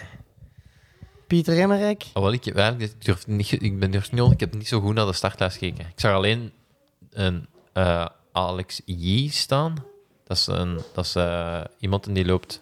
Pieter 1.27 1.59
Emmerijk. 1.59 2.05
Oh, 2.13 2.23
wel, 2.23 2.31
ik, 2.33 2.45
heb 2.45 2.55
eigenlijk- 2.55 2.91
ik, 2.91 3.05
durf 3.05 3.27
niet, 3.27 3.51
ik 3.51 3.79
ben 3.79 3.91
durf 3.91 4.11
niet, 4.11 4.31
ik 4.31 4.39
heb 4.39 4.53
niet 4.53 4.67
zo 4.67 4.79
goed 4.79 4.93
naar 4.93 5.05
de 5.05 5.13
startlijst 5.13 5.57
gekeken. 5.57 5.85
Ik 5.85 5.99
zag 5.99 6.13
alleen 6.13 6.51
een 7.09 7.47
eh, 7.73 8.05
Alex 8.31 8.81
Yee 8.85 9.29
staan. 9.29 9.75
Dat 10.23 10.37
is, 10.37 10.47
een, 10.47 10.79
dat 10.93 11.05
is 11.05 11.15
eh, 11.15 11.61
iemand 11.79 12.15
die 12.15 12.25
loopt 12.25 12.61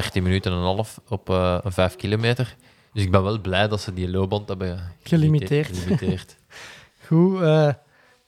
13 0.00 0.22
minuten 0.22 0.52
en 0.52 0.56
een 0.58 0.64
half 0.64 0.98
op 1.08 1.30
eh, 1.30 1.58
een 1.62 1.72
5 1.72 1.96
kilometer. 1.96 2.56
Dus 2.92 3.02
ik 3.02 3.10
ben 3.10 3.22
wel 3.22 3.40
blij 3.40 3.68
dat 3.68 3.80
ze 3.80 3.92
die 3.94 4.10
loopband 4.10 4.48
hebben 4.48 4.92
Gelimiteerd. 5.02 5.76
gelimiteerd. 5.78 6.36
Goed, 7.06 7.40
eh, 7.42 7.68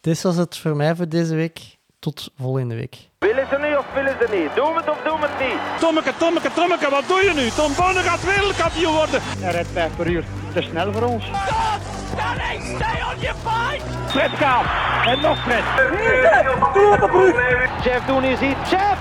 dit 0.00 0.22
was 0.22 0.36
het 0.36 0.56
voor 0.58 0.76
mij 0.76 0.94
voor 0.96 1.08
deze 1.08 1.34
week. 1.34 1.60
Tot 1.98 2.30
volgende 2.38 2.74
week. 2.74 2.96
Willen 3.18 3.46
ze 3.50 3.58
nu 3.60 3.76
of 3.76 3.86
willen 3.94 4.16
ze 4.20 4.26
niet? 4.36 4.54
Doen 4.54 4.72
we 4.74 4.80
het 4.80 4.90
of 4.90 4.98
doen 5.04 5.20
we 5.20 5.26
het 5.30 5.48
niet? 5.48 5.80
Tommeke, 5.80 6.12
Tommeke, 6.18 6.50
Tommeke, 6.54 6.90
wat 6.90 7.04
doe 7.08 7.20
je 7.20 7.32
nu? 7.34 7.48
Tom 7.50 7.72
Bonne 7.76 8.00
gaat 8.00 8.24
wereldkampioen 8.24 8.94
worden. 8.94 9.20
Hij 9.22 9.52
rijdt 9.52 9.68
5 9.72 9.96
per 9.96 10.06
uur. 10.06 10.24
Te 10.54 10.62
snel 10.62 10.92
voor 10.92 11.02
ons. 11.02 11.24
Fred 14.06 14.30
gaat. 14.30 14.66
En 15.06 15.20
nog 15.20 15.38
Fred. 15.42 15.64
Jeff 17.84 18.06
doen 18.06 18.24
is 18.24 18.40
iets. 18.40 18.70
Jeff! 18.70 19.00